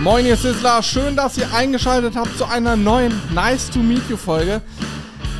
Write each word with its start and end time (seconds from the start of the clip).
Moin, 0.00 0.24
ihr 0.24 0.38
Sizzler. 0.38 0.82
Schön, 0.82 1.14
dass 1.14 1.36
ihr 1.36 1.52
eingeschaltet 1.52 2.16
habt 2.16 2.38
zu 2.38 2.46
einer 2.46 2.74
neuen 2.74 3.12
Nice 3.34 3.68
to 3.68 3.80
Meet 3.80 4.08
You 4.08 4.16
Folge. 4.16 4.62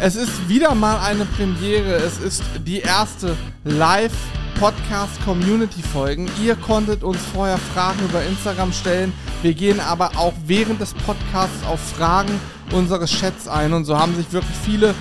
Es 0.02 0.16
ist 0.16 0.50
wieder 0.50 0.74
mal 0.74 0.98
eine 0.98 1.24
Premiere. 1.24 1.94
Es 1.94 2.18
ist 2.18 2.42
die 2.66 2.80
erste 2.80 3.38
Live 3.64 4.12
Podcast 4.58 5.12
Community 5.24 5.82
Folgen. 5.82 6.28
Ihr 6.44 6.56
konntet 6.56 7.02
uns 7.02 7.16
vorher 7.32 7.56
Fragen 7.56 8.00
über 8.04 8.22
Instagram 8.22 8.70
stellen. 8.74 9.14
Wir 9.40 9.54
gehen 9.54 9.80
aber 9.80 10.10
auch 10.18 10.34
während 10.44 10.78
des 10.78 10.92
Podcasts 10.92 11.64
auf 11.66 11.80
Fragen 11.80 12.38
unseres 12.70 13.10
Chats 13.10 13.48
ein 13.48 13.72
und 13.72 13.86
so 13.86 13.98
haben 13.98 14.14
sich 14.14 14.30
wirklich 14.30 14.58
viele 14.62 14.94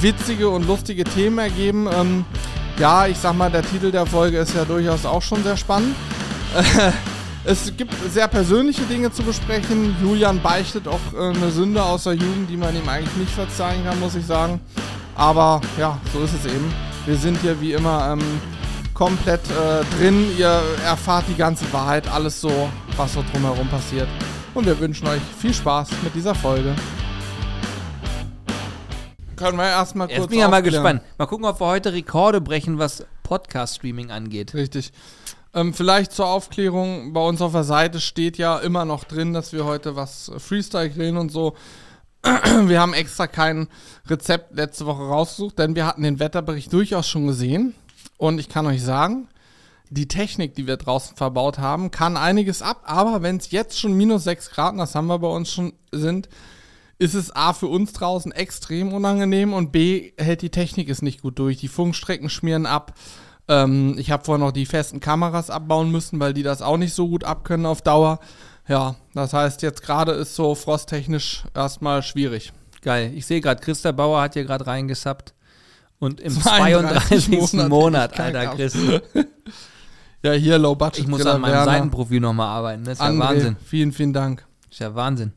witzige 0.00 0.48
und 0.50 0.68
lustige 0.68 1.02
Themen 1.02 1.38
ergeben. 1.38 1.88
Ähm, 1.92 2.24
ja, 2.78 3.08
ich 3.08 3.18
sag 3.18 3.34
mal, 3.34 3.50
der 3.50 3.62
Titel 3.62 3.90
der 3.90 4.06
Folge 4.06 4.38
ist 4.38 4.54
ja 4.54 4.64
durchaus 4.64 5.04
auch 5.04 5.20
schon 5.22 5.42
sehr 5.42 5.56
spannend. 5.56 5.96
Es 7.44 7.74
gibt 7.74 7.94
sehr 8.12 8.28
persönliche 8.28 8.82
Dinge 8.82 9.10
zu 9.10 9.22
besprechen. 9.22 9.96
Julian 10.02 10.42
beichtet 10.42 10.86
auch 10.86 11.00
äh, 11.14 11.34
eine 11.34 11.50
Sünde 11.50 11.82
aus 11.82 12.04
der 12.04 12.12
Jugend, 12.12 12.50
die 12.50 12.56
man 12.56 12.76
ihm 12.76 12.86
eigentlich 12.86 13.16
nicht 13.16 13.32
verzeihen 13.32 13.82
kann, 13.84 13.98
muss 13.98 14.14
ich 14.14 14.26
sagen. 14.26 14.60
Aber 15.14 15.60
ja, 15.78 15.98
so 16.12 16.22
ist 16.22 16.34
es 16.34 16.44
eben. 16.44 16.72
Wir 17.06 17.16
sind 17.16 17.40
hier 17.40 17.58
wie 17.60 17.72
immer 17.72 18.12
ähm, 18.12 18.40
komplett 18.92 19.40
äh, 19.50 19.96
drin. 19.96 20.26
Ihr 20.38 20.60
erfahrt 20.84 21.24
die 21.28 21.34
ganze 21.34 21.70
Wahrheit, 21.72 22.06
alles 22.12 22.40
so, 22.40 22.68
was 22.96 23.14
so 23.14 23.24
drumherum 23.32 23.68
passiert. 23.68 24.08
Und 24.52 24.66
wir 24.66 24.78
wünschen 24.78 25.08
euch 25.08 25.22
viel 25.38 25.54
Spaß 25.54 25.88
mit 26.02 26.14
dieser 26.14 26.34
Folge. 26.34 26.74
Können 29.36 29.56
wir 29.56 29.66
erstmal 29.66 30.08
kurz. 30.08 30.18
Jetzt 30.18 30.28
bin 30.28 30.38
ich 30.38 30.42
ja 30.42 30.48
mal 30.48 30.58
aufklären. 30.58 30.82
gespannt. 30.82 31.02
Mal 31.16 31.26
gucken, 31.26 31.46
ob 31.46 31.58
wir 31.58 31.66
heute 31.66 31.94
Rekorde 31.94 32.42
brechen, 32.42 32.78
was 32.78 33.06
Podcast-Streaming 33.22 34.10
angeht. 34.10 34.52
Richtig. 34.52 34.92
Ähm, 35.52 35.74
vielleicht 35.74 36.12
zur 36.12 36.28
Aufklärung, 36.28 37.12
bei 37.12 37.20
uns 37.20 37.40
auf 37.42 37.52
der 37.52 37.64
Seite 37.64 38.00
steht 38.00 38.38
ja 38.38 38.58
immer 38.58 38.84
noch 38.84 39.04
drin, 39.04 39.32
dass 39.32 39.52
wir 39.52 39.64
heute 39.64 39.96
was 39.96 40.28
äh, 40.28 40.38
Freestyle 40.38 40.90
grillen 40.90 41.16
und 41.16 41.32
so. 41.32 41.54
Wir 42.66 42.80
haben 42.80 42.92
extra 42.92 43.26
kein 43.26 43.68
Rezept 44.06 44.54
letzte 44.54 44.84
Woche 44.84 45.02
rausgesucht, 45.04 45.58
denn 45.58 45.74
wir 45.74 45.86
hatten 45.86 46.02
den 46.02 46.20
Wetterbericht 46.20 46.70
durchaus 46.70 47.08
schon 47.08 47.26
gesehen. 47.26 47.74
Und 48.18 48.38
ich 48.38 48.50
kann 48.50 48.66
euch 48.66 48.82
sagen, 48.82 49.28
die 49.88 50.06
Technik, 50.06 50.54
die 50.54 50.66
wir 50.66 50.76
draußen 50.76 51.16
verbaut 51.16 51.58
haben, 51.58 51.90
kann 51.90 52.18
einiges 52.18 52.60
ab. 52.60 52.82
Aber 52.84 53.22
wenn 53.22 53.38
es 53.38 53.50
jetzt 53.50 53.80
schon 53.80 53.94
minus 53.94 54.24
6 54.24 54.50
Grad, 54.50 54.78
das 54.78 54.94
haben 54.94 55.06
wir 55.06 55.18
bei 55.18 55.28
uns 55.28 55.50
schon, 55.50 55.72
sind, 55.92 56.28
ist 56.98 57.14
es 57.14 57.34
A 57.34 57.54
für 57.54 57.68
uns 57.68 57.94
draußen 57.94 58.30
extrem 58.32 58.92
unangenehm 58.92 59.54
und 59.54 59.72
B 59.72 60.12
hält 60.18 60.42
die 60.42 60.50
Technik 60.50 60.90
es 60.90 61.00
nicht 61.00 61.22
gut 61.22 61.38
durch. 61.38 61.56
Die 61.56 61.68
Funkstrecken 61.68 62.28
schmieren 62.28 62.66
ab. 62.66 62.92
Ähm, 63.50 63.96
ich 63.98 64.10
habe 64.12 64.24
vorher 64.24 64.44
noch 64.46 64.52
die 64.52 64.64
festen 64.64 65.00
Kameras 65.00 65.50
abbauen 65.50 65.90
müssen, 65.90 66.20
weil 66.20 66.32
die 66.32 66.44
das 66.44 66.62
auch 66.62 66.76
nicht 66.76 66.94
so 66.94 67.08
gut 67.08 67.24
abkönnen 67.24 67.66
auf 67.66 67.82
Dauer. 67.82 68.20
Ja, 68.68 68.94
das 69.12 69.32
heißt, 69.32 69.62
jetzt 69.62 69.82
gerade 69.82 70.12
ist 70.12 70.36
so 70.36 70.54
frosttechnisch 70.54 71.42
erstmal 71.52 72.02
schwierig. 72.04 72.52
Geil. 72.82 73.12
Ich 73.16 73.26
sehe 73.26 73.40
gerade, 73.40 73.60
Christa 73.60 73.90
Bauer 73.90 74.22
hat 74.22 74.34
hier 74.34 74.44
gerade 74.44 74.66
reingesappt. 74.66 75.34
Und 75.98 76.20
im 76.20 76.32
32 76.40 77.26
32. 77.26 77.68
Monat 77.68 78.18
Alter, 78.18 78.46
Chris. 78.54 78.76
Ja, 80.22 80.32
hier 80.32 80.58
Low 80.58 80.74
Budget. 80.74 80.98
Ich 80.98 81.06
muss 81.08 81.20
Griller 81.22 81.36
an 81.36 81.40
meinem 81.40 81.52
Werner, 81.52 81.64
Seitenprofil 81.64 82.20
nochmal 82.20 82.48
arbeiten. 82.48 82.84
Das 82.84 82.94
ist 82.94 83.00
ja 83.00 83.06
André, 83.08 83.18
Wahnsinn. 83.20 83.56
Vielen, 83.64 83.90
vielen 83.90 84.12
Dank. 84.12 84.44
Das 84.64 84.72
ist 84.72 84.78
ja 84.80 84.94
Wahnsinn. 84.94 85.32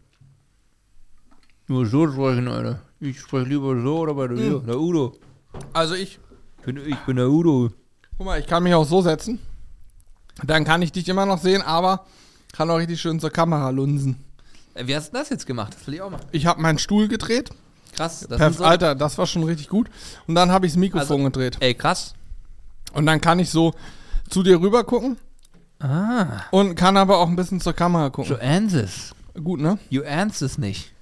Nur 1.67 1.85
so 1.85 2.05
sprechen, 2.11 2.49
Alter. 2.49 2.81
Ich 2.99 3.19
spreche 3.21 3.47
lieber 3.47 3.81
so 3.81 3.99
oder 3.99 4.13
bei 4.13 4.27
der, 4.27 4.37
Hm. 4.37 4.65
der 4.65 4.77
Udo. 4.77 5.13
Also 5.71 5.95
ich, 5.95 6.19
Ich 6.59 6.65
bin, 6.65 6.77
ich 6.85 6.97
bin 7.05 7.15
der 7.15 7.29
Udo. 7.29 7.71
Guck 8.23 8.31
mal, 8.31 8.39
ich 8.39 8.47
kann 8.47 8.63
mich 8.63 8.73
auch 8.73 8.85
so 8.85 9.01
setzen. 9.01 9.37
Dann 10.43 10.63
kann 10.63 10.81
ich 10.81 10.93
dich 10.93 11.09
immer 11.09 11.25
noch 11.25 11.39
sehen, 11.39 11.61
aber 11.61 12.05
kann 12.53 12.69
auch 12.69 12.77
richtig 12.77 13.01
schön 13.01 13.19
zur 13.19 13.31
Kamera 13.31 13.69
lunsen. 13.69 14.23
Äh, 14.75 14.87
Wie 14.87 14.95
hast 14.95 15.09
du 15.11 15.17
das 15.17 15.29
jetzt 15.29 15.45
gemacht? 15.45 15.73
Das 15.75 15.85
will 15.85 15.95
ich 15.95 16.01
auch 16.01 16.09
machen. 16.09 16.25
Ich 16.31 16.45
habe 16.45 16.61
meinen 16.61 16.77
Stuhl 16.79 17.09
gedreht. 17.09 17.49
Krass. 17.93 18.21
Das 18.29 18.37
Perf 18.37 18.53
sind 18.53 18.57
so, 18.59 18.63
Alter, 18.63 18.95
das 18.95 19.17
war 19.17 19.27
schon 19.27 19.43
richtig 19.43 19.67
gut. 19.67 19.89
Und 20.25 20.35
dann 20.35 20.51
habe 20.53 20.65
ich 20.65 20.71
das 20.71 20.79
Mikrofon 20.79 21.17
Also- 21.17 21.23
gedreht. 21.25 21.57
Ey, 21.59 21.73
krass. 21.73 22.13
Und 22.93 23.05
dann 23.05 23.19
kann 23.19 23.39
ich 23.39 23.49
so 23.49 23.73
zu 24.29 24.41
dir 24.41 24.59
rüber 24.61 24.85
gucken 24.85 25.17
Ah. 25.81 26.43
und 26.51 26.75
kann 26.75 26.95
aber 26.95 27.17
auch 27.17 27.27
ein 27.27 27.35
bisschen 27.35 27.59
zur 27.59 27.73
Kamera 27.73 28.09
gucken. 28.09 28.35
Du 28.37 28.41
ahnst 28.41 28.73
es. 28.75 29.11
Gut, 29.43 29.59
ne? 29.59 29.77
You 29.89 30.03
ahnst 30.03 30.41
es 30.41 30.57
nicht. 30.57 30.93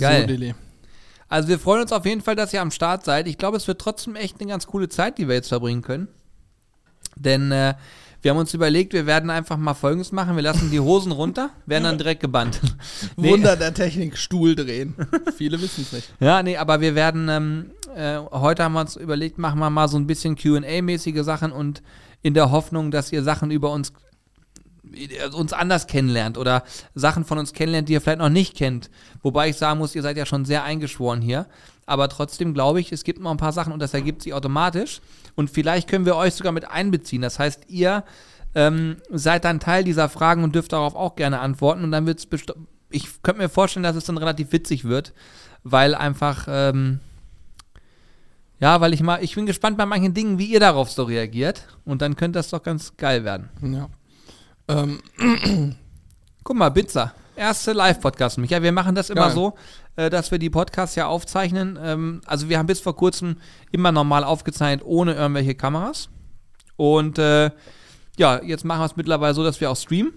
Geil. 0.00 0.22
So, 0.22 0.26
Deli. 0.26 0.54
Also 1.30 1.48
wir 1.48 1.60
freuen 1.60 1.82
uns 1.82 1.92
auf 1.92 2.04
jeden 2.04 2.20
Fall, 2.20 2.34
dass 2.34 2.52
ihr 2.52 2.60
am 2.60 2.72
Start 2.72 3.04
seid. 3.04 3.28
Ich 3.28 3.38
glaube, 3.38 3.56
es 3.56 3.68
wird 3.68 3.80
trotzdem 3.80 4.16
echt 4.16 4.40
eine 4.40 4.50
ganz 4.50 4.66
coole 4.66 4.88
Zeit, 4.88 5.16
die 5.16 5.28
wir 5.28 5.36
jetzt 5.36 5.48
verbringen 5.48 5.80
können. 5.80 6.08
Denn 7.14 7.52
äh, 7.52 7.74
wir 8.20 8.32
haben 8.32 8.38
uns 8.38 8.52
überlegt, 8.52 8.92
wir 8.92 9.06
werden 9.06 9.30
einfach 9.30 9.56
mal 9.56 9.74
Folgendes 9.74 10.10
machen. 10.10 10.34
Wir 10.34 10.42
lassen 10.42 10.72
die 10.72 10.80
Hosen 10.80 11.12
runter, 11.12 11.50
werden 11.66 11.84
dann 11.84 11.98
direkt 11.98 12.20
gebannt. 12.20 12.60
Nee. 13.16 13.30
Wunder 13.30 13.56
der 13.56 13.72
Technik, 13.72 14.18
Stuhl 14.18 14.54
drehen. 14.56 14.94
Viele 15.36 15.60
wissen 15.60 15.82
es 15.82 15.92
nicht. 15.92 16.12
Ja, 16.20 16.42
nee, 16.42 16.56
aber 16.56 16.80
wir 16.80 16.94
werden, 16.94 17.28
ähm, 17.28 17.70
äh, 17.94 18.18
heute 18.32 18.64
haben 18.64 18.72
wir 18.72 18.80
uns 18.80 18.96
überlegt, 18.96 19.38
machen 19.38 19.58
wir 19.58 19.70
mal 19.70 19.88
so 19.88 19.98
ein 19.98 20.06
bisschen 20.06 20.36
QA-mäßige 20.36 21.22
Sachen 21.22 21.52
und 21.52 21.82
in 22.22 22.34
der 22.34 22.50
Hoffnung, 22.50 22.90
dass 22.90 23.12
ihr 23.12 23.22
Sachen 23.22 23.50
über 23.50 23.70
uns 23.70 23.92
uns 25.32 25.52
anders 25.52 25.86
kennenlernt 25.86 26.38
oder 26.38 26.64
Sachen 26.94 27.24
von 27.24 27.38
uns 27.38 27.52
kennenlernt, 27.52 27.88
die 27.88 27.92
ihr 27.92 28.00
vielleicht 28.00 28.18
noch 28.18 28.28
nicht 28.28 28.56
kennt. 28.56 28.90
Wobei 29.22 29.50
ich 29.50 29.56
sagen 29.56 29.78
muss, 29.78 29.94
ihr 29.94 30.02
seid 30.02 30.16
ja 30.16 30.26
schon 30.26 30.44
sehr 30.44 30.64
eingeschworen 30.64 31.20
hier. 31.20 31.46
Aber 31.86 32.08
trotzdem 32.08 32.54
glaube 32.54 32.80
ich, 32.80 32.92
es 32.92 33.04
gibt 33.04 33.20
noch 33.20 33.30
ein 33.30 33.36
paar 33.36 33.52
Sachen 33.52 33.72
und 33.72 33.80
das 33.80 33.94
ergibt 33.94 34.22
sich 34.22 34.32
automatisch. 34.32 35.00
Und 35.34 35.50
vielleicht 35.50 35.88
können 35.88 36.06
wir 36.06 36.16
euch 36.16 36.34
sogar 36.34 36.52
mit 36.52 36.70
einbeziehen. 36.70 37.22
Das 37.22 37.38
heißt, 37.38 37.64
ihr 37.68 38.04
ähm, 38.54 38.96
seid 39.10 39.44
dann 39.44 39.60
Teil 39.60 39.84
dieser 39.84 40.08
Fragen 40.08 40.44
und 40.44 40.54
dürft 40.54 40.72
darauf 40.72 40.94
auch 40.94 41.16
gerne 41.16 41.40
antworten. 41.40 41.84
Und 41.84 41.92
dann 41.92 42.06
wird 42.06 42.18
es 42.20 42.26
ich 42.90 43.22
könnte 43.22 43.42
mir 43.42 43.48
vorstellen, 43.48 43.84
dass 43.84 43.96
es 43.96 44.04
dann 44.04 44.18
relativ 44.18 44.52
witzig 44.52 44.84
wird, 44.84 45.12
weil 45.62 45.94
einfach, 45.94 46.46
ähm, 46.48 47.00
ja, 48.58 48.80
weil 48.80 48.92
ich 48.92 49.02
mal, 49.02 49.22
ich 49.22 49.34
bin 49.34 49.46
gespannt 49.46 49.78
bei 49.78 49.86
manchen 49.86 50.12
Dingen, 50.12 50.38
wie 50.38 50.46
ihr 50.46 50.60
darauf 50.60 50.90
so 50.90 51.04
reagiert. 51.04 51.66
Und 51.84 52.02
dann 52.02 52.16
könnte 52.16 52.38
das 52.38 52.50
doch 52.50 52.62
ganz 52.62 52.96
geil 52.96 53.24
werden. 53.24 53.48
Ja. 53.62 53.88
Ähm, 54.70 55.00
Guck 56.44 56.56
mal, 56.56 56.70
Pizza. 56.70 57.12
Erste 57.36 57.72
Live-Podcast. 57.72 58.38
Micha, 58.38 58.62
wir 58.62 58.72
machen 58.72 58.94
das 58.94 59.10
immer 59.10 59.26
Geil. 59.26 59.34
so, 59.34 59.54
äh, 59.96 60.10
dass 60.10 60.30
wir 60.30 60.38
die 60.38 60.50
Podcasts 60.50 60.94
ja 60.94 61.06
aufzeichnen. 61.06 61.78
Ähm, 61.82 62.20
also 62.26 62.48
wir 62.48 62.58
haben 62.58 62.66
bis 62.66 62.80
vor 62.80 62.96
kurzem 62.96 63.36
immer 63.72 63.92
normal 63.92 64.24
aufgezeichnet, 64.24 64.82
ohne 64.84 65.14
irgendwelche 65.14 65.54
Kameras. 65.54 66.08
Und 66.76 67.18
äh, 67.18 67.50
ja, 68.16 68.42
jetzt 68.42 68.64
machen 68.64 68.80
wir 68.80 68.86
es 68.86 68.96
mittlerweile 68.96 69.34
so, 69.34 69.42
dass 69.42 69.60
wir 69.60 69.70
auch 69.70 69.76
streamen. 69.76 70.12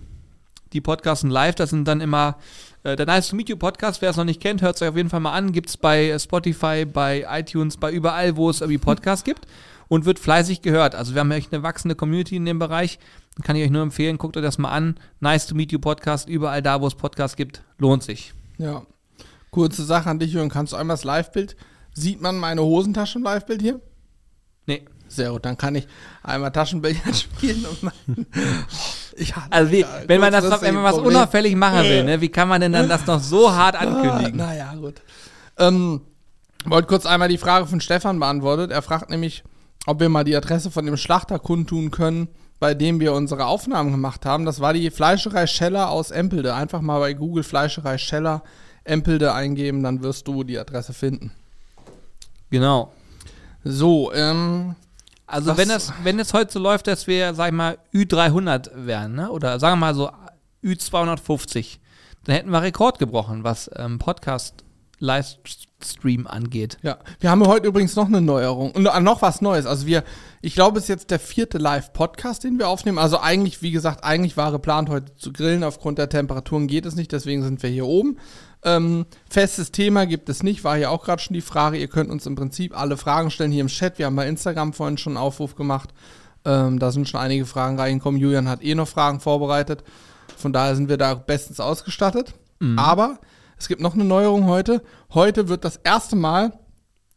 Die 0.73 0.81
Podcasts 0.81 1.21
sind 1.21 1.29
live, 1.29 1.55
das 1.55 1.69
sind 1.69 1.87
dann 1.87 2.01
immer 2.01 2.37
äh, 2.83 2.95
der 2.95 3.05
Nice 3.05 3.29
to 3.29 3.35
Meet 3.35 3.49
You 3.49 3.57
Podcast. 3.57 4.01
Wer 4.01 4.09
es 4.09 4.17
noch 4.17 4.23
nicht 4.23 4.41
kennt, 4.41 4.61
hört 4.61 4.75
es 4.75 4.81
euch 4.81 4.89
auf 4.89 4.97
jeden 4.97 5.09
Fall 5.09 5.19
mal 5.19 5.33
an. 5.33 5.51
Gibt 5.51 5.69
es 5.69 5.77
bei 5.77 6.09
äh, 6.09 6.19
Spotify, 6.19 6.85
bei 6.85 7.25
iTunes, 7.29 7.77
bei 7.77 7.91
überall, 7.91 8.35
wo 8.35 8.49
es 8.49 8.61
irgendwie 8.61 8.79
Podcasts 8.79 9.23
gibt. 9.23 9.45
Und 9.87 10.05
wird 10.05 10.19
fleißig 10.19 10.61
gehört. 10.61 10.95
Also 10.95 11.13
wir 11.13 11.19
haben 11.19 11.31
echt 11.31 11.53
eine 11.53 11.61
wachsende 11.61 11.95
Community 11.95 12.35
in 12.35 12.45
dem 12.45 12.57
Bereich. 12.57 12.97
Kann 13.41 13.55
ich 13.55 13.63
euch 13.63 13.71
nur 13.71 13.81
empfehlen, 13.81 14.17
guckt 14.19 14.37
euch 14.37 14.43
das 14.43 14.57
mal 14.59 14.69
an. 14.71 14.95
Nice 15.19 15.47
to 15.47 15.55
Meet 15.55 15.71
You 15.71 15.79
Podcast, 15.79 16.29
überall 16.29 16.61
da, 16.61 16.81
wo 16.81 16.87
es 16.87 16.93
Podcasts 16.95 17.35
gibt, 17.35 17.63
lohnt 17.77 18.03
sich. 18.03 18.33
ja. 18.57 18.83
Kurze 19.51 19.83
Sache 19.83 20.09
an 20.09 20.17
dich, 20.17 20.33
Jürgen. 20.33 20.49
Kannst 20.49 20.73
du 20.73 20.77
einmal 20.77 20.95
das 20.95 21.03
Live-Bild? 21.03 21.55
Sieht 21.93 22.19
man 22.21 22.39
meine 22.39 22.63
Hosentasche 22.63 23.19
im 23.19 23.23
Live-Bild 23.23 23.61
hier? 23.61 23.79
Nee. 24.65 24.83
Sehr 25.07 25.29
gut, 25.29 25.45
dann 25.45 25.57
kann 25.57 25.75
ich 25.75 25.87
einmal 26.23 26.51
Taschenbillard 26.51 27.15
spielen 27.15 27.63
und 27.67 27.83
mein, 27.83 27.93
Also 29.51 29.71
wie, 29.71 29.85
wenn 30.07 30.19
man 30.19 30.31
das 30.31 30.41
kurzfristig 30.41 30.67
wenn 30.69 30.73
man 30.75 30.83
was 30.85 30.93
Problem. 30.95 31.15
unauffällig 31.15 31.55
machen 31.55 31.83
will, 31.83 32.03
ne, 32.03 32.19
wie 32.19 32.29
kann 32.29 32.47
man 32.47 32.61
denn 32.61 32.71
dann 32.71 32.89
das 32.89 33.05
noch 33.05 33.19
so 33.19 33.51
hart 33.55 33.75
Ah, 33.75 33.79
ankündigen? 33.81 34.37
naja, 34.37 34.73
gut. 34.73 35.03
Ähm, 35.59 36.01
wollte 36.65 36.87
kurz 36.87 37.05
einmal 37.05 37.29
die 37.29 37.37
Frage 37.37 37.67
von 37.67 37.79
Stefan 37.79 38.19
beantwortet. 38.19 38.71
Er 38.71 38.81
fragt 38.81 39.11
nämlich, 39.11 39.43
ob 39.85 39.99
wir 39.99 40.09
mal 40.09 40.23
die 40.23 40.35
Adresse 40.35 40.71
von 40.71 40.83
dem 40.87 40.97
Schlachter 40.97 41.37
kundtun 41.37 41.91
können, 41.91 42.27
bei 42.63 42.73
dem 42.73 43.01
wir 43.01 43.11
unsere 43.11 43.45
Aufnahmen 43.45 43.91
gemacht 43.91 44.25
haben. 44.25 44.45
Das 44.45 44.61
war 44.61 44.71
die 44.71 44.89
Fleischerei 44.89 45.47
Scheller 45.47 45.89
aus 45.89 46.11
Empelde. 46.11 46.53
Einfach 46.55 46.79
mal 46.79 46.97
bei 46.99 47.13
Google 47.13 47.43
Fleischerei 47.43 47.97
Scheller 47.97 48.41
Empelde 48.85 49.33
eingeben, 49.33 49.83
dann 49.83 50.01
wirst 50.01 50.29
du 50.29 50.45
die 50.45 50.57
Adresse 50.57 50.93
finden. 50.93 51.33
Genau. 52.51 52.93
So, 53.65 54.13
ähm, 54.13 54.75
Also 55.27 55.51
Was- 55.51 55.57
wenn 55.57 55.67
das, 55.67 55.91
wenn 56.03 56.19
es 56.19 56.33
heute 56.33 56.53
so 56.53 56.59
läuft, 56.59 56.87
dass 56.87 57.05
wir, 57.05 57.33
sag 57.33 57.47
ich 57.47 57.53
mal, 57.53 57.77
Ü300 57.93 58.71
wären, 58.75 59.15
ne? 59.15 59.29
oder 59.29 59.59
sagen 59.59 59.73
wir 59.73 59.87
mal 59.87 59.95
so 59.95 60.09
Ü250, 60.63 61.79
dann 62.23 62.35
hätten 62.35 62.49
wir 62.51 62.61
Rekord 62.61 62.97
gebrochen, 62.97 63.43
was 63.43 63.69
ähm, 63.75 63.99
Podcast-Livestream 65.03 66.27
angeht. 66.27 66.77
Ja, 66.81 66.97
wir 67.19 67.29
haben 67.29 67.45
heute 67.45 67.67
übrigens 67.67 67.95
noch 67.95 68.07
eine 68.07 68.21
Neuerung 68.21 68.71
und 68.71 68.85
äh, 68.85 68.99
noch 69.01 69.21
was 69.21 69.41
Neues. 69.41 69.65
Also 69.65 69.85
wir, 69.85 70.03
ich 70.41 70.55
glaube, 70.55 70.77
es 70.77 70.85
ist 70.85 70.89
jetzt 70.89 71.11
der 71.11 71.19
vierte 71.19 71.57
Live-Podcast, 71.57 72.43
den 72.43 72.57
wir 72.57 72.69
aufnehmen. 72.69 72.97
Also 72.97 73.19
eigentlich, 73.19 73.61
wie 73.61 73.71
gesagt, 73.71 74.03
eigentlich 74.03 74.37
war 74.37 74.51
geplant 74.51 74.89
heute 74.89 75.15
zu 75.15 75.33
grillen. 75.33 75.63
Aufgrund 75.63 75.97
der 75.97 76.09
Temperaturen 76.09 76.67
geht 76.67 76.85
es 76.85 76.95
nicht, 76.95 77.11
deswegen 77.11 77.43
sind 77.43 77.61
wir 77.61 77.69
hier 77.69 77.85
oben. 77.85 78.17
Ähm, 78.63 79.05
festes 79.29 79.71
Thema 79.71 80.05
gibt 80.05 80.29
es 80.29 80.41
nicht, 80.41 80.63
war 80.63 80.77
hier 80.77 80.89
auch 80.89 81.03
gerade 81.03 81.21
schon 81.21 81.33
die 81.33 81.41
Frage. 81.41 81.77
Ihr 81.77 81.89
könnt 81.89 82.09
uns 82.09 82.25
im 82.25 82.35
Prinzip 82.35 82.77
alle 82.77 82.95
Fragen 82.95 83.29
stellen 83.29 83.51
hier 83.51 83.61
im 83.61 83.67
Chat. 83.67 83.99
Wir 83.99 84.05
haben 84.05 84.15
bei 84.15 84.27
Instagram 84.27 84.71
vorhin 84.71 84.97
schon 84.97 85.17
einen 85.17 85.25
Aufruf 85.25 85.55
gemacht. 85.55 85.89
Ähm, 86.45 86.79
da 86.79 86.91
sind 86.91 87.09
schon 87.09 87.19
einige 87.19 87.45
Fragen 87.45 87.77
reingekommen. 87.77 88.19
Julian 88.19 88.47
hat 88.47 88.63
eh 88.63 88.75
noch 88.75 88.87
Fragen 88.87 89.19
vorbereitet. 89.19 89.83
Von 90.37 90.53
daher 90.53 90.75
sind 90.75 90.89
wir 90.89 90.97
da 90.97 91.13
bestens 91.13 91.59
ausgestattet. 91.59 92.33
Aber 92.77 93.19
es 93.63 93.69
gibt 93.69 93.79
noch 93.79 93.93
eine 93.93 94.03
Neuerung 94.03 94.47
heute. 94.47 94.81
Heute 95.13 95.47
wird 95.47 95.63
das 95.63 95.77
erste 95.77 96.17
Mal 96.17 96.51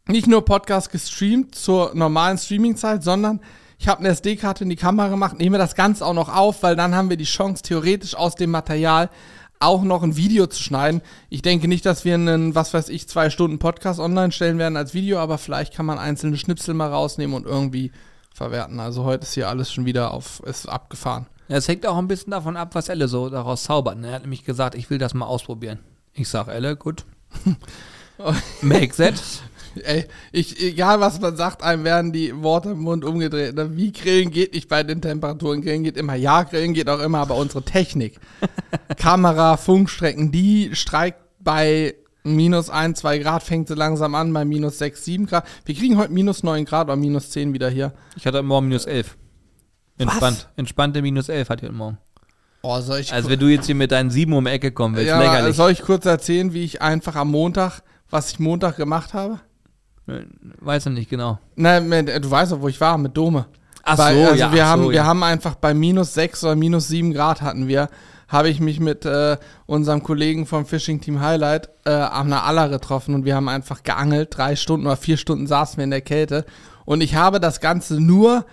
nicht 0.07 0.27
nur 0.27 0.45
Podcast 0.45 0.93
gestreamt 0.93 1.53
zur 1.55 1.91
normalen 1.93 2.37
Streamingzeit, 2.37 3.03
sondern 3.03 3.41
ich 3.77 3.89
habe 3.89 3.99
eine 3.99 4.07
SD-Karte 4.07 4.63
in 4.63 4.69
die 4.69 4.77
Kamera 4.77 5.09
gemacht, 5.09 5.37
nehme 5.37 5.57
das 5.57 5.75
Ganze 5.75 6.05
auch 6.05 6.13
noch 6.13 6.33
auf, 6.33 6.63
weil 6.63 6.77
dann 6.77 6.95
haben 6.95 7.09
wir 7.09 7.17
die 7.17 7.25
Chance, 7.25 7.63
theoretisch 7.63 8.15
aus 8.15 8.35
dem 8.35 8.51
Material 8.51 9.09
auch 9.59 9.83
noch 9.83 10.03
ein 10.03 10.15
Video 10.15 10.47
zu 10.47 10.63
schneiden. 10.63 11.01
Ich 11.29 11.41
denke 11.41 11.67
nicht, 11.67 11.85
dass 11.85 12.05
wir 12.05 12.13
einen, 12.13 12.55
was 12.55 12.73
weiß 12.73 12.87
ich, 12.87 13.09
zwei 13.09 13.29
Stunden 13.29 13.59
Podcast 13.59 13.99
online 13.99 14.31
stellen 14.31 14.57
werden 14.57 14.77
als 14.77 14.93
Video, 14.93 15.19
aber 15.19 15.37
vielleicht 15.39 15.73
kann 15.73 15.85
man 15.85 15.99
einzelne 15.99 16.37
Schnipsel 16.37 16.73
mal 16.75 16.89
rausnehmen 16.89 17.35
und 17.35 17.45
irgendwie 17.45 17.91
verwerten. 18.33 18.79
Also 18.79 19.03
heute 19.03 19.23
ist 19.23 19.33
hier 19.33 19.49
alles 19.49 19.69
schon 19.73 19.83
wieder 19.83 20.11
auf, 20.13 20.41
ist 20.45 20.69
abgefahren. 20.69 21.27
Ja, 21.49 21.57
Es 21.57 21.67
hängt 21.67 21.85
auch 21.85 21.97
ein 21.97 22.07
bisschen 22.07 22.31
davon 22.31 22.55
ab, 22.55 22.73
was 22.73 22.87
Elle 22.87 23.09
so 23.09 23.27
daraus 23.29 23.63
zaubert. 23.63 23.97
ne? 23.97 24.07
Er 24.07 24.13
hat 24.13 24.21
nämlich 24.21 24.45
gesagt, 24.45 24.75
ich 24.75 24.89
will 24.89 24.97
das 24.97 25.13
mal 25.13 25.25
ausprobieren. 25.25 25.79
Ich 26.17 26.29
sag, 26.29 26.47
Elle, 26.47 26.75
gut. 26.75 27.05
Make 28.61 28.95
that. 28.95 29.13
Ey, 29.83 30.05
ich, 30.31 30.59
egal 30.59 30.99
was 30.99 31.21
man 31.21 31.37
sagt, 31.37 31.61
einem 31.61 31.83
werden 31.83 32.11
die 32.11 32.35
Worte 32.41 32.71
im 32.71 32.79
Mund 32.79 33.05
umgedreht. 33.05 33.53
Ne? 33.55 33.77
Wie 33.77 33.91
Grillen 33.91 34.31
geht 34.31 34.55
nicht 34.55 34.67
bei 34.67 34.81
den 34.81 35.01
Temperaturen. 35.01 35.61
Grillen 35.61 35.83
geht 35.83 35.95
immer. 35.95 36.15
Ja, 36.15 36.41
Grillen 36.41 36.73
geht 36.73 36.89
auch 36.89 36.99
immer, 36.99 37.19
aber 37.19 37.35
unsere 37.35 37.61
Technik, 37.61 38.19
Kamera, 38.97 39.57
Funkstrecken, 39.57 40.31
die 40.31 40.71
streikt 40.73 41.19
bei 41.39 41.93
minus 42.23 42.71
1, 42.71 42.99
2 42.99 43.19
Grad, 43.19 43.43
fängt 43.43 43.67
so 43.67 43.75
langsam 43.75 44.15
an 44.15 44.33
bei 44.33 44.43
minus 44.43 44.79
6, 44.79 45.05
7 45.05 45.25
Grad. 45.27 45.45
Wir 45.65 45.75
kriegen 45.75 45.97
heute 45.97 46.11
minus 46.11 46.41
9 46.41 46.65
Grad 46.65 46.87
oder 46.87 46.95
minus 46.95 47.29
10 47.29 47.53
wieder 47.53 47.69
hier. 47.69 47.93
Ich 48.15 48.25
hatte 48.25 48.39
heute 48.39 48.47
Morgen 48.47 48.69
minus 48.69 48.85
11. 48.85 49.15
Entspannt. 49.99 50.49
Entspannte 50.55 51.03
minus 51.03 51.29
11 51.29 51.49
hatte 51.49 51.65
ich 51.65 51.69
heute 51.69 51.77
Morgen. 51.77 51.99
Oh, 52.69 52.81
soll 52.81 52.99
ich, 52.99 53.13
Also 53.13 53.29
wenn 53.29 53.39
du 53.39 53.47
jetzt 53.47 53.65
hier 53.67 53.75
mit 53.75 53.93
deinen 53.93 54.09
7 54.09 54.33
um 54.33 54.43
die 54.43 54.51
Ecke 54.51 54.71
kommen 54.73 54.97
willst, 54.97 55.07
ja, 55.07 55.19
lächerlich. 55.19 55.55
soll 55.55 55.71
ich 55.71 55.81
kurz 55.83 56.05
erzählen, 56.05 56.51
wie 56.51 56.65
ich 56.65 56.81
einfach 56.81 57.15
am 57.15 57.31
Montag, 57.31 57.81
was 58.09 58.29
ich 58.31 58.39
Montag 58.39 58.75
gemacht 58.75 59.13
habe? 59.13 59.39
Weiß 60.59 60.85
ich 60.85 60.91
nicht 60.91 61.09
genau. 61.09 61.39
Nein, 61.55 61.89
du 62.05 62.29
weißt 62.29 62.51
doch, 62.51 62.61
wo 62.61 62.67
ich 62.67 62.81
war, 62.81 62.97
mit 62.97 63.15
Dome. 63.15 63.45
Ach 63.83 63.95
Bei- 63.95 64.13
so, 64.15 64.21
also 64.31 64.35
ja. 64.35 64.51
wir 64.51 64.65
haben, 64.65 64.83
so, 64.83 64.89
wir 64.89 64.97
ja. 64.97 65.05
haben 65.05 65.23
einfach 65.23 65.55
bei 65.55 65.73
minus 65.73 66.13
6 66.13 66.43
oder 66.43 66.55
minus 66.57 66.89
7 66.89 67.13
Grad 67.13 67.41
hatten 67.41 67.69
wir, 67.69 67.87
habe 68.27 68.49
ich 68.49 68.59
mich 68.59 68.81
mit 68.81 69.05
äh, 69.05 69.37
unserem 69.65 70.03
Kollegen 70.03 70.45
vom 70.45 70.65
Fishing 70.65 70.99
Team 70.99 71.21
Highlight 71.21 71.69
äh, 71.85 71.91
am 71.91 72.33
Aller 72.33 72.67
getroffen 72.67 73.15
und 73.15 73.23
wir 73.23 73.35
haben 73.35 73.47
einfach 73.47 73.83
geangelt. 73.83 74.37
Drei 74.37 74.57
Stunden 74.57 74.87
oder 74.87 74.97
vier 74.97 75.15
Stunden 75.15 75.47
saßen 75.47 75.77
wir 75.77 75.85
in 75.85 75.91
der 75.91 76.01
Kälte. 76.01 76.45
Und 76.83 76.99
ich 76.99 77.15
habe 77.15 77.39
das 77.39 77.61
Ganze 77.61 78.01
nur 78.01 78.45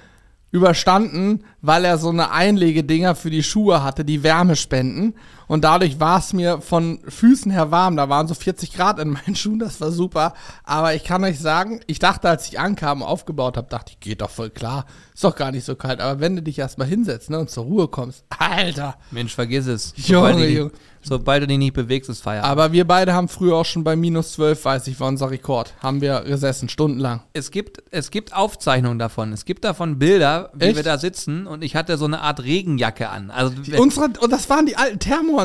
überstanden, 0.54 1.42
weil 1.62 1.84
er 1.84 1.98
so 1.98 2.10
eine 2.10 2.30
Einlegedinger 2.30 3.16
für 3.16 3.28
die 3.28 3.42
Schuhe 3.42 3.82
hatte, 3.82 4.04
die 4.04 4.22
Wärme 4.22 4.54
spenden. 4.54 5.14
Und 5.54 5.62
dadurch 5.62 6.00
war 6.00 6.18
es 6.18 6.32
mir 6.32 6.60
von 6.60 6.98
Füßen 7.06 7.52
her 7.52 7.70
warm. 7.70 7.96
Da 7.96 8.08
waren 8.08 8.26
so 8.26 8.34
40 8.34 8.72
Grad 8.72 8.98
in 8.98 9.10
meinen 9.10 9.36
Schuhen, 9.36 9.60
das 9.60 9.80
war 9.80 9.92
super. 9.92 10.34
Aber 10.64 10.96
ich 10.96 11.04
kann 11.04 11.22
euch 11.22 11.38
sagen, 11.38 11.78
ich 11.86 12.00
dachte, 12.00 12.28
als 12.28 12.48
ich 12.48 12.58
ankam 12.58 13.02
und 13.02 13.06
aufgebaut 13.06 13.56
habe, 13.56 13.68
dachte 13.70 13.92
ich, 13.92 14.00
geht 14.00 14.20
doch 14.20 14.30
voll 14.30 14.50
klar. 14.50 14.84
Ist 15.14 15.22
doch 15.22 15.36
gar 15.36 15.52
nicht 15.52 15.64
so 15.64 15.76
kalt. 15.76 16.00
Aber 16.00 16.18
wenn 16.18 16.34
du 16.34 16.42
dich 16.42 16.58
erstmal 16.58 16.88
hinsetzt 16.88 17.30
ne, 17.30 17.38
und 17.38 17.48
zur 17.48 17.62
Ruhe 17.66 17.86
kommst, 17.86 18.24
Alter. 18.36 18.96
Mensch, 19.12 19.32
vergiss 19.32 19.68
es. 19.68 19.94
Junge, 19.96 20.30
Sobald, 20.30 20.38
du 20.38 20.48
Junge. 20.50 20.70
dich, 20.70 20.80
sobald 21.02 21.42
du 21.42 21.46
dich 21.46 21.58
nicht 21.58 21.74
bewegst, 21.74 22.10
ist 22.10 22.20
Feierabend. 22.20 22.50
Aber 22.50 22.72
wir 22.72 22.84
beide 22.84 23.12
haben 23.12 23.28
früher 23.28 23.54
auch 23.54 23.64
schon 23.64 23.84
bei 23.84 23.94
minus 23.94 24.32
12, 24.32 24.64
weiß 24.64 24.86
ich, 24.88 24.98
war 24.98 25.06
unser 25.06 25.30
Rekord. 25.30 25.72
Haben 25.80 26.00
wir 26.00 26.22
gesessen, 26.22 26.68
stundenlang. 26.68 27.22
Es 27.32 27.52
gibt, 27.52 27.80
es 27.92 28.10
gibt 28.10 28.34
Aufzeichnungen 28.34 28.98
davon. 28.98 29.32
Es 29.32 29.44
gibt 29.44 29.64
davon 29.64 30.00
Bilder, 30.00 30.50
wie 30.54 30.64
Echt? 30.64 30.76
wir 30.76 30.82
da 30.82 30.98
sitzen 30.98 31.46
und 31.46 31.62
ich 31.62 31.76
hatte 31.76 31.96
so 31.96 32.06
eine 32.06 32.20
Art 32.20 32.42
Regenjacke 32.42 33.08
an. 33.08 33.30
Also 33.30 33.54
Unsere, 33.78 34.06
und 34.18 34.32
das 34.32 34.50
waren 34.50 34.66
die 34.66 34.76
alten 34.76 34.98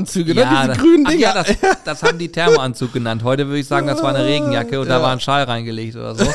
Thermoanzüge, 0.06 0.36
ne? 0.36 0.42
Ja, 0.42 0.50
Diese 0.62 0.68
das- 0.69 0.78
grünen 0.78 1.06
ach 1.07 1.12
Dinger. 1.12 1.22
Ja, 1.22 1.34
das, 1.34 1.78
das 1.86 2.04
haben 2.04 2.18
die 2.18 2.30
Thermoanzug 2.31 2.94
genannt. 2.94 3.24
Heute 3.24 3.48
würde 3.48 3.60
ich 3.60 3.68
sagen, 3.68 3.88
das 3.88 4.01
war 4.01 4.13
eine 4.16 4.25
Regenjacke 4.25 4.80
und 4.80 4.88
da 4.90 4.98
Ja. 4.98 5.01
war 5.04 5.12
ein 5.12 5.19
Schal 5.19 5.44
reingelegt 5.44 5.96
oder 5.96 6.16
so. 6.16 6.25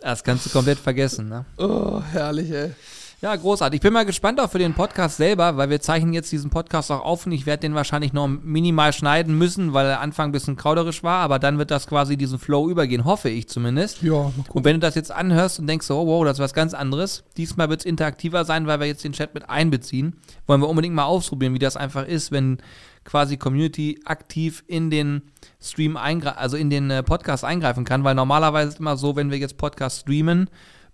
Das 0.00 0.24
kannst 0.24 0.46
du 0.46 0.50
komplett 0.50 0.78
vergessen. 0.78 1.28
Ne? 1.28 1.44
oh, 1.58 2.00
herrlich, 2.12 2.50
ey. 2.50 2.70
Ja, 3.20 3.34
großartig. 3.34 3.78
Ich 3.78 3.82
bin 3.82 3.92
mal 3.92 4.06
gespannt 4.06 4.40
auch 4.40 4.48
für 4.48 4.60
den 4.60 4.74
Podcast 4.74 5.16
selber, 5.16 5.56
weil 5.56 5.70
wir 5.70 5.80
zeichnen 5.80 6.12
jetzt 6.12 6.30
diesen 6.30 6.50
Podcast 6.50 6.92
auch 6.92 7.04
auf 7.04 7.26
und 7.26 7.32
ich 7.32 7.46
werde 7.46 7.62
den 7.62 7.74
wahrscheinlich 7.74 8.12
noch 8.12 8.28
minimal 8.28 8.92
schneiden 8.92 9.36
müssen, 9.36 9.72
weil 9.72 9.86
der 9.86 10.00
Anfang 10.00 10.28
ein 10.28 10.32
bisschen 10.32 10.54
krauderisch 10.54 11.02
war, 11.02 11.18
aber 11.18 11.40
dann 11.40 11.58
wird 11.58 11.72
das 11.72 11.88
quasi 11.88 12.16
diesen 12.16 12.38
Flow 12.38 12.70
übergehen, 12.70 13.04
hoffe 13.04 13.28
ich 13.28 13.48
zumindest. 13.48 14.02
Ja, 14.02 14.12
mal 14.12 14.32
Und 14.52 14.64
wenn 14.64 14.74
du 14.74 14.78
das 14.78 14.94
jetzt 14.94 15.10
anhörst 15.10 15.58
und 15.58 15.66
denkst, 15.66 15.88
so, 15.88 15.98
oh, 15.98 16.06
wow, 16.06 16.24
das 16.24 16.34
ist 16.34 16.44
was 16.44 16.54
ganz 16.54 16.74
anderes, 16.74 17.24
diesmal 17.36 17.68
wird 17.68 17.80
es 17.80 17.86
interaktiver 17.86 18.44
sein, 18.44 18.68
weil 18.68 18.78
wir 18.78 18.86
jetzt 18.86 19.02
den 19.02 19.14
Chat 19.14 19.34
mit 19.34 19.50
einbeziehen. 19.50 20.14
Wollen 20.46 20.60
wir 20.60 20.68
unbedingt 20.68 20.94
mal 20.94 21.06
ausprobieren, 21.06 21.54
wie 21.54 21.58
das 21.58 21.76
einfach 21.76 22.06
ist, 22.06 22.30
wenn 22.30 22.58
quasi 23.02 23.36
Community 23.36 23.98
aktiv 24.04 24.62
in 24.68 24.90
den 24.90 25.22
Stream 25.60 25.96
eingreifen, 25.96 26.38
also 26.38 26.56
in 26.56 26.70
den 26.70 26.88
äh, 26.92 27.02
Podcast 27.02 27.44
eingreifen 27.44 27.84
kann, 27.84 28.04
weil 28.04 28.14
normalerweise 28.14 28.68
ist 28.68 28.74
es 28.74 28.80
immer 28.80 28.96
so, 28.96 29.16
wenn 29.16 29.32
wir 29.32 29.38
jetzt 29.38 29.56
Podcast 29.56 30.02
streamen, 30.02 30.48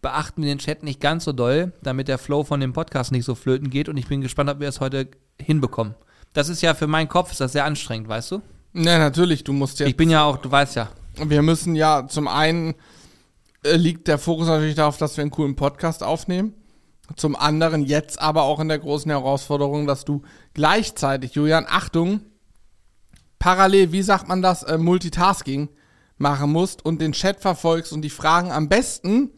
beachten 0.05 0.43
wir 0.43 0.51
den 0.51 0.59
Chat 0.59 0.83
nicht 0.83 1.01
ganz 1.01 1.25
so 1.25 1.33
doll, 1.33 1.73
damit 1.83 2.09
der 2.09 2.19
Flow 2.19 2.45
von 2.45 2.61
dem 2.61 2.75
Podcast 2.75 3.11
nicht 3.11 3.25
so 3.25 3.35
flöten 3.35 3.71
geht 3.71 3.89
und 3.89 3.97
ich 3.97 4.07
bin 4.07 4.21
gespannt, 4.21 4.51
ob 4.51 4.61
wir 4.61 4.69
es 4.69 4.79
heute 4.79 5.09
hinbekommen. 5.41 5.95
Das 6.35 6.51
ist 6.51 6.61
ja 6.61 6.75
für 6.75 6.87
meinen 6.87 7.09
Kopf 7.09 7.33
ist 7.33 7.41
das 7.41 7.53
sehr 7.53 7.65
anstrengend, 7.65 8.07
weißt 8.07 8.33
du? 8.33 8.43
Ne, 8.75 8.99
natürlich, 8.99 9.45
du 9.45 9.55
musst 9.55 9.81
ja. 9.81 9.87
Ich 9.87 9.97
bin 9.97 10.11
ja 10.11 10.23
auch, 10.25 10.37
du 10.37 10.51
weißt 10.51 10.77
ja, 10.77 10.91
wir 11.17 11.41
müssen 11.41 11.75
ja 11.75 12.07
zum 12.07 12.29
einen 12.29 12.75
äh, 13.63 13.77
liegt 13.77 14.07
der 14.07 14.19
Fokus 14.19 14.47
natürlich 14.47 14.75
darauf, 14.75 14.99
dass 14.99 15.17
wir 15.17 15.23
einen 15.23 15.31
coolen 15.31 15.57
Podcast 15.57 16.03
aufnehmen. 16.03 16.53
Zum 17.17 17.35
anderen 17.35 17.87
jetzt 17.87 18.21
aber 18.21 18.43
auch 18.43 18.61
in 18.61 18.69
der 18.69 18.79
großen 18.79 19.11
Herausforderung, 19.11 19.87
dass 19.87 20.05
du 20.05 20.21
gleichzeitig, 20.53 21.35
Julian, 21.35 21.65
Achtung, 21.67 22.21
parallel, 23.39 23.93
wie 23.93 24.03
sagt 24.03 24.29
man 24.29 24.43
das, 24.43 24.65
äh, 24.65 24.77
Multitasking 24.77 25.71
machen 26.19 26.53
musst 26.53 26.85
und 26.85 27.01
den 27.01 27.13
Chat 27.13 27.41
verfolgst 27.41 27.93
und 27.93 28.03
die 28.03 28.11
Fragen 28.11 28.53
am 28.53 28.69
besten, 28.69 29.31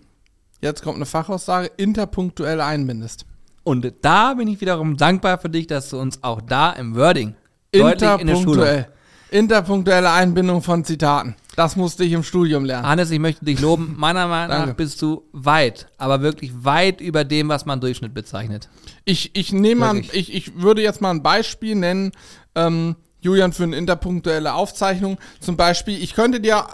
jetzt 0.60 0.82
kommt 0.82 0.96
eine 0.96 1.06
Fachaussage, 1.06 1.70
interpunktuell 1.76 2.60
einbindest. 2.60 3.26
Und 3.64 3.92
da 4.02 4.34
bin 4.34 4.48
ich 4.48 4.60
wiederum 4.60 4.96
dankbar 4.96 5.38
für 5.38 5.50
dich, 5.50 5.66
dass 5.66 5.90
du 5.90 5.98
uns 5.98 6.22
auch 6.22 6.40
da 6.40 6.70
im 6.70 6.94
Wording 6.94 7.34
deutlich 7.72 8.20
in 8.20 8.26
der 8.26 8.36
Schule. 8.36 8.44
Interpunktuell. 8.44 8.88
Interpunktuelle 9.30 10.10
Einbindung 10.12 10.62
von 10.62 10.84
Zitaten. 10.84 11.34
Das 11.56 11.74
musste 11.74 12.04
ich 12.04 12.12
im 12.12 12.22
Studium 12.22 12.64
lernen. 12.64 12.86
Hannes, 12.86 13.10
ich 13.10 13.18
möchte 13.18 13.44
dich 13.44 13.60
loben. 13.60 13.94
Meiner 13.98 14.28
Meinung 14.28 14.56
nach 14.56 14.74
bist 14.74 15.02
du 15.02 15.24
weit, 15.32 15.88
aber 15.98 16.20
wirklich 16.20 16.52
weit 16.64 17.00
über 17.00 17.24
dem, 17.24 17.48
was 17.48 17.66
man 17.66 17.80
Durchschnitt 17.80 18.14
bezeichnet. 18.14 18.68
Ich, 19.04 19.34
ich 19.34 19.52
nehme 19.52 19.80
mal, 19.80 19.98
ich, 20.12 20.32
ich 20.32 20.60
würde 20.60 20.82
jetzt 20.82 21.00
mal 21.00 21.10
ein 21.10 21.22
Beispiel 21.22 21.74
nennen, 21.74 22.12
ähm, 22.54 22.94
Julian, 23.20 23.52
für 23.52 23.64
eine 23.64 23.76
interpunktuelle 23.76 24.54
Aufzeichnung. 24.54 25.18
Zum 25.40 25.56
Beispiel, 25.56 26.00
ich 26.00 26.14
könnte 26.14 26.40
dir 26.40 26.66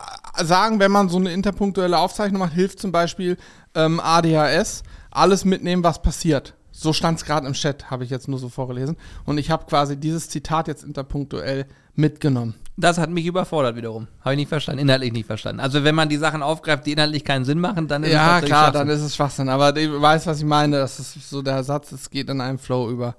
sagen, 0.42 0.80
wenn 0.80 0.90
man 0.90 1.08
so 1.08 1.16
eine 1.16 1.32
interpunktuelle 1.32 1.96
Aufzeichnung 1.96 2.40
macht, 2.40 2.52
hilft 2.52 2.80
zum 2.80 2.92
Beispiel 2.92 3.38
ähm, 3.74 4.00
ADHS, 4.00 4.82
alles 5.10 5.44
mitnehmen, 5.44 5.84
was 5.84 6.02
passiert. 6.02 6.54
So 6.70 6.92
stand 6.92 7.18
es 7.18 7.24
gerade 7.24 7.46
im 7.46 7.52
Chat, 7.52 7.90
habe 7.90 8.04
ich 8.04 8.10
jetzt 8.10 8.28
nur 8.28 8.38
so 8.38 8.48
vorgelesen. 8.48 8.96
Und 9.24 9.38
ich 9.38 9.50
habe 9.50 9.66
quasi 9.66 9.96
dieses 9.96 10.28
Zitat 10.28 10.68
jetzt 10.68 10.82
interpunktuell 10.82 11.66
mitgenommen. 11.94 12.54
Das 12.78 12.96
hat 12.96 13.10
mich 13.10 13.26
überfordert 13.26 13.76
wiederum. 13.76 14.08
Habe 14.22 14.32
ich 14.32 14.38
nicht 14.38 14.48
verstanden, 14.48 14.80
inhaltlich 14.80 15.12
nicht 15.12 15.26
verstanden. 15.26 15.60
Also 15.60 15.84
wenn 15.84 15.94
man 15.94 16.08
die 16.08 16.16
Sachen 16.16 16.42
aufgreift, 16.42 16.86
die 16.86 16.92
inhaltlich 16.92 17.24
keinen 17.24 17.44
Sinn 17.44 17.60
machen, 17.60 17.86
dann 17.86 18.02
ist 18.02 18.08
es 18.08 18.14
Ja, 18.14 18.26
natürlich 18.26 18.46
klar, 18.46 18.72
dann 18.72 18.88
ist 18.88 19.00
es 19.02 19.14
Schwachsinn. 19.14 19.50
Aber 19.50 19.72
du 19.72 20.00
weißt, 20.00 20.26
was 20.26 20.38
ich 20.38 20.46
meine. 20.46 20.78
Das 20.78 20.98
ist 20.98 21.28
so 21.28 21.42
der 21.42 21.62
Satz, 21.64 21.92
es 21.92 22.08
geht 22.08 22.30
in 22.30 22.40
einem 22.40 22.58
Flow 22.58 22.90
über. 22.90 23.14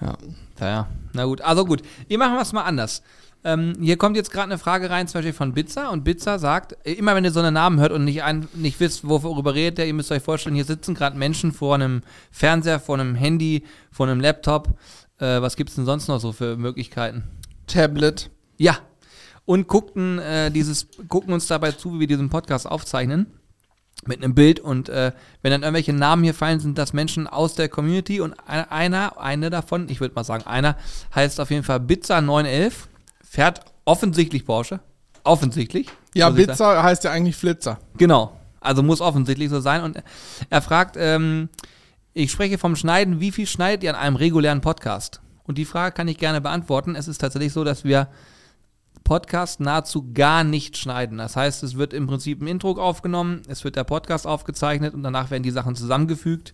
Ja. 0.00 0.16
Ja, 0.60 0.66
ja. 0.66 0.88
Na 1.14 1.24
gut, 1.24 1.40
also 1.40 1.64
gut. 1.64 1.82
Wir 2.06 2.18
machen 2.18 2.36
es 2.40 2.52
mal 2.52 2.64
anders. 2.64 3.02
Ähm, 3.44 3.74
hier 3.80 3.96
kommt 3.96 4.16
jetzt 4.16 4.30
gerade 4.30 4.46
eine 4.46 4.58
Frage 4.58 4.90
rein, 4.90 5.06
zum 5.06 5.18
Beispiel 5.18 5.32
von 5.32 5.52
Bitzer. 5.52 5.90
Und 5.92 6.04
Bitzer 6.04 6.38
sagt, 6.38 6.76
äh, 6.84 6.92
immer 6.92 7.14
wenn 7.14 7.24
ihr 7.24 7.30
so 7.30 7.40
einen 7.40 7.54
Namen 7.54 7.78
hört 7.78 7.92
und 7.92 8.04
nicht, 8.04 8.22
ein, 8.22 8.48
nicht 8.54 8.80
wisst, 8.80 9.08
worüber 9.08 9.54
redet 9.54 9.78
der, 9.78 9.86
ihr 9.86 9.94
müsst 9.94 10.10
euch 10.10 10.22
vorstellen, 10.22 10.56
hier 10.56 10.64
sitzen 10.64 10.94
gerade 10.94 11.16
Menschen 11.16 11.52
vor 11.52 11.74
einem 11.74 12.02
Fernseher, 12.30 12.80
vor 12.80 12.98
einem 12.98 13.14
Handy, 13.14 13.64
vor 13.92 14.06
einem 14.06 14.20
Laptop. 14.20 14.68
Äh, 15.18 15.40
was 15.40 15.56
gibt 15.56 15.70
es 15.70 15.76
denn 15.76 15.84
sonst 15.84 16.08
noch 16.08 16.18
so 16.18 16.32
für 16.32 16.56
Möglichkeiten? 16.56 17.24
Tablet. 17.66 18.30
Ja. 18.56 18.78
Und 19.44 19.68
guckten, 19.68 20.18
äh, 20.18 20.50
dieses, 20.50 20.88
gucken 21.08 21.32
uns 21.32 21.46
dabei 21.46 21.72
zu, 21.72 21.94
wie 21.94 22.00
wir 22.00 22.06
diesen 22.06 22.30
Podcast 22.30 22.66
aufzeichnen. 22.66 23.26
Mit 24.06 24.22
einem 24.22 24.34
Bild 24.34 24.60
und 24.60 24.88
äh, 24.88 25.12
wenn 25.42 25.50
dann 25.50 25.62
irgendwelche 25.62 25.92
Namen 25.92 26.22
hier 26.22 26.34
fallen, 26.34 26.60
sind 26.60 26.78
das 26.78 26.92
Menschen 26.92 27.26
aus 27.26 27.56
der 27.56 27.68
Community 27.68 28.20
und 28.20 28.32
einer, 28.46 28.70
einer 28.70 29.18
eine 29.18 29.50
davon, 29.50 29.88
ich 29.88 30.00
würde 30.00 30.14
mal 30.14 30.22
sagen, 30.22 30.46
einer 30.46 30.76
heißt 31.16 31.40
auf 31.40 31.50
jeden 31.50 31.64
Fall 31.64 31.78
Bitzer911, 31.78 32.72
fährt 33.28 33.60
offensichtlich 33.84 34.44
Porsche. 34.44 34.80
Offensichtlich. 35.24 35.88
Ja. 36.14 36.30
Blitzer 36.30 36.82
heißt 36.82 37.04
ja 37.04 37.10
eigentlich 37.10 37.36
Flitzer. 37.36 37.78
Genau. 37.96 38.32
Also 38.60 38.82
muss 38.82 39.00
offensichtlich 39.00 39.50
so 39.50 39.60
sein. 39.60 39.82
Und 39.82 40.02
er 40.50 40.62
fragt, 40.62 40.96
ähm, 40.98 41.48
ich 42.14 42.32
spreche 42.32 42.58
vom 42.58 42.76
Schneiden, 42.76 43.20
wie 43.20 43.30
viel 43.30 43.46
schneidet 43.46 43.84
ihr 43.84 43.90
an 43.90 44.00
einem 44.00 44.16
regulären 44.16 44.60
Podcast? 44.60 45.20
Und 45.44 45.58
die 45.58 45.64
Frage 45.64 45.94
kann 45.94 46.08
ich 46.08 46.18
gerne 46.18 46.40
beantworten. 46.40 46.94
Es 46.94 47.08
ist 47.08 47.18
tatsächlich 47.18 47.52
so, 47.52 47.64
dass 47.64 47.84
wir 47.84 48.08
Podcast 49.04 49.60
nahezu 49.60 50.12
gar 50.12 50.44
nicht 50.44 50.76
schneiden. 50.76 51.18
Das 51.18 51.36
heißt, 51.36 51.62
es 51.62 51.76
wird 51.76 51.94
im 51.94 52.06
Prinzip 52.06 52.42
ein 52.42 52.46
Intro 52.46 52.72
aufgenommen, 52.72 53.42
es 53.48 53.64
wird 53.64 53.76
der 53.76 53.84
Podcast 53.84 54.26
aufgezeichnet 54.26 54.92
und 54.92 55.02
danach 55.02 55.30
werden 55.30 55.42
die 55.42 55.50
Sachen 55.50 55.74
zusammengefügt. 55.74 56.52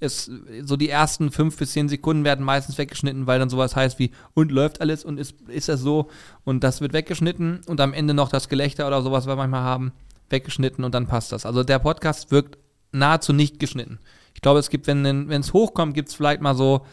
Es, 0.00 0.30
so 0.62 0.76
die 0.76 0.88
ersten 0.88 1.30
fünf 1.30 1.56
bis 1.56 1.72
zehn 1.72 1.88
Sekunden 1.88 2.24
werden 2.24 2.44
meistens 2.44 2.78
weggeschnitten, 2.78 3.26
weil 3.26 3.38
dann 3.38 3.48
sowas 3.48 3.76
heißt 3.76 3.98
wie, 3.98 4.10
und 4.34 4.52
läuft 4.52 4.80
alles 4.80 5.04
und 5.04 5.18
ist, 5.18 5.34
ist 5.48 5.68
das 5.68 5.80
so? 5.80 6.08
Und 6.44 6.64
das 6.64 6.80
wird 6.80 6.92
weggeschnitten 6.92 7.60
und 7.66 7.80
am 7.80 7.92
Ende 7.92 8.14
noch 8.14 8.28
das 8.28 8.48
Gelächter 8.48 8.86
oder 8.86 9.02
sowas, 9.02 9.26
was 9.26 9.32
wir 9.32 9.36
manchmal 9.36 9.62
haben, 9.62 9.92
weggeschnitten 10.28 10.84
und 10.84 10.94
dann 10.94 11.06
passt 11.06 11.32
das. 11.32 11.46
Also 11.46 11.62
der 11.62 11.78
Podcast 11.78 12.30
wirkt 12.30 12.58
nahezu 12.92 13.32
nicht 13.32 13.58
geschnitten. 13.58 13.98
Ich 14.34 14.42
glaube, 14.42 14.58
es 14.58 14.68
gibt, 14.68 14.86
wenn 14.86 15.30
es 15.30 15.52
hochkommt, 15.52 15.94
gibt 15.94 16.10
es 16.10 16.14
vielleicht 16.14 16.42
mal 16.42 16.54
so, 16.54 16.84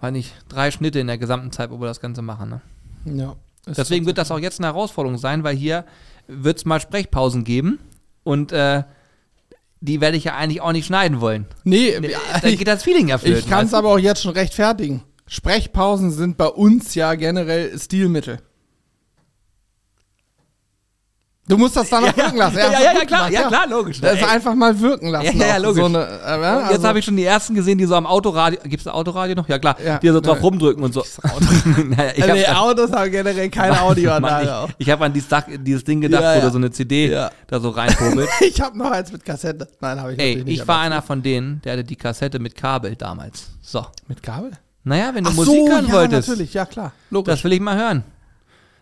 weiß 0.00 0.12
nicht, 0.12 0.32
drei 0.48 0.70
Schnitte 0.70 1.00
in 1.00 1.06
der 1.06 1.18
gesamten 1.18 1.52
Zeit, 1.52 1.70
wo 1.70 1.80
wir 1.80 1.86
das 1.86 2.00
Ganze 2.00 2.22
machen. 2.22 2.48
Ne? 2.48 3.18
Ja. 3.18 3.36
Deswegen 3.66 4.06
wird 4.06 4.16
das 4.16 4.30
auch 4.30 4.38
jetzt 4.38 4.60
eine 4.60 4.68
Herausforderung 4.68 5.18
sein, 5.18 5.42
weil 5.44 5.56
hier 5.56 5.84
wird 6.28 6.58
es 6.58 6.64
mal 6.64 6.80
Sprechpausen 6.80 7.44
geben 7.44 7.78
und 8.24 8.52
äh, 8.52 8.84
die 9.80 10.00
werde 10.00 10.16
ich 10.16 10.24
ja 10.24 10.34
eigentlich 10.36 10.60
auch 10.60 10.72
nicht 10.72 10.86
schneiden 10.86 11.20
wollen. 11.20 11.46
Nee, 11.64 11.94
Da 12.42 12.50
geht 12.50 12.66
das 12.66 12.82
Feeling 12.82 13.08
ja 13.08 13.18
flöten. 13.18 13.38
ich 13.40 13.48
kann 13.48 13.66
es 13.66 13.74
aber 13.74 13.90
auch 13.90 13.98
jetzt 13.98 14.22
schon 14.22 14.32
rechtfertigen. 14.32 15.02
Sprechpausen 15.26 16.10
sind 16.12 16.36
bei 16.36 16.46
uns 16.46 16.94
ja 16.94 17.14
generell 17.14 17.78
Stilmittel. 17.78 18.38
Du 21.48 21.56
musst 21.56 21.76
das 21.76 21.88
dann 21.88 22.02
noch 22.02 22.16
wirken 22.16 22.36
lassen. 22.38 22.56
Ja, 22.58 22.72
ja, 22.72 22.80
ja, 22.80 22.92
ja, 22.94 23.04
klar, 23.04 23.30
ja, 23.30 23.46
klar, 23.46 23.68
logisch. 23.68 24.00
Das 24.00 24.14
ist 24.14 24.22
Ey. 24.22 24.28
einfach 24.28 24.52
mal 24.54 24.78
wirken 24.80 25.10
lassen. 25.10 25.38
Ja, 25.38 25.46
ja, 25.46 25.56
logisch. 25.58 25.80
So 25.80 25.86
eine, 25.86 25.98
äh, 26.04 26.22
also, 26.24 26.72
jetzt 26.72 26.84
habe 26.84 26.98
ich 26.98 27.04
schon 27.04 27.16
die 27.16 27.22
ersten 27.24 27.54
gesehen, 27.54 27.78
die 27.78 27.84
so 27.84 27.94
am 27.94 28.04
Autoradio, 28.04 28.58
gibt 28.64 28.80
es 28.80 28.86
ein 28.88 28.92
Autoradio 28.92 29.36
noch? 29.36 29.48
Ja 29.48 29.58
klar, 29.60 29.76
Ja, 29.80 29.98
die 29.98 30.08
so 30.08 30.20
drauf 30.20 30.42
rumdrücken 30.42 30.82
und 30.82 30.92
so. 30.92 31.04
naja, 31.88 32.10
ich 32.16 32.26
nee, 32.26 32.42
hab- 32.44 32.62
Autos 32.62 32.90
haben 32.90 33.10
generell 33.12 33.48
keine 33.48 33.74
Mann, 33.74 33.80
Audioanlage. 33.82 34.54
auch. 34.56 34.68
ich 34.70 34.86
ich 34.86 34.90
habe 34.90 35.04
an 35.04 35.12
dieses, 35.12 35.28
Dach, 35.28 35.44
dieses 35.48 35.84
Ding 35.84 36.00
gedacht, 36.00 36.22
Ja, 36.22 36.32
wo 36.34 36.38
ja. 36.38 36.44
du 36.46 36.50
so 36.50 36.58
eine 36.58 36.70
CD 36.72 37.10
Ja. 37.12 37.30
da 37.46 37.60
so 37.60 37.70
reinpobelt. 37.70 38.28
Ich 38.40 38.60
habe 38.60 38.76
noch 38.76 38.90
eins 38.90 39.12
mit 39.12 39.24
Kassette. 39.24 39.68
Nein, 39.80 40.00
habe 40.00 40.14
ich 40.14 40.18
Ey, 40.18 40.36
nicht. 40.42 40.62
ich 40.62 40.66
war 40.66 40.80
einer 40.80 41.00
von 41.00 41.22
denen, 41.22 41.60
der 41.64 41.74
hatte 41.74 41.84
die 41.84 41.96
Kassette 41.96 42.40
mit 42.40 42.56
Kabel 42.56 42.96
damals. 42.96 43.50
So. 43.62 43.86
mit 44.08 44.20
Kabel. 44.22 44.50
Naja, 44.82 45.10
wenn 45.14 45.22
du 45.24 45.30
Ach 45.30 45.34
Musik 45.34 45.54
so, 45.54 45.68
hören 45.68 45.86
ja, 45.86 45.92
wolltest, 45.94 46.28
natürlich, 46.28 46.54
ja 46.54 46.64
klar, 46.66 46.92
logisch. 47.10 47.34
das 47.34 47.44
will 47.44 47.52
ich 47.52 47.60
mal 47.60 47.76
hören. 47.76 48.04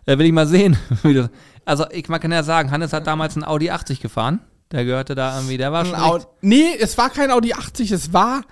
Äh, 0.06 0.18
will 0.18 0.26
ich 0.26 0.32
mal 0.32 0.46
sehen. 0.46 0.76
also, 1.64 1.86
ich 1.90 2.08
man 2.08 2.20
kann 2.20 2.32
ja 2.32 2.42
sagen, 2.42 2.70
Hannes 2.70 2.92
hat 2.92 3.06
damals 3.06 3.36
einen 3.36 3.44
Audi 3.44 3.70
80 3.70 4.00
gefahren. 4.00 4.40
Der 4.72 4.84
gehörte 4.84 5.14
da 5.14 5.36
irgendwie, 5.36 5.56
der 5.56 5.72
war 5.72 5.84
schon. 5.84 5.94
Audi, 5.94 6.24
nee, 6.40 6.76
es 6.78 6.98
war 6.98 7.10
kein 7.10 7.30
Audi 7.30 7.52
80, 7.52 7.92
es 7.92 8.12
war 8.12 8.42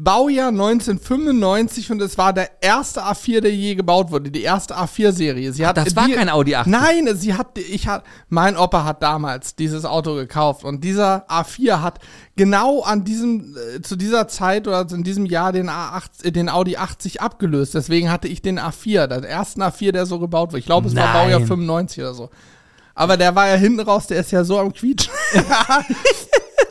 Baujahr 0.00 0.50
1995 0.50 1.90
und 1.90 2.00
es 2.00 2.16
war 2.16 2.32
der 2.32 2.62
erste 2.62 3.02
A4, 3.02 3.40
der 3.40 3.52
je 3.52 3.74
gebaut 3.74 4.12
wurde, 4.12 4.30
die 4.30 4.42
erste 4.42 4.78
A4-Serie. 4.78 5.52
Sie 5.52 5.66
hat 5.66 5.76
das 5.76 5.96
war 5.96 6.06
die, 6.06 6.12
kein 6.12 6.28
Audi 6.28 6.54
80. 6.54 6.70
Nein, 6.70 7.16
sie 7.16 7.34
hat, 7.34 7.58
ich 7.58 7.88
hat, 7.88 8.04
mein 8.28 8.56
Opa 8.56 8.84
hat 8.84 9.02
damals 9.02 9.56
dieses 9.56 9.84
Auto 9.84 10.14
gekauft 10.14 10.62
und 10.62 10.84
dieser 10.84 11.28
A4 11.28 11.82
hat 11.82 11.98
genau 12.36 12.82
an 12.82 13.02
diesem, 13.02 13.56
äh, 13.74 13.82
zu 13.82 13.96
dieser 13.96 14.28
Zeit 14.28 14.68
oder 14.68 14.86
in 14.88 15.02
diesem 15.02 15.26
Jahr 15.26 15.50
den 15.50 15.68
A8, 15.68 16.26
äh, 16.26 16.30
den 16.30 16.48
Audi 16.48 16.76
80 16.76 17.20
abgelöst. 17.20 17.74
Deswegen 17.74 18.08
hatte 18.08 18.28
ich 18.28 18.40
den 18.40 18.60
A4, 18.60 19.08
den 19.08 19.24
ersten 19.24 19.62
A4, 19.62 19.90
der 19.90 20.06
so 20.06 20.20
gebaut 20.20 20.50
wurde. 20.50 20.60
Ich 20.60 20.66
glaube, 20.66 20.86
es 20.86 20.94
war 20.94 21.12
Nein. 21.12 21.24
Baujahr 21.24 21.40
95 21.40 22.04
oder 22.04 22.14
so. 22.14 22.30
Aber 22.98 23.16
der 23.16 23.32
war 23.36 23.46
ja 23.46 23.54
hinten 23.54 23.78
raus, 23.78 24.08
der 24.08 24.18
ist 24.18 24.32
ja 24.32 24.42
so 24.42 24.58
am 24.58 24.72
Quietschen. 24.72 25.12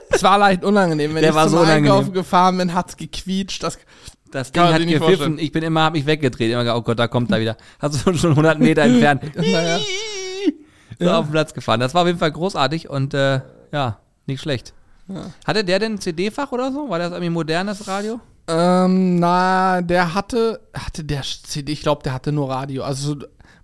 Es 0.10 0.24
war 0.24 0.38
leicht 0.39 0.63
unangenehm. 0.63 1.13
Wenn 1.13 1.22
Der 1.22 1.29
ich 1.29 1.36
war 1.36 1.48
zum 1.48 1.60
so. 1.60 1.63
Einkaufen 1.65 2.12
gefahren 2.12 2.57
bin, 2.57 2.74
hat's 2.74 2.98
gequietscht. 2.98 3.62
Das, 3.62 3.77
Das 4.31 4.51
Ding 4.51 4.63
hat 4.63 4.79
gepfiffen. 4.79 5.00
vorstellen. 5.00 5.39
Ich 5.39 5.51
bin 5.51 5.63
immer, 5.63 5.84
hab 5.84 5.93
mich 5.93 6.05
weggedreht. 6.07 6.51
Immer 6.51 6.63
gedacht, 6.63 6.77
oh 6.77 6.81
Gott, 6.81 6.98
da 6.98 7.07
kommt 7.07 7.29
er 7.31 7.39
wieder. 7.39 7.55
Hast 7.79 8.05
du 8.05 8.13
schon 8.13 8.31
100 8.31 8.57
Meter 8.60 8.81
entfernt. 8.81 9.24
naja. 9.36 9.79
so 11.00 11.12
auf 11.12 11.25
den 11.27 11.31
Platz 11.31 11.53
gefahren. 11.53 11.79
Das 11.79 11.93
war 11.93 12.01
auf 12.01 12.07
jeden 12.07 12.17
Fall 12.19 12.31
großartig 12.31 12.89
und 12.89 13.13
äh, 13.13 13.41
ja, 13.72 14.00
nicht 14.25 14.41
schlecht. 14.41 14.74
Hatte 15.46 15.63
der 15.63 15.79
denn 15.79 15.93
ein 15.93 16.01
CD-Fach 16.01 16.51
oder 16.51 16.72
so? 16.72 16.89
War 16.89 16.98
das 17.00 17.12
irgendwie 17.12 17.29
modernes 17.29 17.88
Radio? 17.88 18.19
Ähm, 18.48 19.19
na, 19.19 19.81
der 19.81 20.15
hatte, 20.15 20.62
hatte 20.74 21.03
der 21.03 21.22
CD, 21.22 21.74
ich 21.74 21.81
glaube, 21.81 22.01
der 22.03 22.13
hatte 22.13 22.31
nur 22.31 22.50
Radio. 22.50 22.84
Also 22.84 23.17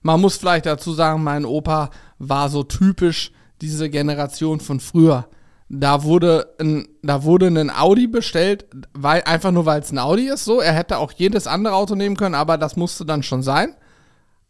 man 0.03 0.21
muss 0.21 0.37
vielleicht 0.37 0.65
dazu 0.65 0.93
sagen, 0.93 1.23
mein 1.23 1.45
Opa 1.45 1.89
war 2.29 2.49
so 2.49 2.63
typisch 2.63 3.31
diese 3.61 3.89
Generation 3.89 4.59
von 4.59 4.79
früher. 4.79 5.27
Da 5.69 6.03
wurde 6.03 6.53
ein, 6.59 6.87
da 7.01 7.23
wurde 7.23 7.47
ein 7.47 7.71
Audi 7.71 8.07
bestellt, 8.07 8.65
weil 8.93 9.23
einfach 9.23 9.51
nur 9.51 9.65
weil 9.65 9.81
es 9.81 9.91
ein 9.91 9.97
Audi 9.99 10.27
ist. 10.27 10.45
So, 10.45 10.59
er 10.59 10.73
hätte 10.73 10.97
auch 10.97 11.11
jedes 11.11 11.47
andere 11.47 11.75
Auto 11.75 11.95
nehmen 11.95 12.17
können, 12.17 12.35
aber 12.35 12.57
das 12.57 12.75
musste 12.75 13.05
dann 13.05 13.23
schon 13.23 13.41
sein. 13.41 13.75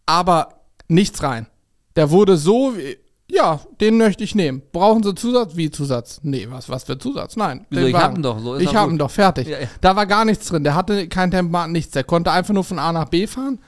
Aber 0.05 0.61
nichts 0.87 1.23
rein. 1.23 1.47
Der 1.95 2.09
wurde 2.09 2.35
so, 2.37 2.75
wie, 2.75 2.97
ja, 3.29 3.61
den 3.79 3.97
möchte 3.97 4.23
ich 4.23 4.35
nehmen. 4.35 4.61
Brauchen 4.71 5.03
Sie 5.03 5.15
Zusatz? 5.15 5.55
Wie 5.55 5.71
Zusatz? 5.71 6.19
Nee, 6.23 6.47
was, 6.49 6.69
was 6.69 6.83
für 6.83 6.97
Zusatz? 6.97 7.35
Nein. 7.35 7.65
Wieso? 7.69 7.87
Ich 7.87 7.95
hab 7.95 8.15
ihn 8.15 8.23
doch, 8.23 8.39
so 8.39 8.55
ist 8.55 8.63
ich 8.63 8.75
hab 8.75 8.85
gut. 8.85 8.93
ihn 8.93 8.97
doch, 8.97 9.11
fertig. 9.11 9.47
Ja, 9.47 9.59
ja. 9.59 9.67
Da 9.81 9.95
war 9.95 10.05
gar 10.05 10.25
nichts 10.25 10.47
drin. 10.47 10.63
Der 10.63 10.75
hatte 10.75 11.07
kein 11.07 11.31
Tempomat, 11.31 11.69
nichts. 11.69 11.91
Der 11.91 12.03
konnte 12.03 12.31
einfach 12.31 12.53
nur 12.53 12.63
von 12.63 12.79
A 12.79 12.91
nach 12.91 13.09
B 13.09 13.27
fahren. 13.27 13.59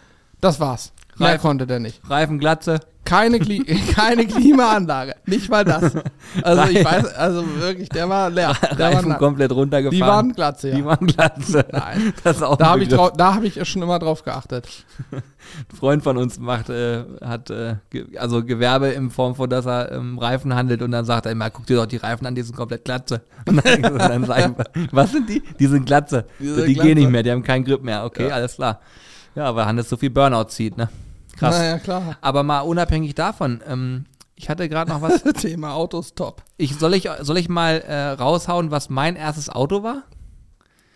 Das 0.42 0.60
war's. 0.60 0.92
Mehr 1.18 1.30
Reifen. 1.30 1.42
konnte 1.42 1.68
der 1.68 1.80
nicht. 1.80 2.02
Reifen, 2.10 2.40
Glatze. 2.40 2.80
Keine, 3.06 3.40
Kli 3.40 3.64
keine 3.96 4.26
Klimaanlage. 4.26 5.16
Nicht 5.28 5.50
mal 5.50 5.64
das. 5.64 5.94
Also 6.42 6.64
ich 6.70 6.84
weiß, 6.84 7.14
also 7.14 7.44
wirklich, 7.60 7.88
der 7.90 8.10
war 8.10 8.30
leer. 8.32 8.54
Der 8.72 8.80
war 8.80 8.94
Reifen 8.96 9.10
na- 9.10 9.16
komplett 9.16 9.52
runtergefahren. 9.52 9.96
die 9.96 10.02
waren 10.02 10.34
glatze, 10.34 10.70
ja. 10.70 10.76
Die 10.76 10.86
waren 10.86 11.06
Glatze. 11.08 11.66
Nein. 11.72 12.14
Das 12.24 12.38
ist 12.38 12.42
auch 12.44 12.58
Da 12.58 12.66
habe 12.72 12.84
ich, 12.84 12.90
da 12.90 13.36
hab 13.36 13.44
ich 13.44 13.64
schon 13.70 13.82
immer 13.84 14.00
drauf 14.00 14.24
geachtet. 14.24 14.68
Ein 15.12 15.78
Freund 15.78 16.04
von 16.04 16.18
uns 16.18 16.40
macht, 16.40 16.70
äh, 16.70 17.04
hat 17.24 17.52
äh, 17.52 17.76
ge 17.92 18.18
also 18.18 18.44
Gewerbe 18.44 18.88
in 18.88 19.12
Form 19.12 19.36
von, 19.36 19.48
dass 19.50 19.68
er 19.68 19.92
ähm, 19.92 20.18
Reifen 20.18 20.56
handelt 20.56 20.82
und 20.82 20.90
dann 20.92 21.06
sagt 21.06 21.28
er 21.28 21.32
immer, 21.32 21.52
guck 21.52 21.68
dir 21.68 21.78
doch 21.78 21.86
die 21.86 21.98
Reifen 21.98 22.26
an, 22.26 22.34
die 22.34 22.42
sind 22.42 22.56
komplett 22.56 22.84
glatze. 22.86 23.22
Und 23.48 23.64
dann, 23.64 23.82
dann 23.84 24.26
sag 24.26 24.40
ich, 24.74 24.88
was 24.92 25.12
sind 25.12 25.30
die? 25.30 25.44
Die 25.60 25.68
sind 25.68 25.86
glatze. 25.86 26.26
Die 26.40 26.44
Die, 26.46 26.50
sind 26.54 26.68
die 26.68 26.74
glatze. 26.74 26.88
gehen 26.88 26.98
nicht 26.98 27.12
mehr, 27.12 27.22
die 27.22 27.30
haben 27.32 27.44
keinen 27.44 27.64
Grip 27.64 27.84
mehr. 27.84 28.04
Okay, 28.04 28.28
Ja. 28.30 28.34
alles 28.34 28.56
klar. 28.56 28.80
Ja, 29.36 29.56
weil 29.56 29.66
Hannes 29.66 29.88
so 29.88 29.96
viel 29.98 30.10
Burnout 30.10 30.46
zieht, 30.46 30.76
ne? 30.78 30.90
Krass. 31.38 31.58
Naja, 31.58 31.80
klar. 31.80 32.18
Aber 32.22 32.44
mal 32.44 32.62
unabhängig 32.62 33.16
davon, 33.16 33.62
ähm, 33.68 34.06
ich 34.36 34.50
hatte 34.50 34.68
gerade 34.70 34.90
noch 34.92 35.02
was. 35.02 35.24
Thema 35.42 35.74
Autos 35.74 36.14
top. 36.14 36.44
Ich, 36.58 36.76
soll, 36.78 36.94
ich, 36.94 37.10
soll 37.22 37.38
ich 37.38 37.50
mal 37.50 37.82
äh, 37.82 38.10
raushauen, 38.10 38.72
was 38.72 38.90
mein 38.90 39.16
erstes 39.16 39.50
Auto 39.50 39.84
war? 39.84 40.04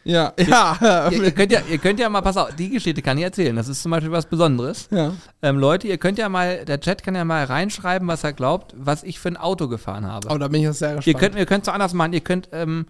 Ja, 0.06 0.34
ja. 0.40 1.10
Ihr, 1.12 1.24
ihr, 1.24 1.32
könnt 1.32 1.52
ja, 1.52 1.60
ihr 1.70 1.78
könnt 1.78 2.00
ja 2.00 2.10
mal, 2.10 2.22
pass 2.22 2.38
auf, 2.38 2.56
die 2.56 2.70
Geschichte 2.70 3.02
kann 3.02 3.18
ich 3.18 3.24
erzählen. 3.24 3.56
Das 3.56 3.68
ist 3.68 3.84
zum 3.84 3.92
Beispiel 3.92 4.12
was 4.12 4.26
Besonderes. 4.26 4.88
ja. 4.92 5.14
Ähm, 5.42 5.58
Leute, 5.58 5.88
ihr 5.88 5.98
könnt 5.98 6.18
ja 6.18 6.30
mal, 6.30 6.66
der 6.66 6.80
Chat 6.80 7.04
kann 7.04 7.16
ja 7.16 7.26
mal 7.26 7.44
reinschreiben, 7.44 8.08
was 8.08 8.24
er 8.24 8.34
glaubt, 8.34 8.74
was 8.78 9.04
ich 9.04 9.20
für 9.20 9.30
ein 9.30 9.38
Auto 9.38 9.68
gefahren 9.68 10.06
habe. 10.06 10.30
Oh, 10.30 10.38
da 10.38 10.48
bin 10.48 10.62
ich 10.62 10.68
jetzt 10.68 10.80
sehr 10.80 10.96
gespannt. 10.96 11.08
ihr 11.08 11.14
könnt, 11.14 11.36
ihr 11.36 11.46
könnt 11.46 11.68
es 11.68 11.74
anders 11.74 11.94
machen. 11.94 12.14
Ihr 12.14 12.22
könnt, 12.22 12.50
ähm, 12.54 12.88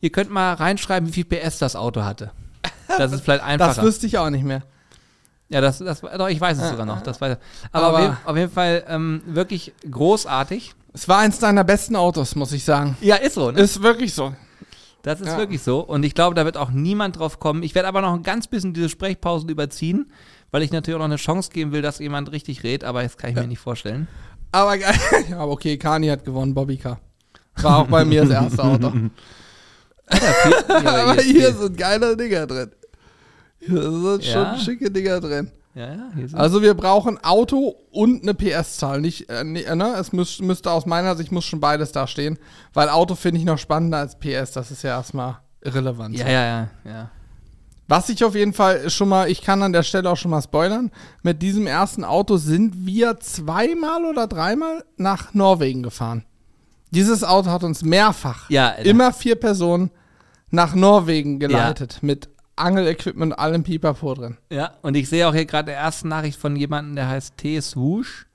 ihr 0.00 0.10
könnt 0.10 0.30
mal 0.30 0.54
reinschreiben, 0.54 1.08
wie 1.08 1.12
viel 1.12 1.24
PS 1.24 1.58
das 1.58 1.76
Auto 1.76 2.02
hatte. 2.02 2.32
Das 2.98 3.10
ist 3.10 3.22
vielleicht 3.22 3.42
das 3.42 3.48
einfacher. 3.48 3.82
wüsste 3.84 4.06
ich 4.06 4.18
auch 4.18 4.28
nicht 4.28 4.44
mehr. 4.44 4.62
Ja, 5.52 5.60
das, 5.60 5.78
das, 5.78 6.00
doch, 6.00 6.28
ich 6.28 6.40
weiß 6.40 6.58
es 6.58 6.70
sogar 6.70 6.86
noch. 6.86 7.02
Das 7.02 7.20
weiß, 7.20 7.36
aber, 7.72 7.86
Aber- 7.86 7.96
auf, 7.96 8.02
jeden, 8.02 8.16
auf 8.24 8.36
jeden 8.36 8.52
Fall 8.52 8.84
ähm, 8.88 9.22
wirklich 9.26 9.72
großartig. 9.90 10.74
Es 10.94 11.08
war 11.08 11.18
eins 11.18 11.38
deiner 11.38 11.64
besten 11.64 11.94
Autos, 11.96 12.34
muss 12.34 12.52
ich 12.52 12.64
sagen. 12.64 12.96
Ja, 13.00 13.16
ist 13.16 13.34
so. 13.34 13.50
Ne? 13.50 13.60
Ist 13.60 13.82
wirklich 13.82 14.12
so. 14.14 14.34
Das 15.02 15.20
ist 15.20 15.26
Ja. 15.28 15.38
wirklich 15.38 15.62
so. 15.62 15.80
Und 15.80 16.04
ich 16.04 16.14
glaube, 16.14 16.34
da 16.34 16.44
wird 16.44 16.56
auch 16.56 16.70
niemand 16.70 17.18
drauf 17.18 17.40
kommen. 17.40 17.62
Ich 17.62 17.74
werde 17.74 17.88
aber 17.88 18.00
noch 18.02 18.12
ein 18.14 18.22
ganz 18.22 18.46
bisschen 18.46 18.72
diese 18.74 18.88
Sprechpausen 18.88 19.48
überziehen, 19.48 20.10
weil 20.50 20.62
ich 20.62 20.70
natürlich 20.70 20.94
auch 20.96 20.98
noch 21.00 21.06
eine 21.06 21.16
Chance 21.16 21.50
geben 21.50 21.72
will, 21.72 21.82
dass 21.82 21.98
jemand 21.98 22.30
richtig 22.30 22.62
redet, 22.62 22.84
aber 22.84 23.02
das 23.02 23.16
kann 23.16 23.30
ich 23.30 23.36
mir 23.36 23.46
nicht 23.46 23.58
vorstellen. 23.58 24.06
Aber 24.52 24.76
geil. 24.78 24.94
Ja, 25.30 25.38
aber 25.38 25.52
okay, 25.52 25.76
Kani 25.78 26.08
hat 26.08 26.24
gewonnen, 26.24 26.54
Bobby 26.54 26.76
Car. 26.76 27.00
War 27.62 27.78
auch 27.78 27.86
bei 27.86 28.04
mir 28.04 28.22
das 28.24 28.30
erste 28.30 28.62
Auto. 28.62 28.92
Ja, 30.12 30.76
aber 31.10 31.20
hier 31.22 31.52
sind 31.58 31.76
geile 31.76 32.16
Dinger 32.16 32.46
drin. 32.46 32.70
Hier 33.66 33.82
sind 33.82 34.24
Ja. 34.24 34.56
schon 34.56 34.64
schicke 34.64 34.90
Dinger 34.90 35.20
drin. 35.20 35.50
Ja, 35.74 35.86
ja, 35.94 36.10
Also 36.34 36.60
wir 36.60 36.74
brauchen 36.74 37.16
Auto 37.24 37.74
und 37.90 38.22
eine 38.22 38.34
PS-Zahl. 38.34 39.00
Nicht, 39.00 39.30
äh, 39.30 39.40
äh, 39.40 39.74
ne? 39.74 39.94
Es 39.98 40.12
müß, 40.12 40.40
müsste 40.40 40.70
aus 40.70 40.84
meiner 40.84 41.16
Sicht 41.16 41.32
muss 41.32 41.46
schon 41.46 41.60
beides 41.60 41.92
da 41.92 42.06
stehen. 42.06 42.38
Weil 42.74 42.90
Auto 42.90 43.14
finde 43.14 43.38
ich 43.40 43.46
noch 43.46 43.56
spannender 43.58 43.98
als 43.98 44.18
PS. 44.18 44.52
Das 44.52 44.70
ist 44.70 44.82
ja 44.82 44.90
erstmal 44.90 45.38
irrelevant. 45.62 46.14
ja, 46.18 46.28
ja, 46.28 46.44
ja, 46.44 46.68
ja. 46.84 47.10
Was 47.88 48.08
ich 48.10 48.22
auf 48.24 48.34
jeden 48.34 48.52
Fall 48.52 48.90
schon 48.90 49.08
mal, 49.08 49.30
ich 49.30 49.40
kann 49.42 49.62
an 49.62 49.72
der 49.72 49.82
Stelle 49.82 50.10
auch 50.10 50.16
schon 50.16 50.30
mal 50.30 50.40
spoilern, 50.42 50.90
mit 51.22 51.42
diesem 51.42 51.66
ersten 51.66 52.04
Auto 52.04 52.36
sind 52.36 52.86
wir 52.86 53.18
zweimal 53.20 54.04
oder 54.04 54.26
dreimal 54.26 54.84
nach 54.96 55.34
Norwegen 55.34 55.82
gefahren. 55.82 56.24
Dieses 56.90 57.24
Auto 57.24 57.50
hat 57.50 57.64
uns 57.64 57.82
mehrfach, 57.82 58.48
Ja, 58.50 58.68
immer 58.70 59.12
vier 59.12 59.36
Personen, 59.36 59.90
nach 60.50 60.74
Norwegen 60.74 61.38
geleitet. 61.38 61.98
Mit 62.02 62.28
Angelequipment 62.56 63.38
allem 63.38 63.62
Pipapo 63.62 64.14
drin. 64.14 64.36
Ja, 64.50 64.74
und 64.82 64.96
ich 64.96 65.08
sehe 65.08 65.26
auch 65.26 65.34
hier 65.34 65.46
gerade 65.46 65.72
eine 65.72 65.80
erste 65.80 66.08
Nachricht 66.08 66.38
von 66.38 66.54
jemandem, 66.54 66.96
der 66.96 67.08
heißt 67.08 67.36
T. 67.36 67.60
Swoosh. 67.60 68.26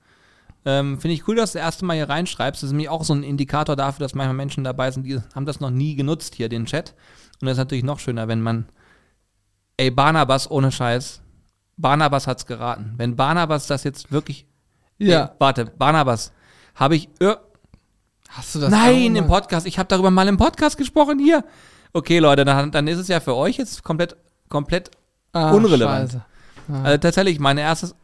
Ähm, 0.64 1.00
Finde 1.00 1.14
ich 1.14 1.26
cool, 1.28 1.36
dass 1.36 1.52
du 1.52 1.58
das 1.58 1.64
erste 1.64 1.84
Mal 1.84 1.94
hier 1.94 2.08
reinschreibst. 2.08 2.62
Das 2.62 2.68
ist 2.68 2.72
nämlich 2.72 2.88
auch 2.88 3.04
so 3.04 3.14
ein 3.14 3.22
Indikator 3.22 3.76
dafür, 3.76 4.04
dass 4.04 4.14
manchmal 4.14 4.34
Menschen 4.34 4.64
dabei 4.64 4.90
sind, 4.90 5.04
die 5.04 5.20
haben 5.34 5.46
das 5.46 5.60
noch 5.60 5.70
nie 5.70 5.94
genutzt 5.94 6.34
hier, 6.34 6.48
den 6.48 6.66
Chat. 6.66 6.94
Und 7.40 7.46
das 7.46 7.52
ist 7.52 7.58
natürlich 7.58 7.84
noch 7.84 8.00
schöner, 8.00 8.28
wenn 8.28 8.42
man. 8.42 8.68
Ey, 9.76 9.90
Barnabas, 9.90 10.50
ohne 10.50 10.72
Scheiß. 10.72 11.22
Barnabas 11.76 12.26
hat's 12.26 12.46
geraten. 12.46 12.94
Wenn 12.96 13.14
Barnabas 13.14 13.68
das 13.68 13.84
jetzt 13.84 14.10
wirklich. 14.10 14.46
Ja. 14.98 15.26
Ey, 15.26 15.30
warte, 15.38 15.66
Barnabas. 15.66 16.32
Habe 16.74 16.96
ich. 16.96 17.08
Äh, 17.20 17.36
Hast 18.28 18.54
du 18.54 18.58
das 18.58 18.70
nein, 18.70 19.16
im 19.16 19.26
Podcast. 19.26 19.66
Ich 19.66 19.78
habe 19.78 19.88
darüber 19.88 20.10
mal 20.10 20.28
im 20.28 20.36
Podcast 20.36 20.76
gesprochen 20.76 21.18
hier. 21.18 21.44
Okay, 21.92 22.18
Leute, 22.18 22.44
dann, 22.44 22.70
dann 22.70 22.86
ist 22.88 22.98
es 22.98 23.08
ja 23.08 23.20
für 23.20 23.34
euch 23.34 23.56
jetzt 23.56 23.82
komplett, 23.82 24.16
komplett 24.48 24.90
Ah, 25.32 25.52
Unrelevant. 25.52 26.12
Scheiße. 26.12 26.22
Also 26.84 26.98
tatsächlich, 26.98 27.38
mein 27.38 27.58
erstes. 27.58 27.94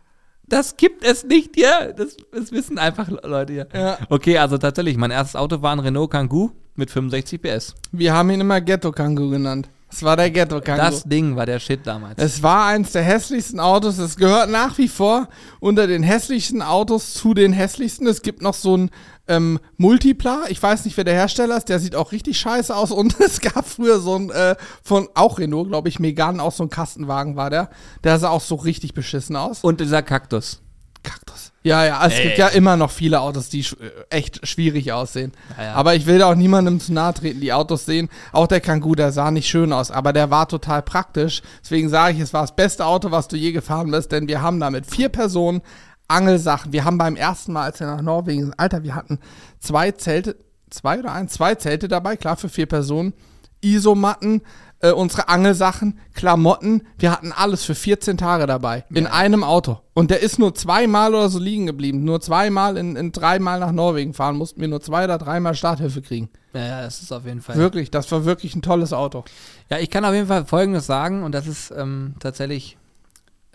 Das 0.46 0.76
gibt 0.76 1.04
es 1.04 1.24
nicht 1.24 1.54
hier. 1.54 1.94
Das, 1.96 2.16
das 2.32 2.52
wissen 2.52 2.78
einfach 2.78 3.08
Leute 3.08 3.52
hier. 3.52 3.68
Ja. 3.72 3.98
Okay, 4.10 4.38
also 4.38 4.58
tatsächlich, 4.58 4.96
mein 4.96 5.10
erstes 5.10 5.36
Auto 5.36 5.62
war 5.62 5.72
ein 5.72 5.78
Renault 5.80 6.10
Kangoo 6.10 6.50
mit 6.74 6.90
65 6.90 7.40
PS. 7.40 7.74
Wir 7.92 8.12
haben 8.12 8.30
ihn 8.30 8.40
immer 8.40 8.60
Ghetto-Kangoo 8.60 9.30
genannt. 9.30 9.68
Es 9.90 10.02
war 10.02 10.16
der 10.16 10.30
Ghetto-Kangoo. 10.30 10.82
Das 10.82 11.04
Ding 11.04 11.36
war 11.36 11.46
der 11.46 11.60
Shit 11.60 11.86
damals. 11.86 12.14
Es 12.16 12.42
war 12.42 12.66
eins 12.66 12.92
der 12.92 13.02
hässlichsten 13.02 13.60
Autos. 13.60 13.98
Es 13.98 14.16
gehört 14.16 14.50
nach 14.50 14.76
wie 14.76 14.88
vor 14.88 15.28
unter 15.60 15.86
den 15.86 16.02
hässlichsten 16.02 16.62
Autos 16.62 17.14
zu 17.14 17.32
den 17.32 17.52
hässlichsten. 17.52 18.06
Es 18.06 18.20
gibt 18.20 18.42
noch 18.42 18.54
so 18.54 18.76
ein 18.76 18.90
ähm, 19.28 19.59
Multipla. 19.76 20.45
Ich 20.49 20.62
weiß 20.62 20.85
nicht, 20.85 20.97
wer 20.97 21.04
der 21.04 21.14
Hersteller 21.14 21.57
ist. 21.57 21.69
Der 21.69 21.78
sieht 21.78 21.95
auch 21.95 22.12
richtig 22.12 22.38
scheiße 22.38 22.75
aus. 22.75 22.90
Und 22.90 23.19
es 23.21 23.40
gab 23.40 23.66
früher 23.66 24.00
so 24.00 24.16
ein 24.16 24.31
äh, 24.31 24.57
von 24.83 25.09
auch 25.14 25.38
Renault, 25.38 25.69
glaube 25.69 25.88
ich, 25.88 25.99
Megan, 25.99 26.40
auch 26.40 26.52
so 26.52 26.64
ein 26.64 26.71
Kastenwagen 26.71 27.37
war 27.37 27.50
der. 27.50 27.71
Der 28.02 28.19
sah 28.19 28.31
auch 28.31 28.40
so 28.40 28.57
richtig 28.57 28.95
beschissen 28.95 29.37
aus. 29.37 29.62
Und 29.62 29.81
dieser 29.81 30.02
Kaktus. 30.02 30.61
Kaktus. 31.02 31.52
Ja, 31.62 31.85
ja, 31.85 32.07
es 32.07 32.21
gibt 32.21 32.37
ja 32.37 32.49
immer 32.49 32.76
noch 32.76 32.90
viele 32.90 33.21
Autos, 33.21 33.49
die 33.49 33.62
sch 33.64 33.75
äh, 33.75 33.90
echt 34.11 34.47
schwierig 34.47 34.93
aussehen. 34.93 35.33
Ja, 35.57 35.64
ja. 35.64 35.75
Aber 35.75 35.95
ich 35.95 36.07
will 36.07 36.19
da 36.19 36.31
auch 36.31 36.35
niemandem 36.35 36.81
zu 36.81 36.93
nahe 36.93 37.14
treten, 37.14 37.40
die 37.40 37.52
Autos 37.52 37.87
sehen. 37.87 38.11
Auch 38.33 38.47
der 38.47 38.61
Kangoo, 38.61 38.95
der 38.95 39.12
sah 39.12 39.31
nicht 39.31 39.49
schön 39.49 39.73
aus, 39.73 39.90
aber 39.90 40.12
der 40.12 40.31
war 40.31 40.49
total 40.49 40.83
praktisch. 40.83 41.43
Deswegen 41.62 41.88
sage 41.88 42.14
ich, 42.14 42.21
es 42.21 42.33
war 42.35 42.43
das 42.43 42.57
beste 42.57 42.85
Auto, 42.85 43.11
was 43.12 43.28
du 43.28 43.37
je 43.37 43.52
gefahren 43.52 43.90
bist, 43.90 44.12
denn 44.12 44.28
wir 44.28 44.43
haben 44.43 44.61
damit 44.61 44.87
vier 44.87 45.09
Personen 45.09 45.62
Angelsachen. 46.08 46.73
Wir 46.73 46.84
haben 46.84 46.99
beim 46.99 47.16
ersten 47.16 47.52
Mal, 47.52 47.64
als 47.64 47.80
wir 47.80 47.87
nach 47.87 48.02
Norwegen 48.02 48.42
sind, 48.42 48.58
Alter, 48.58 48.82
wir 48.82 48.94
hatten 48.94 49.18
zwei 49.58 49.92
Zelte, 49.92 50.37
zwei 50.70 50.99
oder 50.99 51.12
eins, 51.12 51.32
zwei 51.32 51.54
Zelte 51.54 51.88
dabei, 51.88 52.16
klar, 52.16 52.37
für 52.37 52.49
vier 52.49 52.66
Personen. 52.66 53.14
Isomatten, 53.62 54.42
äh, 54.80 54.90
unsere 54.92 55.28
Angelsachen, 55.28 55.99
Klamotten, 56.12 56.82
wir 56.99 57.11
hatten 57.11 57.32
alles 57.32 57.64
für 57.64 57.75
14 57.75 58.18
Tage 58.18 58.46
dabei. 58.46 58.84
In 58.92 59.06
einem 59.06 59.42
Auto. 59.42 59.80
Und 59.94 60.11
der 60.11 60.20
ist 60.20 60.38
nur 60.38 60.54
zweimal 60.54 61.14
oder 61.14 61.30
so 61.30 61.38
liegen 61.38 61.64
geblieben. 61.64 62.04
Nur 62.04 62.20
zweimal 62.20 62.76
in, 62.76 62.94
in 62.94 63.11
dreimal 63.11 63.61
nach 63.61 63.73
Norwegen 63.73 64.12
fahren, 64.12 64.37
mussten 64.37 64.61
wir 64.61 64.68
nur 64.68 64.82
zwei 64.82 65.04
oder 65.04 65.16
dreimal 65.16 65.54
Starthilfe 65.54 66.02
kriegen. 66.02 66.28
Ja, 66.52 66.66
ja, 66.66 66.82
das 66.82 67.00
ist 67.00 67.12
auf 67.12 67.25
jeden 67.25 67.40
Fall. 67.40 67.56
Wirklich, 67.56 67.90
das 67.90 68.11
war 68.12 68.26
wirklich 68.26 68.54
ein 68.54 68.62
tolles 68.62 68.92
Auto. 68.92 69.25
Ja, 69.70 69.78
ich 69.78 69.88
kann 69.88 70.04
auf 70.04 70.12
jeden 70.12 70.28
Fall 70.28 70.44
Folgendes 70.44 70.87
sagen, 70.87 71.23
und 71.23 71.32
das 71.32 71.46
ist 71.46 71.73
ähm, 71.76 72.14
tatsächlich 72.20 72.76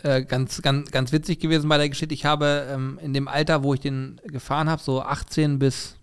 äh, 0.02 0.22
ganz, 0.24 0.62
ganz, 0.62 0.90
ganz 0.90 1.12
witzig 1.12 1.40
gewesen 1.40 1.68
bei 1.68 1.78
der 1.78 1.88
Geschichte. 1.88 2.14
Ich 2.14 2.24
habe 2.24 2.66
ähm, 2.70 2.98
in 3.02 3.12
dem 3.12 3.28
Alter, 3.28 3.62
wo 3.62 3.74
ich 3.74 3.80
den 3.80 4.20
gefahren 4.24 4.68
habe, 4.68 4.82
so 4.82 5.02
18 5.02 5.58
bis, 5.58 5.96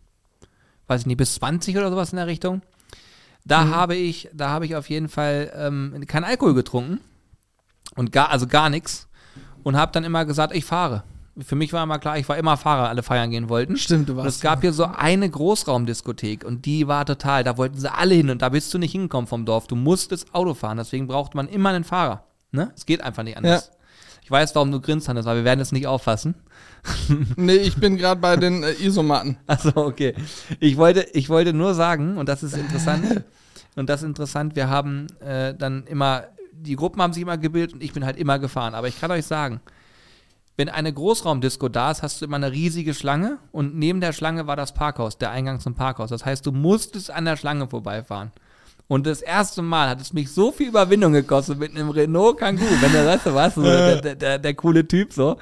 weiß 0.87 1.01
ich 1.01 1.07
nicht, 1.07 1.17
bis 1.17 1.35
20 1.35 1.77
oder 1.77 1.89
sowas 1.89 2.11
in 2.11 2.17
der 2.17 2.27
Richtung, 2.27 2.61
da 3.45 3.67
habe 3.69 3.95
ich, 3.95 4.29
da 4.33 4.49
habe 4.49 4.65
ich 4.65 4.75
auf 4.75 4.89
jeden 4.89 5.07
Fall 5.09 5.51
ähm, 5.55 6.03
keinen 6.07 6.25
Alkohol 6.25 6.53
getrunken 6.53 6.99
und 7.95 8.11
gar, 8.11 8.29
also 8.29 8.45
gar 8.47 8.69
nichts 8.69 9.07
und 9.63 9.77
habe 9.77 9.91
dann 9.91 10.03
immer 10.03 10.25
gesagt, 10.25 10.53
ich 10.55 10.65
fahre. 10.65 11.03
Für 11.39 11.55
mich 11.55 11.71
war 11.71 11.83
immer 11.83 11.99
klar, 11.99 12.17
ich 12.17 12.27
war 12.27 12.37
immer 12.37 12.57
Fahrer, 12.57 12.89
alle 12.89 13.03
feiern 13.03 13.29
gehen 13.29 13.47
wollten. 13.47 13.77
Stimmt, 13.77 14.09
du 14.09 14.13
Und 14.13 14.17
warst. 14.19 14.37
es 14.37 14.41
gab 14.41 14.61
hier 14.61 14.73
so 14.73 14.85
eine 14.85 15.29
Großraumdiskothek 15.29 16.43
und 16.43 16.65
die 16.65 16.87
war 16.87 17.05
total, 17.05 17.43
da 17.43 17.57
wollten 17.57 17.77
sie 17.77 17.93
alle 17.93 18.15
hin 18.15 18.29
und 18.31 18.41
da 18.41 18.49
bist 18.49 18.73
du 18.73 18.79
nicht 18.79 18.91
hingekommen 18.93 19.27
vom 19.27 19.45
Dorf. 19.45 19.67
Du 19.67 19.75
musstest 19.75 20.33
Auto 20.33 20.55
fahren, 20.55 20.77
deswegen 20.77 21.05
braucht 21.05 21.35
man 21.35 21.47
immer 21.47 21.69
einen 21.69 21.83
Fahrer. 21.83 22.23
Ne? 22.51 22.71
Es 22.75 22.85
geht 22.85 23.01
einfach 23.01 23.23
nicht 23.23 23.37
anders. 23.37 23.71
Ich 24.27 24.31
weiß, 24.31 24.53
warum 24.55 24.73
du 24.73 24.81
grinst, 24.81 25.07
Hannes, 25.07 25.25
aber 25.25 25.37
wir 25.37 25.43
werden 25.45 25.61
es 25.61 25.71
nicht 25.71 25.87
auffassen. 25.87 26.35
Nee, 27.37 27.55
ich 27.55 27.77
bin 27.77 27.95
gerade 27.95 28.19
bei 28.19 28.35
den 28.35 28.61
äh, 28.61 28.73
Isomatten. 28.73 29.37
Also 29.47 29.71
okay. 29.77 30.15
Ich 30.59 30.75
wollte, 30.75 31.07
ich 31.13 31.29
wollte 31.29 31.53
nur 31.53 31.73
sagen, 31.73 32.17
und 32.17 32.27
das 32.27 32.43
ist 32.43 32.57
interessant, 32.57 33.23
und 33.77 33.89
das 33.89 34.01
ist 34.01 34.05
interessant, 34.05 34.57
wir 34.57 34.67
haben 34.67 35.07
äh, 35.21 35.53
dann 35.53 35.87
immer, 35.87 36.25
die 36.51 36.75
Gruppen 36.75 37.01
haben 37.01 37.13
sich 37.13 37.23
immer 37.23 37.37
gebildet 37.37 37.75
und 37.75 37.81
ich 37.81 37.93
bin 37.93 38.03
halt 38.03 38.17
immer 38.17 38.37
gefahren. 38.37 38.75
Aber 38.75 38.89
ich 38.89 38.99
kann 38.99 39.11
euch 39.11 39.25
sagen, 39.25 39.61
wenn 40.57 40.67
eine 40.67 40.91
Großraumdisco 40.91 41.69
da 41.69 41.91
ist, 41.91 42.03
hast 42.03 42.19
du 42.19 42.25
immer 42.25 42.35
eine 42.35 42.51
riesige 42.51 42.93
Schlange 42.93 43.37
und 43.53 43.77
neben 43.77 44.01
der 44.01 44.11
Schlange 44.11 44.45
war 44.45 44.57
das 44.57 44.73
Parkhaus, 44.73 45.17
der 45.17 45.31
Eingang 45.31 45.61
zum 45.61 45.73
Parkhaus. 45.73 46.09
Das 46.09 46.25
heißt, 46.25 46.45
du 46.45 46.51
musstest 46.51 47.11
an 47.11 47.23
der 47.23 47.37
Schlange 47.37 47.69
vorbeifahren. 47.69 48.33
Und 48.89 49.05
das 49.05 49.21
erste 49.21 49.61
Mal 49.61 49.89
hat 49.89 49.99
es 49.99 50.13
mich 50.13 50.31
so 50.31 50.51
viel 50.51 50.69
Überwindung 50.69 51.11
gekostet 51.11 51.59
mit 51.59 51.75
einem 51.75 51.89
Renault 51.89 52.37
Kangoo, 52.37 52.63
wenn 52.79 52.91
der, 52.93 53.05
weißt 53.05 53.25
du 53.25 53.33
was, 53.33 53.55
so 53.55 53.61
der, 53.61 54.01
der, 54.01 54.15
der, 54.15 54.39
der 54.39 54.53
coole 54.53 54.87
Typ 54.87 55.11
so. 55.11 55.37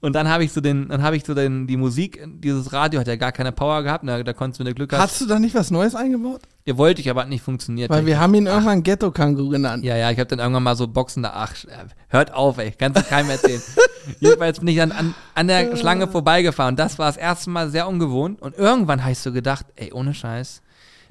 Und 0.00 0.14
dann 0.14 0.28
habe 0.28 0.42
ich 0.42 0.52
so 0.52 0.60
den, 0.60 0.88
dann 0.88 1.02
habe 1.02 1.16
ich 1.16 1.24
so 1.24 1.32
den, 1.32 1.68
die 1.68 1.76
Musik, 1.76 2.20
dieses 2.26 2.72
Radio 2.72 2.98
hat 2.98 3.06
ja 3.06 3.14
gar 3.14 3.30
keine 3.30 3.52
Power 3.52 3.84
gehabt, 3.84 4.06
da, 4.06 4.22
da 4.22 4.32
konntest 4.32 4.58
du, 4.58 4.64
wenn 4.64 4.72
du 4.72 4.74
Glück 4.74 4.92
hast, 4.92 5.00
Hast 5.00 5.20
du 5.20 5.26
da 5.26 5.38
nicht 5.38 5.54
was 5.54 5.70
Neues 5.70 5.94
eingebaut? 5.94 6.40
ihr 6.68 6.76
wollte 6.76 7.00
ich 7.00 7.08
aber 7.08 7.22
hat 7.22 7.30
nicht 7.30 7.42
funktioniert. 7.42 7.88
Weil 7.88 8.04
wir 8.04 8.20
haben 8.20 8.34
ihn 8.34 8.46
irgendwann 8.46 8.82
Ghetto-Kangoo 8.82 9.48
genannt. 9.48 9.84
ja, 9.84 9.96
ja, 9.96 10.10
ich 10.10 10.18
habe 10.18 10.28
dann 10.28 10.38
irgendwann 10.38 10.64
mal 10.64 10.76
so 10.76 10.86
Boxen 10.86 11.22
da, 11.22 11.32
ach, 11.34 11.54
äh, 11.64 11.86
hört 12.08 12.34
auf, 12.34 12.58
ey, 12.58 12.72
kannst 12.72 13.00
du 13.00 13.04
keinem 13.04 13.30
erzählen. 13.30 13.62
Jedenfalls 14.20 14.58
bin 14.58 14.68
ich 14.68 14.76
dann 14.76 14.92
an, 14.92 15.14
an 15.34 15.48
der 15.48 15.76
Schlange 15.76 16.08
vorbeigefahren. 16.08 16.76
Das 16.76 16.98
war 16.98 17.06
das 17.06 17.16
erste 17.16 17.48
Mal 17.48 17.70
sehr 17.70 17.88
ungewohnt. 17.88 18.42
Und 18.42 18.54
irgendwann 18.54 19.02
hast 19.02 19.24
du 19.24 19.32
gedacht, 19.32 19.64
ey, 19.76 19.92
ohne 19.94 20.12
Scheiß, 20.12 20.60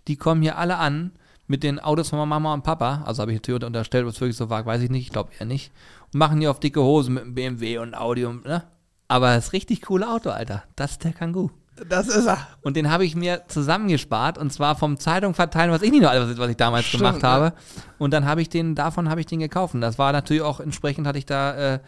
die 0.08 0.16
kommen 0.16 0.44
hier 0.44 0.60
alle 0.60 0.78
an 0.78 1.12
mit 1.48 1.64
den 1.64 1.80
Autos 1.80 2.10
von 2.10 2.28
Mama 2.28 2.54
und 2.54 2.64
Papa. 2.64 3.04
Also 3.06 3.22
habe 3.22 3.32
ich 3.32 3.38
natürlich 3.38 3.64
unterstellt, 3.64 4.06
ob 4.06 4.12
es 4.12 4.22
wirklich 4.22 4.38
so 4.38 4.50
war, 4.50 4.66
weiß 4.66 4.82
ich 4.82 4.90
nicht, 4.90 5.08
ich 5.08 5.12
glaube 5.12 5.32
eher 5.40 5.46
nicht. 5.46 5.72
Und 6.14 6.20
machen 6.20 6.40
hier 6.40 6.52
auf 6.52 6.60
dicke 6.60 6.82
Hosen 6.82 7.16
mit 7.16 7.24
einem 7.24 7.34
BMW 7.34 7.80
und 7.80 7.96
Audi 7.96 8.26
und, 8.26 8.46
ne? 8.46 8.64
Aber 9.08 9.34
das 9.34 9.54
richtig 9.54 9.84
coole 9.84 10.10
Auto, 10.10 10.30
Alter. 10.30 10.64
Das 10.76 10.92
ist 10.92 11.04
der 11.06 11.14
Kangoo. 11.14 11.50
Das 11.90 12.08
ist 12.08 12.26
er. 12.26 12.40
Und 12.62 12.76
den 12.76 12.92
habe 12.92 13.06
ich 13.06 13.16
mir 13.16 13.44
zusammengespart 13.48 14.38
und 14.38 14.52
zwar 14.52 14.76
vom 14.76 15.00
Zeitung 15.00 15.34
verteilen, 15.34 15.72
was 15.72 15.82
ich 15.82 15.92
nicht 15.92 16.02
noch 16.02 16.10
alles, 16.10 16.38
was 16.38 16.50
ich 16.50 16.58
damals 16.58 16.86
Stimmt, 16.86 17.04
gemacht 17.04 17.24
habe. 17.24 17.54
Und 17.98 18.12
dann 18.12 18.26
habe 18.26 18.42
ich 18.42 18.50
den, 18.50 18.76
davon 18.76 19.10
habe 19.10 19.22
ich 19.22 19.28
den 19.28 19.40
gekauft. 19.40 19.76
Und 19.76 19.82
das 19.82 19.98
war 19.98 20.12
natürlich 20.12 20.42
auch 20.42 20.60
entsprechend, 20.60 21.08
hatte 21.08 21.20
ich 21.20 21.26
da 21.26 21.76
äh, 21.76 21.80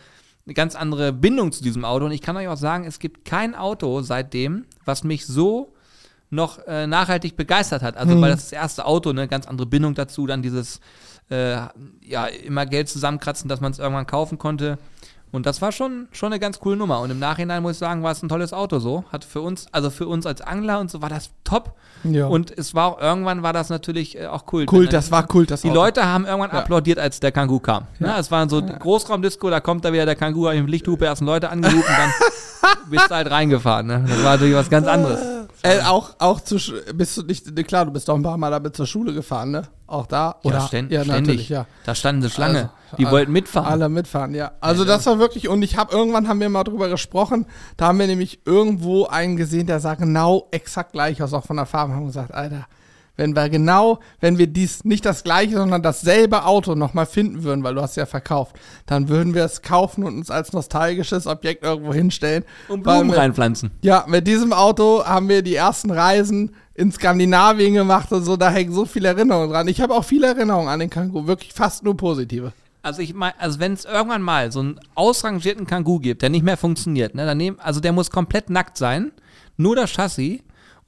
eine 0.45 0.53
ganz 0.53 0.75
andere 0.75 1.11
Bindung 1.11 1.51
zu 1.51 1.63
diesem 1.63 1.85
Auto. 1.85 2.05
Und 2.05 2.11
ich 2.11 2.21
kann 2.21 2.37
euch 2.37 2.47
auch 2.47 2.57
sagen, 2.57 2.85
es 2.85 2.99
gibt 2.99 3.25
kein 3.25 3.55
Auto 3.55 4.01
seitdem, 4.01 4.65
was 4.85 5.03
mich 5.03 5.25
so 5.25 5.73
noch 6.29 6.59
äh, 6.67 6.85
nachhaltig 6.87 7.35
begeistert 7.35 7.81
hat. 7.81 7.97
Also, 7.97 8.19
weil 8.21 8.31
das 8.31 8.41
das 8.41 8.51
erste 8.51 8.85
Auto, 8.85 9.09
eine 9.09 9.27
ganz 9.27 9.47
andere 9.47 9.65
Bindung 9.67 9.95
dazu, 9.95 10.27
dann 10.27 10.41
dieses, 10.41 10.79
äh, 11.31 11.53
ja, 12.01 12.25
immer 12.45 12.65
Geld 12.65 12.89
zusammenkratzen, 12.89 13.49
dass 13.49 13.61
man 13.61 13.71
es 13.71 13.79
irgendwann 13.79 14.07
kaufen 14.07 14.37
konnte. 14.37 14.77
Und 15.31 15.45
das 15.45 15.61
war 15.61 15.71
schon, 15.71 16.07
schon 16.11 16.31
eine 16.31 16.39
ganz 16.39 16.59
coole 16.59 16.75
Nummer. 16.75 17.01
Und 17.01 17.11
im 17.11 17.19
Nachhinein 17.19 17.61
muss 17.61 17.73
ich 17.73 17.77
sagen, 17.77 18.01
war 18.01 18.11
es 18.11 18.23
ein 18.23 18.29
tolles 18.29 18.51
Auto 18.51 18.79
so. 18.79 19.03
Hat 19.11 19.23
für 19.23 19.41
uns, 19.41 19.67
also 19.71 19.91
für 19.91 20.07
uns 20.07 20.25
als 20.25 20.41
Angler 20.41 20.79
und 20.79 20.89
so 20.89 21.03
war 21.03 21.09
das 21.09 21.29
top. 21.43 21.75
Ja. 22.03 22.25
Und 22.25 22.51
es 22.57 22.73
war 22.73 22.85
auch, 22.87 22.99
irgendwann 22.99 23.43
war 23.43 23.53
das 23.53 23.69
natürlich 23.69 24.17
äh, 24.19 24.25
auch 24.25 24.47
Kult. 24.47 24.65
Kult, 24.67 24.91
das 24.91 25.11
war 25.11 25.27
Kult, 25.27 25.51
das 25.51 25.61
Die 25.61 25.69
Auto. 25.69 25.79
Leute 25.81 26.03
haben 26.05 26.25
irgendwann 26.25 26.49
Ja. 26.51 26.57
applaudiert, 26.57 26.97
als 26.97 27.19
der 27.19 27.31
Kangoo 27.31 27.59
kam. 27.59 27.85
Ja. 27.99 28.17
es 28.17 28.31
war 28.31 28.49
so 28.49 28.59
Großraumdisco, 28.63 29.51
da 29.51 29.59
kommt 29.59 29.85
da 29.85 29.93
wieder 29.93 30.07
der 30.07 30.15
Kangoo, 30.15 30.51
mit 30.51 30.67
Lichthupe 30.67 31.05
ersten 31.05 31.25
Leute 31.25 31.49
angerufen, 31.51 31.83
dann 31.95 32.11
bist 32.89 33.11
du 33.11 33.15
halt 33.15 33.29
reingefahren. 33.29 33.85
Ne? 33.85 34.05
Das 34.07 34.23
war 34.23 34.31
natürlich 34.33 34.55
was 34.55 34.69
ganz 34.71 34.87
anderes. 34.87 35.38
Äh, 35.61 35.81
auch, 35.81 36.15
auch 36.19 36.39
zu, 36.39 36.57
bist 36.93 37.17
du 37.17 37.23
nicht, 37.23 37.53
ne, 37.53 37.63
klar, 37.63 37.85
du 37.85 37.91
bist 37.91 38.07
doch 38.07 38.15
ein 38.15 38.23
paar 38.23 38.37
Mal 38.37 38.49
damit 38.49 38.75
zur 38.75 38.87
Schule 38.87 39.13
gefahren, 39.13 39.51
ne? 39.51 39.63
Auch 39.87 40.05
da? 40.05 40.35
Oder? 40.43 40.59
ja, 40.59 40.67
ständ, 40.67 40.91
ja, 40.91 41.03
ständig. 41.03 41.27
natürlich, 41.27 41.49
ja. 41.49 41.65
Da 41.83 41.95
standen 41.95 42.21
sie 42.21 42.29
Schlange. 42.29 42.57
Also, 42.59 42.97
die 42.97 43.05
alle- 43.05 43.13
wollten 43.13 43.31
mitfahren. 43.33 43.67
Alle 43.67 43.89
mitfahren, 43.89 44.33
ja. 44.35 44.51
Also 44.61 44.85
das 44.85 45.05
war 45.05 45.19
wirklich, 45.19 45.49
und 45.49 45.61
ich 45.61 45.75
habe 45.77 45.93
irgendwann 45.93 46.27
haben 46.27 46.39
wir 46.39 46.49
mal 46.49 46.63
drüber 46.63 46.87
gesprochen, 46.87 47.45
da 47.75 47.87
haben 47.87 47.99
wir 47.99 48.07
nämlich 48.07 48.39
irgendwo 48.45 49.07
einen 49.07 49.35
gesehen, 49.35 49.67
der 49.67 49.79
sah 49.79 49.95
genau 49.95 50.47
exakt 50.51 50.93
gleich 50.93 51.21
aus, 51.21 51.33
auch 51.33 51.45
von 51.45 51.57
der 51.57 51.65
Farbe, 51.65 51.93
haben 51.93 52.05
gesagt, 52.07 52.33
Alter, 52.33 52.65
wenn 53.19 53.35
wir 53.35 53.49
genau, 53.49 53.99
wenn 54.21 54.37
wir 54.37 54.47
dies 54.47 54.83
nicht 54.85 55.05
das 55.05 55.23
gleiche, 55.23 55.57
sondern 55.57 55.83
dasselbe 55.83 56.45
Auto 56.45 56.73
nochmal 56.73 57.05
finden 57.05 57.43
würden, 57.43 57.63
weil 57.63 57.75
du 57.75 57.81
hast 57.81 57.95
ja 57.97 58.05
verkauft, 58.05 58.55
dann 58.85 59.09
würden 59.09 59.35
wir 59.35 59.43
es 59.43 59.61
kaufen 59.61 60.03
und 60.03 60.15
uns 60.17 60.31
als 60.31 60.53
nostalgisches 60.53 61.27
Objekt 61.27 61.63
irgendwo 61.63 61.93
hinstellen. 61.93 62.43
Und 62.69 62.83
Blumen 62.83 63.11
wir- 63.11 63.17
reinpflanzen. 63.17 63.71
ja, 63.81 64.05
mit 64.07 64.25
diesem 64.25 64.53
Auto 64.53 65.03
haben 65.05 65.29
wir 65.29 65.41
die 65.41 65.55
ersten 65.55 65.91
Reisen 65.91 66.55
in 66.73 66.91
Skandinavien 66.91 67.73
gemacht 67.73 68.11
und 68.13 68.23
so, 68.23 68.37
da 68.37 68.49
hängen 68.49 68.71
so 68.73 68.85
viele 68.85 69.09
Erinnerungen 69.09 69.49
dran. 69.51 69.67
Ich 69.67 69.81
habe 69.81 69.93
auch 69.93 70.05
viele 70.05 70.27
Erinnerungen 70.27 70.69
an 70.69 70.79
den 70.79 70.89
Kangoo, 70.89 71.27
wirklich 71.27 71.51
fast 71.53 71.83
nur 71.83 71.97
positive. 71.97 72.53
Also 72.81 73.01
ich 73.01 73.13
meine, 73.13 73.33
also 73.37 73.59
wenn 73.59 73.73
es 73.73 73.83
irgendwann 73.83 74.21
mal 74.21 74.53
so 74.53 74.61
einen 74.61 74.79
ausrangierten 74.95 75.67
Kangoo 75.67 75.99
gibt, 75.99 76.21
der 76.21 76.29
nicht 76.29 76.45
mehr 76.45 76.55
funktioniert, 76.55 77.13
ne, 77.15 77.25
dann 77.25 77.37
nehmen, 77.37 77.59
also 77.59 77.81
der 77.81 77.91
muss 77.91 78.09
komplett 78.09 78.49
nackt 78.49 78.77
sein, 78.77 79.11
nur 79.57 79.75
das 79.75 79.91
Chassis 79.91 80.39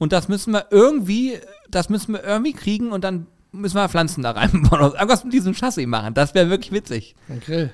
und 0.02 0.12
das 0.14 0.28
müssen 0.28 0.52
wir 0.52 0.66
irgendwie, 0.72 1.38
das 1.70 1.90
müssen 1.90 2.14
wir 2.14 2.24
irgendwie 2.24 2.54
kriegen 2.54 2.92
und 2.92 3.04
dann 3.04 3.28
müssen 3.52 3.76
wir 3.76 3.88
Pflanzen 3.88 4.24
da 4.24 4.32
reinbauen 4.32 4.94
irgendwas 4.94 5.24
mit 5.24 5.32
diesem 5.32 5.54
Chassis 5.54 5.86
machen. 5.86 6.16
Das 6.16 6.34
wäre 6.34 6.50
wirklich 6.50 6.72
witzig. 6.72 7.16
Ein 7.30 7.40
Grill. 7.40 7.72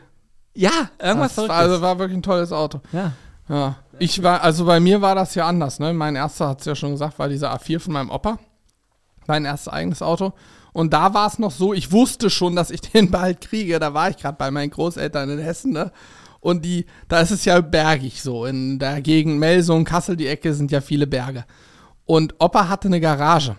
Ja, 0.53 0.89
irgendwas 1.01 1.35
Das 1.35 1.47
war, 1.47 1.55
also 1.55 1.81
war 1.81 1.99
wirklich 1.99 2.17
ein 2.17 2.23
tolles 2.23 2.51
Auto. 2.51 2.81
ja. 2.91 3.13
Ja. 3.47 3.77
Ich 3.97 4.21
war, 4.23 4.43
also 4.43 4.65
bei 4.65 4.81
mir 4.81 5.01
war 5.01 5.15
das 5.15 5.35
ja 5.35 5.47
anders, 5.47 5.79
ne? 5.79 5.93
Mein 5.93 6.17
erster 6.17 6.49
hat 6.49 6.59
es 6.59 6.65
ja 6.65 6.75
schon 6.75 6.91
gesagt, 6.91 7.17
war 7.17 7.29
dieser 7.29 7.55
A4 7.55 7.79
von 7.79 7.93
meinem 7.93 8.09
Opa. 8.09 8.39
Mein 9.25 9.45
erstes 9.45 9.71
eigenes 9.71 10.01
Auto. 10.01 10.33
Und 10.73 10.91
da 10.91 11.13
war 11.13 11.27
es 11.27 11.39
noch 11.39 11.51
so, 11.51 11.73
ich 11.73 11.93
wusste 11.93 12.29
schon, 12.29 12.57
dass 12.57 12.71
ich 12.71 12.81
den 12.91 13.09
bald 13.09 13.39
kriege. 13.39 13.79
Da 13.79 13.93
war 13.93 14.09
ich 14.09 14.17
gerade 14.17 14.35
bei 14.37 14.51
meinen 14.51 14.71
Großeltern 14.71 15.29
in 15.29 15.39
Hessen, 15.39 15.71
ne? 15.71 15.93
Und 16.41 16.65
die, 16.65 16.87
da 17.07 17.21
ist 17.21 17.31
es 17.31 17.45
ja 17.45 17.61
bergig 17.61 18.21
so. 18.21 18.45
In 18.45 18.79
der 18.79 19.01
Gegend 19.01 19.39
Melsung, 19.39 19.85
Kassel, 19.85 20.17
die 20.17 20.27
Ecke 20.27 20.53
sind 20.53 20.71
ja 20.71 20.81
viele 20.81 21.07
Berge. 21.07 21.45
Und 22.07 22.35
Opa 22.39 22.69
hatte 22.69 22.87
eine 22.87 23.01
Garage. 23.01 23.57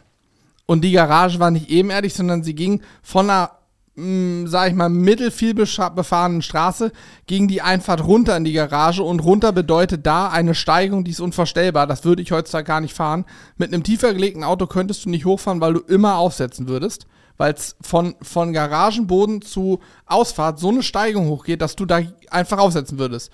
Und 0.67 0.83
die 0.83 0.93
Garage 0.93 1.39
war 1.39 1.51
nicht 1.51 1.71
ebenerdig, 1.71 2.15
sondern 2.15 2.43
sie 2.43 2.55
ging 2.55 2.81
von 3.03 3.29
einer, 3.31 3.53
mh, 3.95 4.49
sag 4.49 4.71
ich 4.71 4.75
mal, 4.75 4.89
mittelfiel 4.89 5.55
befahrenen 5.55 6.43
Straße, 6.43 6.91
ging 7.27 7.47
die 7.47 7.63
Einfahrt 7.63 8.05
runter 8.05 8.37
in 8.37 8.45
die 8.45 8.55
Garage 8.55 9.03
und 9.03 9.21
runter 9.21 9.53
bedeutet 9.53 10.07
da 10.07 10.29
eine 10.29 10.55
Steigung, 10.55 11.05
die 11.05 11.11
ist 11.11 11.21
unvorstellbar. 11.21 11.87
Das 11.87 12.05
würde 12.05 12.23
ich 12.23 12.33
heutzutage 12.33 12.65
gar 12.65 12.81
nicht 12.81 12.95
fahren. 12.95 13.27
Mit 13.59 13.73
einem 13.73 13.83
tiefer 13.83 14.15
gelegten 14.15 14.45
Auto 14.45 14.67
könntest 14.67 15.05
du 15.05 15.11
nicht 15.11 15.27
hochfahren, 15.27 15.61
weil 15.61 15.75
du 15.75 15.81
immer 15.81 16.17
aufsetzen 16.17 16.69
würdest. 16.69 17.07
Weil 17.37 17.53
es 17.53 17.77
von, 17.83 18.17
von 18.21 18.53
Garagenboden 18.53 19.43
zu 19.43 19.79
Ausfahrt 20.07 20.59
so 20.59 20.71
eine 20.71 20.83
Steigung 20.83 21.29
hochgeht, 21.29 21.63
dass 21.63 21.77
du 21.77 21.85
da 21.85 22.01
einfach 22.31 22.59
aufsetzen 22.59 22.99
würdest. 22.99 23.31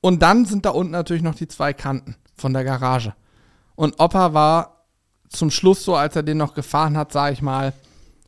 Und 0.00 0.22
dann 0.22 0.44
sind 0.44 0.64
da 0.64 0.70
unten 0.70 0.92
natürlich 0.92 1.24
noch 1.24 1.34
die 1.34 1.48
zwei 1.48 1.72
Kanten 1.72 2.16
von 2.36 2.52
der 2.52 2.64
Garage. 2.64 3.14
Und 3.78 4.00
Opa 4.00 4.34
war 4.34 4.86
zum 5.28 5.52
Schluss 5.52 5.84
so, 5.84 5.94
als 5.94 6.16
er 6.16 6.24
den 6.24 6.36
noch 6.36 6.54
gefahren 6.54 6.96
hat, 6.96 7.12
sage 7.12 7.32
ich 7.32 7.42
mal, 7.42 7.72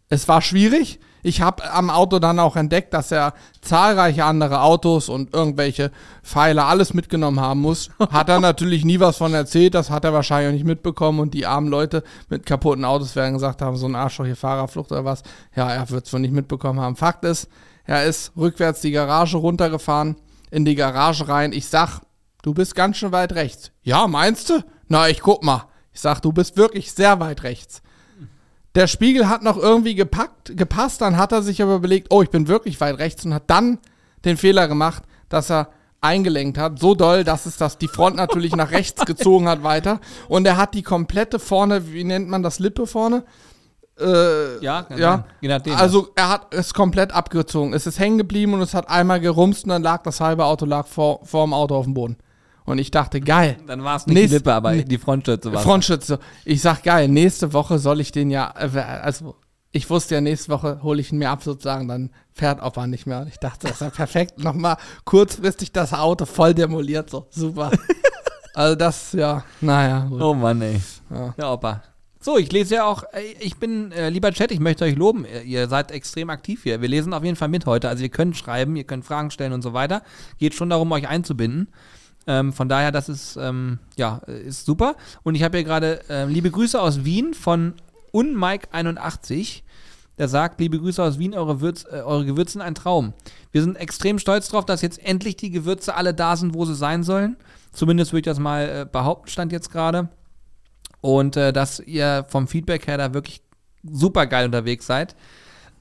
es 0.09 0.29
war 0.29 0.43
schwierig. 0.43 1.01
Ich 1.25 1.41
habe 1.41 1.69
am 1.73 1.91
Auto 1.91 2.21
dann 2.21 2.39
auch 2.39 2.55
entdeckt, 2.55 2.95
dass 2.95 3.11
er 3.11 3.35
zahlreiche 3.61 4.25
andere 4.25 4.63
Autos 4.63 5.09
und 5.09 5.35
irgendwelche 5.35 5.91
Pfeile 6.23 6.67
alles 6.67 6.95
mitgenommen 6.95 7.41
haben 7.41 7.63
muss. 7.63 7.91
Hat 7.99 8.29
er 8.29 8.39
natürlich 8.39 8.85
nie 8.85 9.01
was 9.01 9.17
von 9.17 9.35
erzählt, 9.35 9.75
das 9.75 9.91
hat 9.91 10.05
er 10.05 10.13
wahrscheinlich 10.13 10.51
auch 10.51 10.55
nicht 10.55 10.67
mitbekommen 10.67 11.19
und 11.19 11.35
die 11.35 11.47
armen 11.47 11.69
Leute 11.69 12.05
mit 12.29 12.47
kaputten 12.47 12.85
Autos 12.85 13.17
werden 13.17 13.35
gesagt 13.35 13.61
haben, 13.61 13.77
so 13.77 13.89
ein 13.89 13.97
Arschloch 13.97 14.27
hier 14.27 14.37
Fahrerflucht 14.37 14.93
oder 14.93 15.05
was. 15.05 15.25
Ja, 15.57 15.69
er 15.69 15.91
wird 15.91 16.07
es 16.07 16.13
wohl 16.13 16.21
nicht 16.21 16.33
mitbekommen 16.33 16.79
haben. 16.79 16.95
Fakt 16.95 17.25
ist, 17.25 17.49
er 17.87 18.05
ist 18.05 18.31
rückwärts 18.37 18.83
die 18.83 18.93
Garage 18.93 19.37
runtergefahren, 19.37 20.15
in 20.53 20.65
die 20.65 20.77
Garage 20.77 21.27
rein. 21.27 21.53
Ich 21.53 21.67
sag, 21.67 22.03
du 22.43 22.55
bist 22.55 22.77
ganz 22.77 22.99
schön 22.99 23.11
weit 23.11 23.33
rechts. 23.33 23.73
Ja, 23.83 24.07
meinst 24.07 24.51
du? 24.51 24.63
Na, 24.91 25.09
ich 25.09 25.21
guck 25.21 25.43
mal. 25.45 25.67
Ich 25.93 26.01
sag, 26.01 26.21
du 26.21 26.33
bist 26.33 26.57
wirklich 26.57 26.93
sehr 26.93 27.21
weit 27.21 27.45
rechts. 27.45 27.81
Der 28.75 28.89
Spiegel 28.89 29.29
hat 29.29 29.43
noch 29.43 29.57
irgendwie 29.57 29.95
gepackt, 29.95 30.57
gepasst, 30.57 31.01
dann 31.01 31.17
hat 31.17 31.33
er 31.33 31.43
sich 31.43 31.63
aber 31.63 31.77
überlegt, 31.77 32.09
oh, 32.11 32.23
ich 32.23 32.31
bin 32.31 32.49
wirklich 32.49 32.81
weit 32.81 32.99
rechts 32.99 33.25
und 33.25 33.33
hat 33.33 33.45
dann 33.47 33.79
den 34.25 34.37
Fehler 34.37 34.69
gemacht, 34.69 35.05
dass 35.29 35.51
er 35.51 35.71
eingelenkt 36.01 36.59
hat, 36.59 36.79
so 36.79 36.95
doll, 36.95 37.25
dass 37.25 37.47
es 37.47 37.57
das 37.57 37.79
die 37.79 37.89
Front 37.89 38.17
natürlich 38.17 38.55
nach 38.57 38.71
rechts 38.71 39.05
gezogen 39.05 39.49
hat 39.49 39.63
weiter 39.63 40.01
und 40.29 40.47
er 40.47 40.57
hat 40.57 40.75
die 40.75 40.83
komplette 40.83 41.39
vorne, 41.39 41.93
wie 41.93 42.05
nennt 42.05 42.29
man 42.29 42.43
das 42.43 42.59
Lippe 42.59 42.87
vorne? 42.87 43.25
Äh, 43.99 44.59
ja, 44.65 44.87
ja. 44.97 45.25
Je 45.41 45.49
nachdem. 45.49 45.75
Also 45.77 46.09
er 46.15 46.31
hat 46.31 46.55
es 46.55 46.73
komplett 46.73 47.13
abgezogen. 47.13 47.75
Es 47.75 47.87
ist 47.87 47.99
hängen 47.99 48.19
geblieben 48.19 48.55
und 48.55 48.63
es 48.63 48.73
hat 48.73 48.89
einmal 48.89 49.21
gerumst 49.21 49.65
und 49.65 49.71
dann 49.71 49.83
lag 49.83 50.03
das 50.03 50.21
halbe 50.21 50.47
Auto 50.47 50.65
lag 50.65 50.87
vor, 50.87 51.21
vor 51.25 51.45
dem 51.45 51.53
Auto 51.53 51.77
auf 51.77 51.85
dem 51.85 51.95
Boden. 51.95 52.17
Und 52.65 52.79
ich 52.79 52.91
dachte, 52.91 53.21
geil. 53.21 53.57
Dann 53.67 53.83
war 53.85 53.97
es 53.97 54.07
nicht 54.07 54.15
nächste, 54.15 54.29
die 54.29 54.35
Lippe, 54.37 54.55
aber 54.55 54.77
die 54.77 54.99
Frontschütze 54.99 55.53
war 55.53 55.63
Frontschütze. 55.63 56.19
Ich 56.45 56.61
sag, 56.61 56.83
geil, 56.83 57.09
nächste 57.09 57.53
Woche 57.53 57.79
soll 57.79 58.01
ich 58.01 58.13
den 58.13 58.31
ja, 58.31 58.55
äh, 58.57 58.79
also 58.79 59.37
ich 59.73 59.89
wusste 59.89 60.17
ja, 60.17 60.21
nächste 60.21 60.51
Woche 60.51 60.83
hole 60.83 61.01
ich 61.01 61.13
ihn 61.13 61.19
mir 61.19 61.31
ab 61.31 61.43
sozusagen, 61.43 61.87
dann 61.87 62.11
fährt 62.33 62.63
Opa 62.63 62.87
nicht 62.87 63.07
mehr. 63.07 63.21
Und 63.21 63.29
ich 63.29 63.39
dachte, 63.39 63.69
das 63.69 63.77
ist 63.77 63.81
ja 63.81 63.91
perfekt. 63.91 64.39
Nochmal 64.43 64.77
kurzfristig 65.05 65.73
das 65.73 65.93
Auto 65.93 66.27
voll 66.27 66.55
demoliert, 66.55 67.11
so 67.11 67.27
super. 67.31 67.71
also 68.55 68.75
das, 68.75 69.13
ja, 69.13 69.45
naja. 69.61 70.07
Gut. 70.09 70.21
Oh 70.21 70.35
Mann, 70.35 70.61
ey. 70.63 70.81
Ja. 71.11 71.35
ja, 71.37 71.53
Opa. 71.53 71.83
So, 72.23 72.37
ich 72.37 72.53
lese 72.53 72.75
ja 72.75 72.85
auch, 72.85 73.05
ich 73.39 73.57
bin, 73.57 73.93
äh, 73.93 74.11
lieber 74.11 74.31
Chat, 74.31 74.51
ich 74.51 74.61
möchte 74.61 74.85
euch 74.85 74.95
loben. 74.95 75.25
Ihr 75.47 75.69
seid 75.69 75.91
extrem 75.91 76.29
aktiv 76.29 76.65
hier. 76.65 76.83
Wir 76.83 76.89
lesen 76.89 77.15
auf 77.15 77.25
jeden 77.25 77.37
Fall 77.37 77.49
mit 77.49 77.65
heute. 77.65 77.89
Also 77.89 78.03
ihr 78.03 78.11
könnt 78.11 78.37
schreiben, 78.37 78.77
ihr 78.77 78.85
könnt 78.85 79.07
Fragen 79.07 79.31
stellen 79.31 79.55
und 79.55 79.63
so 79.63 79.73
weiter. 79.73 80.03
Geht 80.37 80.55
schon 80.55 80.69
darum, 80.69 80.93
euch 80.93 81.09
einzubinden. 81.09 81.69
Ähm, 82.31 82.53
von 82.53 82.69
daher, 82.69 82.93
das 82.93 83.09
ist, 83.09 83.37
ähm, 83.37 83.81
ja, 83.97 84.19
ist 84.29 84.65
super. 84.65 84.95
Und 85.25 85.35
ich 85.35 85.43
habe 85.43 85.59
hier 85.59 85.65
gerade 85.65 86.09
äh, 86.09 86.27
liebe 86.27 86.53
Grüße 86.53 86.81
aus 86.81 87.05
Wien 87.05 87.35
von 87.35 87.75
unmike81. 88.13 89.63
Der 90.17 90.29
sagt, 90.29 90.61
liebe 90.61 90.79
Grüße 90.79 91.03
aus 91.03 91.19
Wien, 91.19 91.35
eure, 91.35 91.61
Würz, 91.61 91.85
äh, 91.91 92.03
eure 92.03 92.25
Gewürze 92.25 92.53
sind 92.53 92.63
ein 92.63 92.77
Traum. 92.77 93.15
Wir 93.51 93.63
sind 93.63 93.75
extrem 93.77 94.21
stolz 94.21 94.49
darauf, 94.49 94.65
dass 94.65 94.81
jetzt 94.81 95.05
endlich 95.05 95.35
die 95.35 95.51
Gewürze 95.51 95.97
alle 95.97 96.15
da 96.15 96.37
sind, 96.37 96.55
wo 96.55 96.65
sie 96.65 96.77
sein 96.77 97.03
sollen. 97.03 97.37
Zumindest 97.73 98.13
würde 98.13 98.21
ich 98.21 98.27
das 98.27 98.39
mal 98.39 98.63
äh, 98.63 98.87
behaupten, 98.87 99.29
stand 99.29 99.51
jetzt 99.51 99.73
gerade. 99.73 100.09
Und 101.01 101.37
äh, 101.37 101.53
dass 101.53 101.81
ihr 101.81 102.25
vom 102.29 102.47
Feedback 102.47 102.87
her 102.87 102.99
da 102.99 103.13
wirklich 103.13 103.43
super 103.83 104.27
geil 104.27 104.47
unterwegs 104.47 104.87
seid. 104.87 105.17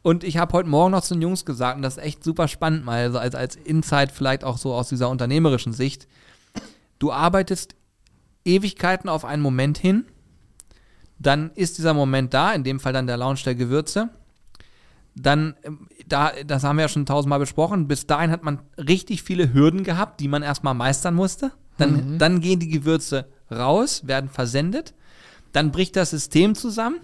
Und 0.01 0.23
ich 0.23 0.37
habe 0.37 0.53
heute 0.53 0.69
Morgen 0.69 0.93
noch 0.93 1.03
zu 1.03 1.13
den 1.13 1.21
Jungs 1.21 1.45
gesagt, 1.45 1.75
und 1.75 1.83
das 1.83 1.97
ist 1.97 2.03
echt 2.03 2.23
super 2.23 2.47
spannend, 2.47 2.85
mal 2.85 3.03
also 3.03 3.19
als, 3.19 3.35
als 3.35 3.55
Insight 3.55 4.11
vielleicht 4.11 4.43
auch 4.43 4.57
so 4.57 4.73
aus 4.73 4.89
dieser 4.89 5.09
unternehmerischen 5.09 5.73
Sicht 5.73 6.07
du 6.99 7.11
arbeitest 7.11 7.75
Ewigkeiten 8.45 9.09
auf 9.09 9.25
einen 9.25 9.41
Moment 9.41 9.77
hin, 9.77 10.05
dann 11.17 11.51
ist 11.55 11.77
dieser 11.77 11.93
Moment 11.93 12.33
da, 12.33 12.53
in 12.53 12.63
dem 12.63 12.79
Fall 12.79 12.93
dann 12.93 13.07
der 13.07 13.17
Launch 13.17 13.43
der 13.43 13.55
Gewürze. 13.55 14.09
Dann, 15.15 15.55
ähm, 15.63 15.87
da, 16.07 16.31
das 16.45 16.63
haben 16.63 16.77
wir 16.77 16.83
ja 16.83 16.89
schon 16.89 17.05
tausendmal 17.05 17.39
besprochen, 17.39 17.87
bis 17.87 18.07
dahin 18.07 18.31
hat 18.31 18.43
man 18.43 18.59
richtig 18.77 19.23
viele 19.23 19.53
Hürden 19.53 19.83
gehabt, 19.83 20.21
die 20.21 20.29
man 20.29 20.43
erstmal 20.43 20.75
meistern 20.75 21.15
musste. 21.15 21.51
Dann, 21.77 22.13
mhm. 22.13 22.17
dann 22.19 22.39
gehen 22.39 22.59
die 22.59 22.69
Gewürze 22.69 23.27
raus, 23.51 24.07
werden 24.07 24.29
versendet. 24.29 24.93
Dann 25.51 25.71
bricht 25.71 25.95
das 25.95 26.11
System 26.11 26.55
zusammen. 26.55 26.97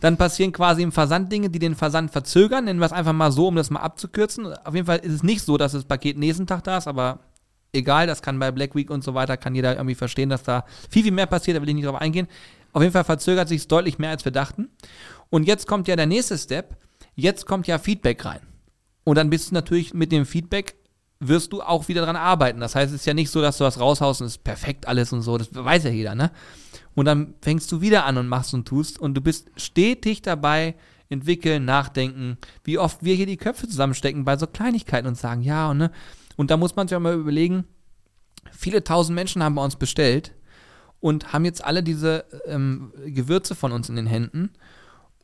Dann 0.00 0.16
passieren 0.16 0.52
quasi 0.52 0.82
im 0.82 0.92
Versand 0.92 1.32
Dinge, 1.32 1.48
die 1.48 1.60
den 1.60 1.76
Versand 1.76 2.10
verzögern. 2.10 2.64
Nennen 2.64 2.80
wir 2.80 2.86
es 2.86 2.92
einfach 2.92 3.12
mal 3.12 3.32
so, 3.32 3.48
um 3.48 3.56
das 3.56 3.70
mal 3.70 3.80
abzukürzen. 3.80 4.52
Auf 4.64 4.74
jeden 4.74 4.86
Fall 4.86 4.98
ist 4.98 5.12
es 5.12 5.22
nicht 5.22 5.42
so, 5.42 5.56
dass 5.56 5.72
das 5.72 5.84
Paket 5.84 6.18
nächsten 6.18 6.46
Tag 6.46 6.64
da 6.64 6.78
ist, 6.78 6.88
aber 6.88 7.20
egal, 7.72 8.06
das 8.06 8.22
kann 8.22 8.38
bei 8.38 8.50
Black 8.50 8.74
Week 8.74 8.90
und 8.90 9.02
so 9.02 9.14
weiter, 9.14 9.36
kann 9.36 9.54
jeder 9.54 9.74
irgendwie 9.76 9.94
verstehen, 9.94 10.28
dass 10.28 10.42
da 10.42 10.64
viel, 10.90 11.02
viel 11.02 11.12
mehr 11.12 11.26
passiert, 11.26 11.56
da 11.56 11.62
will 11.62 11.68
ich 11.68 11.74
nicht 11.74 11.86
drauf 11.86 12.00
eingehen. 12.00 12.28
Auf 12.72 12.82
jeden 12.82 12.92
Fall 12.92 13.04
verzögert 13.04 13.48
sich 13.48 13.62
es 13.62 13.68
deutlich 13.68 13.98
mehr, 13.98 14.10
als 14.10 14.24
wir 14.24 14.32
dachten. 14.32 14.68
Und 15.30 15.46
jetzt 15.46 15.66
kommt 15.66 15.88
ja 15.88 15.96
der 15.96 16.06
nächste 16.06 16.38
Step, 16.38 16.76
jetzt 17.14 17.46
kommt 17.46 17.66
ja 17.66 17.78
Feedback 17.78 18.24
rein. 18.24 18.40
Und 19.04 19.16
dann 19.16 19.30
bist 19.30 19.50
du 19.50 19.54
natürlich 19.54 19.94
mit 19.94 20.12
dem 20.12 20.26
Feedback 20.26 20.76
wirst 21.24 21.52
du 21.52 21.62
auch 21.62 21.86
wieder 21.88 22.02
dran 22.02 22.16
arbeiten. 22.16 22.60
Das 22.60 22.74
heißt, 22.74 22.92
es 22.92 23.02
ist 23.02 23.06
ja 23.06 23.14
nicht 23.14 23.30
so, 23.30 23.40
dass 23.40 23.58
du 23.58 23.64
was 23.64 23.78
raushaust 23.78 24.20
und 24.20 24.26
es 24.26 24.34
ist 24.34 24.44
perfekt 24.44 24.88
alles 24.88 25.12
und 25.12 25.22
so. 25.22 25.38
Das 25.38 25.48
weiß 25.52 25.84
ja 25.84 25.90
jeder, 25.90 26.14
ne? 26.14 26.32
Und 26.94 27.06
dann 27.06 27.34
fängst 27.40 27.70
du 27.70 27.80
wieder 27.80 28.04
an 28.04 28.18
und 28.18 28.26
machst 28.26 28.52
und 28.54 28.66
tust 28.66 28.98
und 28.98 29.14
du 29.14 29.20
bist 29.20 29.50
stetig 29.56 30.22
dabei, 30.22 30.74
entwickeln, 31.08 31.64
nachdenken, 31.64 32.38
wie 32.64 32.78
oft 32.78 33.04
wir 33.04 33.14
hier 33.14 33.26
die 33.26 33.36
Köpfe 33.36 33.68
zusammenstecken 33.68 34.24
bei 34.24 34.36
so 34.36 34.46
Kleinigkeiten 34.46 35.06
und 35.06 35.16
sagen, 35.16 35.42
ja, 35.42 35.70
und 35.70 35.78
ne? 35.78 35.90
Und 36.36 36.50
da 36.50 36.56
muss 36.56 36.76
man 36.76 36.88
sich 36.88 36.96
auch 36.96 37.00
mal 37.00 37.14
überlegen, 37.14 37.64
viele 38.50 38.84
tausend 38.84 39.14
Menschen 39.14 39.42
haben 39.42 39.54
bei 39.54 39.64
uns 39.64 39.76
bestellt 39.76 40.32
und 41.00 41.32
haben 41.32 41.44
jetzt 41.44 41.64
alle 41.64 41.82
diese 41.82 42.24
ähm, 42.46 42.92
Gewürze 43.06 43.54
von 43.54 43.72
uns 43.72 43.88
in 43.88 43.96
den 43.96 44.06
Händen. 44.06 44.50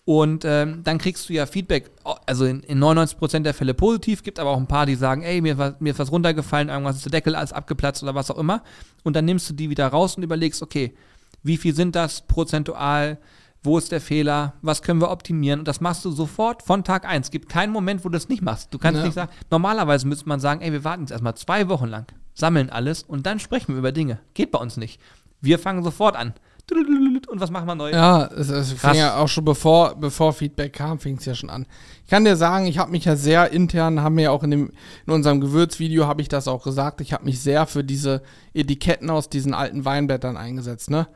Und 0.04 0.46
ähm, 0.46 0.80
dann 0.84 0.96
kriegst 0.96 1.28
du 1.28 1.34
ja 1.34 1.44
Feedback, 1.44 1.90
also 2.24 2.46
in, 2.46 2.60
in 2.62 2.82
99% 2.82 3.40
der 3.40 3.52
Fälle 3.52 3.74
positiv, 3.74 4.22
gibt 4.22 4.38
aber 4.38 4.50
auch 4.50 4.56
ein 4.56 4.66
paar, 4.66 4.86
die 4.86 4.94
sagen, 4.94 5.22
ey, 5.22 5.42
mir, 5.42 5.76
mir 5.80 5.92
ist 5.92 5.98
was 5.98 6.10
runtergefallen, 6.10 6.70
irgendwas 6.70 6.96
ist 6.96 7.04
der 7.04 7.12
Deckel 7.12 7.34
alles 7.34 7.52
abgeplatzt 7.52 8.02
oder 8.02 8.14
was 8.14 8.30
auch 8.30 8.38
immer. 8.38 8.62
Und 9.04 9.16
dann 9.16 9.26
nimmst 9.26 9.50
du 9.50 9.54
die 9.54 9.68
wieder 9.68 9.86
raus 9.86 10.16
und 10.16 10.22
überlegst, 10.22 10.62
okay, 10.62 10.94
wie 11.42 11.58
viel 11.58 11.74
sind 11.74 11.94
das 11.94 12.22
prozentual? 12.22 13.18
Wo 13.62 13.78
ist 13.78 13.92
der 13.92 14.00
Fehler, 14.00 14.54
was 14.62 14.82
können 14.82 15.00
wir 15.00 15.10
optimieren. 15.10 15.60
Und 15.60 15.68
das 15.68 15.80
machst 15.80 16.04
du 16.04 16.10
sofort 16.10 16.62
von 16.62 16.84
Tag 16.84 17.04
1. 17.04 17.26
Es 17.26 17.30
gibt 17.30 17.48
keinen 17.48 17.72
Moment, 17.72 18.04
wo 18.04 18.08
du 18.08 18.14
das 18.14 18.28
nicht 18.28 18.42
machst. 18.42 18.72
Du 18.72 18.78
kannst 18.78 18.98
ja. 18.98 19.04
nicht 19.04 19.14
sagen, 19.14 19.32
normalerweise 19.50 20.06
müsste 20.06 20.28
man 20.28 20.40
sagen, 20.40 20.60
ey, 20.60 20.72
wir 20.72 20.84
warten 20.84 21.02
jetzt 21.02 21.10
erstmal 21.10 21.34
zwei 21.34 21.68
Wochen 21.68 21.86
lang, 21.86 22.06
sammeln 22.34 22.70
alles 22.70 23.02
und 23.02 23.26
dann 23.26 23.40
sprechen 23.40 23.74
wir 23.74 23.78
über 23.78 23.92
Dinge. 23.92 24.20
Geht 24.34 24.52
bei 24.52 24.58
uns 24.58 24.76
nicht. 24.76 25.00
Wir 25.40 25.58
fangen 25.58 25.82
sofort 25.82 26.16
an. 26.16 26.34
Und 26.70 27.40
was 27.40 27.50
machen 27.50 27.66
wir 27.66 27.74
neu? 27.74 27.90
Ja, 27.92 28.26
es, 28.26 28.50
es 28.50 28.72
fing 28.72 28.94
ja 28.94 29.16
auch 29.16 29.28
schon 29.28 29.44
bevor, 29.44 29.94
bevor 29.94 30.34
Feedback 30.34 30.74
kam, 30.74 30.98
fing 30.98 31.16
es 31.16 31.24
ja 31.24 31.34
schon 31.34 31.48
an. 31.48 31.66
Ich 32.04 32.10
kann 32.10 32.24
dir 32.24 32.36
sagen, 32.36 32.66
ich 32.66 32.78
habe 32.78 32.90
mich 32.90 33.06
ja 33.06 33.16
sehr 33.16 33.50
intern, 33.52 34.02
haben 34.02 34.16
wir 34.16 34.24
ja 34.24 34.30
auch 34.32 34.42
in, 34.42 34.50
dem, 34.50 34.72
in 35.06 35.12
unserem 35.12 35.40
Gewürzvideo, 35.40 36.06
habe 36.06 36.20
ich 36.20 36.28
das 36.28 36.46
auch 36.46 36.62
gesagt, 36.62 37.00
ich 37.00 37.14
habe 37.14 37.24
mich 37.24 37.40
sehr 37.40 37.66
für 37.66 37.84
diese 37.84 38.22
Etiketten 38.52 39.08
aus 39.08 39.30
diesen 39.30 39.54
alten 39.54 39.86
Weinblättern 39.86 40.36
eingesetzt, 40.36 40.90
ne? 40.90 41.08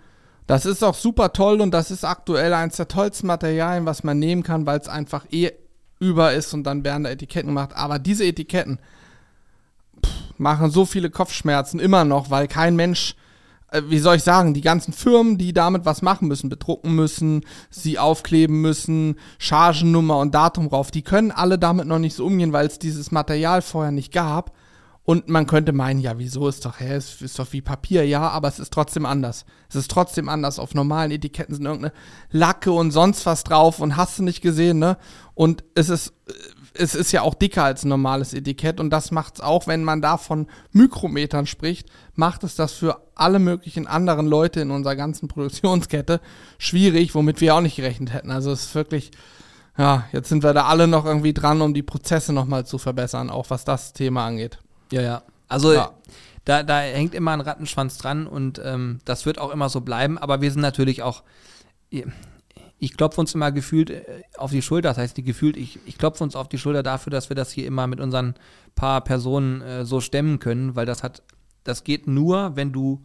Das 0.53 0.67
ist 0.67 0.85
auch 0.85 0.95
super 0.95 1.33
toll 1.33 1.62
und 1.62 1.71
das 1.71 1.91
ist 1.91 2.05
aktuell 2.05 2.53
eines 2.53 2.77
der 2.77 2.87
tollsten 2.87 3.27
Materialien, 3.27 3.87
was 3.87 4.05
man 4.05 4.19
nehmen 4.19 4.43
kann, 4.43 4.67
weil 4.67 4.79
es 4.79 4.87
einfach 4.87 5.25
eh 5.31 5.53
über 5.99 6.35
ist 6.35 6.53
und 6.53 6.65
dann 6.65 6.85
werden 6.85 7.05
da 7.05 7.11
Etiketten 7.11 7.49
gemacht. 7.49 7.71
Aber 7.75 7.99
diese 7.99 8.27
Etiketten 8.27 8.79
pff, 10.05 10.12
machen 10.37 10.71
so 10.71 10.85
viele 10.85 11.09
Kopfschmerzen 11.09 11.81
immer 11.81 12.05
noch, 12.05 12.29
weil 12.29 12.49
kein 12.49 12.77
Mensch, 12.77 13.17
äh, 13.69 13.81
wie 13.87 13.99
soll 13.99 14.17
ich 14.17 14.25
sagen, 14.25 14.53
die 14.53 14.61
ganzen 14.61 14.93
Firmen, 14.93 15.38
die 15.38 15.55
damit 15.55 15.87
was 15.87 16.03
machen 16.03 16.29
müssen, 16.29 16.51
bedrucken 16.51 16.95
müssen, 16.95 17.47
sie 17.71 17.99
aufkleben 17.99 18.61
müssen, 18.61 19.17
Chargennummer 19.38 20.19
und 20.19 20.35
Datum 20.35 20.69
drauf, 20.69 20.91
die 20.91 21.01
können 21.01 21.31
alle 21.31 21.59
damit 21.59 21.87
noch 21.87 21.99
nicht 21.99 22.15
so 22.15 22.27
umgehen, 22.27 22.53
weil 22.53 22.67
es 22.67 22.79
dieses 22.79 23.11
Material 23.11 23.62
vorher 23.62 23.91
nicht 23.91 24.12
gab. 24.12 24.53
Und 25.05 25.29
man 25.29 25.49
könnte 25.49 25.73
meinen, 25.73 25.99
ja, 25.99 26.19
wieso 26.19 26.47
ist 26.47 26.65
doch, 26.65 26.79
hä, 26.79 26.95
es 26.95 27.23
ist 27.23 27.37
doch 27.38 27.53
wie 27.53 27.61
Papier, 27.61 28.07
ja, 28.07 28.29
aber 28.29 28.47
es 28.47 28.61
ist 28.61 28.73
trotzdem 28.73 29.05
anders. 29.05 29.45
Es 29.69 29.75
ist 29.75 29.91
trotzdem 29.91 30.29
anders. 30.29 30.61
Auf 30.61 30.75
normalen 30.75 31.11
Etiketten 31.11 31.57
sind 31.57 31.65
irgendeine 31.65 31.93
Lacke 32.31 32.71
und 32.71 32.93
sonst 32.93 33.27
was 33.27 33.43
drauf 33.43 33.81
und 33.81 33.97
hast 33.97 34.21
du 34.21 34.23
nicht 34.23 34.43
gesehen, 34.43 34.79
ne? 34.79 34.97
Und 35.35 35.65
es 35.75 35.88
ist, 35.88 36.12
es 36.75 36.95
ist 36.95 37.11
ja 37.11 37.23
auch 37.23 37.35
dicker 37.35 37.65
als 37.65 37.85
ein 37.85 37.88
normales 37.88 38.33
Etikett 38.33 38.79
und 38.79 38.91
das 38.91 39.11
macht 39.11 39.37
es 39.37 39.41
auch, 39.41 39.67
wenn 39.67 39.83
man 39.83 40.03
da 40.03 40.19
von 40.19 40.47
Mikrometern 40.71 41.47
spricht, 41.47 41.88
macht 42.15 42.45
es 42.45 42.55
das 42.55 42.73
für 42.73 43.03
alle 43.17 43.41
möglichen 43.41 43.88
anderen 43.88 44.29
Leute 44.29 44.61
in 44.61 44.71
unserer 44.71 44.95
ganzen 44.95 45.27
Produktionskette 45.27 46.21
schwierig, 46.59 47.17
womit 47.17 47.41
wir 47.41 47.57
auch 47.57 47.61
nicht 47.61 47.77
gerechnet 47.77 48.12
hätten. 48.12 48.31
Also 48.31 48.53
es 48.53 48.67
ist 48.67 48.75
wirklich, 48.77 49.11
ja, 49.77 50.05
jetzt 50.12 50.29
sind 50.29 50.45
wir 50.45 50.55
da 50.55 50.67
alle 50.67 50.87
noch 50.87 51.07
irgendwie 51.07 51.35
dran, 51.35 51.61
um 51.61 51.75
die 51.75 51.83
Prozesse 51.83 52.33
nochmal 52.33 52.67
zu 52.67 52.79
verbessern, 52.79 53.31
auch 53.31 53.51
was 53.51 53.65
das 53.65 53.93
Thema 53.93 54.27
angeht. 54.27 54.59
Ja, 54.92 55.02
ja. 55.02 55.22
Also 55.48 55.72
Ja. 55.72 55.92
Da, 56.44 56.64
da 56.64 56.81
hängt 56.81 57.14
immer 57.14 57.31
ein 57.31 57.40
Rattenschwanz 57.40 57.98
dran 57.98 58.26
und 58.26 58.61
ähm, 58.64 58.98
das 59.05 59.26
wird 59.26 59.38
auch 59.38 59.52
immer 59.52 59.68
so 59.68 59.81
bleiben. 59.81 60.18
Aber 60.18 60.40
wir 60.40 60.50
sind 60.50 60.61
natürlich 60.61 61.02
auch, 61.02 61.22
ich 61.88 62.96
klopfe 62.96 63.20
uns 63.20 63.33
immer 63.35 63.52
gefühlt 63.52 63.90
äh, 63.90 64.02
auf 64.37 64.50
die 64.50 64.62
Schulter, 64.62 64.88
das 64.88 64.98
heißt 64.98 65.16
die 65.16 65.22
gefühlt, 65.22 65.57
ich, 65.57 65.78
ich 65.87 65.98
klopfe 65.98 66.24
uns 66.24 66.35
auf 66.35 66.48
die 66.48 66.59
Schulter 66.59 66.83
dafür, 66.83 67.12
dass 67.12 67.28
wir 67.28 67.37
das 67.37 67.52
hier 67.52 67.64
immer 67.66 67.87
mit 67.87 68.00
unseren 68.00 68.35
paar 68.74 69.02
Personen 69.02 69.61
äh, 69.61 69.85
so 69.85 70.00
stemmen 70.00 70.40
können, 70.40 70.74
weil 70.74 70.85
das 70.85 71.05
hat, 71.05 71.22
das 71.62 71.85
geht 71.85 72.09
nur, 72.09 72.57
wenn 72.57 72.72
du 72.72 73.05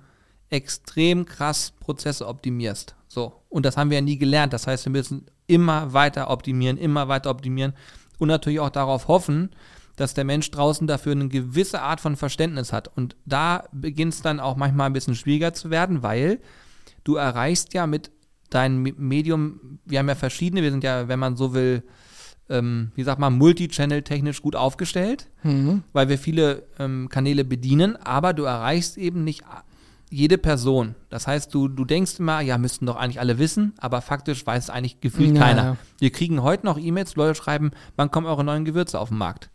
extrem 0.50 1.26
krass 1.26 1.74
Prozesse 1.80 2.28
optimierst. 2.28 2.96
So. 3.08 3.34
Und 3.50 3.66
das 3.68 3.78
haben 3.78 3.92
wir 3.92 3.98
ja 4.00 4.02
nie 4.02 4.18
gelernt. 4.18 4.54
Das 4.54 4.66
heißt, 4.66 4.86
wir 4.86 4.92
müssen 4.92 5.28
immer 5.46 5.94
weiter 5.94 6.30
optimieren, 6.30 6.78
immer 6.78 7.08
weiter 7.08 7.30
optimieren 7.30 7.74
und 8.18 8.30
natürlich 8.30 8.60
auch 8.60 8.70
darauf 8.70 9.08
hoffen, 9.08 9.52
dass 9.98 10.14
der 10.14 10.24
Mensch 10.24 10.50
draußen 10.52 10.88
dafür 10.88 11.12
eine 11.12 11.28
gewisse 11.28 11.82
Art 11.82 12.00
von 12.00 12.16
Verständnis 12.16 12.72
hat. 12.72 12.90
Und 12.96 13.18
da 13.26 13.66
beginnt 13.74 14.14
es 14.14 14.22
dann 14.22 14.40
auch 14.40 14.56
manchmal 14.56 14.86
ein 14.88 14.94
bisschen 14.94 15.16
schwieriger 15.16 15.54
zu 15.54 15.70
werden, 15.70 16.02
weil 16.04 16.40
du 17.04 17.16
erreichst 17.16 17.74
ja 17.74 17.86
mit 17.88 18.12
deinem 18.50 18.82
Me- 18.82 18.94
Medium, 18.96 19.80
wir 19.86 20.00
haben 20.00 20.08
ja 20.08 20.16
verschiedene, 20.16 20.62
wir 20.64 20.72
sind 20.72 20.84
ja, 20.84 21.08
wenn 21.10 21.20
man 21.20 21.36
so 21.36 21.54
will, 21.54 21.84
ähm, 22.50 22.92
wie 22.96 23.04
sagt 23.04 23.20
man, 23.20 23.38
multi-channel 23.38 24.04
technisch 24.04 24.42
gut 24.42 24.56
aufgestellt, 24.56 25.28
weil 25.94 26.08
wir 26.10 26.18
viele 26.18 26.64
ähm, 26.80 27.10
Kanäle 27.10 27.44
bedienen, 27.44 27.96
aber 27.98 28.34
du 28.34 28.44
erreichst 28.44 28.98
eben 28.98 29.24
nicht 29.26 29.44
jede 30.10 30.38
Person. 30.38 30.96
Das 31.10 31.28
heißt, 31.28 31.54
du, 31.54 31.68
du 31.68 31.84
denkst 31.84 32.20
immer, 32.20 32.40
ja, 32.40 32.58
müssten 32.58 32.86
doch 32.86 32.96
eigentlich 32.96 33.20
alle 33.20 33.38
wissen, 33.40 33.74
aber 33.80 34.02
faktisch 34.02 34.46
weiß 34.46 34.70
eigentlich 34.70 35.02
gefühlt 35.02 35.36
Ja, 35.36 35.42
keiner. 35.42 35.64
ja. 35.64 35.78
Wir 36.00 36.12
kriegen 36.12 36.42
heute 36.44 36.66
noch 36.66 36.78
E-Mails, 36.78 37.16
Leute 37.16 37.36
schreiben, 37.36 37.72
wann 37.98 38.12
kommen 38.12 38.28
eure 38.28 38.46
neuen 38.46 38.64
Gewürze 38.64 39.00
auf 39.00 39.10
den 39.10 39.18
Markt? 39.18 39.50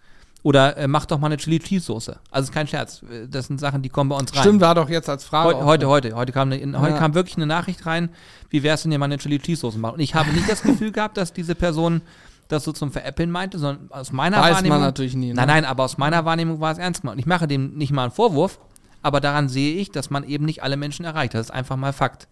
Oder 0.45 0.77
äh, 0.77 0.89
macht 0.89 1.11
doch 1.13 1.19
mal 1.21 1.27
eine 1.27 1.37
Chili 1.37 1.61
Cheese 1.61 1.85
Soße. 1.87 2.19
Also 2.31 2.49
ist 2.49 2.53
kein 2.53 2.67
Scherz. 2.67 3.03
Das 3.31 3.47
sind 3.47 3.61
Sachen, 3.61 3.81
die 3.83 3.89
kommen 3.89 4.11
bei 4.11 4.17
uns 4.17 4.35
rein. 4.35 4.41
Stimmt, 4.43 4.61
war 4.61 4.75
doch 4.75 4.89
jetzt 4.89 5.09
als 5.09 5.25
Frage. 5.25 5.49
Heute, 5.51 5.59
auch 5.59 5.65
heute, 5.67 5.87
heute, 5.89 6.17
heute 6.17 6.33
kam, 6.33 6.51
eine, 6.51 6.81
heute 6.81 6.95
Ja. 6.95 6.99
kam 6.99 7.15
wirklich 7.15 7.37
eine 7.37 7.47
Nachricht 7.47 7.87
rein, 7.87 8.11
wie 8.51 8.63
wär's, 8.65 8.85
wenn 8.85 8.91
ihr 8.93 8.99
mal 8.99 9.05
eine 9.05 9.19
Chili 9.19 9.39
Cheese 9.39 9.61
Soße 9.61 9.79
macht. 9.79 9.95
Und 9.95 10.01
ich 10.01 10.15
habe 10.17 10.33
nicht 10.33 10.51
das 10.51 10.63
Gefühl 10.63 10.91
gehabt, 10.93 11.17
dass 11.17 11.33
diese 11.33 11.55
Person 11.55 12.03
das 12.49 12.65
so 12.65 12.73
zum 12.73 12.91
Veräppeln 12.91 13.31
meinte, 13.31 13.59
sondern 13.59 13.89
aus 13.93 14.11
meiner 14.11 14.39
Weiß 14.39 14.47
man 14.47 14.55
Wahrnehmung. 14.57 14.81
natürlich 14.81 15.15
nie, 15.15 15.29
ne? 15.29 15.35
Nein, 15.35 15.47
nein, 15.47 15.65
aber 15.65 15.85
aus 15.85 15.97
meiner 15.97 16.25
Wahrnehmung 16.25 16.61
war 16.61 16.73
es 16.73 16.79
ernst 16.79 17.03
gemeint. 17.03 17.17
Und 17.17 17.21
ich 17.21 17.27
mache 17.27 17.47
dem 17.47 17.75
nicht 17.79 17.93
mal 17.93 18.03
einen 18.03 18.13
Vorwurf, 18.13 18.59
aber 19.01 19.21
daran 19.21 19.49
sehe 19.49 19.77
ich, 19.77 19.91
dass 19.93 20.11
man 20.11 20.25
eben 20.25 20.45
nicht 20.45 20.63
alle 20.63 20.77
Menschen 20.77 21.05
erreicht. 21.05 21.35
Das 21.35 21.47
ist 21.47 21.51
einfach 21.51 21.77
mal 21.77 21.93
Fakt. 21.93 22.27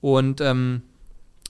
Und 0.00 0.40
ähm, 0.40 0.82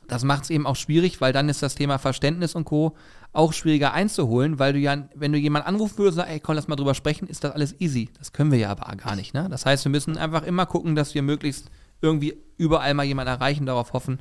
das 0.09 0.22
macht 0.24 0.42
es 0.44 0.50
eben 0.50 0.66
auch 0.66 0.76
schwierig, 0.76 1.20
weil 1.20 1.33
dann 1.33 1.48
ist 1.48 1.62
das 1.62 1.76
Thema 1.76 1.98
Verständnis 1.98 2.54
und 2.54 2.64
Co. 2.64 2.94
auch 3.34 3.52
schwieriger 3.52 3.92
einzuholen, 3.92 4.58
weil 4.58 4.72
du 4.72 4.78
ja, 4.78 5.08
wenn 5.14 5.32
du 5.32 5.38
jemanden 5.38 5.68
anrufen 5.68 5.98
würdest 5.98 6.18
und 6.18 6.22
sagst, 6.22 6.32
ey, 6.32 6.40
komm, 6.40 6.54
lass 6.54 6.68
mal 6.68 6.76
drüber 6.76 6.94
sprechen, 6.94 7.26
ist 7.28 7.44
das 7.44 7.52
alles 7.52 7.74
easy. 7.80 8.08
Das 8.18 8.32
können 8.32 8.52
wir 8.52 8.58
ja 8.58 8.70
aber 8.70 8.94
gar 8.96 9.16
nicht. 9.16 9.34
Ne? 9.34 9.48
Das 9.50 9.66
heißt, 9.66 9.84
wir 9.84 9.90
müssen 9.90 10.16
einfach 10.16 10.44
immer 10.44 10.66
gucken, 10.66 10.94
dass 10.94 11.14
wir 11.14 11.22
möglichst 11.22 11.70
irgendwie 12.00 12.36
überall 12.56 12.94
mal 12.94 13.02
jemanden 13.02 13.32
erreichen, 13.32 13.66
darauf 13.66 13.92
hoffen, 13.92 14.20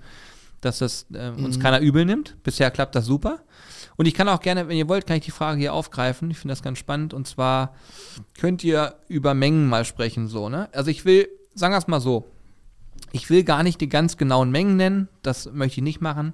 dass 0.62 0.80
das 0.80 1.06
äh, 1.13 1.30
uns 1.30 1.60
keiner 1.60 1.80
übel 1.80 2.06
nimmt. 2.06 2.41
Bisher 2.43 2.71
klappt 2.71 2.95
das 2.95 3.06
super. 3.06 3.41
Und 3.97 4.08
ich 4.08 4.15
kann 4.15 4.28
auch 4.28 4.39
gerne, 4.39 4.67
wenn 4.67 4.78
ihr 4.78 4.89
wollt, 4.89 5.06
kann 5.06 5.17
ich 5.17 5.26
die 5.26 5.32
Frage 5.32 5.60
hier 5.60 5.73
aufgreifen. 5.73 6.32
Ich 6.32 6.39
finde 6.39 6.54
das 6.54 6.63
ganz 6.63 6.80
spannend. 6.80 7.13
Und 7.13 7.28
zwar 7.28 7.76
könnt 8.39 8.63
ihr 8.63 8.95
über 9.08 9.36
Mengen 9.36 9.67
mal 9.67 9.86
sprechen, 9.86 10.28
so, 10.28 10.49
ne? 10.49 10.69
Also 10.73 10.89
ich 10.89 11.06
will, 11.06 11.28
sagen 11.54 11.73
wir 11.73 11.78
es 11.78 11.88
mal 11.88 12.02
so, 12.02 12.32
ich 13.12 13.30
will 13.30 13.43
gar 13.43 13.62
nicht 13.62 13.80
die 13.80 13.89
ganz 13.89 14.17
genauen 14.17 14.49
Mengen 14.49 14.76
nennen, 14.76 15.08
das 15.21 15.52
möchte 15.54 15.82
ich 15.82 15.84
nicht 15.84 16.02
machen, 16.02 16.34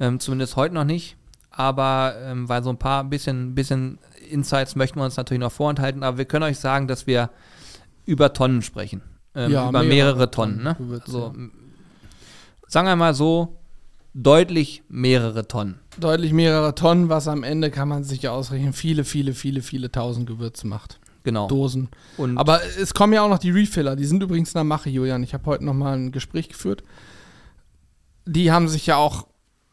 ähm, 0.00 0.20
zumindest 0.20 0.56
heute 0.56 0.74
noch 0.74 0.84
nicht. 0.84 1.17
Aber 1.58 2.14
ähm, 2.22 2.48
weil 2.48 2.62
so 2.62 2.70
ein 2.70 2.78
paar 2.78 3.02
bisschen, 3.02 3.56
bisschen 3.56 3.98
Insights 4.30 4.76
möchten 4.76 5.00
wir 5.00 5.04
uns 5.04 5.16
natürlich 5.16 5.40
noch 5.40 5.50
vorenthalten, 5.50 6.04
aber 6.04 6.16
wir 6.18 6.24
können 6.24 6.44
euch 6.44 6.58
sagen, 6.58 6.86
dass 6.86 7.08
wir 7.08 7.30
über 8.06 8.32
Tonnen 8.32 8.62
sprechen. 8.62 9.02
Ähm, 9.34 9.50
Ja, 9.50 9.68
über 9.68 9.82
mehrere 9.82 9.88
mehrere, 9.88 10.30
Tonnen. 10.30 10.62
Ne? 10.62 10.76
Tonnen 10.76 10.88
Gewürze, 10.88 11.10
so, 11.10 11.34
ja. 11.36 11.48
Sagen 12.68 12.86
wir 12.86 12.94
mal 12.94 13.12
so, 13.12 13.58
deutlich 14.14 14.84
mehrere 14.88 15.48
Tonnen. 15.48 15.80
Deutlich 15.98 16.32
mehrere 16.32 16.76
Tonnen, 16.76 17.08
was 17.08 17.26
am 17.26 17.42
Ende 17.42 17.72
kann 17.72 17.88
man 17.88 18.04
sich 18.04 18.22
ja 18.22 18.30
ausrechnen, 18.30 18.72
viele, 18.72 19.02
viele, 19.04 19.34
viele, 19.34 19.62
viele 19.62 19.90
tausend 19.90 20.28
Gewürze 20.28 20.66
macht. 20.66 21.00
Genau. 21.24 21.48
Dosen. 21.48 21.88
Und 22.16 22.38
Aber 22.38 22.60
es 22.80 22.94
kommen 22.94 23.12
ja 23.12 23.22
auch 23.22 23.28
noch 23.28 23.38
die 23.38 23.50
Refiller, 23.50 23.96
die 23.96 24.04
sind 24.04 24.22
übrigens 24.22 24.50
in 24.50 24.58
der 24.58 24.64
Mache, 24.64 24.90
Julian. 24.90 25.22
Ich 25.24 25.34
habe 25.34 25.44
heute 25.46 25.64
noch 25.64 25.74
mal 25.74 25.96
ein 25.96 26.12
Gespräch 26.12 26.48
geführt. 26.48 26.84
Die 28.26 28.52
haben 28.52 28.68
sich 28.68 28.86
ja 28.86 28.96
auch, 28.96 29.27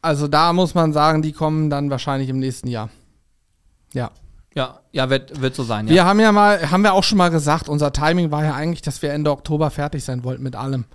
also 0.05 0.27
da 0.27 0.53
muss 0.53 0.75
man 0.75 0.93
sagen, 0.93 1.21
die 1.21 1.31
kommen 1.31 1.69
dann 1.69 1.89
wahrscheinlich 1.89 2.29
im 2.29 2.39
nächsten 2.39 2.67
Jahr. 2.67 2.89
Ja. 3.93 4.11
ja, 4.53 4.79
ja 4.91 5.09
wird, 5.09 5.41
wird 5.41 5.55
so 5.55 5.63
sein. 5.63 5.87
Ja. 5.87 5.93
Wir 5.93 6.05
haben 6.05 6.19
ja 6.19 6.31
mal, 6.31 6.69
haben 6.69 6.83
wir 6.83 6.93
auch 6.93 7.03
schon 7.03 7.17
mal 7.17 7.29
gesagt, 7.29 7.67
unser 7.67 7.91
Timing 7.91 8.29
war 8.29 8.43
ja 8.43 8.53
eigentlich, 8.53 8.83
dass 8.83 9.01
wir 9.01 9.11
Ende 9.11 9.31
Oktober 9.31 9.71
fertig 9.71 10.03
sein 10.03 10.23
wollten 10.23 10.43
mit 10.43 10.55
allem. 10.55 10.85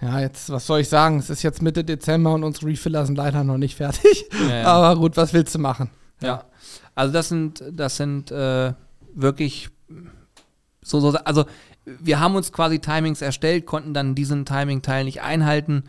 Ja, 0.00 0.20
jetzt, 0.20 0.50
was 0.50 0.66
soll 0.66 0.80
ich 0.80 0.88
sagen? 0.88 1.18
Es 1.18 1.28
ist 1.28 1.42
jetzt 1.42 1.60
Mitte 1.60 1.84
Dezember 1.84 2.34
und 2.34 2.44
unsere 2.44 2.66
Refiller 2.66 3.04
sind 3.04 3.16
leider 3.16 3.44
noch 3.44 3.58
nicht 3.58 3.76
fertig. 3.76 4.26
Ja, 4.48 4.56
ja. 4.56 4.64
Aber 4.66 5.00
gut, 5.00 5.16
was 5.16 5.32
willst 5.32 5.54
du 5.54 5.58
machen? 5.58 5.90
Ja. 6.20 6.44
Also 6.94 7.12
das 7.12 7.28
sind, 7.28 7.62
das 7.70 7.96
sind 7.96 8.30
äh, 8.30 8.72
wirklich 9.14 9.70
so, 10.82 11.00
so, 11.00 11.10
also 11.24 11.44
wir 11.84 12.20
haben 12.20 12.36
uns 12.36 12.52
quasi 12.52 12.78
Timings 12.78 13.22
erstellt, 13.22 13.66
konnten 13.66 13.92
dann 13.92 14.14
diesen 14.14 14.44
Timing-Teil 14.44 15.04
nicht 15.04 15.22
einhalten 15.22 15.84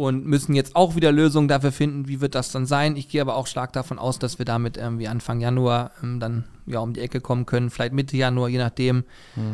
und 0.00 0.24
müssen 0.24 0.54
jetzt 0.54 0.76
auch 0.76 0.96
wieder 0.96 1.12
Lösungen 1.12 1.46
dafür 1.46 1.72
finden, 1.72 2.08
wie 2.08 2.22
wird 2.22 2.34
das 2.34 2.50
dann 2.50 2.64
sein. 2.64 2.96
Ich 2.96 3.10
gehe 3.10 3.20
aber 3.20 3.36
auch 3.36 3.46
stark 3.46 3.74
davon 3.74 3.98
aus, 3.98 4.18
dass 4.18 4.38
wir 4.38 4.46
damit 4.46 4.78
irgendwie 4.78 5.08
Anfang 5.08 5.40
Januar 5.40 5.90
ähm, 6.02 6.20
dann 6.20 6.44
ja 6.64 6.78
um 6.78 6.94
die 6.94 7.00
Ecke 7.00 7.20
kommen 7.20 7.44
können, 7.44 7.68
vielleicht 7.68 7.92
Mitte 7.92 8.16
Januar, 8.16 8.48
je 8.48 8.56
nachdem. 8.56 9.04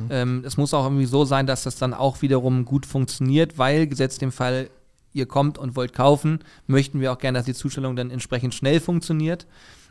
Ähm, 0.08 0.44
es 0.46 0.56
muss 0.56 0.72
auch 0.72 0.84
irgendwie 0.84 1.06
so 1.06 1.24
sein, 1.24 1.48
dass 1.48 1.64
das 1.64 1.78
dann 1.78 1.92
auch 1.92 2.22
wiederum 2.22 2.64
gut 2.64 2.86
funktioniert, 2.86 3.58
weil 3.58 3.88
gesetzt 3.88 4.22
dem 4.22 4.30
Fall, 4.30 4.70
ihr 5.12 5.26
kommt 5.26 5.58
und 5.58 5.74
wollt 5.74 5.92
kaufen, 5.92 6.38
möchten 6.68 7.00
wir 7.00 7.12
auch 7.12 7.18
gerne, 7.18 7.38
dass 7.38 7.46
die 7.46 7.54
Zustellung 7.54 7.96
dann 7.96 8.12
entsprechend 8.12 8.54
schnell 8.54 8.78
funktioniert. 8.78 9.48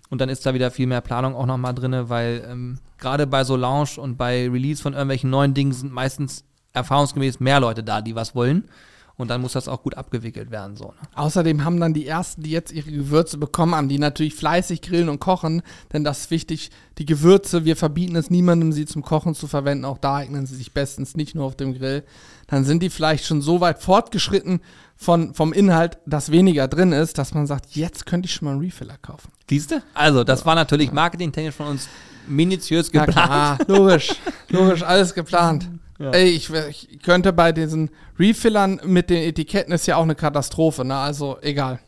Und 0.09 0.21
dann 0.21 0.29
ist 0.29 0.45
da 0.45 0.53
wieder 0.53 0.71
viel 0.71 0.87
mehr 0.87 1.01
Planung 1.01 1.35
auch 1.35 1.47
nochmal 1.47 1.73
drin, 1.73 2.07
weil 2.07 2.47
ähm, 2.49 2.77
gerade 2.97 3.27
bei 3.27 3.43
so 3.43 3.57
Launch 3.57 3.97
und 3.97 4.15
bei 4.15 4.47
Release 4.49 4.81
von 4.81 4.93
irgendwelchen 4.93 5.29
neuen 5.29 5.53
Dingen 5.53 5.73
sind 5.73 5.91
meistens 5.91 6.45
erfahrungsgemäß 6.71 7.41
mehr 7.41 7.59
Leute 7.59 7.83
da, 7.83 7.99
die 7.99 8.15
was 8.15 8.35
wollen. 8.35 8.69
Und 9.17 9.29
dann 9.29 9.39
muss 9.39 9.53
das 9.53 9.69
auch 9.69 9.81
gut 9.81 9.95
abgewickelt 9.95 10.51
werden. 10.51 10.75
So, 10.75 10.87
ne? 10.87 11.07
Außerdem 11.15 11.63
haben 11.63 11.79
dann 11.79 11.93
die 11.93 12.05
ersten, 12.05 12.43
die 12.43 12.51
jetzt 12.51 12.73
ihre 12.73 12.91
Gewürze 12.91 13.37
bekommen 13.37 13.73
haben, 13.73 13.87
die 13.87 13.97
natürlich 13.97 14.35
fleißig 14.35 14.81
grillen 14.81 15.07
und 15.07 15.19
kochen, 15.19 15.61
denn 15.93 16.03
das 16.03 16.21
ist 16.21 16.31
wichtig. 16.31 16.69
Die 16.97 17.05
Gewürze, 17.05 17.63
wir 17.63 17.77
verbieten 17.77 18.15
es 18.17 18.29
niemandem, 18.29 18.73
sie 18.73 18.85
zum 18.85 19.03
Kochen 19.03 19.33
zu 19.33 19.47
verwenden. 19.47 19.85
Auch 19.85 19.97
da 19.97 20.15
eignen 20.15 20.45
sie 20.45 20.55
sich 20.55 20.73
bestens 20.73 21.15
nicht 21.15 21.33
nur 21.33 21.45
auf 21.45 21.55
dem 21.55 21.73
Grill. 21.73 22.03
Dann 22.47 22.65
sind 22.65 22.83
die 22.83 22.89
vielleicht 22.89 23.25
schon 23.25 23.41
so 23.41 23.61
weit 23.61 23.81
fortgeschritten 23.81 24.59
von, 24.97 25.33
vom 25.33 25.53
Inhalt, 25.53 25.97
dass 26.05 26.31
weniger 26.31 26.67
drin 26.67 26.91
ist, 26.91 27.17
dass 27.17 27.33
man 27.33 27.47
sagt, 27.47 27.75
jetzt 27.75 28.05
könnte 28.05 28.27
ich 28.27 28.33
schon 28.33 28.45
mal 28.47 28.51
einen 28.51 28.61
Refiller 28.61 28.97
kaufen. 29.01 29.31
Siehst 29.49 29.71
du? 29.71 29.81
Also, 29.93 30.23
das 30.23 30.45
war 30.45 30.55
natürlich 30.55 30.91
marketingtechnisch 30.91 31.55
von 31.55 31.67
uns 31.67 31.87
minutiös 32.27 32.91
geplant. 32.91 33.11
klar, 33.11 33.57
logisch, 33.67 34.13
logisch, 34.49 34.83
alles 34.83 35.13
geplant. 35.13 35.69
Ey, 35.97 36.29
ich, 36.29 36.51
ich 36.51 36.99
könnte 37.03 37.31
bei 37.31 37.51
diesen 37.51 37.89
Refillern 38.19 38.81
mit 38.83 39.09
den 39.09 39.23
Etiketten 39.23 39.73
ist 39.73 39.85
ja 39.85 39.95
auch 39.95 40.03
eine 40.03 40.15
Katastrophe, 40.15 40.83
ne? 40.83 40.95
Also 40.95 41.37
egal. 41.41 41.79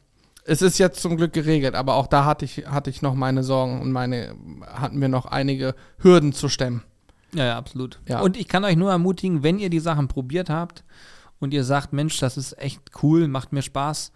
Es 0.46 0.62
ist 0.62 0.78
jetzt 0.78 1.02
zum 1.02 1.18
Glück 1.18 1.34
geregelt, 1.34 1.76
aber 1.76 1.96
auch 1.96 2.08
da 2.08 2.24
hatte 2.24 2.46
ich, 2.46 2.68
hatte 2.68 2.90
ich 2.90 3.02
noch 3.02 3.16
meine 3.16 3.44
Sorgen 3.44 3.82
und 3.82 3.92
meine, 3.92 4.34
hatten 4.66 5.02
wir 5.02 5.10
noch 5.10 5.26
einige 5.26 5.76
Hürden 5.98 6.32
zu 6.32 6.48
stemmen. 6.48 6.84
Ja, 7.34 7.46
ja, 7.46 7.58
absolut. 7.58 8.00
Ja. 8.08 8.22
Und 8.22 8.38
ich 8.38 8.48
kann 8.48 8.64
euch 8.64 8.78
nur 8.78 8.90
ermutigen, 8.90 9.44
wenn 9.44 9.60
ihr 9.60 9.70
die 9.70 9.82
Sachen 9.82 10.08
probiert 10.08 10.50
habt 10.50 10.86
und 11.40 11.54
ihr 11.54 11.66
sagt, 11.66 11.92
Mensch, 11.92 12.18
das 12.20 12.38
ist 12.38 12.58
echt 12.58 12.80
cool, 13.04 13.28
macht 13.28 13.52
mir 13.52 13.62
Spaß, 13.62 14.14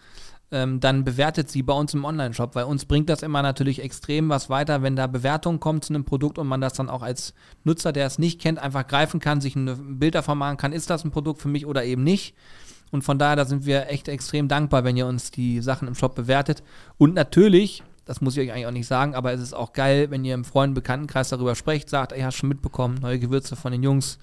ähm, 0.52 0.80
dann 0.80 1.04
bewertet 1.04 1.50
sie 1.50 1.64
bei 1.64 1.74
uns 1.74 1.94
im 1.94 2.06
Online-Shop, 2.06 2.56
weil 2.56 2.66
uns 2.66 2.86
bringt 2.86 3.10
das 3.10 3.24
immer 3.24 3.42
natürlich 3.42 3.82
extrem 3.82 4.30
was 4.30 4.50
weiter, 4.50 4.82
wenn 4.84 4.96
da 4.96 5.08
Bewertungen 5.08 5.60
kommen 5.60 5.82
zu 5.82 5.94
einem 5.94 6.06
Produkt 6.06 6.38
und 6.38 6.48
man 6.48 6.62
das 6.62 6.74
dann 6.74 6.90
auch 6.90 7.02
als 7.02 7.34
Nutzer, 7.64 7.92
der 7.94 8.06
es 8.06 8.20
nicht 8.20 8.42
kennt, 8.42 8.60
einfach 8.60 8.88
greifen 8.88 9.20
kann, 9.20 9.42
sich 9.42 9.56
ein 9.56 10.00
Bild 10.00 10.16
davon 10.16 10.38
machen 10.38 10.58
kann, 10.58 10.74
ist 10.74 10.90
das 10.90 11.06
ein 11.06 11.12
Produkt 11.12 11.42
für 11.42 11.48
mich 11.48 11.66
oder 11.66 11.84
eben 11.84 12.04
nicht. 12.04 12.36
Und 12.92 13.04
von 13.04 13.18
daher, 13.18 13.38
da 13.38 13.46
sind 13.46 13.66
wir 13.66 13.90
echt 13.90 14.10
extrem 14.10 14.50
dankbar, 14.50 14.84
wenn 14.84 14.98
ihr 14.98 15.08
uns 15.08 15.32
die 15.32 15.62
Sachen 15.62 15.88
im 15.88 15.96
Shop 15.96 16.14
bewertet. 16.16 16.62
Und 16.98 17.14
natürlich 17.14 17.84
das 18.06 18.20
muss 18.20 18.36
ich 18.36 18.44
euch 18.44 18.52
eigentlich 18.52 18.66
auch 18.66 18.72
nicht 18.72 18.88
sagen, 18.88 19.16
aber 19.16 19.32
es 19.32 19.40
ist 19.40 19.54
auch 19.54 19.74
geil, 19.74 20.10
wenn 20.10 20.26
ihr 20.26 20.34
im 20.34 20.44
Freund- 20.44 20.74
Bekanntenkreis 20.74 21.30
darüber 21.30 21.56
sprecht, 21.56 21.90
sagt, 21.90 22.12
ey, 22.12 22.22
hast 22.22 22.36
schon 22.36 22.50
mitbekommen, 22.50 22.96
neue 23.02 23.20
Gewürze 23.20 23.56
von 23.56 23.72
den 23.72 23.84
Jungs, 23.84 24.18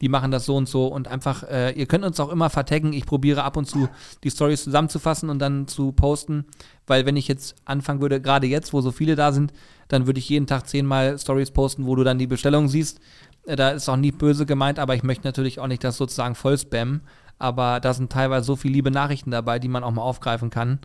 die 0.00 0.08
machen 0.08 0.30
das 0.30 0.46
so 0.46 0.56
und 0.56 0.68
so 0.68 0.86
und 0.86 1.08
einfach, 1.08 1.42
äh, 1.44 1.72
ihr 1.72 1.86
könnt 1.86 2.04
uns 2.04 2.18
auch 2.20 2.30
immer 2.30 2.48
vertaggen. 2.50 2.92
Ich 2.92 3.04
probiere 3.06 3.42
ab 3.44 3.56
und 3.56 3.66
zu 3.66 3.88
die 4.24 4.30
Stories 4.30 4.64
zusammenzufassen 4.64 5.28
und 5.28 5.38
dann 5.38 5.68
zu 5.68 5.92
posten, 5.92 6.46
weil 6.86 7.04
wenn 7.06 7.16
ich 7.16 7.28
jetzt 7.28 7.54
anfangen 7.64 8.00
würde, 8.00 8.20
gerade 8.20 8.46
jetzt, 8.46 8.72
wo 8.72 8.80
so 8.80 8.92
viele 8.92 9.14
da 9.16 9.32
sind, 9.32 9.52
dann 9.88 10.06
würde 10.06 10.18
ich 10.18 10.28
jeden 10.28 10.46
Tag 10.46 10.68
zehnmal 10.68 11.18
Stories 11.18 11.50
posten, 11.50 11.86
wo 11.86 11.96
du 11.96 12.04
dann 12.04 12.18
die 12.18 12.26
Bestellung 12.26 12.68
siehst. 12.68 13.00
Äh, 13.46 13.56
da 13.56 13.70
ist 13.70 13.88
auch 13.88 13.96
nie 13.96 14.12
böse 14.12 14.46
gemeint, 14.46 14.78
aber 14.78 14.94
ich 14.94 15.02
möchte 15.02 15.26
natürlich 15.26 15.58
auch 15.60 15.66
nicht 15.66 15.84
das 15.84 15.96
sozusagen 15.96 16.34
voll 16.34 16.56
spammen. 16.58 17.02
Aber 17.38 17.80
da 17.80 17.94
sind 17.94 18.12
teilweise 18.12 18.44
so 18.44 18.54
viele 18.56 18.74
liebe 18.74 18.90
Nachrichten 18.90 19.30
dabei, 19.30 19.58
die 19.58 19.68
man 19.68 19.82
auch 19.82 19.90
mal 19.90 20.02
aufgreifen 20.02 20.50
kann. 20.50 20.78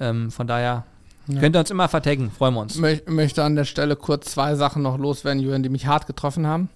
Ähm, 0.00 0.30
von 0.30 0.46
daher 0.46 0.84
Ja. 1.26 1.40
könnt 1.40 1.54
ihr 1.56 1.60
uns 1.60 1.70
immer 1.70 1.88
vertaggen, 1.88 2.30
freuen 2.30 2.54
wir 2.54 2.60
uns. 2.62 2.76
Mö 2.76 2.96
möchte 3.06 3.44
an 3.44 3.56
der 3.56 3.64
Stelle 3.64 3.94
kurz 3.96 4.30
zwei 4.32 4.54
Sachen 4.54 4.82
noch 4.82 4.96
loswerden, 4.98 5.42
Julian, 5.42 5.62
die 5.62 5.68
mich 5.68 5.86
hart 5.86 6.06
getroffen 6.06 6.46
haben. 6.46 6.70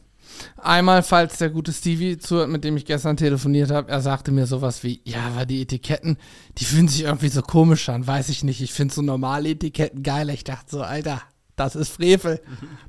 Einmal, 0.57 1.03
falls 1.03 1.38
der 1.38 1.51
gute 1.51 1.73
Stevie 1.73 2.18
zuhört, 2.18 2.49
mit 2.49 2.64
dem 2.64 2.77
ich 2.77 2.85
gestern 2.85 3.16
telefoniert 3.16 3.71
habe, 3.71 3.90
er 3.90 4.01
sagte 4.01 4.33
mir 4.33 4.47
sowas 4.47 4.83
wie, 4.83 5.01
ja, 5.05 5.21
aber 5.35 5.47
die 5.47 5.62
Etiketten, 5.62 6.16
die 6.59 6.64
fühlen 6.64 6.88
sich 6.88 7.03
irgendwie 7.03 7.29
so 7.29 7.42
komisch 7.42 7.88
an, 7.88 8.07
weiß 8.07 8.29
ich 8.29 8.45
nicht. 8.45 8.61
Ich 8.61 8.73
finde 8.73 8.95
so 8.95 9.03
normale 9.03 9.51
Etiketten 9.51 10.03
geil. 10.03 10.31
Ich 10.31 10.45
dachte 10.45 10.71
so, 10.71 10.83
Alter, 10.83 11.23
das 11.57 11.77
ist 11.77 11.90
Frevel. 11.90 12.40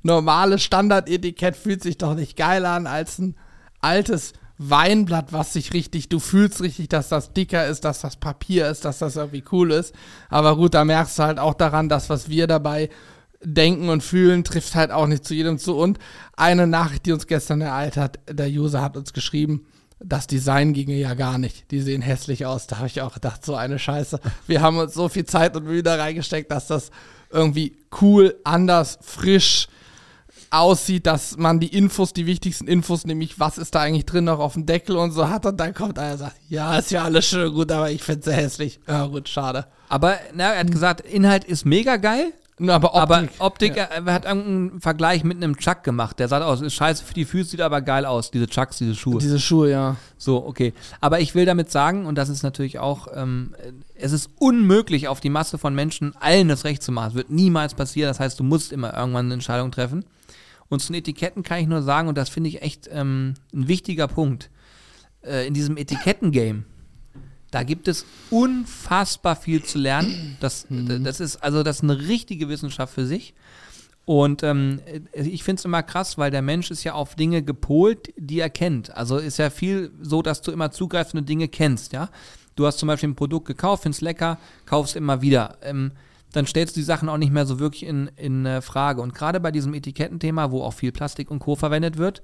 Normales 0.01 0.63
Standardetikett 0.63 1.55
fühlt 1.55 1.83
sich 1.83 1.97
doch 1.97 2.15
nicht 2.15 2.37
geiler 2.37 2.71
an 2.71 2.87
als 2.87 3.19
ein 3.19 3.35
altes 3.81 4.33
Weinblatt, 4.57 5.33
was 5.33 5.53
sich 5.53 5.73
richtig, 5.73 6.09
du 6.09 6.19
fühlst 6.19 6.61
richtig, 6.61 6.87
dass 6.87 7.09
das 7.09 7.33
dicker 7.33 7.65
ist, 7.67 7.85
dass 7.85 8.01
das 8.01 8.15
Papier 8.17 8.69
ist, 8.69 8.85
dass 8.85 8.99
das 8.99 9.15
irgendwie 9.15 9.43
cool 9.51 9.71
ist. 9.71 9.93
Aber 10.29 10.55
gut, 10.55 10.73
da 10.73 10.85
merkst 10.85 11.19
du 11.19 11.23
halt 11.23 11.39
auch 11.39 11.55
daran, 11.55 11.89
dass 11.89 12.09
was 12.09 12.29
wir 12.29 12.47
dabei 12.47 12.89
denken 13.43 13.89
und 13.89 14.03
fühlen, 14.03 14.43
trifft 14.43 14.75
halt 14.75 14.91
auch 14.91 15.07
nicht 15.07 15.25
zu 15.25 15.33
jedem 15.33 15.57
zu. 15.57 15.75
Und 15.75 15.99
eine 16.35 16.67
Nachricht, 16.67 17.05
die 17.05 17.11
uns 17.11 17.27
gestern 17.27 17.61
ereilt 17.61 17.97
hat, 17.97 18.19
der 18.29 18.47
User 18.47 18.81
hat 18.81 18.97
uns 18.97 19.13
geschrieben, 19.13 19.65
das 19.99 20.27
Design 20.27 20.73
ginge 20.73 20.95
ja 20.95 21.13
gar 21.13 21.37
nicht. 21.37 21.71
Die 21.71 21.81
sehen 21.81 22.01
hässlich 22.01 22.45
aus. 22.45 22.67
Da 22.67 22.77
habe 22.77 22.87
ich 22.87 23.01
auch 23.01 23.13
gedacht, 23.13 23.45
so 23.45 23.55
eine 23.55 23.79
Scheiße. 23.79 24.19
Wir 24.47 24.61
haben 24.61 24.77
uns 24.77 24.93
so 24.93 25.07
viel 25.09 25.25
Zeit 25.25 25.55
und 25.55 25.65
Mühe 25.65 25.83
da 25.83 25.95
reingesteckt, 25.95 26.51
dass 26.51 26.67
das 26.67 26.91
irgendwie 27.31 27.77
cool, 28.01 28.35
anders, 28.43 28.99
frisch 29.01 29.67
aussieht, 30.53 31.07
dass 31.07 31.37
man 31.37 31.59
die 31.59 31.75
Infos, 31.75 32.13
die 32.13 32.27
wichtigsten 32.27 32.67
Infos, 32.67 33.05
nämlich 33.05 33.39
was 33.39 33.57
ist 33.57 33.73
da 33.73 33.81
eigentlich 33.81 34.05
drin 34.05 34.25
noch 34.25 34.39
auf 34.39 34.53
dem 34.53 34.67
Deckel 34.67 34.97
und 34.97 35.11
so 35.11 35.29
hat. 35.29 35.45
Und 35.45 35.57
dann 35.57 35.73
kommt 35.73 35.97
einer 35.97 36.13
und 36.13 36.19
sagt, 36.19 36.35
ja, 36.47 36.77
ist 36.77 36.91
ja 36.91 37.03
alles 37.03 37.25
schön 37.25 37.51
gut, 37.53 37.71
aber 37.71 37.89
ich 37.89 38.03
finde 38.03 38.29
es 38.29 38.35
hässlich. 38.35 38.79
Ja 38.87 39.07
gut, 39.07 39.29
schade. 39.29 39.65
Aber 39.89 40.17
na, 40.33 40.53
er 40.53 40.59
hat 40.59 40.71
gesagt, 40.71 41.01
Inhalt 41.01 41.43
ist 41.43 41.65
mega 41.65 41.97
geil, 41.97 42.33
aber 42.59 42.93
Optik. 42.93 43.01
aber 43.01 43.27
Optik, 43.39 43.77
er, 43.77 43.89
er 43.89 44.13
hat 44.13 44.25
irgendeinen 44.25 44.79
Vergleich 44.79 45.23
mit 45.23 45.37
einem 45.37 45.57
Chuck 45.57 45.83
gemacht. 45.83 46.19
Der 46.19 46.27
sagt 46.27 46.45
aus, 46.45 46.61
ist 46.61 46.75
scheiße 46.75 47.03
für 47.03 47.13
die 47.13 47.25
Füße, 47.25 47.51
sieht 47.51 47.61
aber 47.61 47.81
geil 47.81 48.05
aus, 48.05 48.31
diese 48.31 48.47
Chucks, 48.47 48.77
diese 48.77 48.95
Schuhe. 48.95 49.19
Diese 49.19 49.39
Schuhe, 49.39 49.71
ja. 49.71 49.95
So, 50.17 50.45
okay. 50.45 50.73
Aber 51.01 51.19
ich 51.19 51.33
will 51.33 51.45
damit 51.45 51.71
sagen, 51.71 52.05
und 52.05 52.15
das 52.15 52.29
ist 52.29 52.43
natürlich 52.43 52.79
auch, 52.79 53.07
ähm, 53.15 53.55
es 53.95 54.11
ist 54.11 54.29
unmöglich, 54.39 55.07
auf 55.07 55.19
die 55.19 55.29
Masse 55.29 55.57
von 55.57 55.73
Menschen 55.73 56.15
allen 56.19 56.47
das 56.47 56.63
Recht 56.63 56.83
zu 56.83 56.91
machen. 56.91 57.09
Es 57.09 57.15
wird 57.15 57.29
niemals 57.31 57.73
passieren. 57.73 58.09
Das 58.09 58.19
heißt, 58.19 58.39
du 58.39 58.43
musst 58.43 58.71
immer 58.71 58.95
irgendwann 58.95 59.25
eine 59.25 59.33
Entscheidung 59.35 59.71
treffen. 59.71 60.05
Und 60.69 60.79
zu 60.79 60.91
den 60.91 60.99
Etiketten 60.99 61.43
kann 61.43 61.59
ich 61.59 61.67
nur 61.67 61.81
sagen, 61.81 62.07
und 62.07 62.17
das 62.17 62.29
finde 62.29 62.49
ich 62.49 62.61
echt 62.61 62.89
ähm, 62.91 63.33
ein 63.53 63.67
wichtiger 63.67 64.07
Punkt, 64.07 64.49
äh, 65.23 65.47
in 65.47 65.53
diesem 65.53 65.77
Etiketten-Game, 65.77 66.65
da 67.53 67.63
gibt 67.63 67.87
es 67.87 68.05
unfassbar 68.31 69.35
viel 69.35 69.63
zu 69.63 69.77
lernen. 69.77 70.37
Das, 70.39 70.65
das 70.69 71.19
ist 71.19 71.37
also 71.37 71.61
das 71.61 71.77
ist 71.77 71.83
eine 71.83 71.99
richtige 72.07 72.49
Wissenschaft 72.49 72.93
für 72.93 73.05
sich. 73.05 73.33
Und 74.05 74.43
ähm, 74.43 74.81
ich 75.13 75.43
finde 75.43 75.59
es 75.59 75.65
immer 75.65 75.81
krass, 75.81 76.17
weil 76.17 76.31
der 76.31 76.41
Mensch 76.41 76.71
ist 76.71 76.83
ja 76.83 76.93
auf 76.93 77.15
Dinge 77.15 77.41
gepolt, 77.41 78.13
die 78.17 78.39
er 78.39 78.49
kennt. 78.49 78.95
Also 78.97 79.17
ist 79.17 79.37
ja 79.37 79.49
viel 79.49 79.91
so, 80.01 80.21
dass 80.21 80.41
du 80.41 80.51
immer 80.51 80.71
zugreifende 80.71 81.23
Dinge 81.23 81.47
kennst, 81.47 81.93
ja. 81.93 82.09
Du 82.55 82.67
hast 82.67 82.79
zum 82.79 82.87
Beispiel 82.87 83.09
ein 83.09 83.15
Produkt 83.15 83.47
gekauft, 83.47 83.83
findest 83.83 84.01
lecker, 84.01 84.37
kaufst 84.65 84.95
immer 84.95 85.21
wieder. 85.21 85.57
Ähm, 85.61 85.91
dann 86.33 86.45
stellst 86.45 86.75
du 86.75 86.81
die 86.81 86.85
Sachen 86.85 87.09
auch 87.09 87.17
nicht 87.17 87.31
mehr 87.31 87.45
so 87.45 87.59
wirklich 87.59 87.83
in, 87.83 88.11
in 88.15 88.45
äh, 88.45 88.61
Frage. 88.61 89.01
Und 89.01 89.15
gerade 89.15 89.39
bei 89.39 89.51
diesem 89.51 89.73
Etikettenthema, 89.73 90.51
wo 90.51 90.61
auch 90.61 90.73
viel 90.73 90.91
Plastik 90.91 91.31
und 91.31 91.39
Co. 91.39 91.55
verwendet 91.55 91.97
wird, 91.97 92.21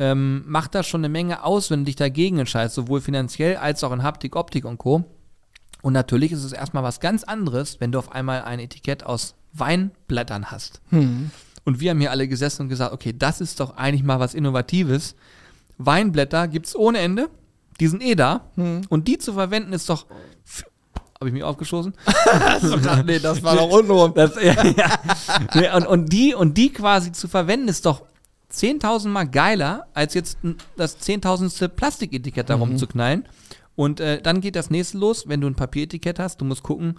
ähm, 0.00 0.42
macht 0.46 0.74
das 0.74 0.88
schon 0.88 1.02
eine 1.02 1.10
Menge 1.10 1.44
aus, 1.44 1.70
wenn 1.70 1.80
du 1.80 1.84
dich 1.84 1.96
dagegen 1.96 2.38
entscheidest, 2.38 2.74
sowohl 2.74 3.02
finanziell 3.02 3.56
als 3.58 3.84
auch 3.84 3.92
in 3.92 4.02
Haptik, 4.02 4.34
Optik 4.34 4.64
und 4.64 4.78
Co. 4.78 5.04
Und 5.82 5.92
natürlich 5.92 6.32
ist 6.32 6.42
es 6.42 6.52
erstmal 6.52 6.82
was 6.82 7.00
ganz 7.00 7.22
anderes, 7.22 7.80
wenn 7.80 7.92
du 7.92 7.98
auf 7.98 8.10
einmal 8.10 8.42
ein 8.42 8.58
Etikett 8.58 9.04
aus 9.04 9.34
Weinblättern 9.52 10.50
hast. 10.50 10.80
Und 11.64 11.80
wir 11.80 11.90
haben 11.90 12.00
hier 12.00 12.10
alle 12.10 12.28
gesessen 12.28 12.62
und 12.62 12.68
gesagt, 12.70 12.94
okay, 12.94 13.14
das 13.16 13.42
ist 13.42 13.60
doch 13.60 13.76
eigentlich 13.76 14.02
mal 14.02 14.18
was 14.18 14.34
Innovatives. 14.34 15.16
Weinblätter 15.76 16.48
gibt 16.48 16.66
es 16.66 16.76
ohne 16.76 16.98
Ende, 16.98 17.28
die 17.78 17.86
sind 17.86 18.02
eh 18.02 18.14
da. 18.14 18.50
Und 18.88 19.06
die 19.06 19.18
zu 19.18 19.34
verwenden 19.34 19.74
ist 19.74 19.88
doch. 19.88 20.06
Habe 21.18 21.28
ich 21.28 21.34
mich 21.34 21.42
aufgeschossen? 21.42 21.92
nee, 23.04 23.18
das 23.18 23.42
war 23.42 23.54
doch 23.54 23.70
untenrum. 23.70 24.14
Das, 24.14 24.42
ja, 24.42 24.64
ja. 24.64 25.74
Und, 25.76 25.86
und, 25.86 26.12
die, 26.12 26.34
und 26.34 26.56
die 26.56 26.72
quasi 26.72 27.12
zu 27.12 27.28
verwenden, 27.28 27.68
ist 27.68 27.84
doch 27.84 28.02
10.000 28.52 29.08
Mal 29.08 29.24
geiler, 29.24 29.86
als 29.94 30.14
jetzt 30.14 30.38
das 30.76 31.00
10.000. 31.00 31.68
Plastiketikett 31.68 32.50
da 32.50 32.56
rumzuknallen. 32.56 33.26
Und 33.76 34.00
äh, 34.00 34.20
dann 34.20 34.40
geht 34.40 34.56
das 34.56 34.70
nächste 34.70 34.98
los, 34.98 35.28
wenn 35.28 35.40
du 35.40 35.46
ein 35.46 35.54
Papieretikett 35.54 36.18
hast. 36.18 36.40
Du 36.40 36.44
musst 36.44 36.62
gucken, 36.62 36.96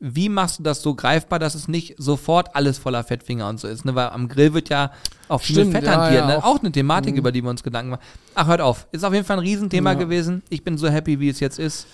wie 0.00 0.28
machst 0.28 0.60
du 0.60 0.62
das 0.62 0.80
so 0.80 0.94
greifbar, 0.94 1.38
dass 1.38 1.54
es 1.54 1.66
nicht 1.66 1.96
sofort 1.98 2.54
alles 2.54 2.78
voller 2.78 3.02
Fettfinger 3.02 3.48
und 3.48 3.58
so 3.58 3.66
ist. 3.66 3.84
Ne? 3.84 3.94
Weil 3.94 4.10
am 4.10 4.28
Grill 4.28 4.54
wird 4.54 4.68
ja 4.68 4.92
auch 5.26 5.40
viel 5.40 5.70
Fett 5.70 5.84
ja, 5.84 5.96
hantiert. 5.96 6.20
ja, 6.20 6.26
ne? 6.26 6.38
auch. 6.38 6.56
auch 6.56 6.60
eine 6.60 6.70
Thematik, 6.70 7.16
über 7.16 7.32
die 7.32 7.42
wir 7.42 7.50
uns 7.50 7.62
Gedanken 7.62 7.90
machen. 7.90 8.02
Ach, 8.34 8.46
hört 8.46 8.60
auf. 8.60 8.86
Ist 8.92 9.04
auf 9.04 9.12
jeden 9.12 9.26
Fall 9.26 9.38
ein 9.38 9.42
Riesenthema 9.44 9.92
Ja. 9.92 9.98
gewesen. 9.98 10.42
Ich 10.50 10.62
bin 10.62 10.78
so 10.78 10.88
happy, 10.88 11.18
wie 11.18 11.28
es 11.28 11.40
jetzt 11.40 11.58
ist. 11.58 11.86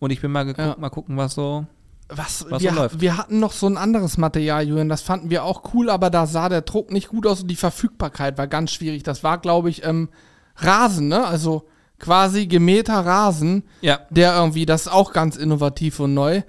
Und 0.00 0.10
ich 0.10 0.20
bin 0.20 0.32
mal 0.32 0.42
geguckt, 0.44 0.78
mal 0.78 0.90
gucken, 0.90 1.16
was 1.16 1.34
so. 1.34 1.64
Was, 2.14 2.44
Was 2.48 2.62
wir, 2.62 2.72
läuft. 2.72 3.00
wir 3.00 3.16
hatten 3.16 3.40
noch 3.40 3.52
so 3.52 3.66
ein 3.66 3.76
anderes 3.76 4.18
Material, 4.18 4.66
Julian, 4.66 4.88
das 4.88 5.02
fanden 5.02 5.30
wir 5.30 5.44
auch 5.44 5.74
cool, 5.74 5.88
aber 5.90 6.10
da 6.10 6.26
sah 6.26 6.48
der 6.48 6.62
Druck 6.62 6.90
nicht 6.90 7.08
gut 7.08 7.26
aus 7.26 7.42
und 7.42 7.48
die 7.48 7.56
Verfügbarkeit 7.56 8.36
war 8.38 8.46
ganz 8.46 8.70
schwierig. 8.72 9.02
Das 9.02 9.22
war, 9.24 9.38
glaube 9.38 9.70
ich, 9.70 9.84
ähm, 9.84 10.08
Rasen, 10.56 11.08
ne? 11.08 11.26
Also 11.26 11.64
quasi 11.98 12.46
gemähter 12.46 13.06
Rasen, 13.06 13.64
Ja. 13.80 14.00
der 14.10 14.34
irgendwie, 14.36 14.66
das 14.66 14.82
ist 14.82 14.92
auch 14.92 15.12
ganz 15.12 15.36
innovativ 15.36 16.00
und 16.00 16.14
neu. 16.14 16.42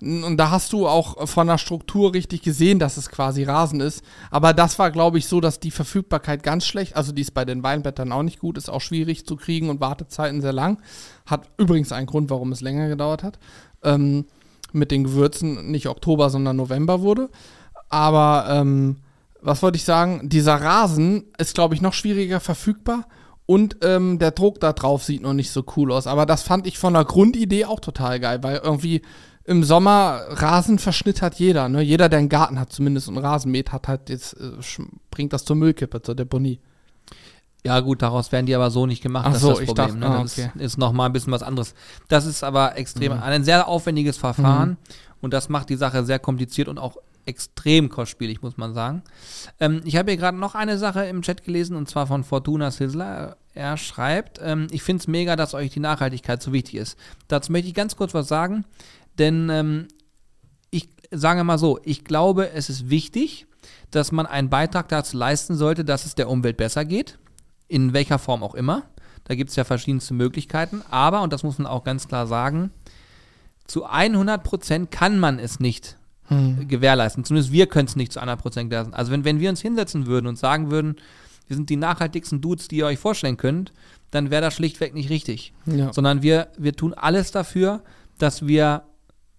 Und 0.00 0.36
da 0.36 0.50
hast 0.50 0.72
du 0.72 0.86
auch 0.88 1.28
von 1.28 1.46
der 1.46 1.56
Struktur 1.56 2.12
richtig 2.12 2.42
gesehen, 2.42 2.78
dass 2.78 2.96
es 2.96 3.08
quasi 3.10 3.44
Rasen 3.44 3.80
ist. 3.80 4.02
Aber 4.30 4.52
das 4.52 4.78
war, 4.78 4.90
glaube 4.90 5.18
ich, 5.18 5.28
so, 5.28 5.40
dass 5.40 5.60
die 5.60 5.70
Verfügbarkeit 5.70 6.42
ganz 6.42 6.66
schlecht, 6.66 6.96
also 6.96 7.12
die 7.12 7.22
ist 7.22 7.32
bei 7.32 7.44
den 7.44 7.62
Weinblättern 7.62 8.12
auch 8.12 8.22
nicht 8.22 8.38
gut, 8.40 8.58
ist 8.58 8.68
auch 8.68 8.80
schwierig 8.80 9.24
zu 9.24 9.36
kriegen 9.36 9.70
und 9.70 9.80
Wartezeiten 9.80 10.42
sehr 10.42 10.52
lang. 10.52 10.82
Hat 11.24 11.48
übrigens 11.56 11.92
einen 11.92 12.06
Grund, 12.06 12.28
warum 12.28 12.52
es 12.52 12.60
länger 12.60 12.88
gedauert 12.88 13.22
hat. 13.22 13.38
Ähm, 13.82 14.26
mit 14.74 14.90
den 14.90 15.04
Gewürzen 15.04 15.70
nicht 15.70 15.88
Oktober, 15.88 16.30
sondern 16.30 16.56
November 16.56 17.00
wurde. 17.00 17.30
Aber 17.88 18.46
ähm, 18.48 18.96
was 19.40 19.62
wollte 19.62 19.76
ich 19.76 19.84
sagen? 19.84 20.28
Dieser 20.28 20.54
Rasen 20.54 21.24
ist, 21.38 21.54
glaube 21.54 21.74
ich, 21.74 21.82
noch 21.82 21.92
schwieriger 21.92 22.40
verfügbar 22.40 23.06
und 23.46 23.76
ähm, 23.82 24.18
der 24.18 24.30
Druck 24.30 24.58
da 24.60 24.72
drauf 24.72 25.04
sieht 25.04 25.22
noch 25.22 25.34
nicht 25.34 25.50
so 25.50 25.64
cool 25.76 25.92
aus. 25.92 26.06
Aber 26.06 26.26
das 26.26 26.42
fand 26.42 26.66
ich 26.66 26.78
von 26.78 26.94
der 26.94 27.04
Grundidee 27.04 27.66
auch 27.66 27.80
total 27.80 28.20
geil, 28.20 28.42
weil 28.42 28.60
irgendwie 28.62 29.02
im 29.44 29.62
Sommer 29.62 30.22
Rasenverschnitt 30.30 31.20
hat 31.20 31.34
jeder. 31.34 31.68
Ne? 31.68 31.82
Jeder, 31.82 32.08
der 32.08 32.20
einen 32.20 32.30
Garten 32.30 32.58
hat, 32.58 32.72
zumindest 32.72 33.08
und 33.08 33.18
Rasen 33.18 33.50
mäht, 33.50 33.72
hat 33.72 33.88
halt 33.88 34.08
jetzt, 34.08 34.34
äh, 34.34 34.52
bringt 35.10 35.34
das 35.34 35.44
zur 35.44 35.56
Müllkippe, 35.56 36.00
zur 36.00 36.14
Deponie. 36.14 36.60
Ja, 37.66 37.80
gut, 37.80 38.02
daraus 38.02 38.30
werden 38.30 38.46
die 38.46 38.54
aber 38.54 38.70
so 38.70 38.84
nicht 38.86 39.02
gemacht. 39.02 39.24
Ach 39.26 39.32
das 39.32 39.40
so, 39.42 39.50
ist 39.52 39.56
das 39.56 39.60
ich 39.62 39.66
Problem. 39.68 39.86
dachte- 39.86 39.98
ne? 39.98 40.06
ah, 40.18 40.22
Das 40.22 40.38
okay. 40.38 40.50
ist, 40.58 40.76
nochmal 40.78 41.08
ein 41.08 41.12
bisschen 41.12 41.32
was 41.32 41.42
anderes. 41.42 41.74
Das 42.08 42.26
ist 42.26 42.44
aber 42.44 42.76
extrem, 42.76 43.12
ein 43.12 43.42
sehr 43.44 43.68
aufwendiges 43.68 44.16
Verfahren 44.18 44.76
und 45.22 45.32
das 45.32 45.48
macht 45.48 45.70
die 45.70 45.76
Sache 45.76 46.04
sehr 46.04 46.18
kompliziert 46.18 46.68
und 46.68 46.78
auch 46.78 46.96
extrem 47.26 47.88
kostspielig, 47.88 48.42
muss 48.42 48.58
man 48.58 48.74
sagen. 48.74 49.02
Ähm, 49.58 49.80
ich 49.86 49.96
habe 49.96 50.10
hier 50.10 50.18
gerade 50.20 50.36
noch 50.36 50.54
eine 50.54 50.76
Sache 50.76 51.06
im 51.06 51.22
Chat 51.22 51.42
gelesen 51.42 51.74
und 51.74 51.88
zwar 51.88 52.06
von 52.06 52.22
Fortuna 52.22 52.70
Sizzler. 52.70 53.38
Er 53.54 53.78
schreibt, 53.78 54.40
ähm, 54.42 54.66
ich 54.70 54.82
finde 54.82 55.00
es 55.00 55.08
mega, 55.08 55.34
dass 55.34 55.54
euch 55.54 55.70
die 55.70 55.80
Nachhaltigkeit 55.80 56.42
so 56.42 56.52
wichtig 56.52 56.74
ist. 56.74 56.98
Dazu 57.28 57.50
möchte 57.50 57.68
ich 57.68 57.74
ganz 57.74 57.96
kurz 57.96 58.12
was 58.12 58.28
sagen, 58.28 58.66
denn 59.18 59.48
ähm, 59.48 59.88
ich 60.70 60.90
sage 61.10 61.44
mal 61.44 61.56
so, 61.56 61.78
ich 61.82 62.04
glaube, 62.04 62.50
es 62.50 62.68
ist 62.68 62.90
wichtig, 62.90 63.46
dass 63.90 64.12
man 64.12 64.26
einen 64.26 64.50
Beitrag 64.50 64.88
dazu 64.90 65.16
leisten 65.16 65.54
sollte, 65.54 65.82
dass 65.86 66.04
es 66.04 66.14
der 66.14 66.28
Umwelt 66.28 66.58
besser 66.58 66.84
geht, 66.84 67.18
in 67.74 67.92
welcher 67.92 68.18
Form 68.18 68.42
auch 68.44 68.54
immer. 68.54 68.84
Da 69.24 69.34
gibt 69.34 69.50
es 69.50 69.56
ja 69.56 69.64
verschiedenste 69.64 70.14
Möglichkeiten, 70.14 70.82
aber, 70.90 71.22
und 71.22 71.32
das 71.32 71.42
muss 71.42 71.58
man 71.58 71.66
auch 71.66 71.82
ganz 71.82 72.06
klar 72.06 72.26
sagen, 72.26 72.70
zu 73.66 73.86
100% 73.86 74.86
kann 74.86 75.18
man 75.18 75.38
es 75.38 75.58
nicht 75.60 75.96
gewährleisten. 76.68 77.24
Zumindest 77.24 77.52
wir 77.52 77.66
können 77.66 77.86
es 77.86 77.96
nicht 77.96 78.12
zu 78.12 78.20
100% 78.20 78.64
gewährleisten. 78.64 78.94
Also 78.94 79.12
wenn, 79.12 79.24
wenn 79.24 79.40
wir 79.40 79.50
uns 79.50 79.60
hinsetzen 79.60 80.06
würden 80.06 80.26
und 80.26 80.38
sagen 80.38 80.70
würden, 80.70 80.96
wir 81.48 81.56
sind 81.56 81.68
die 81.68 81.76
nachhaltigsten 81.76 82.40
Dudes, 82.40 82.68
die 82.68 82.76
ihr 82.76 82.86
euch 82.86 82.98
vorstellen 82.98 83.36
könnt, 83.36 83.72
dann 84.10 84.30
wäre 84.30 84.40
das 84.40 84.54
schlichtweg 84.54 84.94
nicht 84.94 85.10
richtig 85.10 85.52
Ja. 85.66 85.92
sondern 85.92 86.22
wir, 86.22 86.48
wir 86.56 86.74
tun 86.74 86.94
alles 86.94 87.30
dafür, 87.30 87.82
dass 88.18 88.46
wir 88.46 88.84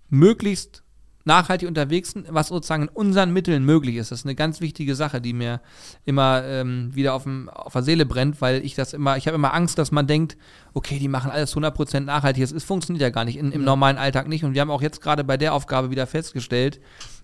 möglichst 0.10 0.84
nachhaltig 1.26 1.68
unterwegs 1.68 2.12
sind, 2.12 2.28
was 2.30 2.48
sozusagen 2.48 2.84
in 2.84 2.90
unseren 2.90 3.34
Mitteln 3.34 3.66
möglich 3.66 3.96
ist. 3.96 4.12
Das 4.12 4.20
ist 4.20 4.26
eine 4.26 4.36
ganz 4.36 4.62
wichtige 4.62 4.96
Sache, 4.96 5.20
die 5.20 5.34
mir 5.34 5.60
immer 6.06 6.44
ähm, 6.46 6.92
wieder 6.94 7.16
auf, 7.16 7.24
dem, 7.24 7.50
auf 7.50 7.74
der 7.74 7.82
Seele 7.82 8.06
brennt, 8.06 8.42
weil 8.42 8.64
ich 8.64 8.76
das 8.76 8.94
immer, 8.94 9.18
ich 9.18 9.28
habe 9.28 9.36
immer 9.36 9.54
Angst, 9.54 9.78
dass 9.78 9.92
man 9.92 10.06
denkt, 10.06 10.38
okay, 10.74 11.00
die 11.00 11.08
machen 11.08 11.32
alles 11.32 11.56
100% 11.56 12.02
nachhaltig. 12.02 12.44
Ist, 12.44 12.64
funktioniert 12.64 13.02
ja 13.02 13.10
gar 13.10 13.26
nicht, 13.26 13.38
in, 13.38 13.52
im 13.52 13.62
ja. 13.62 13.66
normalen 13.66 13.98
Alltag 13.98 14.28
nicht. 14.28 14.44
Und 14.44 14.54
wir 14.54 14.62
haben 14.62 14.70
auch 14.70 14.84
jetzt 14.84 15.02
gerade 15.02 15.24
bei 15.24 15.36
der 15.36 15.54
Aufgabe 15.54 15.90
wieder 15.90 16.06
festgestellt, 16.06 16.80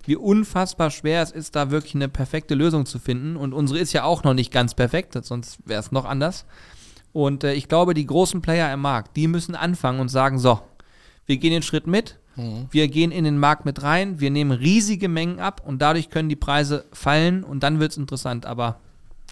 wie 0.05 0.15
unfassbar 0.15 0.89
schwer 0.89 1.21
es 1.21 1.31
ist, 1.31 1.55
da 1.55 1.69
wirklich 1.69 1.93
eine 1.93 2.09
perfekte 2.09 2.55
Lösung 2.55 2.87
zu 2.87 2.97
finden. 2.97 3.35
Und 3.35 3.53
unsere 3.53 3.79
ist 3.79 3.93
ja 3.93 4.03
auch 4.03 4.23
noch 4.23 4.33
nicht 4.33 4.51
ganz 4.51 4.73
perfekt, 4.73 5.13
sonst 5.23 5.59
wäre 5.65 5.79
es 5.79 5.91
noch 5.91 6.05
anders. 6.05 6.45
Und 7.13 7.43
äh, 7.43 7.53
ich 7.53 7.67
glaube, 7.67 7.93
die 7.93 8.05
großen 8.07 8.41
Player 8.41 8.73
im 8.73 8.81
Markt, 8.81 9.15
die 9.15 9.27
müssen 9.27 9.53
anfangen 9.53 9.99
und 9.99 10.09
sagen, 10.09 10.39
so, 10.39 10.59
wir 11.27 11.37
gehen 11.37 11.51
den 11.51 11.61
Schritt 11.61 11.85
mit, 11.85 12.17
mhm. 12.35 12.67
wir 12.71 12.87
gehen 12.87 13.11
in 13.11 13.23
den 13.23 13.37
Markt 13.37 13.65
mit 13.65 13.83
rein, 13.83 14.19
wir 14.19 14.31
nehmen 14.31 14.51
riesige 14.51 15.09
Mengen 15.09 15.39
ab 15.39 15.61
und 15.65 15.81
dadurch 15.81 16.09
können 16.09 16.29
die 16.29 16.35
Preise 16.35 16.85
fallen 16.91 17.43
und 17.43 17.63
dann 17.63 17.79
wird 17.79 17.91
es 17.91 17.97
interessant. 17.97 18.45
Aber 18.45 18.77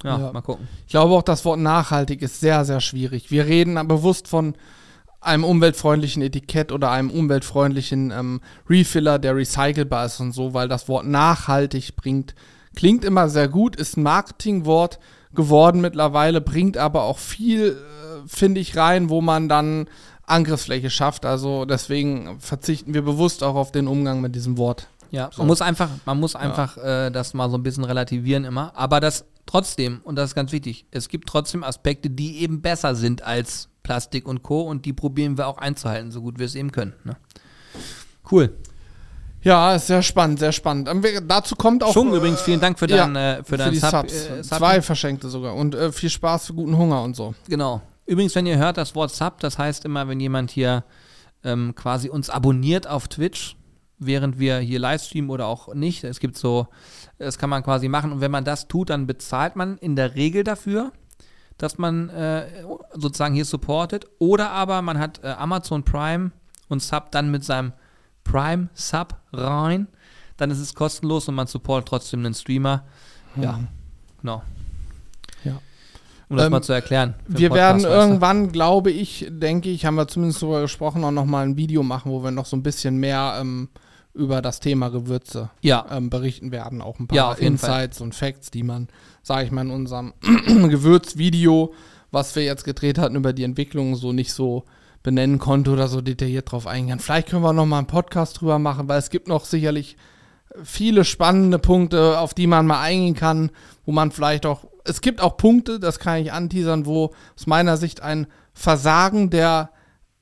ja, 0.03 0.17
ja, 0.17 0.31
mal 0.31 0.41
gucken. 0.41 0.67
Ich 0.85 0.91
glaube 0.91 1.13
auch, 1.13 1.23
das 1.23 1.43
Wort 1.45 1.59
nachhaltig 1.59 2.21
ist 2.21 2.39
sehr, 2.39 2.63
sehr 2.65 2.79
schwierig. 2.79 3.31
Wir 3.31 3.45
reden 3.45 3.75
bewusst 3.87 4.27
von 4.27 4.55
einem 5.21 5.43
umweltfreundlichen 5.43 6.21
Etikett 6.21 6.71
oder 6.71 6.91
einem 6.91 7.09
umweltfreundlichen 7.09 8.11
ähm, 8.11 8.41
Refiller, 8.69 9.19
der 9.19 9.35
recycelbar 9.35 10.05
ist 10.05 10.19
und 10.19 10.31
so, 10.31 10.53
weil 10.53 10.67
das 10.67 10.87
Wort 10.87 11.05
nachhaltig 11.05 11.95
bringt, 11.95 12.35
klingt 12.75 13.03
immer 13.03 13.29
sehr 13.29 13.49
gut, 13.49 13.75
ist 13.75 13.97
ein 13.97 14.03
Marketingwort 14.03 14.99
geworden 15.33 15.81
mittlerweile, 15.81 16.39
bringt 16.39 16.77
aber 16.77 17.03
auch 17.03 17.17
viel, 17.17 17.71
äh, 17.71 18.27
finde 18.27 18.61
ich, 18.61 18.77
rein, 18.77 19.09
wo 19.09 19.19
man 19.19 19.49
dann 19.49 19.87
Angriffsfläche 20.29 20.89
schafft. 20.89 21.25
Also 21.25 21.65
deswegen 21.65 22.39
verzichten 22.39 22.93
wir 22.93 23.01
bewusst 23.01 23.43
auch 23.43 23.55
auf 23.55 23.71
den 23.71 23.87
Umgang 23.87 24.21
mit 24.21 24.35
diesem 24.35 24.57
Wort. 24.57 24.87
Ja, 25.11 25.29
so. 25.33 25.41
man 25.41 25.47
muss 25.47 25.61
einfach, 25.61 25.89
man 26.05 26.19
muss 26.19 26.35
einfach 26.35 26.77
ja. 26.77 27.07
äh, 27.07 27.11
das 27.11 27.33
mal 27.33 27.49
so 27.49 27.57
ein 27.57 27.63
bisschen 27.63 27.83
relativieren 27.83 28.45
immer. 28.45 28.71
Aber 28.75 28.99
das 28.99 29.25
trotzdem, 29.45 30.01
und 30.03 30.15
das 30.15 30.31
ist 30.31 30.35
ganz 30.35 30.51
wichtig, 30.51 30.85
es 30.91 31.09
gibt 31.09 31.27
trotzdem 31.27 31.63
Aspekte, 31.63 32.09
die 32.09 32.39
eben 32.39 32.61
besser 32.61 32.95
sind 32.95 33.23
als 33.23 33.69
Plastik 33.83 34.27
und 34.27 34.43
Co. 34.43 34.61
Und 34.61 34.85
die 34.85 34.93
probieren 34.93 35.37
wir 35.37 35.47
auch 35.47 35.57
einzuhalten, 35.57 36.11
so 36.11 36.21
gut 36.21 36.37
wir 36.37 36.45
es 36.45 36.55
eben 36.55 36.71
können. 36.71 36.93
Ne? 37.03 37.17
Cool. 38.31 38.53
Ja, 39.41 39.73
ist 39.73 39.87
sehr 39.87 40.03
spannend, 40.03 40.39
sehr 40.39 40.51
spannend. 40.51 40.89
Ähm, 40.89 41.03
dazu 41.27 41.55
kommt 41.55 41.83
auch. 41.83 41.93
Schon 41.93 42.11
äh, 42.13 42.17
übrigens, 42.17 42.41
vielen 42.41 42.59
Dank 42.59 42.77
für, 42.77 42.87
dein, 42.87 43.15
ja, 43.15 43.37
äh, 43.37 43.43
für, 43.43 43.57
für 43.57 43.71
die 43.71 43.77
Sub, 43.77 43.91
Subs. 43.91 44.25
Äh, 44.27 44.41
Zwei 44.41 44.81
verschenkte 44.81 45.29
sogar. 45.29 45.55
Und 45.55 45.75
äh, 45.75 45.91
viel 45.91 46.09
Spaß 46.09 46.47
für 46.47 46.53
guten 46.53 46.77
Hunger 46.77 47.01
und 47.03 47.15
so. 47.15 47.33
Genau. 47.47 47.81
Übrigens, 48.09 48.33
wenn 48.33 48.47
ihr 48.47 48.57
hört 48.57 48.77
das 48.77 48.95
Wort 48.95 49.11
Sub, 49.11 49.39
das 49.39 49.59
heißt 49.59 49.85
immer, 49.85 50.07
wenn 50.07 50.19
jemand 50.19 50.49
hier 50.49 50.83
ähm, 51.43 51.75
quasi 51.75 52.09
uns 52.09 52.31
abonniert 52.31 52.87
auf 52.87 53.07
Twitch, 53.07 53.55
während 53.99 54.39
wir 54.39 54.57
hier 54.57 54.79
Livestreamen 54.79 55.29
oder 55.29 55.45
auch 55.45 55.75
nicht. 55.75 56.03
Es 56.03 56.19
gibt 56.19 56.35
so, 56.35 56.65
das 57.19 57.37
kann 57.37 57.51
man 57.51 57.61
quasi 57.61 57.87
machen. 57.87 58.11
Und 58.11 58.19
wenn 58.19 58.31
man 58.31 58.45
das 58.45 58.67
tut, 58.67 58.89
dann 58.89 59.05
bezahlt 59.05 59.55
man 59.55 59.77
in 59.77 59.95
der 59.95 60.15
Regel 60.15 60.43
dafür, 60.43 60.91
dass 61.59 61.77
man 61.77 62.09
äh, 62.09 62.47
sozusagen 62.95 63.35
hier 63.35 63.45
supportet. 63.45 64.07
Oder 64.17 64.49
aber 64.49 64.81
man 64.81 64.97
hat 64.97 65.23
äh, 65.23 65.27
Amazon 65.27 65.83
Prime 65.83 66.31
und 66.67 66.81
Sub 66.81 67.11
dann 67.11 67.29
mit 67.29 67.43
seinem 67.43 67.73
Prime 68.23 68.69
Sub 68.73 69.17
rein. 69.31 69.87
Dann 70.35 70.49
ist 70.49 70.59
es 70.59 70.73
kostenlos 70.73 71.27
und 71.27 71.35
man 71.35 71.45
supportet 71.45 71.89
trotzdem 71.89 72.21
einen 72.25 72.33
Streamer. 72.33 72.85
Ja, 73.35 73.51
mhm. 73.51 73.67
genau. 74.19 74.37
Ja. 74.37 74.58
Um 76.29 76.37
das 76.37 76.45
ähm, 76.45 76.51
mal 76.51 76.61
zu 76.61 76.73
erklären. 76.73 77.15
Wir 77.27 77.51
werden 77.51 77.83
irgendwann, 77.83 78.51
glaube 78.51 78.91
ich, 78.91 79.27
denke 79.29 79.69
ich, 79.69 79.85
haben 79.85 79.95
wir 79.95 80.07
zumindest 80.07 80.41
darüber 80.41 80.61
gesprochen, 80.61 81.03
auch 81.03 81.11
nochmal 81.11 81.45
ein 81.45 81.57
Video 81.57 81.83
machen, 81.83 82.11
wo 82.11 82.23
wir 82.23 82.31
noch 82.31 82.45
so 82.45 82.55
ein 82.55 82.63
bisschen 82.63 82.97
mehr 82.97 83.37
ähm, 83.41 83.69
über 84.13 84.41
das 84.41 84.59
Thema 84.59 84.89
Gewürze 84.89 85.49
ja. 85.61 85.85
ähm, 85.91 86.09
berichten 86.09 86.51
werden. 86.51 86.81
Auch 86.81 86.99
ein 86.99 87.07
paar 87.07 87.15
ja, 87.15 87.33
Insights 87.33 87.97
Fall. 87.97 88.05
und 88.05 88.15
Facts, 88.15 88.51
die 88.51 88.63
man, 88.63 88.87
sage 89.23 89.45
ich 89.45 89.51
mal, 89.51 89.61
in 89.61 89.71
unserem 89.71 90.13
Gewürzvideo, 90.21 91.73
was 92.11 92.35
wir 92.35 92.43
jetzt 92.43 92.63
gedreht 92.63 92.97
hatten 92.99 93.15
über 93.15 93.33
die 93.33 93.43
Entwicklung, 93.43 93.95
so 93.95 94.13
nicht 94.13 94.33
so 94.33 94.65
benennen 95.01 95.39
konnte 95.39 95.71
oder 95.71 95.87
so 95.87 96.01
detailliert 96.01 96.51
drauf 96.51 96.67
eingehen. 96.67 96.99
Vielleicht 96.99 97.29
können 97.29 97.43
wir 97.43 97.53
noch 97.53 97.65
mal 97.65 97.77
einen 97.77 97.87
Podcast 97.87 98.41
drüber 98.41 98.59
machen, 98.59 98.87
weil 98.87 98.99
es 98.99 99.09
gibt 99.09 99.27
noch 99.27 99.45
sicherlich 99.45 99.95
viele 100.63 101.05
spannende 101.05 101.59
Punkte, 101.59 102.19
auf 102.19 102.33
die 102.33 102.47
man 102.47 102.65
mal 102.65 102.81
eingehen 102.81 103.15
kann, 103.15 103.51
wo 103.85 103.91
man 103.91 104.11
vielleicht 104.11 104.45
auch, 104.45 104.65
es 104.89 105.01
gibt 105.01 105.21
auch 105.21 105.37
Punkte, 105.37 105.79
das 105.79 105.99
kann 105.99 106.21
ich 106.21 106.33
anteasern, 106.33 106.85
wo 106.85 107.13
aus 107.37 107.47
meiner 107.47 107.77
Sicht 107.77 108.01
ein 108.01 108.27
Versagen 108.53 109.29
der 109.29 109.71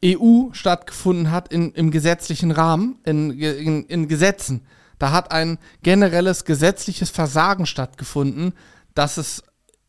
EU 0.04 0.50
stattgefunden 0.52 1.32
hat 1.32 1.52
in, 1.52 1.72
im 1.72 1.90
gesetzlichen 1.90 2.52
Rahmen, 2.52 3.00
in, 3.04 3.32
in, 3.32 3.86
in 3.86 4.08
Gesetzen. 4.08 4.66
Da 5.00 5.12
hat 5.12 5.32
ein 5.32 5.58
generelles 5.84 6.46
gesetzliches 6.46 7.10
Versagen 7.10 7.66
stattgefunden, 7.66 8.54
dass 8.94 9.18
es 9.18 9.44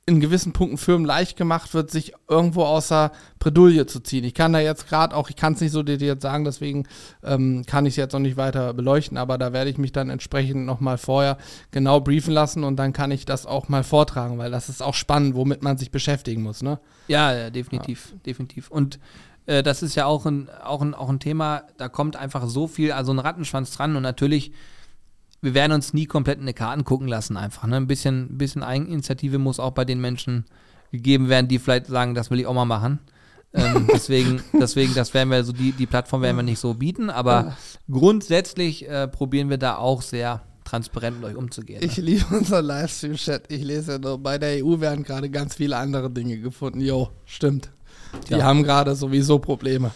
in 0.09 0.21
gewissen 0.21 0.55
Punkten 0.55 0.79
Firmen 0.79 1.07
leicht 1.07 1.37
gemacht 1.37 1.75
wird, 1.75 1.91
sich 1.91 2.15
irgendwo 2.29 2.65
außer 2.65 3.13
Bredouille 3.39 3.85
zu 3.85 4.01
ziehen. 4.01 4.25
Ich 4.25 4.33
kann 4.33 4.55
da 4.55 4.59
jetzt 4.59 4.89
gerade 4.89 5.15
auch, 5.15 5.29
ich 5.29 5.37
kann 5.37 5.53
es 5.53 5.61
nicht 5.61 5.73
so 5.73 5.83
detailliert 5.83 6.23
sagen, 6.23 6.47
deswegen 6.47 6.85
ähm, 7.23 7.65
kann 7.67 7.85
ich 7.85 7.93
es 7.93 7.97
jetzt 7.97 8.15
noch 8.15 8.21
nicht 8.21 8.39
weiter 8.39 8.73
beleuchten, 8.73 9.19
aber 9.19 9.37
da 9.37 9.53
werde 9.53 9.69
ich 9.69 9.77
mich 9.77 9.93
dann 9.93 10.09
entsprechend 10.09 10.65
nochmal 10.65 10.97
vorher 10.97 11.37
genau 11.73 12.01
briefen 12.01 12.33
lassen 12.33 12.65
und 12.65 12.77
dann 12.77 12.95
kann 12.95 13.11
ich 13.11 13.27
das 13.27 13.45
auch 13.45 13.69
mal 13.69 13.85
vortragen, 13.85 14.39
weil 14.39 14.51
das 14.51 14.71
ist 14.71 14.83
auch 14.83 14.95
spannend, 14.95 15.35
womit 15.35 15.63
man 15.63 15.77
sich 15.77 15.91
beschäftigen 15.91 16.43
muss, 16.43 16.63
ne? 16.63 16.81
Ja, 17.07 17.35
ja 17.35 17.51
definitiv, 17.51 18.13
ja. 18.13 18.19
definitiv. 18.25 18.71
Und 18.71 18.99
äh, 19.45 19.63
das 19.63 19.83
ist 19.83 19.95
ja 19.95 20.07
auch 20.07 20.25
ein, 20.25 20.49
auch, 20.65 20.81
ein, 20.81 20.95
auch 20.95 21.11
ein 21.11 21.21
Thema, 21.21 21.65
da 21.77 21.91
kommt 21.91 22.17
einfach 22.17 22.49
so 22.49 22.67
viel, 22.67 22.93
also 22.93 23.13
ein 23.13 23.19
Rattenschwanz 23.19 23.73
dran 23.73 23.95
und 23.95 24.03
natürlich 24.03 24.53
wir 25.41 25.55
werden 25.55 25.73
uns 25.73 25.95
nie 25.95 26.07
komplett 26.07 26.41
in 26.41 26.47
die 26.47 26.53
Karten 26.53 26.85
gucken 26.85 27.09
lassen, 27.09 27.37
einfach. 27.37 27.67
Ne? 27.67 27.77
Ein 27.77 27.87
bisschen, 27.87 28.39
bisschen 28.39 28.63
Eigeninitiative 28.63 29.39
muss 29.39 29.61
auch 29.61 29.73
bei 29.73 29.85
den 29.85 30.01
Menschen 30.01 30.45
gegeben 30.93 31.29
werden, 31.29 31.49
die 31.49 31.59
vielleicht 31.59 31.87
sagen, 31.87 32.15
das 32.15 32.31
will 32.31 32.41
ich 32.41 32.47
auch 32.47 32.55
mal 32.55 32.65
machen. 32.65 32.99
ähm, 33.55 33.89
deswegen, 33.93 34.43
deswegen, 34.53 34.95
das 34.95 35.15
werden 35.15 35.31
wir 35.31 35.45
so, 35.45 35.53
die, 35.53 35.73
die 35.73 35.87
Plattform 35.87 36.23
werden 36.23 36.37
wir 36.37 36.43
nicht 36.43 36.59
so 36.59 36.75
bieten, 36.75 37.11
aber 37.11 37.57
grundsätzlich 37.91 38.89
äh, 38.89 39.09
probieren 39.09 39.49
wir 39.51 39.59
da 39.59 39.77
auch 39.77 40.03
sehr 40.03 40.43
transparent 40.65 41.21
mit 41.21 41.31
euch 41.31 41.37
umzugehen. 41.37 41.83
Ich 41.83 41.97
ne? 41.97 42.05
liebe 42.05 42.27
unser 42.31 42.61
Livestream-Chat. 42.61 43.51
Ich 43.51 43.63
lese 43.65 43.93
ja 43.93 43.99
nur, 43.99 44.19
bei 44.19 44.39
der 44.39 44.65
EU 44.65 44.81
werden 44.81 45.03
gerade 45.03 45.31
ganz 45.31 45.55
viele 45.55 45.77
andere 45.77 46.11
Dinge 46.11 46.39
gefunden. 46.39 46.81
Jo, 46.81 47.09
stimmt. 47.25 47.71
Die 48.29 48.35
ja. 48.35 48.43
haben 48.43 48.63
gerade 48.63 48.95
sowieso 48.95 49.39
Probleme. 49.39 49.93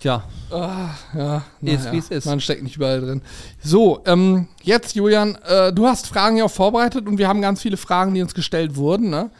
Tja. 0.00 0.22
Ah, 0.50 0.90
ja, 1.14 1.42
ist 1.60 1.86
ja, 1.86 1.92
wie 1.92 1.98
es 1.98 2.08
ist. 2.08 2.26
Man 2.26 2.40
steckt 2.40 2.62
nicht 2.62 2.76
überall 2.76 3.00
drin. 3.00 3.22
So, 3.62 4.00
ähm, 4.06 4.48
jetzt, 4.62 4.94
Julian, 4.94 5.36
äh, 5.46 5.72
du 5.72 5.86
hast 5.86 6.06
Fragen 6.06 6.36
ja 6.36 6.44
auch 6.44 6.50
vorbereitet 6.50 7.06
und 7.06 7.18
wir 7.18 7.26
haben 7.26 7.42
ganz 7.42 7.60
viele 7.60 7.76
Fragen, 7.76 8.14
die 8.14 8.22
uns 8.22 8.34
gestellt 8.34 8.76
wurden, 8.76 9.10
ne? 9.10 9.30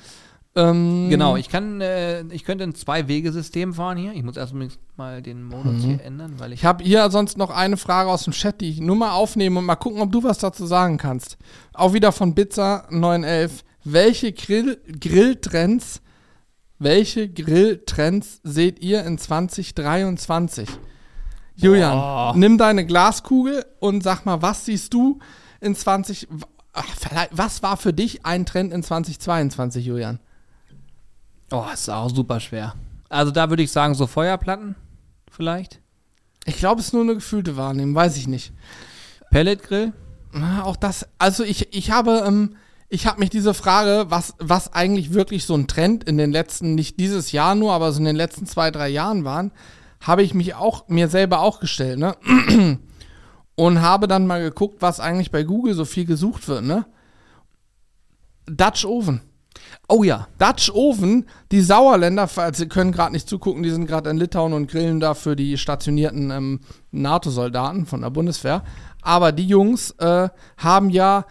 Ähm, 0.57 1.09
genau, 1.09 1.37
ich 1.37 1.49
kann, 1.49 1.81
äh, 1.81 2.23
ich 2.31 2.45
könnte 2.45 2.65
ein 2.65 2.75
Zwei-Wege-System 2.75 3.75
fahren 3.75 3.97
hier. 3.97 4.13
Ich 4.13 4.25
muss 4.25 4.37
erst 4.37 4.55
mal 4.97 5.23
den 5.23 5.45
Modus 5.45 5.75
mhm. 5.75 5.81
hier 5.81 6.05
ändern, 6.05 6.35
weil 6.39 6.53
ich. 6.53 6.61
Ich 6.61 6.65
habe 6.65 6.83
hier 6.83 7.09
sonst 7.11 7.39
noch 7.39 7.51
eine 7.51 7.77
Frage 7.77 8.11
aus 8.11 8.25
dem 8.25 8.33
Chat, 8.33 8.61
die 8.61 8.71
ich 8.71 8.81
nur 8.81 8.97
mal 8.97 9.13
aufnehme 9.13 9.61
und 9.61 9.67
mal 9.67 9.77
gucken, 9.77 10.01
ob 10.01 10.11
du 10.11 10.25
was 10.25 10.39
dazu 10.39 10.67
sagen 10.67 10.97
kannst. 10.97 11.39
Auch 11.75 11.93
wieder 11.93 12.11
von 12.11 12.35
Bizza 12.35 12.87
911. 12.91 13.63
Welche 13.85 14.33
Grill 14.33 14.79
Grilltrends 15.01 16.03
welche 16.79 17.29
Grilltrends 17.29 18.41
seht 18.45 18.81
ihr 18.81 19.05
in 19.05 19.19
2023? 19.19 20.69
Julian, 21.57 21.93
Boah. 21.93 22.33
nimm 22.37 22.57
deine 22.57 22.87
Glaskugel 22.87 23.67
und 23.81 24.03
sag 24.03 24.25
mal, 24.25 24.43
was 24.43 24.65
siehst 24.65 24.95
du 24.95 25.19
in 25.61 25.75
20 25.75 26.29
ach, 26.73 27.29
was 27.33 27.63
war 27.63 27.77
für 27.77 27.93
dich 27.93 28.25
ein 28.25 28.47
Trend 28.47 28.73
in 28.73 28.83
2022, 28.83 29.85
Julian? 29.85 30.21
Oh, 31.51 31.65
ist 31.73 31.89
auch 31.89 32.11
super 32.11 32.41
schwer. 32.41 32.75
Also 33.09 33.33
da 33.33 33.51
würde 33.51 33.63
ich 33.63 33.73
sagen, 33.73 33.95
so 33.95 34.07
Feuerplatten 34.07 34.77
vielleicht. 35.31 35.81
Ich 36.45 36.59
glaube, 36.59 36.81
es 36.81 36.89
ist 36.89 36.93
nur 36.93 37.03
eine 37.03 37.15
gefühlte 37.15 37.57
Wahrnehmung, 37.57 37.95
weiß 37.95 38.17
ich 38.17 38.27
nicht. 38.27 38.53
Pelletgrill? 39.31 39.93
Auch 40.63 40.77
das, 40.77 41.07
also 41.19 41.43
ich, 41.43 41.75
ich 41.75 41.91
habe 41.91 42.23
ähm, 42.27 42.57
ich 42.91 43.07
habe 43.07 43.21
mich 43.21 43.31
diese 43.31 43.53
Frage, 43.55 44.07
was, 44.09 44.35
was 44.39 44.73
eigentlich 44.73 45.13
wirklich 45.13 45.45
so 45.45 45.55
ein 45.55 45.67
Trend 45.67 46.05
in 46.05 46.17
den 46.17 46.33
letzten, 46.33 46.75
nicht 46.75 46.99
dieses 46.99 47.33
Jahr 47.33 47.55
nur, 47.55 47.73
aber 47.73 47.93
so 47.93 47.99
in 47.99 48.07
den 48.07 48.17
letzten 48.17 48.47
zwei, 48.47 48.71
drei 48.71 48.89
Jahren 48.89 49.25
waren, 49.25 49.53
habe 50.01 50.23
ich 50.23 50.33
mich 50.33 50.55
auch, 50.55 50.89
mir 50.89 51.09
selber 51.09 51.41
auch 51.41 51.61
gestellt, 51.61 51.99
ne? 51.99 52.17
Und 53.57 53.83
habe 53.83 54.07
dann 54.07 54.27
mal 54.27 54.41
geguckt, 54.41 54.77
was 54.81 55.01
eigentlich 55.01 55.33
bei 55.33 55.43
Google 55.43 55.75
so 55.75 55.85
viel 55.85 56.05
gesucht 56.05 56.47
wird, 56.49 56.63
ne? 56.63 56.87
Dutch 58.47 58.85
Oven. 58.85 59.21
Oh 59.89 60.05
ja. 60.05 60.29
Dutch 60.39 60.71
Oven, 60.71 61.27
die 61.51 61.61
Sauerländer, 61.61 62.29
Sie 62.53 62.69
können 62.69 62.93
gerade 62.93 63.13
nicht 63.13 63.29
zugucken, 63.29 63.63
die 63.63 63.71
sind 63.71 63.87
gerade 63.87 64.09
in 64.11 64.17
Litauen 64.17 64.53
und 64.53 64.71
grillen 64.71 65.01
da 65.01 65.15
für 65.15 65.35
die 65.35 65.59
stationierten 65.59 66.31
ähm, 66.31 66.61
NATO-Soldaten 66.93 67.85
von 67.85 68.03
der 68.03 68.11
Bundeswehr. 68.11 68.63
Aber 69.03 69.33
die 69.33 69.47
Jungs 69.47 69.91
äh, 69.99 70.29
haben 70.57 70.91
ja 70.91 71.25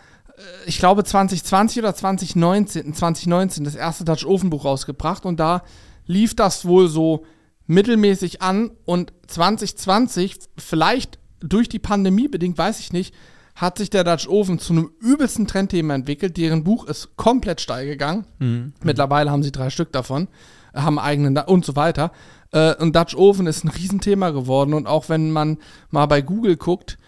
ich 0.65 0.79
glaube 0.79 1.03
2020 1.03 1.79
oder 1.79 1.95
2019, 1.95 2.93
2019 2.93 3.63
das 3.63 3.75
erste 3.75 4.05
Dutch 4.05 4.25
Oven 4.25 4.49
Buch 4.49 4.65
rausgebracht 4.65 5.25
und 5.25 5.39
da 5.39 5.63
lief 6.05 6.35
das 6.35 6.65
wohl 6.65 6.87
so 6.87 7.25
mittelmäßig 7.65 8.41
an 8.41 8.71
und 8.85 9.13
2020 9.27 10.37
vielleicht 10.57 11.19
durch 11.39 11.69
die 11.69 11.79
Pandemie 11.79 12.27
bedingt, 12.27 12.57
weiß 12.57 12.79
ich 12.79 12.93
nicht, 12.93 13.13
hat 13.55 13.77
sich 13.79 13.89
der 13.89 14.03
Dutch 14.03 14.27
Oven 14.27 14.59
zu 14.59 14.73
einem 14.73 14.91
übelsten 15.01 15.47
Trendthema 15.47 15.95
entwickelt. 15.95 16.37
Deren 16.37 16.63
Buch 16.63 16.85
ist 16.85 17.17
komplett 17.17 17.59
steil 17.59 17.87
gegangen. 17.87 18.25
Mhm. 18.37 18.73
Mittlerweile 18.83 19.31
haben 19.31 19.41
sie 19.41 19.51
drei 19.51 19.71
Stück 19.71 19.91
davon, 19.91 20.27
haben 20.75 20.99
eigenen 20.99 21.33
da 21.33 21.41
und 21.41 21.65
so 21.65 21.75
weiter. 21.75 22.11
Äh, 22.51 22.75
und 22.75 22.95
Dutch 22.95 23.15
Oven 23.15 23.47
ist 23.47 23.63
ein 23.63 23.69
Riesenthema 23.69 24.29
geworden. 24.29 24.75
Und 24.75 24.85
auch 24.85 25.09
wenn 25.09 25.31
man 25.31 25.57
mal 25.89 26.05
bei 26.05 26.21
Google 26.21 26.55
guckt, 26.55 26.93
äh, 26.93 27.06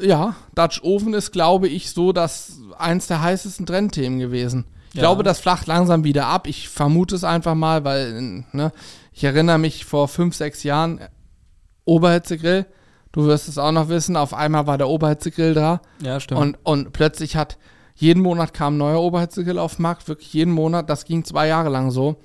ja, 0.00 0.34
Dutch 0.54 0.82
Oven 0.82 1.14
ist, 1.14 1.32
glaube 1.32 1.68
ich, 1.68 1.90
so 1.90 2.12
das 2.12 2.58
eins 2.78 3.06
der 3.06 3.22
heißesten 3.22 3.66
Trendthemen 3.66 4.18
gewesen. 4.18 4.64
Ich 4.90 4.96
Ja. 4.96 5.02
glaube, 5.02 5.22
das 5.22 5.40
flacht 5.40 5.66
langsam 5.66 6.04
wieder 6.04 6.26
ab. 6.26 6.46
Ich 6.46 6.68
vermute 6.68 7.14
es 7.14 7.24
einfach 7.24 7.54
mal, 7.54 7.84
weil 7.84 8.44
ne, 8.52 8.72
ich 9.12 9.24
erinnere 9.24 9.58
mich 9.58 9.84
vor 9.84 10.08
fünf, 10.08 10.34
sechs 10.34 10.62
Jahren, 10.62 10.98
äh, 10.98 11.08
Oberhitzegrill, 11.84 12.66
du 13.12 13.24
wirst 13.26 13.48
es 13.48 13.58
auch 13.58 13.72
noch 13.72 13.88
wissen, 13.88 14.16
auf 14.16 14.34
einmal 14.34 14.66
war 14.66 14.78
der 14.78 14.88
Oberhitzegrill 14.88 15.54
da. 15.54 15.80
Ja, 16.02 16.20
stimmt. 16.20 16.40
Und, 16.40 16.58
und 16.62 16.92
plötzlich 16.92 17.36
hat 17.36 17.58
jeden 17.94 18.22
Monat 18.22 18.54
kam 18.54 18.74
ein 18.74 18.78
neuer 18.78 19.00
Oberhitzegrill 19.00 19.58
auf 19.58 19.76
den 19.76 19.82
Markt, 19.82 20.08
wirklich 20.08 20.32
jeden 20.32 20.52
Monat. 20.52 20.88
Das 20.88 21.04
ging 21.04 21.24
zwei 21.24 21.46
Jahre 21.48 21.68
lang 21.68 21.90
so. 21.90 22.16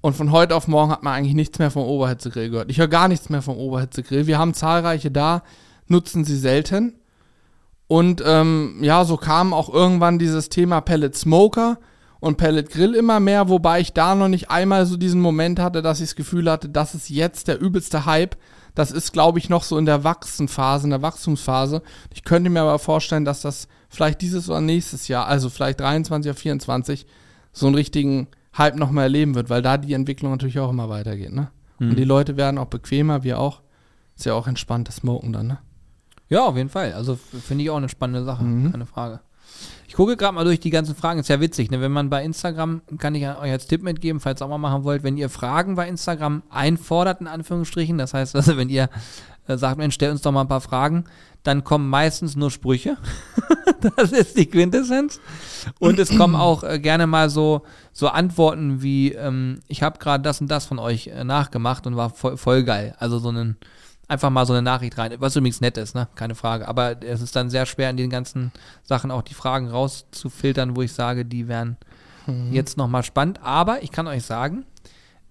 Und 0.00 0.14
von 0.14 0.30
heute 0.30 0.54
auf 0.54 0.68
morgen 0.68 0.92
hat 0.92 1.02
man 1.02 1.14
eigentlich 1.14 1.34
nichts 1.34 1.58
mehr 1.58 1.70
vom 1.70 1.82
Oberhitzegrill 1.84 2.50
gehört. 2.50 2.70
Ich 2.70 2.78
höre 2.78 2.86
gar 2.88 3.08
nichts 3.08 3.28
mehr 3.28 3.42
vom 3.42 3.56
Oberhitzegrill. 3.56 4.26
Wir 4.26 4.38
haben 4.38 4.54
zahlreiche 4.54 5.10
da, 5.10 5.42
nutzen 5.88 6.24
sie 6.24 6.36
selten. 6.36 6.94
Und 7.88 8.22
ähm, 8.26 8.78
ja, 8.82 9.04
so 9.04 9.16
kam 9.16 9.52
auch 9.52 9.72
irgendwann 9.72 10.18
dieses 10.18 10.48
Thema 10.48 10.80
Pellet 10.80 11.16
Smoker 11.16 11.78
und 12.18 12.36
Pellet 12.36 12.70
Grill 12.70 12.94
immer 12.94 13.20
mehr, 13.20 13.48
wobei 13.48 13.80
ich 13.80 13.92
da 13.92 14.14
noch 14.14 14.28
nicht 14.28 14.50
einmal 14.50 14.86
so 14.86 14.96
diesen 14.96 15.20
Moment 15.20 15.60
hatte, 15.60 15.82
dass 15.82 16.00
ich 16.00 16.08
das 16.08 16.16
Gefühl 16.16 16.50
hatte, 16.50 16.68
das 16.68 16.94
ist 16.94 17.08
jetzt 17.10 17.48
der 17.48 17.60
übelste 17.60 18.06
Hype. 18.06 18.36
Das 18.74 18.90
ist, 18.90 19.12
glaube 19.12 19.38
ich, 19.38 19.48
noch 19.48 19.62
so 19.62 19.78
in 19.78 19.86
der 19.86 20.04
Wachsenphase, 20.04 20.84
in 20.84 20.90
der 20.90 21.02
Wachstumsphase. 21.02 21.82
Ich 22.12 22.24
könnte 22.24 22.50
mir 22.50 22.60
aber 22.60 22.78
vorstellen, 22.78 23.24
dass 23.24 23.40
das 23.40 23.68
vielleicht 23.88 24.20
dieses 24.20 24.50
oder 24.50 24.60
nächstes 24.60 25.08
Jahr, 25.08 25.26
also 25.26 25.48
vielleicht 25.48 25.80
23 25.80 26.30
oder 26.30 26.38
24, 26.38 27.06
so 27.52 27.66
einen 27.66 27.74
richtigen 27.74 28.28
Hype 28.58 28.76
nochmal 28.76 29.04
erleben 29.04 29.34
wird, 29.34 29.48
weil 29.48 29.62
da 29.62 29.78
die 29.78 29.94
Entwicklung 29.94 30.30
natürlich 30.32 30.58
auch 30.58 30.70
immer 30.70 30.88
weitergeht, 30.88 31.32
ne? 31.32 31.50
Mhm. 31.78 31.90
Und 31.90 31.98
die 31.98 32.04
Leute 32.04 32.36
werden 32.36 32.58
auch 32.58 32.66
bequemer, 32.66 33.22
wir 33.22 33.38
auch. 33.38 33.62
Ist 34.14 34.26
ja 34.26 34.34
auch 34.34 34.46
entspanntes 34.46 34.96
Smoken 34.96 35.32
dann, 35.32 35.46
ne? 35.46 35.58
Ja, 36.28 36.44
auf 36.44 36.56
jeden 36.56 36.68
Fall. 36.68 36.92
Also 36.92 37.16
finde 37.16 37.64
ich 37.64 37.70
auch 37.70 37.76
eine 37.76 37.88
spannende 37.88 38.24
Sache, 38.24 38.42
Mhm. 38.44 38.72
keine 38.72 38.86
Frage. 38.86 39.20
Ich 39.88 39.94
gucke 39.94 40.16
gerade 40.16 40.34
mal 40.34 40.44
durch 40.44 40.60
die 40.60 40.70
ganzen 40.70 40.94
Fragen. 40.96 41.20
Ist 41.20 41.28
ja 41.28 41.40
witzig, 41.40 41.70
ne? 41.70 41.80
Wenn 41.80 41.92
man 41.92 42.10
bei 42.10 42.24
Instagram, 42.24 42.82
kann 42.98 43.14
ich 43.14 43.22
euch 43.26 43.50
als 43.50 43.66
Tipp 43.66 43.82
mitgeben, 43.82 44.20
falls 44.20 44.42
ihr 44.42 44.44
auch 44.44 44.50
mal 44.50 44.58
machen 44.58 44.84
wollt, 44.84 45.02
wenn 45.04 45.16
ihr 45.16 45.30
Fragen 45.30 45.76
bei 45.76 45.88
Instagram 45.88 46.42
einfordert, 46.50 47.20
in 47.20 47.26
Anführungsstrichen, 47.28 47.96
das 47.96 48.12
heißt 48.12 48.34
also, 48.36 48.56
wenn 48.56 48.68
ihr 48.68 48.90
äh, 49.46 49.56
sagt, 49.56 49.78
Mensch, 49.78 49.94
stell 49.94 50.10
uns 50.10 50.22
doch 50.22 50.32
mal 50.32 50.40
ein 50.42 50.48
paar 50.48 50.60
Fragen, 50.60 51.04
dann 51.44 51.62
kommen 51.62 51.88
meistens 51.88 52.34
nur 52.34 52.50
Sprüche. 52.50 52.96
das 53.96 54.10
ist 54.10 54.36
die 54.36 54.46
Quintessenz. 54.46 55.20
Und 55.78 55.98
es 56.00 56.14
kommen 56.16 56.34
auch 56.34 56.64
äh, 56.64 56.80
gerne 56.80 57.06
mal 57.06 57.30
so, 57.30 57.62
so 57.92 58.08
Antworten 58.08 58.82
wie, 58.82 59.12
ähm, 59.12 59.60
ich 59.68 59.82
habe 59.84 59.98
gerade 60.00 60.22
das 60.22 60.40
und 60.40 60.48
das 60.50 60.66
von 60.66 60.80
euch 60.80 61.06
äh, 61.06 61.22
nachgemacht 61.22 61.86
und 61.86 61.96
war 61.96 62.10
voll, 62.10 62.36
voll 62.36 62.64
geil. 62.64 62.96
Also 62.98 63.18
so 63.20 63.28
einen, 63.28 63.56
einfach 64.08 64.30
mal 64.30 64.46
so 64.46 64.52
eine 64.52 64.62
Nachricht 64.62 64.96
rein, 64.98 65.14
was 65.18 65.36
übrigens 65.36 65.60
nett 65.60 65.76
ist, 65.76 65.94
ne? 65.94 66.08
Keine 66.14 66.34
Frage. 66.34 66.68
Aber 66.68 67.02
es 67.02 67.20
ist 67.20 67.34
dann 67.34 67.50
sehr 67.50 67.66
schwer, 67.66 67.90
in 67.90 67.96
den 67.96 68.10
ganzen 68.10 68.52
Sachen 68.82 69.10
auch 69.10 69.22
die 69.22 69.34
Fragen 69.34 69.68
rauszufiltern, 69.68 70.76
wo 70.76 70.82
ich 70.82 70.92
sage, 70.92 71.24
die 71.24 71.48
wären 71.48 71.76
jetzt 72.50 72.76
nochmal 72.76 73.02
spannend. 73.02 73.40
Aber 73.42 73.82
ich 73.82 73.92
kann 73.92 74.06
euch 74.06 74.24
sagen, 74.24 74.64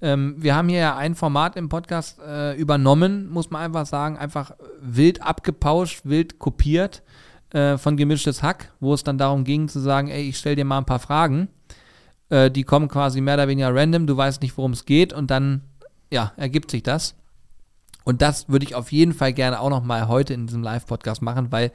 ähm, 0.02 0.36
wir 0.38 0.56
haben 0.56 0.70
hier 0.70 0.80
ja 0.80 0.98
ein 0.98 1.16
Format 1.16 1.56
im 1.56 1.70
Podcast 1.70 2.20
äh, 2.26 2.56
übernommen, 2.56 3.30
muss 3.30 3.50
man 3.50 3.62
einfach 3.62 3.86
sagen, 3.86 4.18
einfach 4.18 4.52
wild 4.82 5.22
abgepauscht, 5.22 6.02
wild 6.04 6.40
kopiert 6.40 7.04
äh, 7.52 7.78
von 7.78 7.98
gemischtes 7.98 8.44
Hack, 8.44 8.74
wo 8.80 8.94
es 8.94 9.04
dann 9.04 9.18
darum 9.18 9.44
ging 9.44 9.68
zu 9.68 9.80
sagen, 9.80 10.10
ey, 10.10 10.30
ich 10.30 10.38
stell 10.38 10.56
dir 10.56 10.66
mal 10.66 10.80
ein 10.80 10.86
paar 10.86 11.00
Fragen. 11.00 11.50
Äh, 12.30 12.52
die 12.52 12.64
kommen 12.64 12.88
quasi 12.88 13.22
mehr 13.22 13.36
oder 13.36 13.48
weniger 13.48 13.74
random, 13.74 14.08
du 14.08 14.18
weißt 14.18 14.42
nicht, 14.42 14.58
worum 14.58 14.74
es 14.74 14.86
geht 14.86 15.14
und 15.14 15.32
dann, 15.32 15.62
ja, 16.12 16.34
ergibt 16.38 16.72
sich 16.72 16.84
das. 16.84 17.16
Und 18.06 18.22
das 18.22 18.48
würde 18.48 18.66
ich 18.66 18.76
auf 18.76 18.92
jeden 18.92 19.14
Fall 19.14 19.34
gerne 19.34 19.60
auch 19.60 19.70
noch 19.70 19.84
mal 19.84 20.08
heute 20.08 20.34
in 20.34 20.48
diesem 20.48 20.64
Live-Podcast 20.64 21.22
machen, 21.22 21.52
weil 21.52 21.72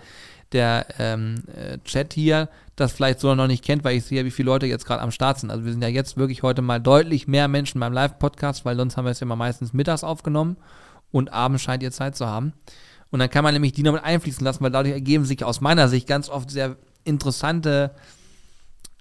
der 0.52 0.86
ähm, 0.98 1.42
äh, 1.54 1.78
Chat 1.84 2.14
hier 2.14 2.48
das 2.76 2.92
vielleicht 2.92 3.20
so 3.20 3.34
noch 3.34 3.46
nicht 3.46 3.64
kennt, 3.64 3.84
weil 3.84 3.96
ich 3.96 4.04
sehe, 4.04 4.24
wie 4.24 4.30
viele 4.30 4.46
Leute 4.46 4.66
jetzt 4.66 4.86
gerade 4.86 5.02
am 5.02 5.10
Start 5.10 5.38
sind. 5.38 5.50
Also 5.50 5.64
wir 5.64 5.72
sind 5.72 5.82
ja 5.82 5.88
jetzt 5.88 6.16
wirklich 6.16 6.42
heute 6.42 6.62
mal 6.62 6.80
deutlich 6.80 7.28
mehr 7.28 7.48
Menschen 7.48 7.80
beim 7.80 7.92
Live-Podcast, 7.92 8.64
weil 8.64 8.76
sonst 8.76 8.96
haben 8.96 9.04
wir 9.04 9.10
es 9.10 9.20
ja 9.20 9.26
immer 9.26 9.36
meistens 9.36 9.72
mittags 9.72 10.04
aufgenommen 10.04 10.56
und 11.12 11.32
abends 11.32 11.62
scheint 11.62 11.82
ihr 11.82 11.92
Zeit 11.92 12.16
zu 12.16 12.26
haben. 12.26 12.52
Und 13.10 13.18
dann 13.18 13.30
kann 13.30 13.44
man 13.44 13.52
nämlich 13.52 13.72
die 13.72 13.82
noch 13.82 13.92
mit 13.92 14.04
einfließen 14.04 14.44
lassen, 14.44 14.62
weil 14.62 14.70
dadurch 14.70 14.94
ergeben 14.94 15.24
sich 15.24 15.44
aus 15.44 15.60
meiner 15.60 15.88
Sicht 15.88 16.06
ganz 16.06 16.28
oft 16.28 16.50
sehr 16.50 16.76
interessante, 17.04 17.90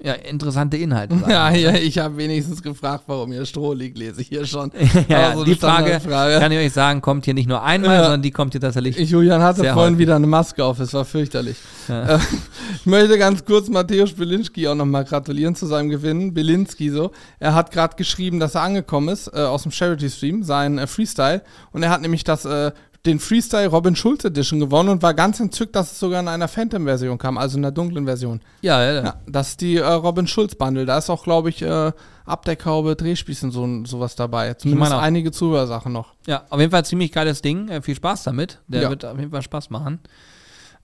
ja, 0.02 0.14
interessante 0.14 0.78
Inhalte. 0.78 1.16
Ja, 1.30 1.52
ja, 1.52 1.74
ich 1.74 1.98
habe 2.00 2.18
wenigstens 2.18 2.62
gefragt, 2.64 3.04
warum 3.08 3.32
hier 3.32 3.46
Stroh 3.46 3.74
liegt, 3.74 3.98
lese 3.98 4.22
ich 4.22 4.30
hier 4.30 4.46
schon. 4.46 4.72
ja, 5.10 5.34
so 5.36 5.44
die 5.44 5.56
Frage, 5.56 5.86
Standardfrage. 5.88 6.40
kann 6.40 6.52
ich 6.52 6.58
euch 6.60 6.74
sagen, 6.74 7.02
kommt 7.02 7.26
hier 7.26 7.34
nicht 7.34 7.48
nur 7.50 7.62
einmal, 7.64 7.96
Ja. 7.96 8.04
sondern 8.04 8.22
die 8.22 8.32
kommt 8.32 8.54
hier 8.54 8.62
tatsächlich. 8.62 8.98
Ich, 8.98 9.10
Julian 9.10 9.42
hatte 9.42 9.64
vorhin 9.64 9.76
häufig. 9.94 9.98
wieder 10.00 10.16
eine 10.16 10.28
Maske 10.28 10.64
auf, 10.64 10.80
es 10.80 10.94
war 10.94 11.06
fürchterlich. 11.06 11.58
Ja. 11.88 12.16
Äh, 12.16 12.20
ich 12.76 12.86
möchte 12.86 13.18
ganz 13.18 13.44
kurz 13.46 13.68
Matthäus 13.70 14.14
Belinski 14.14 14.68
auch 14.68 14.76
nochmal 14.76 15.04
gratulieren 15.06 15.56
zu 15.56 15.66
seinem 15.66 15.90
Gewinn. 15.90 16.34
Belinski 16.34 16.90
so. 16.90 17.12
Er 17.40 17.54
hat 17.54 17.72
gerade 17.72 17.96
geschrieben, 17.96 18.40
dass 18.40 18.56
er 18.56 18.62
angekommen 18.62 19.10
ist 19.10 19.28
äh, 19.28 19.40
aus 19.40 19.64
dem 19.64 19.72
Charity-Stream, 19.72 20.44
sein 20.44 20.78
äh, 20.78 20.88
Freestyle. 20.88 21.42
Und 21.72 21.84
er 21.84 21.90
hat 21.90 22.02
nämlich 22.02 22.24
das, 22.24 22.46
äh, 22.46 22.72
den 23.06 23.20
Freestyle 23.20 23.68
Robin 23.68 23.96
Schulz 23.96 24.26
Edition 24.26 24.60
gewonnen 24.60 24.90
und 24.90 25.02
war 25.02 25.14
ganz 25.14 25.40
entzückt, 25.40 25.76
dass 25.76 25.92
es 25.94 26.00
sogar 26.00 26.20
in 26.20 26.28
einer 26.28 26.48
Phantom-Version 26.50 27.18
kam, 27.18 27.38
also 27.38 27.56
in 27.58 27.62
der 27.62 27.72
dunklen 27.72 28.06
Version. 28.06 28.42
ja, 28.62 28.84
ja, 28.84 28.94
ja. 28.94 29.04
Ja, 29.04 29.16
das 29.26 29.50
ist 29.52 29.62
die 29.62 29.78
äh, 29.78 29.86
Robin 29.88 30.28
Schulz 30.28 30.56
Bundle. 30.56 30.86
Da 30.86 30.98
ist 30.98 31.10
auch, 31.10 31.24
glaube 31.24 31.50
ich, 31.50 31.62
äh, 31.62 31.92
Abdeckhaube, 32.26 32.96
Drehspieß 32.96 33.44
und 33.44 33.52
so, 33.52 33.86
sowas 33.86 34.16
dabei. 34.16 34.54
Zumindest 34.56 34.92
einige 34.94 35.32
Zuhörsachen 35.32 35.94
noch. 35.94 36.14
Ja, 36.28 36.44
auf 36.50 36.60
jeden 36.60 36.72
Fall 36.72 36.84
ziemlich 36.86 37.12
geiles 37.12 37.42
Ding. 37.42 37.70
Äh, 37.70 37.82
viel 37.82 37.96
Spaß 37.96 38.24
damit. 38.24 38.60
Der 38.68 38.82
Ja. 38.84 38.90
wird 38.90 39.06
auf 39.06 39.18
jeden 39.18 39.32
Fall 39.32 39.42
Spaß 39.42 39.70
machen. 39.70 40.00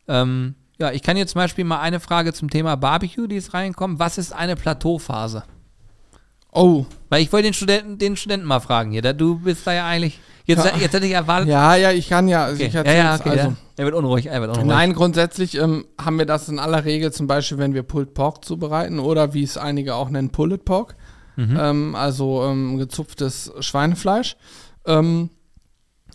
Ähm, 0.07 0.55
ja, 0.79 0.91
ich 0.91 1.01
kann 1.01 1.17
jetzt 1.17 1.31
zum 1.33 1.39
Beispiel 1.39 1.65
mal 1.65 1.79
eine 1.81 1.99
Frage 1.99 2.33
zum 2.33 2.49
Thema 2.49 2.75
Barbecue, 2.77 3.27
die 3.27 3.35
ist 3.35 3.53
reinkommen. 3.53 3.99
Was 3.99 4.17
ist 4.17 4.33
eine 4.33 4.55
Plateauphase? 4.55 5.43
Oh, 6.51 6.85
Weil 7.09 7.21
ich 7.21 7.33
wollte 7.33 7.47
den 7.47 7.53
Studenten, 7.53 7.97
den 7.97 8.15
Studenten 8.15 8.47
mal 8.47 8.61
fragen 8.61 8.91
hier. 8.91 9.01
Da, 9.01 9.11
du 9.13 9.39
bist 9.39 9.67
da 9.67 9.73
ja 9.73 9.85
eigentlich. 9.87 10.19
Jetzt, 10.45 10.63
jetzt 10.79 10.93
hätte 10.93 11.05
ich 11.05 11.13
erwartet. 11.13 11.49
ja, 11.49 11.75
ja, 11.75 11.91
ich 11.91 12.07
kann 12.07 12.27
ja. 12.27 12.45
Also 12.45 12.63
okay. 12.63 12.71
ja, 12.73 12.93
ja, 12.93 13.15
okay. 13.15 13.29
also. 13.29 13.55
Er 13.77 13.85
wird 13.85 13.95
unruhig. 13.95 14.27
Er 14.27 14.41
wird 14.41 14.51
unruhig. 14.51 14.67
Nein, 14.67 14.93
grundsätzlich 14.93 15.55
ähm, 15.57 15.85
haben 15.99 16.17
wir 16.19 16.25
das 16.25 16.47
in 16.47 16.59
aller 16.59 16.85
Regel 16.85 17.11
zum 17.11 17.27
Beispiel, 17.27 17.57
wenn 17.57 17.73
wir 17.73 17.83
Pulled 17.83 18.13
Pork 18.13 18.45
zubereiten 18.45 18.99
oder 18.99 19.33
wie 19.33 19.43
es 19.43 19.57
einige 19.57 19.95
auch 19.95 20.09
nennen, 20.09 20.29
Pulled 20.29 20.63
Pork. 20.65 20.95
Mhm. 21.35 21.57
Ähm, 21.59 21.95
also 21.95 22.43
ähm, 22.45 22.77
gezupftes 22.77 23.51
Schweinefleisch. 23.59 24.37
Ähm, 24.85 25.29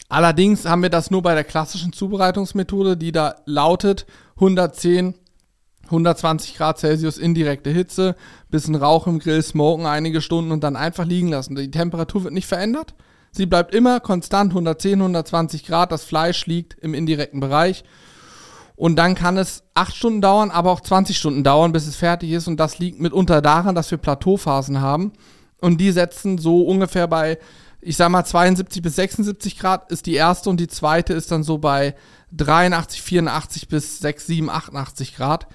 allerdings 0.08 0.64
haben 0.64 0.82
wir 0.82 0.90
das 0.90 1.10
nur 1.10 1.22
bei 1.22 1.34
der 1.34 1.44
klassischen 1.44 1.92
Zubereitungsmethode, 1.92 2.96
die 2.96 3.12
da 3.12 3.34
lautet 3.44 4.06
110, 4.36 5.14
120 5.86 6.56
Grad 6.56 6.78
Celsius 6.78 7.18
indirekte 7.18 7.70
Hitze, 7.70 8.16
bisschen 8.48 8.76
Rauch 8.76 9.06
im 9.06 9.18
Grill, 9.18 9.42
smoken 9.42 9.86
einige 9.86 10.20
Stunden 10.20 10.52
und 10.52 10.64
dann 10.64 10.76
einfach 10.76 11.04
liegen 11.04 11.28
lassen. 11.28 11.56
Die 11.56 11.70
Temperatur 11.70 12.24
wird 12.24 12.32
nicht 12.32 12.46
verändert. 12.46 12.94
Sie 13.32 13.46
bleibt 13.46 13.74
immer 13.74 14.00
konstant 14.00 14.52
110, 14.52 15.00
120 15.00 15.64
Grad. 15.64 15.92
Das 15.92 16.04
Fleisch 16.04 16.46
liegt 16.46 16.76
im 16.82 16.94
indirekten 16.94 17.40
Bereich. 17.40 17.84
Und 18.76 18.96
dann 18.96 19.14
kann 19.14 19.36
es 19.36 19.62
8 19.74 19.94
Stunden 19.94 20.20
dauern, 20.22 20.50
aber 20.50 20.70
auch 20.70 20.80
20 20.80 21.16
Stunden 21.16 21.44
dauern, 21.44 21.72
bis 21.72 21.86
es 21.86 21.96
fertig 21.96 22.30
ist. 22.30 22.48
Und 22.48 22.58
das 22.58 22.78
liegt 22.78 22.98
mitunter 22.98 23.42
daran, 23.42 23.74
dass 23.74 23.90
wir 23.90 23.98
Plateauphasen 23.98 24.80
haben. 24.80 25.12
Und 25.60 25.80
die 25.80 25.92
setzen 25.92 26.38
so 26.38 26.62
ungefähr 26.62 27.06
bei, 27.06 27.38
ich 27.82 27.96
sag 27.96 28.08
mal, 28.08 28.24
72 28.24 28.82
bis 28.82 28.96
76 28.96 29.58
Grad 29.58 29.92
ist 29.92 30.06
die 30.06 30.14
erste 30.14 30.48
und 30.50 30.58
die 30.58 30.68
zweite 30.68 31.12
ist 31.12 31.30
dann 31.30 31.42
so 31.42 31.58
bei 31.58 31.94
83, 32.32 33.02
84 33.02 33.68
bis 33.68 33.98
6, 33.98 34.26
7, 34.26 34.50
88 34.50 35.14
Grad. 35.14 35.46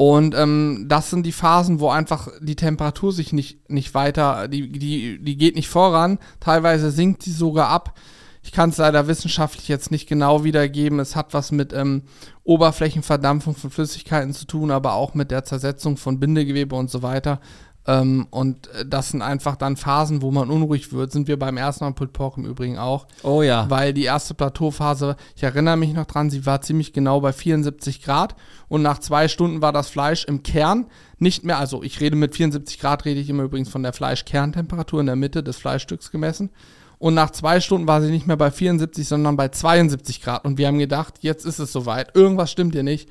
Und 0.00 0.34
ähm, 0.34 0.86
das 0.88 1.10
sind 1.10 1.26
die 1.26 1.30
Phasen, 1.30 1.78
wo 1.78 1.90
einfach 1.90 2.28
die 2.40 2.56
Temperatur 2.56 3.12
sich 3.12 3.34
nicht, 3.34 3.68
nicht 3.68 3.92
weiter, 3.92 4.48
die, 4.48 4.72
die, 4.72 5.22
die 5.22 5.36
geht 5.36 5.56
nicht 5.56 5.68
voran. 5.68 6.18
Teilweise 6.40 6.90
sinkt 6.90 7.22
sie 7.22 7.32
sogar 7.32 7.68
ab. 7.68 7.98
Ich 8.42 8.50
kann 8.50 8.70
es 8.70 8.78
leider 8.78 9.08
wissenschaftlich 9.08 9.68
jetzt 9.68 9.90
nicht 9.90 10.08
genau 10.08 10.42
wiedergeben. 10.42 11.00
Es 11.00 11.16
hat 11.16 11.34
was 11.34 11.52
mit 11.52 11.74
ähm, 11.74 12.04
Oberflächenverdampfung 12.44 13.54
von 13.54 13.70
Flüssigkeiten 13.70 14.32
zu 14.32 14.46
tun, 14.46 14.70
aber 14.70 14.94
auch 14.94 15.12
mit 15.12 15.30
der 15.30 15.44
Zersetzung 15.44 15.98
von 15.98 16.18
Bindegewebe 16.18 16.74
und 16.76 16.90
so 16.90 17.02
weiter. 17.02 17.38
Ähm, 17.86 18.26
und 18.30 18.68
äh, 18.68 18.84
das 18.86 19.08
sind 19.08 19.22
einfach 19.22 19.56
dann 19.56 19.76
Phasen, 19.76 20.20
wo 20.20 20.30
man 20.30 20.50
unruhig 20.50 20.92
wird. 20.92 21.12
Sind 21.12 21.28
wir 21.28 21.38
beim 21.38 21.56
ersten 21.56 21.84
Mal 21.84 21.92
Pulled 21.92 22.12
Pork 22.12 22.36
im 22.36 22.44
Übrigen 22.44 22.78
auch. 22.78 23.06
oh 23.22 23.42
ja. 23.42 23.68
Weil 23.70 23.94
die 23.94 24.04
erste 24.04 24.34
Plateauphase, 24.34 25.16
ich 25.34 25.42
erinnere 25.42 25.76
mich 25.76 25.94
noch 25.94 26.06
dran, 26.06 26.28
sie 26.28 26.44
war 26.44 26.60
ziemlich 26.60 26.92
genau 26.92 27.20
bei 27.20 27.32
74 27.32 28.02
Grad 28.02 28.36
und 28.68 28.82
nach 28.82 28.98
zwei 28.98 29.28
Stunden 29.28 29.62
war 29.62 29.72
das 29.72 29.88
Fleisch 29.88 30.24
im 30.24 30.42
Kern 30.42 30.86
nicht 31.18 31.44
mehr, 31.44 31.58
also 31.58 31.82
ich 31.82 32.00
rede 32.00 32.16
mit 32.16 32.34
74 32.34 32.78
Grad, 32.78 33.04
rede 33.04 33.20
ich 33.20 33.28
immer 33.28 33.44
übrigens 33.44 33.70
von 33.70 33.82
der 33.82 33.92
Fleischkerntemperatur 33.92 35.00
in 35.00 35.06
der 35.06 35.16
Mitte 35.16 35.42
des 35.42 35.56
Fleischstücks 35.56 36.10
gemessen. 36.10 36.50
Und 36.98 37.14
nach 37.14 37.30
zwei 37.30 37.60
Stunden 37.60 37.88
war 37.88 38.02
sie 38.02 38.10
nicht 38.10 38.26
mehr 38.26 38.36
bei 38.36 38.50
74, 38.50 39.08
sondern 39.08 39.34
bei 39.34 39.48
72 39.48 40.20
Grad. 40.20 40.44
Und 40.44 40.58
wir 40.58 40.66
haben 40.66 40.78
gedacht, 40.78 41.14
jetzt 41.20 41.46
ist 41.46 41.58
es 41.58 41.72
soweit. 41.72 42.14
Irgendwas 42.14 42.50
stimmt 42.50 42.74
hier 42.74 42.82
nicht. 42.82 43.08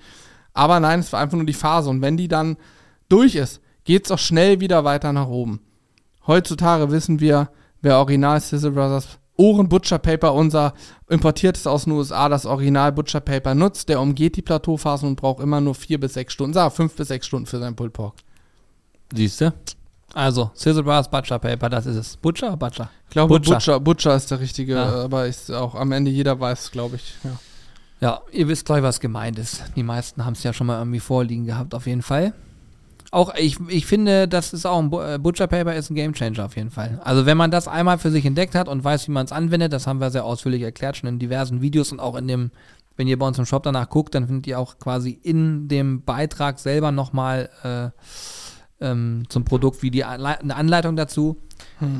Aber 0.54 0.80
nein, 0.80 1.00
es 1.00 1.12
war 1.12 1.20
einfach 1.20 1.38
nur 1.38 1.46
die 1.48 1.54
Phase. 1.54 1.90
Und 1.90 2.04
wenn 2.04 2.16
die 2.16 2.28
dann 2.28 2.58
durch 3.10 3.34
ist, 3.34 3.62
geht 3.90 4.06
es 4.06 4.12
auch 4.12 4.20
schnell 4.20 4.60
wieder 4.60 4.84
weiter 4.84 5.12
nach 5.14 5.28
oben. 5.30 5.62
Heutzutage 6.28 6.92
wissen 6.92 7.20
wir, 7.20 7.50
wer 7.82 7.98
Original 7.98 8.40
Sizzle 8.40 8.70
Brothers 8.70 9.18
Ohren 9.36 9.68
Butcher 9.68 9.98
Paper, 9.98 10.36
unser 10.36 10.76
importiertes 11.10 11.66
aus 11.66 11.86
den 11.86 11.94
USA, 11.94 12.30
das 12.30 12.46
Original 12.46 12.92
Butcher 12.92 13.20
Paper 13.20 13.56
nutzt, 13.56 13.90
der 13.90 14.00
umgeht 14.00 14.36
die 14.36 14.44
Plateauphasen 14.44 15.10
und 15.10 15.16
braucht 15.16 15.42
immer 15.42 15.60
nur 15.60 15.74
vier 15.74 16.00
bis 16.00 16.14
sechs 16.14 16.34
Stunden, 16.34 16.54
sag 16.54 16.72
fünf 16.72 16.94
bis 16.96 17.08
sechs 17.08 17.26
Stunden 17.26 17.48
für 17.48 17.58
sein 17.58 17.76
Pulled 17.76 17.94
Pork. 17.94 18.14
Siehst 19.12 19.42
du? 19.42 19.52
Also, 20.14 20.52
Sizzle 20.54 20.84
Brothers 20.84 21.10
Butcher 21.10 21.40
Paper, 21.40 21.70
das 21.70 21.88
ist 21.88 21.96
es. 21.96 22.18
Butcher 22.18 22.50
oder 22.50 22.58
Butcher? 22.58 22.92
Ich 23.06 23.10
glaube, 23.10 23.34
Butcher. 23.40 23.56
Butcher, 23.56 23.80
Butcher 23.80 24.16
ist 24.16 24.30
der 24.30 24.40
richtige, 24.40 24.76
Ja. 24.76 25.04
aber 25.06 25.26
ist 25.26 25.50
auch 25.52 25.74
am 25.74 25.92
Ende 25.94 26.12
jeder 26.12 26.40
weiß, 26.40 26.70
glaube 26.70 26.98
ich. 26.98 27.16
Ja. 27.24 27.32
Ja, 28.02 28.22
ihr 28.32 28.48
wisst 28.48 28.68
gleich, 28.68 28.84
was 28.84 29.00
gemeint 29.00 29.40
ist. 29.40 29.64
Die 29.76 29.82
meisten 29.84 30.26
haben 30.26 30.34
es 30.34 30.44
ja 30.44 30.54
schon 30.54 30.68
mal 30.68 30.78
irgendwie 30.78 31.00
vorliegen 31.00 31.46
gehabt, 31.48 31.74
auf 31.74 31.88
jeden 31.88 32.04
Fall. 32.04 32.34
Auch 33.12 33.34
ich, 33.36 33.57
ich 33.70 33.86
finde, 33.88 34.28
das 34.28 34.53
ist 34.53 34.66
auch 34.66 34.80
ein 34.80 34.91
äh, 34.93 35.18
Butcher 35.18 35.47
Paper 35.47 35.74
ist 35.74 35.89
ein 35.89 35.95
Gamechanger 35.95 36.45
auf 36.45 36.55
jeden 36.55 36.70
Fall. 36.70 37.01
Also 37.03 37.26
wenn 37.26 37.38
man 37.38 37.49
das 37.49 37.68
einmal 37.68 37.97
für 37.97 38.12
sich 38.12 38.26
entdeckt 38.26 38.53
hat 38.53 38.68
und 38.68 38.84
weiß, 38.84 39.07
wie 39.07 39.12
man 39.12 39.26
es 39.26 39.32
anwendet, 39.32 39.74
das 39.74 39.88
haben 39.88 39.99
wir 39.99 40.12
sehr 40.12 40.26
ausführlich 40.26 40.62
erklärt, 40.62 40.97
schon 40.97 41.10
in 41.10 41.20
diversen 41.20 41.62
Videos 41.62 41.91
und 41.91 41.99
auch 41.99 42.16
in 42.16 42.28
dem, 42.28 42.51
wenn 42.97 43.07
ihr 43.07 43.18
bei 43.18 43.26
uns 43.26 43.39
im 43.39 43.45
Shop 43.45 43.64
danach 43.64 43.89
guckt, 43.89 44.14
dann 44.14 44.28
findet 44.28 44.45
ihr 44.45 44.60
auch 44.60 44.78
quasi 44.78 45.20
in 45.24 45.68
dem 45.68 46.03
Beitrag 46.03 46.60
selber 46.60 46.91
nochmal 46.91 47.49
äh, 47.64 47.89
ähm, 48.86 49.24
zum 49.30 49.43
Produkt 49.43 49.82
wie 49.82 49.91
die 49.91 50.03
Anle 50.03 50.39
eine 50.39 50.55
Anleitung 50.55 50.95
dazu. 50.95 51.38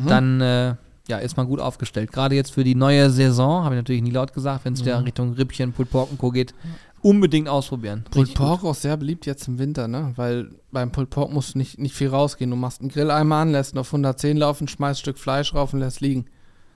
Dann 0.08 0.42
äh, 0.42 0.76
ja, 1.10 1.18
ist 1.18 1.36
man 1.38 1.48
gut 1.48 1.60
aufgestellt. 1.60 2.12
Gerade 2.12 2.36
jetzt 2.36 2.54
für 2.54 2.64
die 2.64 2.76
neue 2.76 3.10
Saison, 3.10 3.64
habe 3.64 3.76
ich 3.76 3.80
natürlich 3.80 4.04
nie 4.04 4.12
laut 4.12 4.34
gesagt, 4.34 4.64
wenn 4.64 4.74
es 4.74 4.82
wieder 4.82 5.04
Richtung 5.04 5.34
Rippchen, 5.34 5.74
Pulled 5.74 5.90
Pork 5.90 6.12
und 6.12 6.20
Co. 6.20 6.30
geht, 6.30 6.54
unbedingt 7.02 7.48
ausprobieren. 7.48 8.06
Pulled. 8.12 8.34
Pork 8.34 8.64
auch 8.64 8.76
sehr 8.76 8.98
beliebt 8.98 9.26
jetzt 9.26 9.48
im 9.48 9.60
Winter, 9.60 9.88
ne? 9.88 10.14
Weil 10.16 10.50
beim 10.72 10.92
Pulled 10.92 11.10
Pork 11.10 11.32
musst 11.32 11.54
du 11.54 11.58
nicht, 11.58 11.80
nicht 11.80 11.96
viel 11.96 12.10
rausgehen. 12.10 12.50
Du 12.50 12.56
machst 12.56 12.82
einen 12.82 12.90
Grilleimer 12.90 13.38
an, 13.38 13.52
lässt 13.52 13.74
ihn 13.74 13.80
auf 13.80 13.88
110 13.88 14.38
laufen, 14.38 14.68
schmeißt 14.68 15.00
ein 15.00 15.02
Stück 15.02 15.18
Fleisch 15.18 15.54
rauf 15.54 15.74
und 15.74 15.80
lässt 15.80 16.02
liegen. 16.02 16.26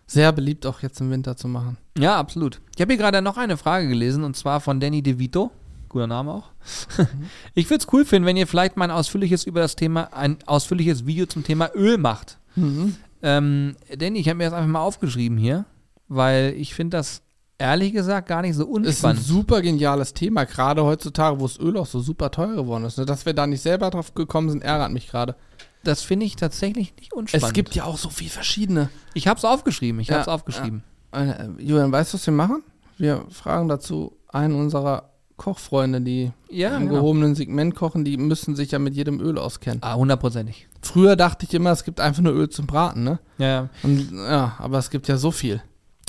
Sehr 0.05 0.31
beliebt 0.31 0.65
auch 0.65 0.81
jetzt 0.81 0.99
im 1.01 1.09
Winter 1.09 1.37
zu 1.37 1.47
machen. 1.47 1.77
Ja, 1.97 2.17
absolut. 2.17 2.61
Ich 2.75 2.81
habe 2.81 2.93
hier 2.93 3.01
gerade 3.01 3.21
noch 3.21 3.37
eine 3.37 3.57
Frage 3.57 3.87
gelesen 3.87 4.23
und 4.23 4.35
zwar 4.35 4.59
von 4.59 4.79
Danny 4.79 5.01
DeVito. 5.01 5.51
Guter 5.89 6.07
Name 6.07 6.31
auch. 6.31 6.51
ich 7.53 7.69
würde 7.69 7.83
es 7.83 7.93
cool 7.93 8.03
finden, 8.03 8.27
wenn 8.27 8.37
ihr 8.37 8.47
vielleicht 8.47 8.77
mal 8.77 8.85
ein 8.85 8.91
ausführliches 8.91 9.45
über 9.45 9.61
das 9.61 9.75
Thema, 9.75 10.13
ein 10.13 10.37
ausführliches 10.45 11.05
Video 11.05 11.25
zum 11.25 11.43
Thema 11.43 11.71
Öl 11.73 11.97
macht. 11.97 12.39
Ähm, 13.21 13.75
Danny, 13.97 14.19
ich 14.19 14.27
habe 14.27 14.37
mir 14.37 14.45
das 14.45 14.53
einfach 14.53 14.69
mal 14.69 14.81
aufgeschrieben 14.81 15.37
hier, 15.37 15.65
weil 16.07 16.53
ich 16.57 16.73
finde 16.73 16.97
das 16.97 17.22
ehrlich 17.57 17.93
gesagt 17.93 18.27
gar 18.27 18.41
nicht 18.41 18.55
so 18.55 18.63
Ist 18.63 18.69
ein 18.69 18.73
unspannend. 18.85 19.23
super 19.23 19.61
geniales 19.61 20.13
Thema, 20.13 20.45
gerade 20.45 20.83
heutzutage, 20.83 21.39
wo 21.39 21.47
das 21.47 21.59
Öl 21.59 21.77
auch 21.77 21.85
so 21.85 21.99
super 21.99 22.31
teuer 22.31 22.55
geworden 22.55 22.85
ist. 22.85 22.97
Ne? 22.97 23.05
Dass 23.05 23.25
wir 23.25 23.33
da 23.33 23.47
nicht 23.47 23.61
selber 23.61 23.89
drauf 23.89 24.13
gekommen 24.13 24.49
sind, 24.49 24.63
ärgert 24.63 24.91
mich 24.91 25.07
gerade. 25.07 25.35
Das 25.83 26.01
finde 26.01 26.25
ich 26.25 26.35
tatsächlich 26.35 26.93
nicht 26.97 27.13
unspannend. 27.13 27.45
Es 27.47 27.53
gibt 27.53 27.75
ja 27.75 27.83
auch 27.83 27.97
so 27.97 28.09
viel 28.09 28.29
verschiedene. 28.29 28.89
Ich 29.13 29.27
habe 29.27 29.37
es 29.37 29.45
aufgeschrieben. 29.45 29.99
Ich 29.99 30.07
Ja, 30.07 30.15
habe 30.15 30.21
es 30.23 30.27
aufgeschrieben. 30.29 30.83
Äh, 31.11 31.47
Julian, 31.59 31.91
weißt 31.91 32.13
du, 32.13 32.17
was 32.17 32.25
wir 32.25 32.33
machen? 32.33 32.63
Wir 32.97 33.25
fragen 33.29 33.67
dazu 33.67 34.15
einen 34.29 34.55
unserer 34.55 35.09
Kochfreunde, 35.35 35.99
die 35.99 36.31
Ja, 36.49 36.77
im 36.77 36.83
genau. 36.87 37.01
gehobenen 37.01 37.35
Segment 37.35 37.75
kochen, 37.75 38.05
die 38.05 38.17
müssen 38.17 38.55
sich 38.55 38.71
ja 38.71 38.79
mit 38.79 38.93
jedem 38.95 39.19
Öl 39.19 39.37
auskennen. 39.37 39.79
Ah, 39.83 39.95
hundertprozentig. 39.95 40.67
Früher 40.81 41.15
dachte 41.15 41.45
ich 41.45 41.53
immer, 41.53 41.71
es 41.71 41.83
gibt 41.83 41.99
einfach 41.99 42.21
nur 42.21 42.33
Öl 42.33 42.49
zum 42.49 42.65
Braten, 42.65 43.03
ne? 43.03 43.19
Ja, 43.39 43.47
ja. 43.47 43.69
Und, 43.83 44.11
ja, 44.13 44.55
aber 44.59 44.77
es 44.77 44.89
gibt 44.89 45.07
ja 45.07 45.17
so 45.17 45.31
viel. 45.31 45.61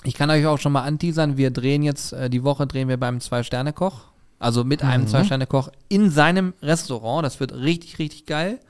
Ich 0.06 0.14
kann 0.14 0.28
euch 0.28 0.44
auch 0.46 0.58
schon 0.58 0.72
mal 0.72 0.82
anteasern, 0.82 1.38
wir 1.38 1.50
drehen 1.50 1.82
jetzt, 1.82 2.12
äh, 2.12 2.28
die 2.28 2.44
Woche 2.44 2.66
drehen 2.66 2.88
wir 2.88 2.98
beim 2.98 3.20
Zwei-Sterne-Koch. 3.20 4.02
Also 4.38 4.62
mit 4.62 4.82
einem 4.82 5.06
Zwei-Sterne-Koch 5.08 5.70
in 5.88 6.10
seinem 6.10 6.52
Restaurant. 6.60 7.24
Das 7.24 7.40
wird 7.40 7.54
richtig, 7.54 7.98
richtig 7.98 8.26
geil. 8.26 8.60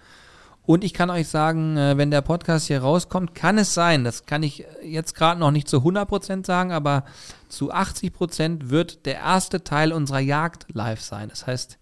Und 0.67 0.85
ich 0.85 0.95
kann 0.95 1.11
euch 1.11 1.27
sagen, 1.29 1.77
äh, 1.77 1.99
wenn 1.99 2.13
der 2.13 2.23
Podcast 2.23 2.69
hier 2.69 2.81
rauskommt, 2.81 3.35
kann 3.35 3.59
es 3.59 3.75
sein, 3.75 4.05
das 4.05 4.27
kann 4.27 4.45
ich 4.45 4.65
äh, 4.65 4.67
jetzt 4.87 5.15
gerade 5.15 5.41
noch 5.41 5.51
nicht 5.51 5.69
zu 5.69 5.79
100% 5.79 6.47
sagen, 6.47 6.71
aber 6.71 7.05
zu 7.49 7.73
80% 7.73 8.71
wird 8.71 9.05
der 9.05 9.17
erste 9.17 9.65
Teil 9.65 9.93
unserer 9.93 10.21
Jagd 10.21 10.67
live 10.73 11.01
sein. 11.01 11.29
Das 11.29 11.47
heißt, 11.47 11.79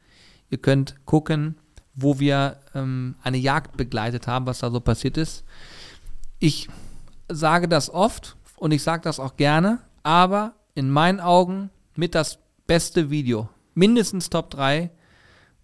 ihr 0.50 0.58
könnt 0.58 0.96
gucken, 1.04 1.56
wo 1.94 2.18
wir 2.18 2.56
ähm, 2.74 3.16
eine 3.22 3.36
Jagd 3.36 3.76
begleitet 3.76 4.26
haben, 4.26 4.46
was 4.46 4.60
da 4.60 4.70
so 4.70 4.80
passiert 4.80 5.18
ist. 5.18 5.44
Ich 6.38 6.68
sage 7.28 7.68
das 7.68 7.88
oft 7.88 8.36
und 8.62 8.70
ich 8.70 8.82
sage 8.84 9.02
das 9.02 9.18
auch 9.18 9.36
gerne, 9.36 9.78
aber 10.04 10.52
in 10.76 10.88
meinen 10.88 11.18
Augen 11.18 11.70
mit 11.96 12.14
das 12.14 12.38
beste 12.68 13.10
Video, 13.10 13.48
mindestens 13.74 14.30
Top 14.30 14.50
3, 14.50 14.90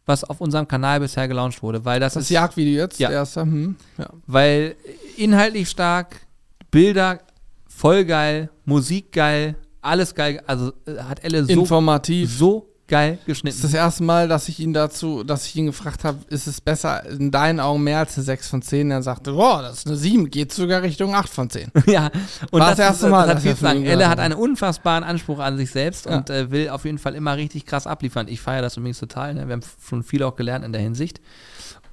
was 0.05 0.24
auf 0.24 0.40
unserem 0.40 0.66
Kanal 0.66 0.99
bisher 0.99 1.28
gelauncht 1.28 1.62
wurde, 1.62 1.84
weil 1.84 2.01
das, 2.01 2.14
Das 2.14 2.24
ist 2.24 2.30
Jagdvideo 2.30 2.82
jetzt, 2.82 2.99
Ja. 2.99 3.09
der 3.11 3.18
erste. 3.18 3.42
Hm, 3.42 3.76
ja. 3.99 4.11
weil 4.26 4.74
inhaltlich 5.16 5.68
stark, 5.70 6.26
Bilder 6.72 7.20
voll 7.68 8.05
geil, 8.05 8.51
Musik 8.64 9.12
geil, 9.12 9.55
alles 9.80 10.14
geil, 10.16 10.42
also 10.49 10.72
äh, 10.86 10.99
hat 10.99 11.22
Elle 11.22 11.44
so, 11.44 11.53
Informativ. 11.53 12.36
so 12.36 12.68
geil 12.89 13.12
Das 13.12 13.20
ist 13.20 13.26
geschnitten. 13.26 13.59
das 13.62 13.74
erste 13.74 14.03
Mal, 14.03 14.28
dass 14.28 14.49
ich 14.49 14.59
ihn 14.61 14.72
dazu, 14.72 15.22
dass 15.24 15.47
ich 15.47 15.55
ihn 15.57 15.66
gefragt 15.66 16.05
habe, 16.05 16.18
ist 16.30 16.47
es 16.47 16.61
besser 16.61 17.05
in 17.09 17.30
deinen 17.30 17.61
Augen 17.61 17.84
mehr 17.84 17.99
als 17.99 18.16
eine 18.16 18.24
6 18.24 18.49
von 18.49 18.62
10? 18.62 18.91
Er 18.91 19.03
sagte, 19.03 19.32
boah, 19.32 19.62
das 19.62 19.78
ist 19.78 19.86
eine 19.86 19.97
7, 19.97 20.30
geht 20.30 20.53
sogar 20.53 20.82
Richtung 20.82 21.14
8 21.14 21.28
von 21.28 21.51
10. 21.51 21.70
ja, 21.86 22.11
und 22.51 22.61
War 22.61 22.68
das, 22.70 22.76
das 22.78 22.86
erste 22.86 23.09
Mal, 23.09 23.20
das 23.26 23.28
hat 23.28 23.36
dass 23.36 23.43
viel 23.45 23.55
zu 23.55 23.61
sagen. 23.62 23.84
Elle 23.84 24.09
hat 24.09 24.18
einen 24.18 24.34
unfassbaren 24.34 25.05
Anspruch 25.05 25.39
an 25.39 25.57
sich 25.57 25.70
selbst 25.70 26.07
Ja. 26.07 26.16
und 26.16 26.30
äh, 26.30 26.51
will 26.51 26.68
auf 26.70 26.84
jeden 26.84 26.99
Fall 26.99 27.14
immer 27.14 27.36
richtig 27.36 27.66
krass 27.66 27.86
abliefern. 27.86 28.26
Ich 28.28 28.41
feiere 28.41 28.62
das 28.62 28.76
übrigens 28.76 28.99
total. 28.99 29.34
Ne? 29.34 29.47
Wir 29.47 29.53
haben 29.53 29.62
schon 29.86 30.03
viel 30.03 30.22
auch 30.22 30.36
gelernt 30.36 30.64
in 30.64 30.72
der 30.72 30.80
Hinsicht. 30.82 31.20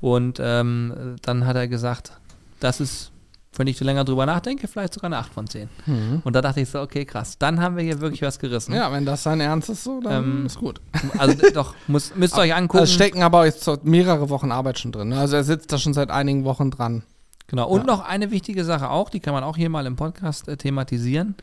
Und 0.02 0.40
ähm, 0.42 1.16
dann 1.22 1.46
hat 1.46 1.56
er 1.56 1.68
gesagt, 1.68 2.12
das 2.60 2.80
ist, 2.80 3.12
wenn 3.58 3.68
ich 3.68 3.80
länger 3.80 4.04
drüber 4.04 4.26
nachdenke, 4.26 4.68
vielleicht 4.68 4.94
sogar 4.94 5.08
eine 5.08 5.18
8 5.18 5.34
von 5.34 5.48
10. 5.48 5.70
Und 6.24 6.36
da 6.36 6.42
dachte 6.42 6.62
ich 6.62 6.70
so, 6.70 6.82
okay, 6.82 7.06
krass. 7.06 7.38
Dann 7.38 7.62
haben 7.62 7.76
wir 7.78 7.84
hier 7.84 8.00
wirklich 8.02 8.22
was 8.22 8.40
gerissen. 8.40 8.74
Ja, 8.74 8.92
wenn 8.92 9.06
das 9.06 9.24
sein 9.24 9.40
Ernst 9.40 9.70
ist 9.70 9.84
so, 9.84 10.00
dann 10.02 10.24
Ähm, 10.24 10.46
ist 10.46 10.58
gut. 10.60 10.82
Also 11.18 11.36
doch, 11.54 11.74
muss, 11.88 12.16
müsst 12.16 12.38
ihr 12.38 12.42
euch 12.42 12.54
angucken. 12.56 12.80
Also 12.80 12.94
stecken 12.94 13.24
aber 13.24 13.46
jetzt 13.46 13.68
mehrere 13.84 14.30
Wochen 14.30 14.52
Arbeit 14.52 14.80
schon 14.80 14.92
drin. 14.92 15.10
ne? 15.10 15.20
Also 15.20 15.36
er 15.36 15.44
sitzt 15.44 15.72
da 15.72 15.78
schon 15.78 15.94
seit 15.94 16.10
einigen 16.12 16.44
Wochen 16.46 16.72
dran. 16.72 17.04
Genau. 17.48 17.68
Und 17.68 17.82
Ja. 17.82 17.86
noch 17.86 18.06
eine 18.06 18.32
wichtige 18.32 18.66
Sache 18.66 18.90
auch, 18.90 19.10
die 19.10 19.20
kann 19.20 19.34
man 19.34 19.44
auch 19.44 19.56
hier 19.58 19.70
mal 19.70 19.86
im 19.86 19.96
Podcast 19.96 20.48
äh, 20.48 20.58
thematisieren. 20.58 21.36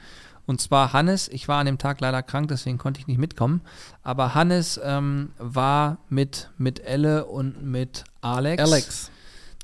Und 0.44 0.60
zwar 0.60 0.92
Hannes, 0.92 1.28
ich 1.28 1.46
war 1.46 1.60
an 1.60 1.66
dem 1.66 1.78
Tag 1.78 2.00
leider 2.00 2.20
krank, 2.22 2.48
deswegen 2.48 2.76
konnte 2.76 2.98
ich 2.98 3.06
nicht 3.06 3.18
mitkommen. 3.18 3.60
Aber 4.02 4.34
Hannes 4.34 4.80
ähm, 4.82 5.30
war 5.38 5.98
mit, 6.08 6.50
mit 6.58 6.84
Elle 6.84 7.26
und 7.26 7.62
mit 7.64 8.02
Alex. 8.22 8.60
Alex. 8.60 9.10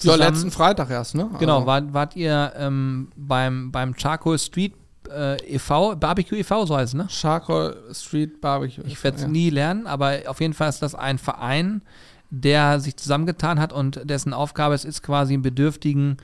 Ja, 0.02 0.14
letzten 0.14 0.50
Freitag 0.50 0.90
erst, 0.90 1.14
ne? 1.14 1.28
Genau, 1.38 1.56
Also, 1.56 1.66
wart, 1.66 1.92
wart 1.92 2.16
ihr 2.16 2.52
ähm, 2.56 3.08
beim, 3.16 3.72
beim 3.72 3.94
Charcoal 3.96 4.38
Street 4.38 4.74
äh, 5.10 5.54
e.V., 5.54 5.96
Barbecue 5.96 6.36
e.V., 6.36 6.66
so 6.66 6.76
heißt 6.76 6.94
es, 6.94 6.94
ne? 6.94 7.08
Charcoal 7.08 7.76
Street 7.92 8.40
Barbecue. 8.40 8.84
Ich 8.86 9.02
werde 9.02 9.16
es 9.16 9.22
ja. 9.22 9.28
nie 9.28 9.50
lernen, 9.50 9.86
aber 9.86 10.20
auf 10.26 10.40
jeden 10.40 10.54
Fall 10.54 10.68
ist 10.68 10.82
das 10.82 10.94
ein 10.94 11.18
Verein, 11.18 11.82
der 12.30 12.80
sich 12.80 12.96
zusammengetan 12.96 13.58
hat 13.58 13.72
und 13.72 14.00
dessen 14.04 14.32
Aufgabe 14.32 14.74
es 14.74 14.84
ist, 14.84 15.02
quasi 15.02 15.34
einen 15.34 15.42
Bedürftigen 15.42 16.18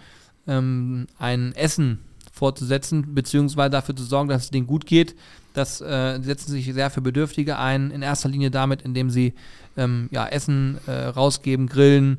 ähm, 0.46 1.06
ein 1.18 1.54
Essen 1.54 2.00
fortzusetzen, 2.32 3.14
beziehungsweise 3.14 3.70
dafür 3.70 3.96
zu 3.96 4.04
sorgen, 4.04 4.28
dass 4.28 4.44
es 4.44 4.50
denen 4.50 4.66
gut 4.66 4.86
geht. 4.86 5.14
Das 5.54 5.80
äh, 5.80 6.18
setzen 6.20 6.50
sich 6.50 6.72
sehr 6.72 6.90
für 6.90 7.00
Bedürftige 7.00 7.58
ein, 7.58 7.90
in 7.90 8.02
erster 8.02 8.28
Linie 8.28 8.50
damit, 8.50 8.82
indem 8.82 9.08
sie 9.08 9.34
ähm, 9.76 10.08
ja, 10.10 10.26
Essen 10.26 10.78
äh, 10.86 11.06
rausgeben, 11.06 11.68
grillen, 11.68 12.18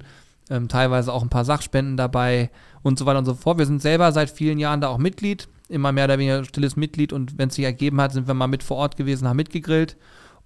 ähm, 0.49 0.67
teilweise 0.67 1.11
auch 1.13 1.23
ein 1.23 1.29
paar 1.29 1.45
Sachspenden 1.45 1.97
dabei 1.97 2.49
und 2.83 2.99
so 2.99 3.05
weiter 3.05 3.19
und 3.19 3.25
so 3.25 3.33
fort. 3.35 3.57
Wir 3.57 3.65
sind 3.65 3.81
selber 3.81 4.11
seit 4.11 4.29
vielen 4.29 4.59
Jahren 4.59 4.81
da 4.81 4.87
auch 4.89 4.97
Mitglied, 4.97 5.47
immer 5.69 5.91
mehr 5.91 6.05
oder 6.05 6.19
weniger 6.19 6.45
stilles 6.45 6.75
Mitglied 6.75 7.13
und 7.13 7.37
wenn 7.37 7.49
es 7.49 7.55
sich 7.55 7.65
ergeben 7.65 7.99
hat, 8.01 8.13
sind 8.13 8.27
wir 8.27 8.33
mal 8.33 8.47
mit 8.47 8.63
vor 8.63 8.77
Ort 8.77 8.97
gewesen, 8.97 9.27
haben 9.27 9.37
mitgegrillt. 9.37 9.97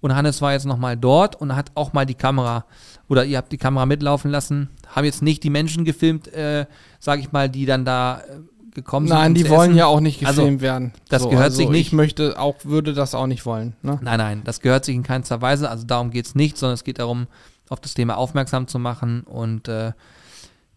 Und 0.02 0.14
Hannes 0.16 0.40
war 0.40 0.52
jetzt 0.52 0.64
nochmal 0.64 0.96
dort 0.96 1.36
und 1.36 1.54
hat 1.54 1.72
auch 1.74 1.92
mal 1.92 2.06
die 2.06 2.14
Kamera, 2.14 2.64
oder 3.08 3.26
ihr 3.26 3.36
habt 3.36 3.52
die 3.52 3.58
Kamera 3.58 3.84
mitlaufen 3.84 4.30
lassen, 4.30 4.70
haben 4.88 5.04
jetzt 5.04 5.20
nicht 5.20 5.42
die 5.44 5.50
Menschen 5.50 5.84
gefilmt, 5.84 6.26
äh, 6.32 6.64
sage 7.00 7.20
ich 7.20 7.32
mal, 7.32 7.50
die 7.50 7.66
dann 7.66 7.84
da 7.84 8.20
äh, 8.20 8.38
gekommen 8.74 9.08
sind. 9.08 9.16
Nein, 9.18 9.34
die 9.34 9.50
wollen 9.50 9.72
essen. 9.72 9.78
ja 9.78 9.86
auch 9.86 10.00
nicht 10.00 10.24
Also, 10.24 10.40
gefilmt 10.40 10.62
werden. 10.62 10.92
das 11.10 11.28
gehört 11.28 11.52
sich 11.52 11.68
nicht. 11.68 11.88
Ich 11.88 11.92
möchte 11.92 12.38
auch, 12.40 12.54
würde 12.64 12.94
das 12.94 13.14
auch 13.14 13.26
nicht 13.26 13.44
wollen. 13.44 13.76
Ne? 13.82 13.98
Nein, 14.00 14.16
nein, 14.18 14.40
das 14.44 14.60
gehört 14.60 14.86
sich 14.86 14.94
in 14.94 15.02
keinster 15.02 15.42
Weise. 15.42 15.68
Also 15.68 15.84
darum 15.86 16.10
geht 16.10 16.24
es 16.24 16.34
nicht, 16.34 16.56
sondern 16.56 16.74
es 16.74 16.84
geht 16.84 16.98
darum, 16.98 17.26
auf 17.70 17.80
das 17.80 17.94
Thema 17.94 18.18
aufmerksam 18.18 18.66
zu 18.66 18.78
machen. 18.78 19.22
Und 19.22 19.68
äh, 19.68 19.92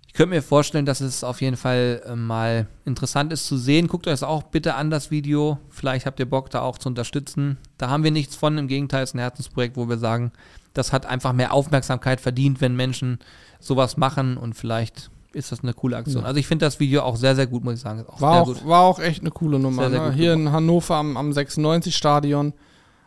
ich 0.07 0.13
könnte 0.13 0.35
mir 0.35 0.41
vorstellen, 0.41 0.85
dass 0.85 1.01
es 1.01 1.23
auf 1.23 1.41
jeden 1.41 1.57
Fall 1.57 2.01
äh, 2.05 2.15
mal 2.15 2.67
interessant 2.85 3.33
ist 3.33 3.47
zu 3.47 3.57
sehen. 3.57 3.87
Guckt 3.87 4.07
euch 4.07 4.13
das 4.13 4.23
auch 4.23 4.43
bitte 4.43 4.75
an, 4.75 4.89
das 4.89 5.11
Video. 5.11 5.57
Vielleicht 5.69 6.05
habt 6.05 6.19
ihr 6.19 6.29
Bock, 6.29 6.49
da 6.51 6.61
auch 6.61 6.77
zu 6.77 6.87
unterstützen. 6.87 7.57
Da 7.77 7.89
haben 7.89 8.03
wir 8.03 8.11
nichts 8.11 8.35
von. 8.35 8.57
Im 8.57 8.67
Gegenteil, 8.67 9.03
es 9.03 9.09
ist 9.09 9.15
ein 9.15 9.19
Herzensprojekt, 9.19 9.75
wo 9.75 9.89
wir 9.89 9.97
sagen, 9.97 10.31
das 10.73 10.93
hat 10.93 11.05
einfach 11.05 11.33
mehr 11.33 11.51
Aufmerksamkeit 11.51 12.21
verdient, 12.21 12.61
wenn 12.61 12.75
Menschen 12.75 13.19
sowas 13.59 13.97
machen 13.97 14.37
und 14.37 14.53
vielleicht 14.53 15.09
ist 15.33 15.51
das 15.51 15.63
eine 15.63 15.73
coole 15.73 15.97
Aktion. 15.97 16.25
Also 16.25 16.39
ich 16.39 16.45
finde 16.47 16.65
das 16.65 16.79
Video 16.79 17.01
auch 17.01 17.15
sehr, 17.15 17.35
sehr 17.35 17.47
gut, 17.47 17.63
muss 17.63 17.75
ich 17.75 17.81
sagen. 17.81 18.05
Auch 18.07 18.21
War 18.21 18.41
auch, 18.41 18.45
gut. 18.45 18.67
war 18.67 18.81
auch 18.81 18.99
echt 18.99 19.21
eine 19.21 19.31
coole 19.31 19.57
Nummer. 19.57 19.89
Sehr, 19.89 19.91
sehr 19.91 20.09
ne? 20.09 20.13
Hier 20.13 20.33
in 20.33 20.51
Hannover 20.51 20.95
am, 20.95 21.17
am 21.17 21.31
96-Stadion. 21.31 22.53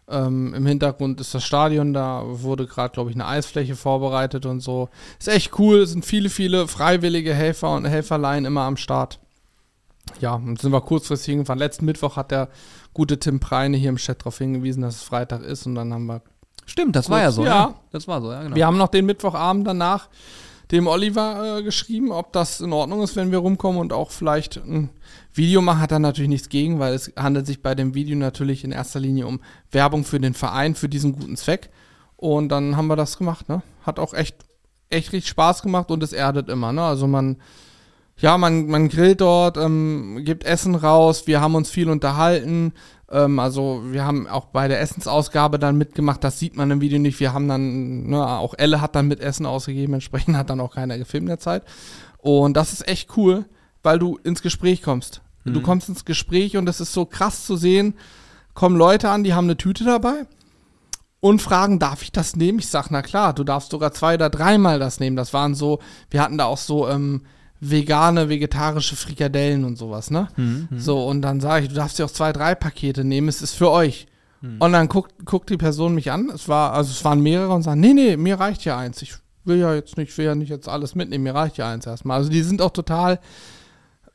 Ähm, 0.08 0.54
Im 0.54 0.66
Hintergrund 0.66 1.20
ist 1.20 1.34
das 1.34 1.44
Stadion, 1.44 1.92
da 1.92 2.22
wurde 2.24 2.66
gerade, 2.66 2.92
glaube 2.92 3.10
ich, 3.10 3.16
eine 3.16 3.26
Eisfläche 3.26 3.74
vorbereitet 3.74 4.46
und 4.46 4.60
so. 4.60 4.88
Ist 5.18 5.28
echt 5.28 5.58
cool, 5.58 5.78
es 5.78 5.90
sind 5.90 6.04
viele, 6.04 6.30
viele 6.30 6.68
freiwillige 6.68 7.34
Helfer 7.34 7.74
und 7.74 7.86
Helferlein 7.86 8.44
immer 8.44 8.62
am 8.62 8.76
Start. 8.76 9.18
Ja, 10.20 10.34
und 10.34 10.60
sind 10.60 10.70
wir 10.70 10.80
kurzfristig 10.80 11.32
hingefahren. 11.32 11.58
Letzten 11.58 11.84
Mittwoch 11.84 12.16
hat 12.16 12.30
der 12.30 12.48
gute 12.94 13.18
Tim 13.18 13.40
Preine 13.40 13.76
hier 13.76 13.90
im 13.90 13.96
Chat 13.96 14.20
darauf 14.20 14.38
hingewiesen, 14.38 14.82
dass 14.82 14.96
es 14.96 15.02
Freitag 15.02 15.42
ist 15.42 15.66
und 15.66 15.74
dann 15.74 15.92
haben 15.92 16.06
wir 16.06 16.22
Stimmt, 16.66 16.96
das 16.96 17.08
war 17.08 17.20
ja 17.20 17.30
so. 17.30 17.44
Ja. 17.44 17.66
Ne? 17.66 17.74
Das 17.92 18.08
war 18.08 18.20
so, 18.20 18.32
ja, 18.32 18.42
genau. 18.42 18.56
Wir 18.56 18.66
haben 18.66 18.76
noch 18.76 18.88
den 18.88 19.06
Mittwochabend 19.06 19.66
danach 19.66 20.08
dem 20.72 20.88
Oliver 20.88 21.58
äh, 21.58 21.62
geschrieben, 21.62 22.10
ob 22.10 22.32
das 22.32 22.60
in 22.60 22.72
Ordnung 22.72 23.02
ist, 23.02 23.14
wenn 23.14 23.30
wir 23.30 23.38
rumkommen 23.38 23.80
und 23.80 23.92
auch 23.92 24.10
vielleicht 24.10 24.56
ein 24.56 24.90
Video 25.36 25.60
machen. 25.60 25.80
Hat 25.80 25.92
er 25.92 25.98
natürlich 25.98 26.28
nichts 26.28 26.48
gegen, 26.48 26.78
weil 26.78 26.94
es 26.94 27.12
handelt 27.16 27.46
sich 27.46 27.62
bei 27.62 27.74
dem 27.74 27.94
Video 27.94 28.16
natürlich 28.16 28.64
in 28.64 28.72
erster 28.72 29.00
Linie 29.00 29.26
um 29.26 29.40
Werbung 29.70 30.04
für 30.04 30.20
den 30.20 30.34
Verein, 30.34 30.74
für 30.74 30.88
diesen 30.88 31.12
guten 31.12 31.36
Zweck. 31.36 31.70
Und 32.16 32.48
dann 32.48 32.76
haben 32.76 32.86
wir 32.86 32.96
das 32.96 33.18
gemacht, 33.18 33.48
ne? 33.48 33.62
Hat 33.84 33.98
auch 33.98 34.14
echt, 34.14 34.36
echt 34.88 35.12
richtig 35.12 35.30
Spaß 35.30 35.62
gemacht 35.62 35.90
und 35.90 36.02
es 36.02 36.12
erdet 36.12 36.48
immer, 36.48 36.72
ne? 36.72 36.82
Also 36.82 37.06
man, 37.06 37.36
ja, 38.16 38.38
man, 38.38 38.66
man 38.68 38.88
grillt 38.88 39.20
dort, 39.20 39.58
ähm, 39.58 40.22
gibt 40.24 40.44
Essen 40.44 40.74
raus, 40.74 41.26
wir 41.26 41.40
haben 41.40 41.54
uns 41.54 41.68
viel 41.70 41.90
unterhalten. 41.90 42.72
Ähm, 43.10 43.38
also 43.38 43.82
wir 43.90 44.04
haben 44.04 44.26
auch 44.26 44.46
bei 44.46 44.68
der 44.68 44.80
Essensausgabe 44.80 45.58
dann 45.58 45.76
mitgemacht, 45.76 46.24
das 46.24 46.38
sieht 46.38 46.56
man 46.56 46.70
im 46.70 46.80
Video 46.80 46.98
nicht. 46.98 47.20
Wir 47.20 47.34
haben 47.34 47.48
dann, 47.48 48.06
ne, 48.06 48.26
auch 48.26 48.54
Elle 48.56 48.80
hat 48.80 48.96
dann 48.96 49.08
mit 49.08 49.20
Essen 49.20 49.44
ausgegeben, 49.44 49.92
entsprechend 49.92 50.36
hat 50.36 50.48
dann 50.48 50.60
auch 50.60 50.74
keiner 50.74 50.96
gefilmt 50.96 51.24
in 51.24 51.28
der 51.28 51.38
Zeit. 51.38 51.64
Und 52.18 52.56
das 52.56 52.72
ist 52.72 52.88
echt 52.88 53.16
cool, 53.18 53.44
weil 53.82 53.98
du 53.98 54.18
ins 54.24 54.40
Gespräch 54.40 54.80
kommst. 54.82 55.20
Du 55.52 55.60
kommst 55.60 55.88
ins 55.88 56.04
Gespräch 56.04 56.56
und 56.56 56.68
es 56.68 56.80
ist 56.80 56.92
so 56.92 57.04
krass 57.04 57.46
zu 57.46 57.56
sehen, 57.56 57.94
kommen 58.54 58.76
Leute 58.76 59.10
an, 59.10 59.24
die 59.24 59.34
haben 59.34 59.44
eine 59.44 59.56
Tüte 59.56 59.84
dabei 59.84 60.26
und 61.20 61.42
fragen, 61.42 61.78
darf 61.78 62.02
ich 62.02 62.12
das 62.12 62.36
nehmen? 62.36 62.58
Ich 62.58 62.68
sag, 62.68 62.90
na 62.90 63.02
klar, 63.02 63.32
du 63.32 63.44
darfst 63.44 63.70
sogar 63.70 63.92
zwei 63.92 64.14
oder 64.14 64.30
dreimal 64.30 64.78
das 64.78 65.00
nehmen. 65.00 65.16
Das 65.16 65.32
waren 65.32 65.54
so, 65.54 65.80
wir 66.10 66.22
hatten 66.22 66.38
da 66.38 66.44
auch 66.44 66.58
so 66.58 66.88
ähm, 66.88 67.22
vegane, 67.60 68.28
vegetarische 68.28 68.96
Frikadellen 68.96 69.64
und 69.64 69.76
sowas, 69.76 70.10
ne? 70.10 70.28
So, 70.78 71.06
und 71.06 71.22
dann 71.22 71.40
sage 71.40 71.64
ich, 71.64 71.68
du 71.70 71.74
darfst 71.74 71.98
dir 71.98 72.04
auch 72.04 72.10
zwei, 72.10 72.32
drei 72.32 72.54
Pakete 72.54 73.04
nehmen, 73.04 73.28
es 73.28 73.42
ist 73.42 73.54
für 73.54 73.70
euch. 73.70 74.06
Und 74.58 74.72
dann 74.72 74.88
guckt, 74.88 75.14
guckt 75.24 75.48
die 75.50 75.56
Person 75.56 75.94
mich 75.94 76.12
an, 76.12 76.30
es 76.32 76.48
war, 76.48 76.72
also 76.72 76.90
es 76.90 77.04
waren 77.04 77.20
mehrere 77.20 77.52
und 77.52 77.62
sagen, 77.62 77.80
nee, 77.80 77.94
nee, 77.94 78.16
mir 78.16 78.38
reicht 78.38 78.64
ja 78.64 78.76
eins. 78.78 79.00
Ich 79.02 79.14
will 79.44 79.58
ja 79.58 79.74
jetzt 79.74 79.96
nicht, 79.96 80.16
will 80.18 80.26
ja 80.26 80.34
nicht 80.34 80.50
jetzt 80.50 80.68
alles 80.68 80.94
mitnehmen, 80.94 81.24
mir 81.24 81.34
reicht 81.34 81.56
ja 81.56 81.68
eins 81.70 81.86
erstmal. 81.86 82.18
Also 82.18 82.30
die 82.30 82.42
sind 82.42 82.60
auch 82.60 82.70
total 82.70 83.18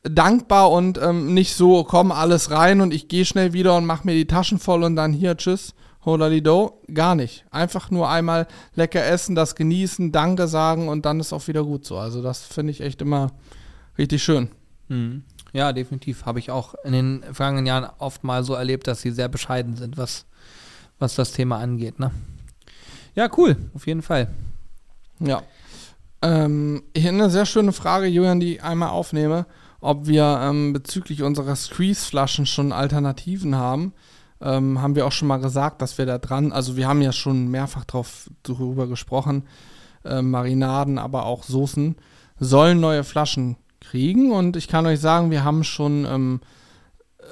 dankbar 0.02 0.70
und 0.70 1.00
ähm, 1.00 1.32
nicht 1.34 1.54
so, 1.54 1.84
komm 1.84 2.10
alles 2.12 2.50
rein 2.50 2.80
und 2.80 2.92
ich 2.92 3.08
gehe 3.08 3.24
schnell 3.24 3.52
wieder 3.52 3.76
und 3.76 3.86
mach 3.86 4.04
mir 4.04 4.14
die 4.14 4.26
Taschen 4.26 4.58
voll 4.58 4.82
und 4.82 4.96
dann 4.96 5.12
hier, 5.12 5.36
tschüss, 5.36 5.74
holalido, 6.04 6.82
gar 6.92 7.14
nicht. 7.14 7.44
Einfach 7.50 7.90
nur 7.90 8.08
einmal 8.08 8.48
lecker 8.74 9.04
essen, 9.04 9.34
das 9.34 9.54
genießen, 9.54 10.10
Danke 10.10 10.48
sagen 10.48 10.88
und 10.88 11.06
dann 11.06 11.20
ist 11.20 11.32
auch 11.32 11.46
wieder 11.46 11.64
gut 11.64 11.84
so. 11.84 11.98
Also 11.98 12.22
das 12.22 12.44
finde 12.44 12.72
ich 12.72 12.80
echt 12.80 13.00
immer 13.00 13.30
richtig 13.96 14.22
schön. 14.22 14.48
Mhm. 14.88 15.22
Ja, 15.52 15.72
definitiv. 15.72 16.24
Habe 16.24 16.38
ich 16.38 16.50
auch 16.50 16.74
in 16.82 16.92
den 16.92 17.22
vergangenen 17.32 17.66
Jahren 17.66 17.88
oft 17.98 18.24
mal 18.24 18.42
so 18.42 18.54
erlebt, 18.54 18.86
dass 18.86 19.02
sie 19.02 19.10
sehr 19.10 19.28
bescheiden 19.28 19.76
sind, 19.76 19.98
was, 19.98 20.24
was 20.98 21.14
das 21.14 21.32
Thema 21.32 21.58
angeht. 21.58 22.00
Ne? 22.00 22.10
Ja, 23.14 23.28
cool, 23.36 23.56
auf 23.74 23.86
jeden 23.86 24.02
Fall. 24.02 24.28
Ja. 25.20 25.42
Ähm, 26.22 26.82
hier 26.96 27.10
eine 27.10 27.30
sehr 27.30 27.46
schöne 27.46 27.72
Frage, 27.72 28.06
Julian, 28.06 28.40
die 28.40 28.54
ich 28.54 28.62
einmal 28.62 28.90
aufnehme, 28.90 29.46
ob 29.82 30.06
wir 30.06 30.38
ähm, 30.40 30.72
bezüglich 30.72 31.22
unserer 31.22 31.56
Squeeze-Flaschen 31.56 32.46
schon 32.46 32.72
Alternativen 32.72 33.56
haben. 33.56 33.92
Ähm, 34.40 34.80
haben 34.80 34.94
wir 34.94 35.06
auch 35.06 35.12
schon 35.12 35.28
mal 35.28 35.38
gesagt, 35.38 35.82
dass 35.82 35.98
wir 35.98 36.06
da 36.06 36.18
dran, 36.18 36.52
also 36.52 36.76
wir 36.76 36.88
haben 36.88 37.02
ja 37.02 37.12
schon 37.12 37.48
mehrfach 37.48 37.84
drauf, 37.84 38.30
darüber 38.42 38.86
gesprochen, 38.86 39.44
ähm, 40.04 40.30
Marinaden, 40.30 40.98
aber 40.98 41.26
auch 41.26 41.42
Soßen 41.42 41.96
sollen 42.38 42.80
neue 42.80 43.04
Flaschen 43.04 43.56
kriegen 43.80 44.32
und 44.32 44.56
ich 44.56 44.68
kann 44.68 44.86
euch 44.86 45.00
sagen, 45.00 45.30
wir 45.30 45.44
haben 45.44 45.64
schon 45.64 46.06
ähm, 46.06 46.40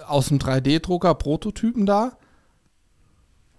aus 0.07 0.29
dem 0.29 0.39
3D-Drucker 0.39 1.15
Prototypen 1.15 1.87
da. 1.87 2.13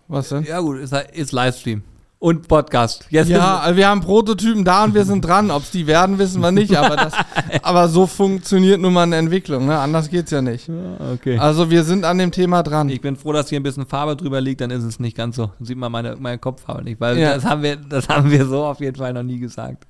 Was 0.07 0.29
denn? 0.29 0.43
Ja, 0.43 0.59
gut, 0.59 0.77
ist, 0.77 0.93
ist 0.93 1.31
Livestream. 1.31 1.83
Und 2.21 2.47
Podcast. 2.47 3.07
Jetzt 3.09 3.29
Ja, 3.29 3.57
also 3.61 3.77
wir 3.77 3.87
haben 3.87 4.01
Prototypen 4.01 4.63
da 4.63 4.83
und 4.83 4.93
wir 4.93 5.05
sind 5.05 5.25
dran. 5.25 5.49
Ob 5.49 5.63
es 5.63 5.71
die 5.71 5.87
werden, 5.87 6.19
wissen 6.19 6.39
wir 6.39 6.51
nicht. 6.51 6.77
Aber, 6.77 6.95
das, 6.95 7.13
aber 7.63 7.87
so 7.87 8.05
funktioniert 8.05 8.79
nun 8.79 8.93
mal 8.93 9.01
eine 9.03 9.15
Entwicklung. 9.15 9.65
Ne? 9.65 9.79
Anders 9.79 10.07
geht's 10.07 10.29
ja 10.29 10.43
nicht. 10.43 10.69
okay. 11.15 11.39
Also 11.39 11.71
wir 11.71 11.83
sind 11.83 12.05
an 12.05 12.19
dem 12.19 12.31
Thema 12.31 12.61
dran. 12.61 12.89
Ich 12.89 13.01
bin 13.01 13.15
froh, 13.15 13.33
dass 13.33 13.49
hier 13.49 13.59
ein 13.59 13.63
bisschen 13.63 13.87
Farbe 13.87 14.15
drüber 14.15 14.39
liegt, 14.39 14.61
dann 14.61 14.69
ist 14.69 14.83
es 14.83 14.99
nicht 14.99 15.17
ganz 15.17 15.35
so. 15.35 15.47
Dann 15.57 15.65
sieht 15.65 15.79
man 15.79 15.91
meine, 15.91 16.15
meine 16.15 16.37
Kopffarbe 16.37 16.83
nicht, 16.83 17.01
weil 17.01 17.17
Ja. 17.17 17.33
das, 17.33 17.43
haben 17.43 17.63
wir, 17.63 17.77
das 17.77 18.07
haben 18.07 18.29
wir 18.29 18.45
so 18.45 18.65
auf 18.65 18.79
jeden 18.81 18.97
Fall 18.97 19.13
noch 19.13 19.23
nie 19.23 19.39
gesagt. 19.39 19.87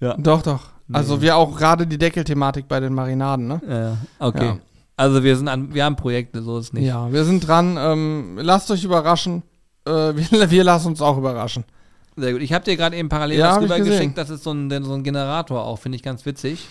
Ja. 0.00 0.16
Doch, 0.18 0.42
doch. 0.42 0.70
Also 0.92 1.22
wir 1.22 1.36
auch 1.36 1.56
gerade 1.56 1.86
die 1.86 1.98
Deckelthematik 1.98 2.66
bei 2.66 2.80
den 2.80 2.94
Marinaden. 2.94 3.46
Ne? 3.46 3.60
Ja, 3.68 4.26
okay. 4.26 4.44
Ja. 4.44 4.56
Also 4.96 5.22
wir 5.22 5.36
sind 5.36 5.46
an, 5.46 5.72
wir 5.72 5.84
haben 5.84 5.94
Projekte, 5.94 6.42
so 6.42 6.58
ist 6.58 6.64
es 6.66 6.72
nicht. 6.72 6.86
Ja, 6.88 7.12
wir 7.12 7.24
sind 7.24 7.46
dran. 7.46 7.76
Ähm, 7.78 8.40
lasst 8.42 8.72
euch 8.72 8.82
überraschen. 8.82 9.44
Äh, 9.86 9.90
wir, 9.90 10.50
wir 10.50 10.64
lassen 10.64 10.88
uns 10.88 11.00
auch 11.00 11.16
überraschen. 11.18 11.64
Sehr 12.16 12.32
gut. 12.32 12.42
Ich 12.42 12.52
habe 12.52 12.64
dir 12.64 12.76
gerade 12.76 12.96
eben 12.96 13.08
parallel 13.08 13.38
Ja, 13.38 13.56
was 13.56 13.62
rübergeschickt. 13.62 14.18
Das 14.18 14.30
ist 14.30 14.42
so 14.42 14.52
ein, 14.52 14.70
so 14.84 14.94
ein 14.94 15.02
Generator 15.02 15.64
auch, 15.64 15.78
finde 15.78 15.96
ich 15.96 16.02
ganz 16.02 16.26
witzig. 16.26 16.68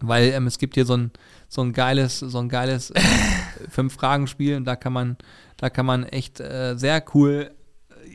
Weil 0.00 0.30
ähm, 0.30 0.46
es 0.46 0.58
gibt 0.58 0.74
hier 0.74 0.84
so 0.84 0.96
ein, 0.96 1.12
so 1.48 1.62
ein 1.62 1.72
geiles, 1.72 2.18
so 2.18 2.38
ein 2.38 2.48
geiles 2.48 2.90
äh, 2.90 3.00
Fünf-Fragen-Spiel 3.70 4.56
und 4.56 4.64
da 4.64 4.76
kann 4.76 4.92
man, 4.92 5.16
da 5.56 5.70
kann 5.70 5.86
man 5.86 6.04
echt 6.04 6.40
äh, 6.40 6.74
sehr 6.76 7.04
cool 7.14 7.52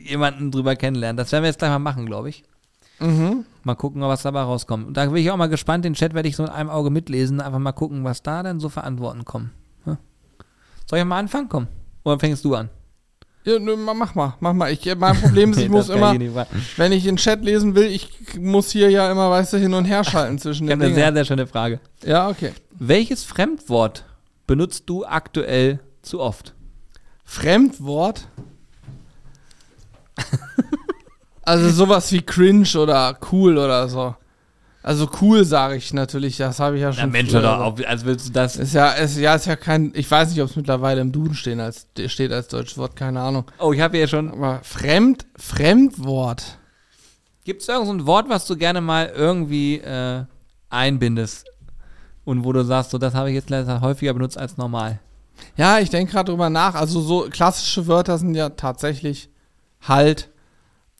jemanden 0.04 0.50
drüber 0.50 0.76
kennenlernen. 0.76 1.16
Das 1.16 1.32
werden 1.32 1.44
wir 1.44 1.48
jetzt 1.48 1.58
gleich 1.58 1.70
mal 1.70 1.78
machen, 1.78 2.06
glaube 2.06 2.28
ich. 2.28 2.44
Mhm. 3.00 3.44
Mal 3.62 3.74
gucken, 3.74 4.02
was 4.02 4.22
dabei 4.22 4.42
rauskommt. 4.42 4.86
Und 4.86 4.96
da 4.96 5.06
bin 5.06 5.16
ich 5.16 5.30
auch 5.30 5.36
mal 5.36 5.48
gespannt. 5.48 5.84
Den 5.84 5.94
Chat 5.94 6.14
werde 6.14 6.28
ich 6.28 6.36
so 6.36 6.42
mit 6.42 6.52
einem 6.52 6.70
Auge 6.70 6.90
mitlesen. 6.90 7.40
Einfach 7.40 7.58
mal 7.58 7.72
gucken, 7.72 8.04
was 8.04 8.22
da 8.22 8.42
dann 8.42 8.60
so 8.60 8.68
für 8.68 8.84
Antworten 8.84 9.24
kommen. 9.24 9.52
Ja. 9.86 9.98
Soll 10.86 10.98
ich 10.98 11.04
mal 11.04 11.18
anfangen? 11.18 11.48
Komm. 11.48 11.68
Oder 12.04 12.18
fängst 12.18 12.44
du 12.44 12.54
an? 12.54 12.70
Ja, 13.48 13.58
nö, 13.58 13.76
mach 13.76 14.14
mal, 14.14 14.34
mach 14.40 14.52
mal. 14.52 14.70
Ich, 14.70 14.84
mein 14.98 15.18
Problem 15.18 15.52
ist, 15.52 15.58
ich 15.58 15.68
muss 15.70 15.88
immer, 15.88 16.12
ich 16.12 16.30
wenn 16.76 16.92
ich 16.92 17.04
den 17.04 17.16
Chat 17.16 17.42
lesen 17.42 17.74
will, 17.74 17.86
ich 17.86 18.10
muss 18.38 18.70
hier 18.70 18.90
ja 18.90 19.10
immer, 19.10 19.30
weißt 19.30 19.54
du, 19.54 19.56
hin 19.56 19.72
und 19.72 19.86
her 19.86 20.04
schalten 20.04 20.38
zwischen 20.38 20.64
Ich 20.64 20.68
den 20.68 20.80
habe 20.80 20.84
eine 20.84 20.94
sehr, 20.94 21.12
sehr 21.14 21.24
schöne 21.24 21.46
Frage. 21.46 21.80
Ja, 22.04 22.28
okay. 22.28 22.52
Welches 22.78 23.24
Fremdwort 23.24 24.04
benutzt 24.46 24.84
du 24.84 25.06
aktuell 25.06 25.80
zu 26.02 26.20
oft? 26.20 26.52
Fremdwort? 27.24 28.28
also 31.42 31.70
sowas 31.70 32.12
wie 32.12 32.20
cringe 32.20 32.68
oder 32.76 33.18
cool 33.32 33.56
oder 33.56 33.88
so. 33.88 34.14
Also 34.88 35.06
cool 35.20 35.44
sage 35.44 35.76
ich 35.76 35.92
natürlich, 35.92 36.38
das 36.38 36.60
habe 36.60 36.76
ich 36.76 36.80
ja 36.80 36.94
schon. 36.94 37.12
früher 37.12 37.22
gesagt. 37.76 37.86
als 37.86 38.04
willst 38.06 38.28
du 38.28 38.32
das. 38.32 38.56
Ist 38.56 38.72
ja, 38.72 38.92
ist, 38.92 39.18
ja, 39.18 39.34
ist 39.34 39.44
ja 39.44 39.54
kein, 39.54 39.92
ich 39.94 40.10
weiß 40.10 40.30
nicht, 40.30 40.40
ob 40.40 40.48
es 40.48 40.56
mittlerweile 40.56 41.02
im 41.02 41.12
Duden 41.12 41.34
stehen 41.34 41.60
als, 41.60 41.86
steht 42.06 42.32
als 42.32 42.48
deutsches 42.48 42.78
Wort, 42.78 42.96
keine 42.96 43.20
Ahnung. 43.20 43.44
Oh, 43.58 43.74
ich 43.74 43.82
habe 43.82 43.98
hier 43.98 44.08
schon. 44.08 44.30
Aber 44.30 44.60
Fremd, 44.62 45.26
Fremdwort. 45.36 46.56
Gibt 47.44 47.60
es 47.60 47.68
irgend 47.68 47.86
so 47.86 47.92
ein 47.92 48.06
Wort, 48.06 48.30
was 48.30 48.46
du 48.46 48.56
gerne 48.56 48.80
mal 48.80 49.12
irgendwie 49.14 49.76
äh, 49.76 50.24
einbindest? 50.70 51.46
Und 52.24 52.44
wo 52.46 52.54
du 52.54 52.64
sagst, 52.64 52.90
so 52.90 52.96
das 52.96 53.12
habe 53.12 53.28
ich 53.28 53.34
jetzt 53.34 53.50
leider 53.50 53.82
häufiger 53.82 54.14
benutzt 54.14 54.38
als 54.38 54.56
normal. 54.56 55.00
Ja, 55.58 55.80
ich 55.80 55.90
denke 55.90 56.12
gerade 56.12 56.30
drüber 56.32 56.48
nach. 56.48 56.74
Also 56.74 57.02
so 57.02 57.28
klassische 57.28 57.86
Wörter 57.88 58.16
sind 58.16 58.34
ja 58.34 58.48
tatsächlich 58.48 59.28
halt. 59.82 60.30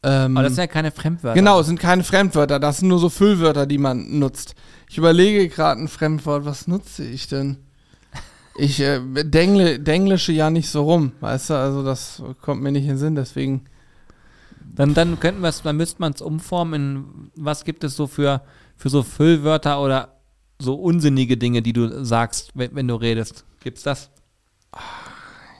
Ähm, 0.03 0.37
Aber 0.37 0.45
das 0.45 0.55
sind 0.55 0.63
ja 0.63 0.67
keine 0.69 0.91
Fremdwörter. 0.91 1.35
Genau, 1.35 1.61
es 1.61 1.67
sind 1.67 1.81
keine 1.81 2.05
Fremdwörter, 2.05 2.61
das 2.61 2.79
sind 2.79 2.89
nur 2.89 2.99
so 2.99 3.09
Füllwörter, 3.09 3.67
die 3.67 3.79
man 3.79 4.19
nutzt. 4.19 4.55
Ich 4.89 4.99
überlege 4.99 5.49
gerade 5.49 5.81
ein 5.81 5.89
Fremdwort, 5.89 6.45
was 6.45 6.69
nutze 6.69 7.05
ich 7.05 7.27
denn? 7.27 7.59
Ich 8.57 8.81
äh, 8.81 9.01
dengle, 9.25 9.79
denglische 9.79 10.33
ja 10.33 10.51
nicht 10.51 10.71
so 10.71 10.83
rum, 10.83 11.13
weißt 11.21 11.51
du, 11.51 11.55
also 11.55 11.85
das 11.85 12.23
kommt 12.41 12.63
mir 12.63 12.73
nicht 12.73 12.85
in 12.85 12.91
den 12.91 12.99
Sinn, 12.99 13.15
deswegen. 13.15 13.65
Dann, 14.75 14.95
dann 14.95 15.19
könnten 15.19 15.41
wir 15.41 15.49
es, 15.49 15.63
dann 15.63 15.77
müsste 15.77 16.01
man 16.01 16.13
es 16.13 16.21
umformen 16.21 16.75
in 16.75 17.31
was 17.35 17.65
gibt 17.65 17.83
es 17.83 17.97
so 17.97 18.07
für, 18.07 18.43
für 18.77 18.91
so 18.91 19.03
Füllwörter 19.03 19.81
oder 19.81 20.19
so 20.61 20.75
unsinnige 20.75 21.37
Dinge, 21.37 21.63
die 21.63 21.73
du 21.73 22.05
sagst, 22.05 22.53
wenn, 22.55 22.75
wenn 22.75 22.89
du 22.89 22.95
redest. 22.95 23.45
Gibt's 23.63 23.83
das? 23.83 24.11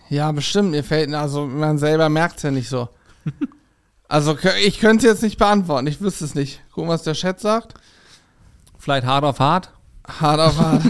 Ja, 0.09 0.31
bestimmt, 0.33 0.71
mir 0.71 0.85
fällt, 0.85 1.13
also 1.15 1.47
man 1.47 1.79
selber 1.79 2.09
merkt 2.09 2.37
es 2.39 2.43
ja 2.45 2.51
nicht 2.51 2.69
so. 2.69 2.89
Also 4.09 4.37
ich 4.65 4.81
könnte 4.81 5.07
es 5.07 5.13
jetzt 5.13 5.23
nicht 5.23 5.39
beantworten, 5.39 5.87
ich 5.87 6.01
wüsste 6.01 6.25
es 6.25 6.35
nicht. 6.35 6.61
Gucken, 6.73 6.89
was 6.89 7.03
der 7.03 7.13
Chat 7.15 7.41
sagt. 7.41 7.75
Vielleicht 8.79 9.07
hart 9.07 9.25
auf 9.25 9.39
hart? 9.39 9.71
Hart 10.07 10.41
auf 10.41 10.59
hart. 10.59 10.83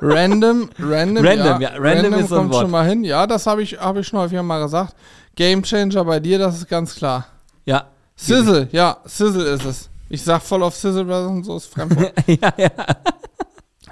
random, 0.00 0.68
random, 0.78 1.24
Random, 1.24 1.60
ja, 1.60 1.70
random 1.76 2.14
ist 2.14 2.28
so 2.28 2.34
ein 2.34 2.40
kommt 2.40 2.52
Wort. 2.54 2.62
schon 2.62 2.70
mal 2.72 2.88
hin. 2.88 3.04
Ja, 3.04 3.26
das 3.28 3.46
habe 3.46 3.62
ich, 3.62 3.78
hab 3.78 3.96
ich 3.96 4.08
schon 4.08 4.18
häufiger 4.18 4.42
mal 4.42 4.60
gesagt. 4.60 4.96
Game 5.36 5.62
Changer 5.62 6.04
bei 6.04 6.18
dir, 6.18 6.38
das 6.38 6.56
ist 6.56 6.68
ganz 6.68 6.96
klar. 6.96 7.26
Ja. 7.64 7.86
Sizzle, 8.16 8.68
ja, 8.72 8.98
Sizzle 9.04 9.44
ist 9.44 9.64
es. 9.64 9.88
Ich 10.08 10.22
sag 10.22 10.42
voll 10.42 10.62
auf 10.62 10.74
Sizzle 10.74 11.04
Brothers 11.04 11.30
und 11.30 11.44
so 11.44 11.56
ist 11.56 11.66
Fremdwort. 11.66 12.12
ja, 12.26 12.52
ja. 12.56 12.70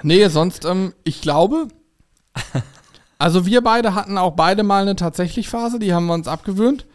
nee, 0.02 0.26
sonst, 0.28 0.64
ähm, 0.64 0.94
ich 1.04 1.20
glaube, 1.20 1.68
also 3.18 3.46
wir 3.46 3.60
beide 3.62 3.94
hatten 3.94 4.18
auch 4.18 4.32
beide 4.32 4.62
mal 4.62 4.82
eine 4.82 4.96
tatsächlich 4.96 5.48
Phase, 5.48 5.78
die 5.78 5.94
haben 5.94 6.06
wir 6.06 6.14
uns 6.14 6.28
abgewöhnt. 6.28 6.86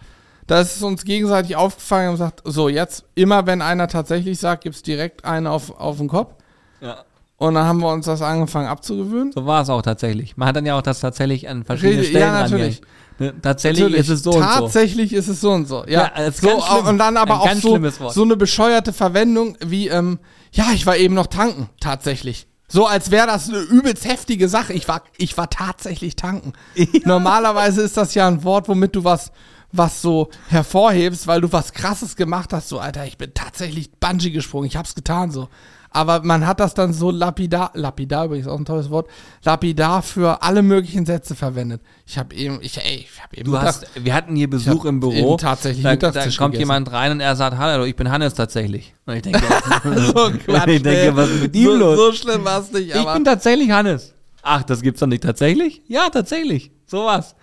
Da 0.47 0.61
ist 0.61 0.77
es 0.77 0.81
uns 0.81 1.03
gegenseitig 1.03 1.55
aufgefallen 1.55 2.09
und 2.09 2.13
gesagt, 2.15 2.41
so 2.45 2.69
jetzt, 2.69 3.05
immer 3.15 3.45
wenn 3.45 3.61
einer 3.61 3.87
tatsächlich 3.87 4.39
sagt, 4.39 4.63
gibt's 4.63 4.81
direkt 4.81 5.25
eine 5.25 5.51
auf, 5.51 5.77
auf 5.79 5.97
den 5.97 6.07
Kopf. 6.07 6.33
ja. 6.81 7.03
Und 7.39 7.53
dann 7.53 7.67
haben 7.67 7.81
wir 7.81 7.89
uns 7.91 8.07
das 8.07 8.23
angefangen 8.23 8.67
abzugewöhnen. 8.67 9.31
So 9.31 9.45
war 9.45 9.61
es 9.61 9.69
auch 9.69 9.83
tatsächlich. 9.83 10.37
Man 10.37 10.47
hat 10.47 10.55
dann 10.55 10.65
ja 10.65 10.75
auch 10.75 10.81
das 10.81 11.01
tatsächlich 11.01 11.47
an 11.47 11.63
verschiedenen 11.63 12.03
Stellen 12.03 12.33
ja, 12.33 12.41
natürlich. 12.41 12.81
Ne, 13.19 13.33
Tatsächlich 13.41 13.83
Natürlich. 13.83 14.01
ist 14.01 14.09
es 14.09 14.23
so 14.23 14.31
und 14.31 14.37
so. 14.37 14.41
Tatsächlich 14.41 15.13
ist 15.13 15.27
es 15.27 15.41
so 15.41 15.51
und 15.51 15.67
so. 15.67 15.85
Ja, 15.87 16.11
Ja, 16.15 16.31
so, 16.31 16.63
und 16.87 16.97
dann 16.97 17.17
aber 17.17 17.43
Ein 17.43 17.57
auch 17.57 17.61
so, 17.61 18.09
so 18.09 18.23
eine 18.23 18.37
bescheuerte 18.37 18.93
Verwendung 18.93 19.57
wie, 19.59 19.87
ähm, 19.87 20.19
ja, 20.51 20.65
ich 20.73 20.85
war 20.85 20.97
eben 20.97 21.15
noch 21.15 21.27
tanken, 21.27 21.69
tatsächlich. 21.79 22.47
So 22.67 22.85
als 22.85 23.11
wäre 23.11 23.27
das 23.27 23.49
eine 23.49 23.59
übelst 23.59 24.05
heftige 24.05 24.49
Sache. 24.49 24.73
Ich 24.73 24.87
war, 24.87 25.01
ich 25.17 25.37
war 25.37 25.49
tatsächlich 25.49 26.15
tanken. 26.15 26.53
Normalerweise 27.05 27.81
ist 27.81 27.97
das 27.97 28.13
ja 28.13 28.27
ein 28.27 28.43
Wort, 28.43 28.67
womit 28.67 28.95
du 28.95 29.03
was, 29.03 29.31
was 29.71 30.01
so 30.01 30.29
hervorhebst, 30.49 31.27
weil 31.27 31.41
du 31.41 31.51
was 31.51 31.73
krasses 31.73 32.15
gemacht 32.15 32.53
hast. 32.53 32.69
So, 32.69 32.79
Alter, 32.79 33.05
ich 33.05 33.17
bin 33.17 33.33
tatsächlich 33.33 33.91
Bungee 33.99 34.31
gesprungen, 34.31 34.67
ich 34.67 34.77
hab's 34.77 34.95
getan, 34.95 35.31
so. 35.31 35.49
Aber 35.89 36.21
man 36.21 36.45
hat 36.45 36.59
das 36.59 36.73
dann 36.73 36.93
so 36.93 37.11
lapidar, 37.11 37.71
lapidar 37.73 38.25
übrigens 38.25 38.47
auch 38.47 38.57
ein 38.59 38.65
tolles 38.65 38.89
Wort, 38.89 39.07
lapidar 39.43 40.01
für 40.01 40.43
alle 40.43 40.61
möglichen 40.61 41.05
Sätze 41.05 41.33
verwendet. 41.33 41.81
Ich 42.05 42.17
habe 42.17 42.35
eben, 42.35 42.59
ich, 42.61 42.77
ey, 42.77 43.07
ich 43.09 43.23
habe 43.23 43.35
eben 43.37 43.45
Du 43.45 43.51
gedacht, 43.51 43.67
hast, 43.67 44.05
wir 44.05 44.13
hatten 44.13 44.35
hier 44.35 44.49
Besuch 44.49 44.85
im 44.85 44.99
Büro. 44.99 45.37
tatsächlich 45.37 45.83
da, 45.83 45.95
da 45.95 46.11
kommt 46.11 46.21
gegessen. 46.21 46.59
jemand 46.59 46.91
rein 46.91 47.13
und 47.13 47.19
er 47.21 47.35
sagt, 47.35 47.57
hallo, 47.57 47.85
ich 47.85 47.95
bin 47.95 48.11
Hannes 48.11 48.33
tatsächlich. 48.33 48.93
Und 49.05 49.15
ich 49.15 49.21
denke, 49.23 49.41
so 49.83 50.31
Quatsch, 50.45 50.67
ich 50.67 50.83
denke 50.83 51.15
was 51.15 51.29
ist 51.29 51.41
mit 51.41 51.55
ihm 51.55 51.65
so, 51.65 51.75
los? 51.75 51.97
So 51.97 52.11
schlimm 52.11 52.45
war 52.45 52.59
es 52.59 52.71
nicht, 52.71 52.93
ich 52.93 53.13
bin 53.13 53.23
tatsächlich 53.23 53.71
Hannes. 53.71 54.13
Ach, 54.43 54.63
das 54.63 54.81
gibt's 54.81 54.99
doch 54.99 55.07
nicht 55.07 55.23
tatsächlich? 55.23 55.81
Ja, 55.87 56.09
tatsächlich. 56.09 56.71
So 56.85 57.05
was. 57.05 57.35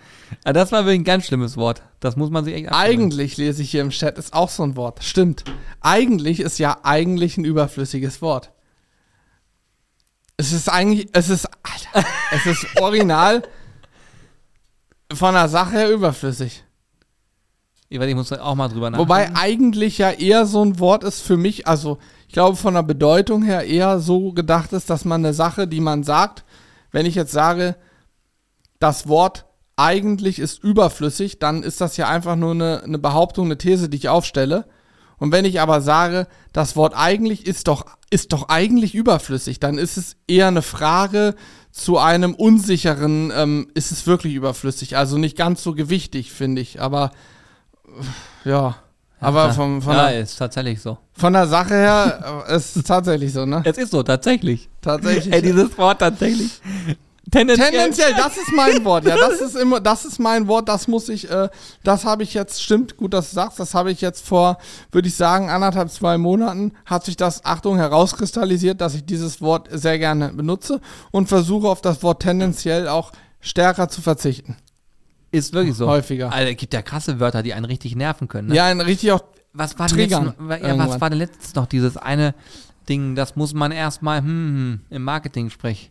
Aber 0.43 0.53
das 0.53 0.71
war 0.71 0.85
wirklich 0.85 1.01
ein 1.01 1.03
ganz 1.03 1.25
schlimmes 1.25 1.57
Wort. 1.57 1.81
Das 2.05 2.15
muss 2.15 2.29
man 2.29 2.45
sich 2.45 2.53
echt 2.53 2.71
eigentlich 2.71 3.35
lese 3.37 3.63
ich 3.63 3.71
hier 3.71 3.81
im 3.81 3.89
Chat, 3.89 4.19
ist 4.19 4.31
auch 4.31 4.49
so 4.49 4.61
ein 4.61 4.75
Wort. 4.75 5.03
Stimmt. 5.03 5.43
Eigentlich 5.81 6.39
ist 6.39 6.59
ja 6.59 6.77
eigentlich 6.83 7.35
ein 7.37 7.45
überflüssiges 7.45 8.21
Wort. 8.21 8.51
Es 10.37 10.51
ist 10.51 10.69
eigentlich, 10.69 11.09
es 11.13 11.29
ist, 11.29 11.49
Alter, 11.63 12.07
es 12.31 12.45
ist 12.45 12.79
original 12.79 13.41
von 15.11 15.33
der 15.33 15.49
Sache 15.49 15.71
her 15.71 15.91
überflüssig. 15.91 16.63
Ich, 17.89 17.99
weiß, 17.99 18.07
ich 18.07 18.15
muss 18.15 18.31
auch 18.31 18.53
mal 18.53 18.67
drüber 18.67 18.91
nachdenken. 18.91 19.09
Wobei 19.09 19.35
eigentlich 19.35 19.97
ja 19.97 20.11
eher 20.11 20.45
so 20.45 20.63
ein 20.63 20.77
Wort 20.77 21.03
ist 21.03 21.21
für 21.21 21.37
mich, 21.37 21.67
also 21.67 21.97
ich 22.27 22.33
glaube 22.33 22.55
von 22.55 22.75
der 22.75 22.83
Bedeutung 22.83 23.41
her 23.41 23.65
eher 23.65 23.99
so 23.99 24.31
gedacht 24.31 24.73
ist, 24.73 24.91
dass 24.91 25.05
man 25.05 25.25
eine 25.25 25.33
Sache, 25.33 25.67
die 25.67 25.79
man 25.79 26.03
sagt, 26.03 26.43
wenn 26.91 27.07
ich 27.07 27.15
jetzt 27.15 27.31
sage, 27.31 27.75
das 28.77 29.07
Wort 29.07 29.44
eigentlich 29.77 30.39
ist 30.39 30.63
überflüssig, 30.63 31.39
dann 31.39 31.63
ist 31.63 31.81
das 31.81 31.97
ja 31.97 32.07
einfach 32.07 32.35
nur 32.35 32.51
eine, 32.51 32.83
eine 32.83 32.97
Behauptung, 32.97 33.45
eine 33.45 33.57
These, 33.57 33.89
die 33.89 33.97
ich 33.97 34.09
aufstelle. 34.09 34.65
Und 35.17 35.31
wenn 35.31 35.45
ich 35.45 35.61
aber 35.61 35.81
sage, 35.81 36.27
das 36.53 36.75
Wort 36.75 36.93
eigentlich 36.95 37.45
ist 37.45 37.67
doch, 37.67 37.85
ist 38.09 38.33
doch 38.33 38.49
eigentlich 38.49 38.95
überflüssig, 38.95 39.59
dann 39.59 39.77
ist 39.77 39.97
es 39.97 40.17
eher 40.27 40.47
eine 40.47 40.61
Frage 40.61 41.35
zu 41.71 41.97
einem 41.97 42.33
unsicheren, 42.33 43.31
ähm, 43.35 43.67
ist 43.73 43.91
es 43.91 44.07
wirklich 44.07 44.33
überflüssig? 44.33 44.97
Also 44.97 45.17
nicht 45.17 45.37
ganz 45.37 45.61
so 45.61 45.73
gewichtig, 45.73 46.31
finde 46.31 46.61
ich. 46.61 46.81
Aber 46.81 47.11
ja. 48.43 48.75
Aber 49.19 49.53
vom, 49.53 49.81
von, 49.81 49.93
ja, 49.93 50.09
der, 50.09 50.19
ist 50.19 50.37
tatsächlich 50.37 50.81
so. 50.81 50.97
von 51.13 51.33
der 51.33 51.47
Sache 51.47 51.73
her 51.73 52.43
äh, 52.47 52.55
ist 52.55 52.75
es 52.75 52.83
tatsächlich 52.83 53.33
so, 53.33 53.45
ne? 53.45 53.61
Es 53.65 53.77
ist 53.77 53.91
so, 53.91 54.03
tatsächlich. 54.03 54.69
Tatsächlich. 54.81 55.33
Ey, 55.33 55.41
dieses 55.41 55.77
Wort 55.77 55.99
tatsächlich. 55.99 56.61
Tendenziell. 57.31 57.71
Tendenziell, 57.71 58.13
das 58.13 58.37
ist 58.37 58.51
mein 58.55 58.85
Wort, 58.85 59.05
ja, 59.05 59.15
das 59.17 59.41
ist 59.41 59.55
immer, 59.55 59.79
das 59.79 60.05
ist 60.05 60.19
mein 60.19 60.47
Wort, 60.47 60.69
das 60.69 60.87
muss 60.87 61.09
ich, 61.09 61.29
äh, 61.29 61.49
das 61.83 62.05
habe 62.05 62.23
ich 62.23 62.33
jetzt, 62.33 62.61
stimmt, 62.61 62.97
gut, 62.97 63.13
dass 63.13 63.29
du 63.29 63.35
sagst, 63.35 63.59
das 63.59 63.73
habe 63.73 63.91
ich 63.91 64.01
jetzt 64.01 64.25
vor, 64.25 64.57
würde 64.91 65.07
ich 65.07 65.15
sagen, 65.15 65.49
anderthalb, 65.49 65.89
zwei 65.89 66.17
Monaten, 66.17 66.73
hat 66.85 67.03
sich 67.03 67.17
das, 67.17 67.43
Achtung, 67.43 67.77
herauskristallisiert, 67.77 68.79
dass 68.79 68.93
ich 68.93 69.05
dieses 69.05 69.41
Wort 69.41 69.69
sehr 69.71 69.97
gerne 69.97 70.33
benutze 70.33 70.81
und 71.11 71.27
versuche 71.27 71.67
auf 71.67 71.81
das 71.81 72.03
Wort 72.03 72.21
tendenziell 72.21 72.87
auch 72.87 73.11
stärker 73.39 73.89
zu 73.89 74.01
verzichten. 74.01 74.57
Ist 75.31 75.53
wirklich 75.53 75.75
so. 75.75 75.87
Häufiger. 75.87 76.31
Alter, 76.31 76.51
es 76.51 76.57
gibt 76.57 76.73
ja 76.73 76.81
krasse 76.81 77.19
Wörter, 77.19 77.43
die 77.43 77.53
einen 77.53 77.65
richtig 77.65 77.95
nerven 77.95 78.27
können. 78.27 78.49
Ne? 78.49 78.55
Ja, 78.55 78.65
ein 78.65 78.81
richtig 78.81 79.11
auch, 79.11 79.23
was 79.51 79.77
war 79.79 79.87
denn 79.87 79.97
Triggern 79.97 80.25
letztens, 80.47 80.67
ja, 80.67 80.77
was 80.77 81.01
war 81.01 81.09
denn 81.09 81.19
letztens 81.19 81.55
noch 81.55 81.65
dieses 81.65 81.97
eine 81.97 82.35
Ding, 82.87 83.15
das 83.15 83.35
muss 83.35 83.53
man 83.53 83.71
erstmal 83.71 84.19
hm, 84.19 84.27
hm, 84.27 84.79
im 84.89 85.03
Marketing 85.03 85.49
sprechen. 85.49 85.89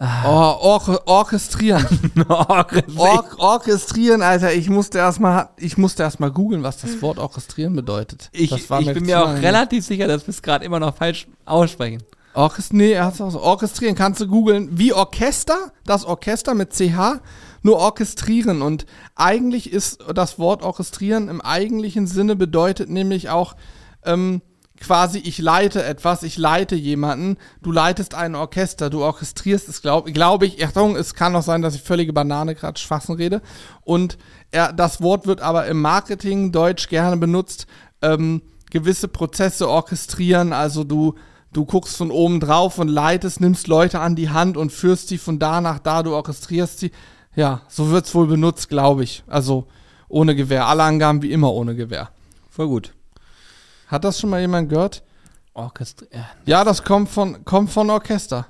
Oh, 0.00 0.56
or 0.60 1.02
orchestrieren. 1.06 1.86
Or 2.28 3.24
orchestrieren, 3.38 4.22
Alter, 4.22 4.52
ich 4.52 4.68
musste 4.70 4.98
erstmal, 4.98 5.50
ich 5.56 5.76
musste 5.76 6.02
erstmal 6.02 6.30
googeln, 6.30 6.62
was 6.62 6.78
das 6.78 7.02
Wort 7.02 7.18
orchestrieren 7.18 7.74
bedeutet. 7.76 8.30
ich 8.32 8.52
ich 8.52 8.68
bin 8.68 8.94
zu 8.94 9.00
mir 9.00 9.22
auch 9.22 9.26
lange. 9.26 9.42
relativ 9.42 9.84
sicher, 9.84 10.08
dass 10.08 10.26
wir 10.26 10.30
es 10.30 10.42
gerade 10.42 10.64
immer 10.64 10.80
noch 10.80 10.96
falsch 10.96 11.26
aussprechen. 11.44 12.02
Orchest 12.32 12.72
nee, 12.72 12.92
er 12.92 13.06
hat's 13.06 13.20
auch 13.20 13.30
so. 13.30 13.40
Orchestrieren 13.40 13.94
kannst 13.96 14.20
du 14.20 14.28
googeln. 14.28 14.78
Wie 14.78 14.92
Orchester, 14.92 15.72
das 15.84 16.04
Orchester 16.04 16.54
mit 16.54 16.72
CH, 16.72 17.20
nur 17.62 17.76
orchestrieren. 17.76 18.62
Und 18.62 18.86
eigentlich 19.16 19.72
ist 19.72 19.98
das 20.14 20.38
Wort 20.38 20.62
orchestrieren 20.62 21.28
im 21.28 21.40
eigentlichen 21.40 22.06
Sinne 22.06 22.36
bedeutet 22.36 22.88
nämlich 22.88 23.30
auch 23.30 23.56
ähm, 24.04 24.42
quasi, 24.80 25.18
ich 25.18 25.38
leite 25.38 25.84
etwas, 25.84 26.22
ich 26.22 26.36
leite 26.36 26.74
jemanden, 26.74 27.36
du 27.62 27.70
leitest 27.70 28.14
ein 28.14 28.34
Orchester, 28.34 28.90
du 28.90 29.02
orchestrierst 29.02 29.68
es, 29.68 29.82
glaube 29.82 30.12
glaub 30.12 30.42
ich. 30.42 30.64
Achtung, 30.64 30.96
es 30.96 31.14
kann 31.14 31.36
auch 31.36 31.42
sein, 31.42 31.62
dass 31.62 31.74
ich 31.74 31.82
völlige 31.82 32.12
Banane 32.12 32.54
gerade 32.54 32.80
Schwachsinn 32.80 33.14
rede. 33.16 33.42
Und 33.82 34.18
er, 34.50 34.72
das 34.72 35.00
Wort 35.00 35.26
wird 35.26 35.40
aber 35.40 35.66
im 35.66 35.80
Marketing 35.80 36.50
Deutsch 36.50 36.88
gerne 36.88 37.16
benutzt, 37.16 37.66
ähm, 38.02 38.42
gewisse 38.70 39.08
Prozesse 39.08 39.68
orchestrieren, 39.68 40.52
also 40.52 40.84
du 40.84 41.14
Du 41.52 41.64
guckst 41.64 41.96
von 41.96 42.12
oben 42.12 42.38
drauf 42.38 42.78
und 42.78 42.86
leitest, 42.86 43.40
nimmst 43.40 43.66
Leute 43.66 43.98
an 43.98 44.14
die 44.14 44.30
Hand 44.30 44.56
und 44.56 44.70
führst 44.70 45.08
sie 45.08 45.18
von 45.18 45.40
da 45.40 45.60
nach 45.60 45.80
da, 45.80 46.04
du 46.04 46.14
orchestrierst 46.14 46.78
sie. 46.78 46.92
Ja, 47.34 47.62
so 47.68 47.90
wird's 47.90 48.14
wohl 48.14 48.28
benutzt, 48.28 48.68
glaube 48.68 49.02
ich. 49.02 49.24
Also 49.26 49.66
ohne 50.08 50.36
Gewehr. 50.36 50.66
Alle 50.66 50.84
Angaben 50.84 51.22
wie 51.22 51.32
immer 51.32 51.52
ohne 51.52 51.74
Gewehr. 51.74 52.10
Voll 52.48 52.68
gut. 52.68 52.92
Hat 53.90 54.04
das 54.04 54.20
schon 54.20 54.30
mal 54.30 54.40
jemand 54.40 54.68
gehört? 54.68 55.02
Orchester. 55.52 56.06
Ja. 56.46 56.64
Das 56.64 56.84
kommt 56.84 57.08
von, 57.08 57.44
kommt 57.44 57.70
von 57.70 57.90
Orchester. 57.90 58.46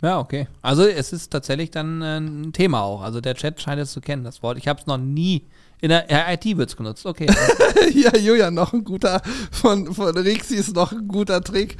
ja, 0.00 0.18
okay. 0.18 0.48
Also 0.62 0.84
es 0.84 1.12
ist 1.12 1.30
tatsächlich 1.30 1.70
dann 1.70 2.00
äh, 2.00 2.16
ein 2.18 2.52
Thema 2.54 2.82
auch. 2.82 3.02
Also 3.02 3.20
der 3.20 3.34
Chat 3.34 3.60
scheint 3.60 3.80
es 3.80 3.92
zu 3.92 4.00
kennen, 4.00 4.24
das 4.24 4.42
Wort. 4.42 4.56
Ich 4.56 4.66
habe 4.66 4.80
es 4.80 4.86
noch 4.86 4.96
nie. 4.96 5.46
In 5.82 5.90
der 5.90 6.06
IT 6.32 6.56
wird 6.56 6.70
es 6.70 6.76
genutzt. 6.76 7.04
Okay. 7.04 7.26
ja, 7.94 8.16
Julian, 8.16 8.54
noch 8.54 8.72
ein 8.72 8.84
guter, 8.84 9.20
von, 9.50 9.92
von 9.92 10.16
Rixi 10.16 10.54
ist 10.54 10.74
noch 10.74 10.92
ein 10.92 11.06
guter 11.06 11.42
Trick. 11.42 11.76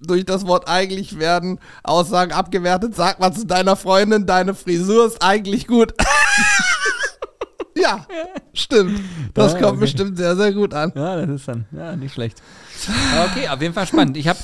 Durch 0.00 0.24
das 0.24 0.46
Wort 0.46 0.68
eigentlich 0.68 1.18
werden 1.18 1.58
Aussagen 1.82 2.30
abgewertet. 2.30 2.94
Sag 2.94 3.18
mal 3.18 3.32
zu 3.32 3.44
deiner 3.44 3.74
Freundin, 3.74 4.26
deine 4.26 4.54
Frisur 4.54 5.06
ist 5.06 5.20
eigentlich 5.20 5.66
gut. 5.66 5.92
ja, 7.80 8.06
stimmt. 8.52 9.00
Das 9.34 9.52
Ja, 9.52 9.58
kommt 9.58 9.72
okay. 9.72 9.80
bestimmt 9.80 10.16
sehr, 10.18 10.36
sehr 10.36 10.52
gut 10.52 10.74
an. 10.74 10.92
Ja, 10.94 11.16
das 11.16 11.28
ist 11.40 11.48
dann, 11.48 11.66
ja, 11.72 11.96
nicht 11.96 12.12
schlecht. 12.14 12.42
Okay, 13.30 13.48
auf 13.48 13.60
jeden 13.60 13.74
Fall 13.74 13.86
spannend. 13.86 14.16
Ich 14.16 14.28
habe 14.28 14.38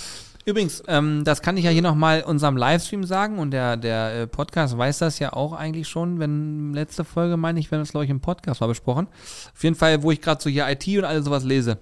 übrigens, 0.44 0.82
ähm, 0.88 1.22
das 1.24 1.40
kann 1.42 1.56
ich 1.56 1.64
ja 1.64 1.70
hier 1.70 1.82
nochmal 1.82 2.22
unserem 2.22 2.56
Livestream 2.56 3.04
sagen 3.04 3.38
und 3.38 3.52
der, 3.52 3.76
der 3.76 4.22
äh, 4.22 4.26
Podcast 4.26 4.76
weiß 4.76 4.98
das 4.98 5.18
ja 5.18 5.32
auch 5.32 5.52
eigentlich 5.52 5.88
schon, 5.88 6.18
wenn 6.18 6.74
letzte 6.74 7.04
Folge, 7.04 7.36
meine 7.36 7.60
ich, 7.60 7.70
wenn 7.70 7.78
das 7.80 7.92
glaube 7.92 8.04
ich 8.04 8.10
im 8.10 8.20
Podcast 8.20 8.60
mal 8.60 8.66
besprochen. 8.66 9.06
Auf 9.54 9.62
jeden 9.62 9.76
Fall, 9.76 10.02
wo 10.02 10.10
ich 10.10 10.20
gerade 10.20 10.42
so 10.42 10.50
hier 10.50 10.68
IT 10.68 10.86
und 10.88 11.04
alles 11.04 11.24
sowas 11.24 11.44
lese. 11.44 11.78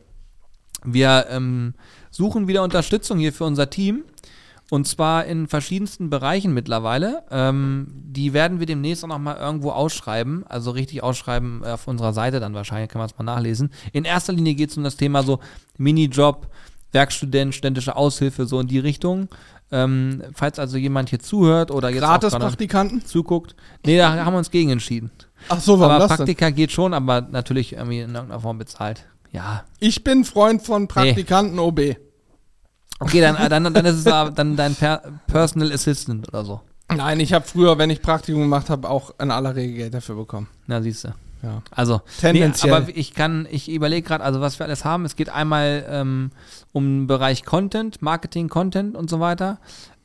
Wir 0.85 1.27
ähm, 1.31 1.75
suchen 2.11 2.49
wieder 2.49 2.63
Unterstützung 2.63 3.19
hier 3.19 3.33
für 3.33 3.45
unser 3.45 3.71
Team. 3.71 4.05
Und 4.73 4.87
zwar 4.87 5.27
in 5.27 5.49
verschiedensten 5.49 6.09
Bereichen 6.09 6.55
mittlerweile. 6.55 7.25
Ähm, 7.31 7.89
die 7.93 8.33
werden 8.33 8.59
wir 8.59 8.65
demnächst 8.65 9.05
auch 9.05 9.09
nochmal 9.09 9.37
irgendwo 9.37 9.71
ausschreiben. 9.71 10.47
Also 10.49 10.71
richtig 10.71 11.03
ausschreiben 11.03 11.61
äh, 11.63 11.73
auf 11.73 11.87
unserer 11.87 12.15
Seite 12.15 12.41
dann 12.41 12.55
wahrscheinlich, 12.55 12.89
kann 12.89 12.99
man 12.99 13.11
es 13.11 13.19
mal 13.19 13.25
nachlesen. 13.25 13.71
In 13.93 14.07
erster 14.07 14.33
Linie 14.33 14.55
geht 14.55 14.71
es 14.71 14.79
um 14.79 14.83
das 14.83 14.97
Thema 14.97 15.25
so 15.25 15.41
Minijob, 15.77 16.49
Werkstudent, 16.91 17.55
studentische 17.55 17.97
Aushilfe, 17.97 18.47
so 18.47 18.61
in 18.61 18.67
die 18.67 18.79
Richtung. 18.79 19.29
Ähm, 19.71 20.23
falls 20.33 20.59
also 20.59 20.79
jemand 20.79 21.11
hier 21.11 21.19
zuhört 21.19 21.71
oder 21.71 21.91
jetzt 21.91 22.03
auch 22.05 22.09
gerade 22.09 22.29
Gratis-Praktikanten? 22.29 23.05
zuguckt. 23.05 23.55
Nee, 23.85 23.99
da 23.99 24.25
haben 24.25 24.33
wir 24.33 24.39
uns 24.39 24.51
gegen 24.51 24.71
entschieden. 24.71 25.11
Ach 25.51 25.61
so, 25.61 25.81
warum 25.81 25.97
aber 25.97 26.09
das 26.09 26.17
denn? 26.17 26.17
Praktika 26.25 26.49
geht 26.49 26.73
schon, 26.73 26.95
aber 26.95 27.21
natürlich 27.21 27.75
irgendwie 27.75 28.01
in 28.01 28.15
irgendeiner 28.15 28.41
Form 28.41 28.57
bezahlt. 28.57 29.05
Ja, 29.33 29.65
Ich 29.81 30.03
bin 30.03 30.25
Freund 30.25 30.63
von 30.63 30.89
Praktikanten 30.89 31.59
OB. 31.59 31.97
Okay, 33.03 33.21
dann, 33.21 33.37
äh, 33.37 33.49
dann, 33.49 33.65
dann 33.65 33.85
ist 33.85 33.97
es 33.97 34.05
dann 34.05 34.57
dein 34.57 34.75
per 34.75 35.03
Personal 35.27 35.73
Assistant 35.73 36.29
oder 36.29 36.45
so. 36.45 36.61
Nein, 36.95 37.21
ich 37.21 37.33
habe 37.33 37.45
früher, 37.45 37.79
wenn 37.79 37.91
ich 37.91 38.01
Praktikum 38.03 38.43
gemacht 38.43 38.71
habe, 38.71 38.89
auch 38.89 39.13
in 39.21 39.31
aller 39.31 39.57
Regel 39.57 39.77
Geld 39.77 39.95
dafür 39.95 40.15
bekommen. 40.15 40.49
Na, 40.67 40.81
siehst 40.81 41.05
du. 41.05 41.09
Ja. 41.43 41.63
Also, 41.73 42.01
Tendenziell. 42.21 42.71
Nee, 42.71 42.77
aber 42.77 42.97
ich 42.97 43.15
kann, 43.15 43.49
ich 43.51 43.69
überlege 43.69 44.07
gerade, 44.07 44.23
also 44.23 44.41
was 44.41 44.59
wir 44.59 44.67
alles 44.67 44.85
haben. 44.85 45.05
Es 45.05 45.17
geht 45.17 45.29
einmal 45.29 45.85
ähm, 45.89 46.31
um 46.73 46.85
den 46.85 47.07
Bereich 47.09 47.45
Content, 47.45 48.01
Marketing, 48.03 48.49
Content 48.49 48.97
und 48.97 49.11
so 49.11 49.19
weiter. 49.19 49.59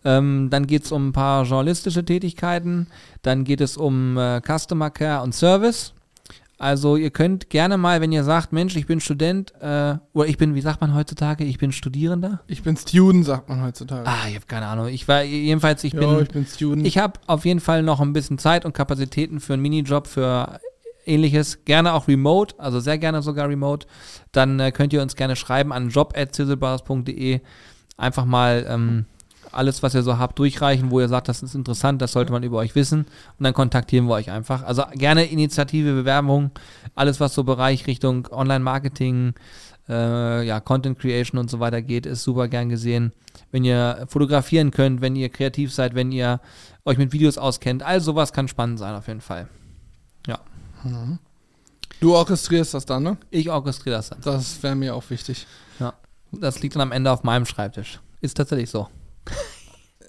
Ähm, 0.04 0.50
dann 0.50 0.66
geht 0.66 0.86
es 0.86 0.92
um 0.92 1.10
ein 1.10 1.14
paar 1.14 1.44
journalistische 1.44 2.04
Tätigkeiten. 2.04 2.88
Dann 3.22 3.44
geht 3.44 3.62
es 3.62 3.78
um 3.78 4.18
äh, 4.18 4.42
Customer 4.42 4.90
Care 4.90 5.22
und 5.22 5.36
Service. 5.36 5.94
Also 6.60 6.96
ihr 6.96 7.12
könnt 7.12 7.52
gerne 7.52 7.78
mal, 7.78 8.02
wenn 8.02 8.12
ihr 8.12 8.24
sagt, 8.24 8.52
Mensch, 8.52 8.76
ich 8.76 8.88
bin 8.88 9.00
Student, 9.00 9.54
äh, 9.62 9.96
oder 10.14 10.28
ich 10.28 10.38
bin, 10.38 10.56
wie 10.56 10.62
sagt 10.62 10.82
man 10.82 10.96
heutzutage, 10.96 11.44
ich 11.44 11.60
bin 11.60 11.72
Studierender. 11.72 12.42
Ich 12.48 12.64
bin 12.64 12.76
Student, 12.76 13.26
sagt 13.26 13.48
man 13.48 13.62
heutzutage. 13.64 14.08
Ah, 14.08 14.28
ich 14.28 14.36
habe 14.36 14.46
keine 14.48 14.66
Ahnung. 14.66 14.88
Ich 14.88 15.08
war 15.08 15.22
jedenfalls, 15.22 15.84
ich 15.84 15.94
ja, 15.94 16.00
bin, 16.00 16.20
ich 16.20 16.30
bin 16.30 16.46
Student. 16.48 16.88
ich 16.88 16.98
habe 16.98 17.20
auf 17.28 17.46
jeden 17.46 17.60
Fall 17.60 17.84
noch 17.84 18.00
ein 18.00 18.12
bisschen 18.12 18.40
Zeit 18.40 18.66
und 18.66 18.74
Kapazitäten 18.74 19.40
für 19.40 19.54
einen 19.54 19.62
Minijob, 19.62 20.08
für 20.08 20.60
ähnliches. 21.06 21.64
Gerne 21.66 21.94
auch 21.94 22.08
remote, 22.08 22.56
also 22.58 22.80
sehr 22.80 22.98
gerne 22.98 23.22
sogar 23.22 23.48
remote. 23.50 23.86
Dann 24.32 24.60
äh, 24.60 24.72
könnt 24.72 24.94
ihr 24.94 25.02
uns 25.04 25.16
gerne 25.16 25.36
schreiben 25.36 25.72
an 25.72 25.90
job.zizzlebars.de. 25.90 27.42
Einfach 27.98 28.26
mal 28.26 28.66
ähm, 28.68 29.06
alles, 29.58 29.84
was 29.84 29.96
ihr 29.96 30.04
so 30.04 30.18
habt, 30.18 30.38
durchreichen, 30.40 30.92
wo 30.92 31.00
ihr 31.00 31.08
sagt, 31.08 31.28
das 31.28 31.44
ist 31.44 31.56
interessant, 31.56 32.02
das 32.02 32.12
sollte 32.12 32.32
man 32.32 32.44
über 32.44 32.58
euch 32.58 32.76
wissen. 32.76 33.02
Und 33.02 33.44
dann 33.44 33.54
kontaktieren 33.54 34.08
wir 34.08 34.14
euch 34.14 34.32
einfach. 34.32 34.64
Also 34.64 34.84
gerne 34.94 35.26
Initiative, 35.26 35.94
Bewerbung, 35.94 36.52
alles, 36.96 37.20
was 37.20 37.34
so 37.34 37.44
Bereich 37.44 37.88
Richtung 37.88 38.28
Online-Marketing, 38.32 39.34
äh, 39.90 40.46
ja, 40.46 40.60
Content 40.60 41.00
Creation 41.00 41.40
und 41.40 41.50
so 41.50 41.60
weiter 41.60 41.82
geht, 41.82 42.06
ist 42.06 42.24
super 42.24 42.48
gern 42.48 42.70
gesehen. 42.70 43.14
Wenn 43.52 43.64
ihr 43.64 44.06
fotografieren 44.08 44.72
könnt, 44.72 45.02
wenn 45.02 45.16
ihr 45.16 45.30
kreativ 45.30 45.74
seid, 45.74 45.96
wenn 45.96 46.12
ihr 46.12 46.40
euch 46.86 46.98
mit 46.98 47.12
Videos 47.14 47.38
auskennt, 47.38 47.84
all 47.84 48.02
sowas 48.02 48.34
kann 48.34 48.48
spannend 48.48 48.80
sein 48.80 48.96
auf 48.96 49.08
jeden 49.08 49.22
Fall. 49.22 49.48
Ja. 50.28 50.40
du 52.00 52.16
orchestrierst 52.16 52.74
das 52.74 52.86
dann, 52.86 53.04
ne? 53.04 53.18
Ich 53.32 53.50
orchestriere 53.50 53.98
das 53.98 54.10
dann. 54.10 54.22
Das 54.22 54.62
wäre 54.62 54.76
mir 54.76 54.96
auch 54.96 55.10
wichtig. 55.10 55.48
Ja. 55.80 55.94
Das 56.32 56.62
liegt 56.62 56.76
dann 56.76 56.82
am 56.82 56.92
Ende 56.92 57.12
auf 57.12 57.24
meinem 57.24 57.46
Schreibtisch. 57.46 58.00
Ist 58.22 58.36
tatsächlich 58.36 58.70
so. 58.70 58.88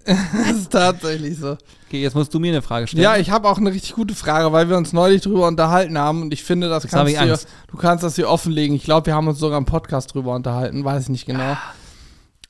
Das 0.05 0.57
ist 0.57 0.73
tatsächlich 0.73 1.37
so. 1.39 1.59
Okay, 1.87 2.03
jetzt 2.03 2.14
musst 2.14 2.33
du 2.33 2.39
mir 2.39 2.53
eine 2.53 2.62
Frage 2.62 2.87
stellen. 2.87 3.03
Ja, 3.03 3.16
ich 3.16 3.31
habe 3.31 3.49
auch 3.49 3.59
eine 3.59 3.71
richtig 3.73 3.95
gute 3.95 4.14
Frage, 4.14 4.53
weil 4.53 4.69
wir 4.69 4.77
uns 4.77 4.93
neulich 4.93 5.23
drüber 5.23 5.47
unterhalten 5.47 5.99
haben 5.99 6.23
und 6.23 6.33
ich 6.33 6.45
finde, 6.45 6.69
das 6.69 6.85
Jetzt 6.85 6.93
kannst 6.93 7.14
du, 7.14 7.21
Angst. 7.21 7.49
du 7.71 7.77
kannst 7.77 8.05
das 8.05 8.16
hier 8.16 8.29
offenlegen. 8.29 8.75
Ich 8.75 8.85
glaube, 8.85 9.07
wir 9.07 9.14
haben 9.14 9.29
uns 9.29 9.39
sogar 9.39 9.59
im 9.59 9.66
Podcast 9.66 10.14
drüber 10.14 10.35
unterhalten, 10.35 10.85
weiß 10.85 11.05
ich 11.05 11.09
nicht 11.11 11.27
genau. 11.27 11.57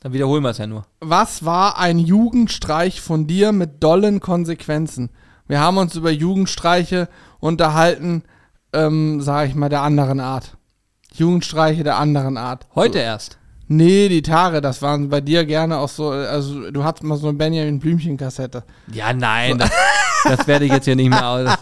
Dann 0.01 0.12
wiederholen 0.12 0.45
wir 0.45 0.51
es 0.51 0.59
ja 0.59 0.69
nur. 0.69 0.87
Was 1.01 1.45
war 1.45 1.79
ein 1.79 1.99
Jugendstreich 1.99 3.01
von 3.01 3.27
dir 3.27 3.51
mit 3.51 3.83
dollen 3.83 4.21
Konsequenzen? 4.21 5.11
Wir 5.49 5.61
haben 5.61 5.79
uns 5.79 5.97
über 5.97 6.11
Jugendstreiche 6.11 7.09
unterhalten, 7.41 8.23
ähm, 8.73 9.21
sage 9.21 9.49
ich 9.49 9.55
mal, 9.57 9.69
der 9.69 9.83
anderen 9.83 10.21
Art. 10.21 10.57
Jugendstreiche 11.12 11.83
der 11.83 11.97
anderen 11.97 12.37
Art. 12.37 12.66
Heute 12.75 12.99
erst. 12.99 13.39
Nee, 13.71 14.09
die 14.09 14.23
Tage, 14.23 14.62
das 14.62 14.81
waren 14.81 15.11
bei 15.11 15.21
dir 15.21 15.45
gerne 15.45 15.77
auch 15.77 15.91
so, 15.91 16.09
also 16.09 16.71
du 16.71 16.85
hattest 16.85 17.05
mal 17.05 17.19
so 17.19 17.29
eine 17.29 17.37
Benjamin 17.37 17.79
Blümchen-Kassette. 17.79 18.64
Ja, 18.91 19.12
nein, 19.12 19.59
das, 19.59 19.71
das 20.25 20.47
werde 20.47 20.64
ich 20.64 20.73
jetzt 20.73 20.87
hier 20.87 20.97
nicht 20.97 21.11
mehr 21.11 21.27
aus. 21.27 21.45
Das, 21.45 21.59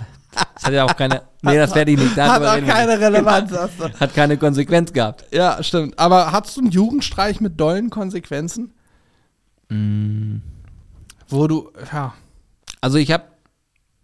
das 0.54 0.64
hat 0.64 0.72
ja 0.72 0.84
auch 0.84 0.96
keine. 0.96 1.22
Nee, 1.42 1.56
das 1.56 1.74
werde 1.74 1.90
ich 1.90 1.98
nicht. 1.98 2.16
Hat 2.16 2.42
Darüber 2.42 2.52
auch 2.52 2.74
keine. 2.74 3.00
Relevanz. 3.00 3.52
hast 3.52 3.80
du. 3.80 3.92
Hat 4.00 4.14
keine 4.14 4.36
Konsequenz 4.36 4.92
gehabt. 4.92 5.24
Ja, 5.32 5.62
stimmt. 5.62 5.98
Aber 5.98 6.30
hattest 6.30 6.56
du 6.56 6.60
einen 6.60 6.70
Jugendstreich 6.70 7.40
mit 7.40 7.58
dollen 7.58 7.90
Konsequenzen? 7.90 8.74
Mm. 9.68 10.36
Wo 11.28 11.48
du, 11.48 11.72
ja. 11.92 12.14
Also 12.80 12.98
ich 12.98 13.10
habe. 13.10 13.24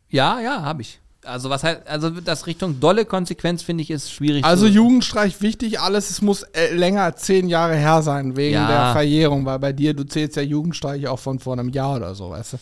Ja, 0.08 0.40
ja, 0.40 0.62
habe 0.62 0.82
ich. 0.82 1.01
Also 1.24 1.50
was 1.50 1.62
heißt, 1.62 1.86
also 1.86 2.10
das 2.10 2.46
Richtung 2.46 2.80
dolle 2.80 3.04
Konsequenz 3.04 3.62
finde 3.62 3.82
ich 3.82 3.90
ist 3.90 4.10
schwierig. 4.12 4.44
Also 4.44 4.66
Jugendstreich 4.66 5.40
wichtig, 5.40 5.78
alles, 5.80 6.10
es 6.10 6.20
muss 6.20 6.42
äh, 6.42 6.74
länger 6.74 7.02
als 7.02 7.22
zehn 7.22 7.48
Jahre 7.48 7.76
her 7.76 8.02
sein, 8.02 8.36
wegen 8.36 8.54
Ja. 8.54 8.66
der 8.66 8.92
Verjährung, 8.92 9.44
weil 9.46 9.60
bei 9.60 9.72
dir, 9.72 9.94
du 9.94 10.02
zählst 10.04 10.34
ja 10.36 10.42
Jugendstreich 10.42 11.06
auch 11.06 11.18
von 11.20 11.38
vor 11.38 11.52
einem 11.52 11.68
Jahr 11.68 11.96
oder 11.96 12.14
so, 12.16 12.30
weißt 12.30 12.54
du. 12.54 12.56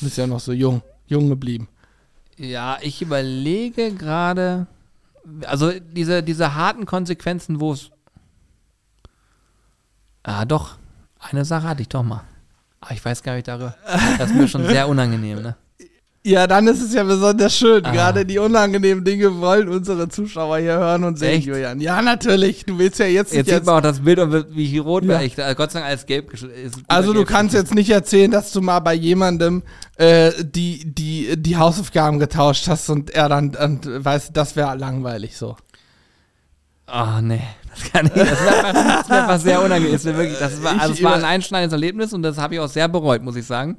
Du 0.00 0.04
bist 0.06 0.18
ja 0.18 0.26
noch 0.26 0.40
so 0.40 0.52
jung, 0.52 0.82
jung 1.06 1.28
geblieben. 1.30 1.68
Ja, 2.36 2.76
ich 2.82 3.00
überlege 3.00 3.92
gerade. 3.92 4.66
Also 5.46 5.72
diese, 5.72 6.22
diese 6.22 6.54
harten 6.54 6.84
Konsequenzen, 6.84 7.60
wo 7.60 7.72
es. 7.72 7.90
Ah, 10.22 10.44
doch. 10.44 10.76
Eine 11.18 11.44
Sache 11.44 11.68
hatte 11.68 11.82
ich 11.82 11.88
doch 11.88 12.02
mal. 12.02 12.24
Aber 12.80 12.92
ich 12.92 13.04
weiß 13.04 13.22
gar 13.22 13.34
nicht 13.36 13.46
darüber. 13.48 13.74
Das 14.18 14.30
ist 14.30 14.36
mir 14.36 14.48
schon 14.48 14.66
sehr 14.66 14.88
unangenehm, 14.88 15.40
ne? 15.40 15.56
Ja, 16.24 16.46
dann 16.46 16.68
ist 16.68 16.80
es 16.80 16.94
ja 16.94 17.02
besonders 17.02 17.56
schön. 17.56 17.84
Ah. 17.84 17.90
Gerade 17.90 18.24
die 18.24 18.38
unangenehmen 18.38 19.04
Dinge 19.04 19.40
wollen 19.40 19.68
unsere 19.68 20.08
Zuschauer 20.08 20.58
hier 20.58 20.74
hören 20.74 21.02
und 21.02 21.18
sehen, 21.18 21.38
Echt? 21.38 21.46
Julian. 21.46 21.80
Ja, 21.80 22.00
natürlich. 22.00 22.64
Du 22.64 22.78
willst 22.78 23.00
ja 23.00 23.06
jetzt, 23.06 23.34
Jetzt 23.34 23.50
sieht 23.50 23.66
man 23.66 23.78
auch 23.78 23.80
das 23.80 24.00
Bild 24.00 24.20
und 24.20 24.46
wie 24.54 24.72
ich 24.72 24.84
rot 24.84 25.02
Ja. 25.02 25.14
war. 25.14 25.22
Ich, 25.24 25.36
äh, 25.36 25.52
Gott 25.56 25.72
sei 25.72 25.80
Dank 25.80 25.90
alles 25.90 26.06
gelb. 26.06 26.32
Also 26.86 27.12
du 27.12 27.24
kannst 27.24 27.54
jetzt 27.54 27.74
nicht 27.74 27.90
erzählen, 27.90 28.30
dass 28.30 28.52
du 28.52 28.60
mal 28.60 28.78
bei 28.78 28.94
jemandem 28.94 29.64
äh, 29.96 30.30
die, 30.44 30.84
die, 30.84 31.34
die 31.36 31.56
Hausaufgaben 31.56 32.20
getauscht 32.20 32.68
hast 32.68 32.88
und 32.88 33.10
er 33.10 33.28
dann, 33.28 33.56
und, 33.56 34.04
weißt 34.04 34.30
das 34.32 34.54
wäre 34.54 34.76
langweilig 34.76 35.36
so. 35.36 35.56
Ah, 36.86 37.20
nee. 37.20 37.42
Das 37.74 37.90
kann 37.90 38.06
ich. 38.06 38.12
Das 38.12 38.46
einfach, 38.46 38.72
das 38.72 39.08
wär 39.08 39.22
einfach 39.22 39.40
sehr 39.40 39.62
unangenehm. 39.62 39.92
Das, 39.92 40.04
wirklich, 40.04 40.38
das, 40.38 40.62
war, 40.62 40.80
also 40.80 40.92
es 40.94 41.02
war 41.02 41.14
ein 41.14 41.24
einschneidendes 41.24 41.72
Erlebnis 41.72 42.12
und 42.12 42.22
das 42.22 42.38
habe 42.38 42.54
ich 42.54 42.60
auch 42.60 42.68
sehr 42.68 42.86
bereut, 42.86 43.22
muss 43.22 43.34
ich 43.34 43.46
sagen. 43.46 43.76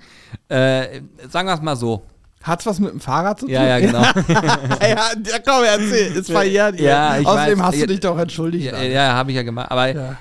Äh, 0.49 1.01
sagen 1.29 1.47
wir 1.47 1.53
es 1.53 1.61
mal 1.61 1.75
so. 1.77 2.01
Hat's 2.43 2.65
was 2.65 2.79
mit 2.79 2.91
dem 2.91 2.99
Fahrrad 2.99 3.39
zu 3.39 3.45
tun? 3.45 3.53
Ja, 3.55 3.63
ja, 3.77 3.79
genau. 3.79 4.01
ja, 4.01 5.39
komm, 5.45 5.63
erzähl. 5.65 6.15
Ist 6.15 6.29
verjährt. 6.31 6.79
Ja, 6.79 7.17
ich 7.17 7.25
Außerdem 7.25 7.59
weiß. 7.59 7.65
hast 7.65 7.75
du 7.75 7.79
Ja, 7.79 7.85
dich 7.87 7.99
doch 8.01 8.17
entschuldigt. 8.19 8.65
ja, 8.71 8.81
ja 8.83 9.13
habe 9.13 9.31
ich 9.31 9.37
ja 9.37 9.43
gemacht. 9.43 9.71
Aber 9.71 9.87
Ja. 9.93 10.17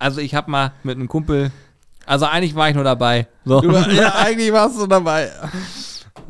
Also 0.00 0.20
ich 0.20 0.34
habe 0.34 0.50
mal 0.50 0.72
mit 0.84 0.96
einem 0.96 1.08
Kumpel, 1.08 1.50
also 2.06 2.24
eigentlich 2.26 2.54
war 2.54 2.68
ich 2.68 2.74
nur 2.76 2.84
dabei. 2.84 3.26
So. 3.44 3.60
Du, 3.60 3.72
ja, 3.72 4.14
eigentlich 4.16 4.52
warst 4.52 4.78
du 4.78 4.86
dabei. 4.86 5.30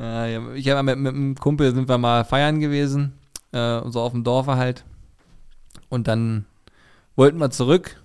Ja, 0.00 0.26
ich 0.54 0.68
habe 0.68 0.82
mit, 0.84 0.96
mit 0.98 1.12
einem 1.12 1.34
Kumpel 1.34 1.74
sind 1.74 1.88
wir 1.88 1.98
mal 1.98 2.22
feiern 2.24 2.60
gewesen, 2.60 3.14
äh, 3.50 3.80
so 3.86 4.00
auf 4.00 4.12
dem 4.12 4.22
Dorfe 4.22 4.54
halt. 4.56 4.84
Und 5.88 6.06
dann 6.06 6.44
wollten 7.16 7.38
wir 7.38 7.50
zurück. 7.50 8.00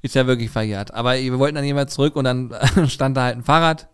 Ist 0.00 0.14
ja 0.14 0.28
wirklich 0.28 0.48
verjährt. 0.50 0.94
Aber 0.94 1.14
wir 1.14 1.38
wollten 1.40 1.56
dann 1.56 1.64
jemand 1.64 1.90
zurück 1.90 2.14
und 2.14 2.22
dann 2.22 2.54
stand 2.88 3.16
da 3.16 3.22
halt 3.24 3.36
ein 3.36 3.42
Fahrrad. 3.42 3.88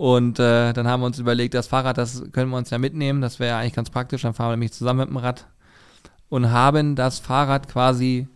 Und 0.00 0.38
äh, 0.38 0.72
dann 0.72 0.88
haben 0.88 1.02
wir 1.02 1.06
uns 1.06 1.18
überlegt, 1.18 1.52
das 1.52 1.66
Fahrrad, 1.66 1.98
das 1.98 2.22
können 2.32 2.50
wir 2.50 2.56
uns 2.56 2.70
ja 2.70 2.78
mitnehmen. 2.78 3.20
Das 3.20 3.38
wäre 3.38 3.50
ja 3.50 3.58
eigentlich 3.58 3.74
ganz 3.74 3.90
praktisch. 3.90 4.22
Dann 4.22 4.32
fahren 4.32 4.48
wir 4.48 4.52
nämlich 4.52 4.72
zusammen 4.72 5.00
mit 5.00 5.08
dem 5.10 5.18
Rad. 5.18 5.46
Und 6.30 6.50
haben 6.50 6.96
das 6.96 7.18
Fahrrad 7.18 7.68
quasi 7.68 8.26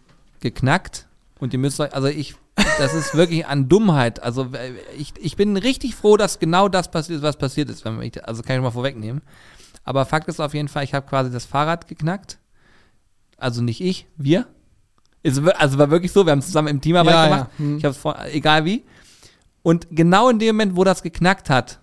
geknackt. 0.41 1.07
Und 1.41 1.55
ihr 1.55 1.59
müsst 1.59 1.81
euch, 1.81 1.95
also 1.95 2.07
ich, 2.07 2.35
das 2.77 2.93
ist 2.93 3.15
wirklich 3.15 3.47
an 3.47 3.71
Dummheit. 3.71 4.23
Also 4.23 4.51
äh, 4.53 4.75
ich, 4.99 5.15
ich 5.19 5.37
bin 5.37 5.57
richtig 5.57 5.95
froh, 5.95 6.19
dass 6.19 6.39
genau 6.39 6.69
das 6.69 6.91
passiert 6.91 7.21
ist, 7.21 7.23
was 7.23 7.39
passiert 7.39 7.71
ist. 7.71 7.83
Wenn 7.87 7.99
ich, 8.03 8.23
also 8.29 8.43
kann 8.43 8.57
ich 8.57 8.63
mal 8.63 8.71
vorwegnehmen. 8.71 9.23
Aber 9.85 10.05
Fakt 10.05 10.29
ist 10.29 10.41
auf 10.41 10.53
jeden 10.53 10.69
Fall, 10.69 10.85
ich 10.85 10.93
habe 10.93 11.07
quasi 11.07 11.31
das 11.31 11.47
Fahrrad 11.47 11.89
geknackt. 11.89 12.37
Also 13.39 13.63
nicht 13.63 13.81
ich, 13.81 14.07
wir. 14.19 14.47
Also 15.25 15.79
war 15.79 15.91
wirklich 15.91 16.13
so, 16.13 16.27
wir 16.27 16.33
haben 16.33 16.43
zusammen 16.43 16.69
im 16.69 16.83
Teamarbeit 16.83 17.15
Ja, 17.15 17.25
ja. 17.25 17.31
gemacht. 17.31 17.51
Hm. 17.57 17.79
Ich 17.79 17.87
habe 17.87 17.95
es 17.95 18.35
egal 18.35 18.67
wie. 18.67 18.85
Und 19.65 19.87
genau 19.91 20.29
in 20.29 20.39
dem 20.39 20.57
Moment, 20.57 20.77
wo 20.77 20.85
das 20.85 21.03
geknackt 21.03 21.49
hat, 21.49 21.81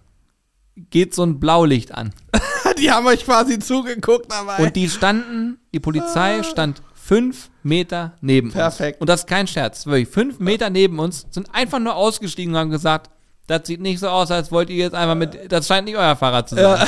geht 0.91 1.15
so 1.15 1.23
ein 1.23 1.39
Blaulicht 1.39 1.93
an. 1.93 2.13
Die 2.77 2.91
haben 2.91 3.07
euch 3.07 3.25
quasi 3.25 3.57
zugeguckt 3.57 4.31
dabei. 4.31 4.63
Und 4.63 4.75
die 4.75 4.87
standen, 4.89 5.59
die 5.73 5.79
Polizei 5.79 6.41
stand 6.43 6.81
fünf 6.93 7.49
Meter 7.63 8.13
neben 8.21 8.47
uns. 8.47 8.55
Perfekt. 8.55 9.01
Und 9.01 9.09
das 9.09 9.21
ist 9.21 9.27
kein 9.27 9.47
Scherz. 9.47 9.85
Wirklich, 9.85 10.07
fünf 10.07 10.39
Meter 10.39 10.69
neben 10.69 10.99
uns 10.99 11.25
sind 11.31 11.53
einfach 11.53 11.79
nur 11.79 11.95
ausgestiegen 11.95 12.53
und 12.53 12.59
haben 12.59 12.69
gesagt, 12.69 13.09
das 13.47 13.67
sieht 13.67 13.81
nicht 13.81 13.99
so 13.99 14.07
aus, 14.07 14.31
als 14.31 14.51
wollt 14.51 14.69
ihr 14.69 14.77
jetzt 14.77 14.93
einfach 14.93 15.15
mit, 15.15 15.51
das 15.51 15.67
scheint 15.67 15.85
nicht 15.85 15.97
euer 15.97 16.15
Fahrrad 16.15 16.49
zu 16.49 16.55
sein. 16.55 16.87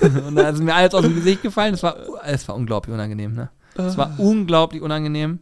und 0.26 0.36
da 0.36 0.48
ist 0.48 0.60
mir 0.60 0.74
alles 0.74 0.94
aus 0.94 1.02
dem 1.02 1.14
Gesicht 1.14 1.42
gefallen. 1.42 1.74
Es 1.74 1.82
war, 1.82 1.96
es 2.24 2.48
war 2.48 2.56
unglaublich 2.56 2.92
unangenehm, 2.92 3.34
ne? 3.34 3.50
Es 3.76 3.96
war 3.96 4.14
unglaublich 4.18 4.82
unangenehm. 4.82 5.40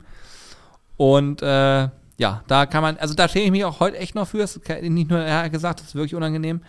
Und 0.96 1.40
äh, 1.40 1.88
ja, 2.20 2.44
da 2.48 2.66
kann 2.66 2.82
man, 2.82 2.98
also 2.98 3.14
da 3.14 3.28
schäme 3.28 3.46
ich 3.46 3.50
mich 3.50 3.64
auch 3.64 3.80
heute 3.80 3.96
echt 3.96 4.14
noch 4.14 4.28
für. 4.28 4.42
Es 4.42 4.56
ist 4.56 4.68
nicht 4.82 5.08
nur 5.08 5.20
er 5.20 5.44
hat 5.44 5.52
gesagt, 5.52 5.80
das 5.80 5.88
ist 5.88 5.94
wirklich 5.94 6.14
unangenehm. 6.14 6.60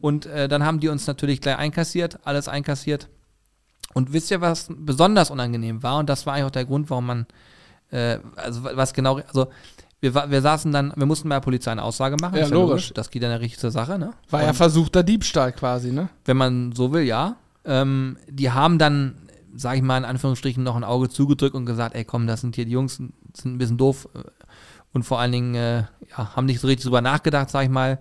Und 0.00 0.26
äh, 0.26 0.46
dann 0.46 0.64
haben 0.64 0.78
die 0.78 0.88
uns 0.88 1.04
natürlich 1.08 1.40
gleich 1.40 1.58
einkassiert, 1.58 2.20
alles 2.22 2.46
einkassiert. 2.46 3.08
Und 3.92 4.12
wisst 4.12 4.30
ihr, 4.30 4.40
was 4.40 4.68
besonders 4.70 5.32
unangenehm 5.32 5.82
war? 5.82 5.98
Und 5.98 6.08
das 6.08 6.26
war 6.26 6.34
eigentlich 6.34 6.44
auch 6.44 6.50
der 6.52 6.64
Grund, 6.64 6.90
warum 6.90 7.06
man, 7.06 7.26
äh, 7.90 8.18
also 8.36 8.62
was 8.62 8.94
genau, 8.94 9.16
also 9.16 9.48
wir, 9.98 10.14
wir 10.14 10.42
saßen 10.42 10.70
dann, 10.70 10.92
wir 10.94 11.06
mussten 11.06 11.28
bei 11.28 11.34
der 11.34 11.40
Polizei 11.40 11.72
eine 11.72 11.82
Aussage 11.82 12.14
machen. 12.20 12.36
Ja, 12.36 12.44
ist 12.44 12.52
logisch. 12.52 12.92
Das 12.94 13.10
geht 13.10 13.24
dann 13.24 13.32
ja 13.32 13.38
richtig 13.38 13.58
zur 13.58 13.72
Sache, 13.72 13.98
ne? 13.98 14.12
War 14.30 14.44
ja 14.44 14.52
versuchter 14.52 15.02
Diebstahl 15.02 15.50
quasi, 15.50 15.90
ne? 15.90 16.08
wenn 16.24 16.36
man 16.36 16.70
so 16.70 16.92
will, 16.92 17.02
ja. 17.02 17.34
Ähm, 17.64 18.16
die 18.28 18.52
haben 18.52 18.78
dann, 18.78 19.16
sage 19.56 19.78
ich 19.78 19.82
mal 19.82 19.98
in 19.98 20.04
Anführungsstrichen, 20.04 20.62
noch 20.62 20.76
ein 20.76 20.84
Auge 20.84 21.08
zugedrückt 21.08 21.56
und 21.56 21.66
gesagt, 21.66 21.96
ey 21.96 22.04
komm, 22.04 22.28
das 22.28 22.42
sind 22.42 22.54
hier 22.54 22.64
die 22.64 22.70
Jungs, 22.70 22.94
sind 22.94 23.12
ein 23.44 23.58
bisschen 23.58 23.76
doof 23.76 24.08
äh, 24.14 24.20
und 24.92 25.04
vor 25.04 25.20
allen 25.20 25.32
Dingen, 25.32 25.54
äh, 25.54 25.84
ja, 26.10 26.36
haben 26.36 26.46
nicht 26.46 26.60
so 26.60 26.66
richtig 26.66 26.84
drüber 26.84 27.00
nachgedacht, 27.00 27.50
sag 27.50 27.64
ich 27.64 27.70
mal. 27.70 27.98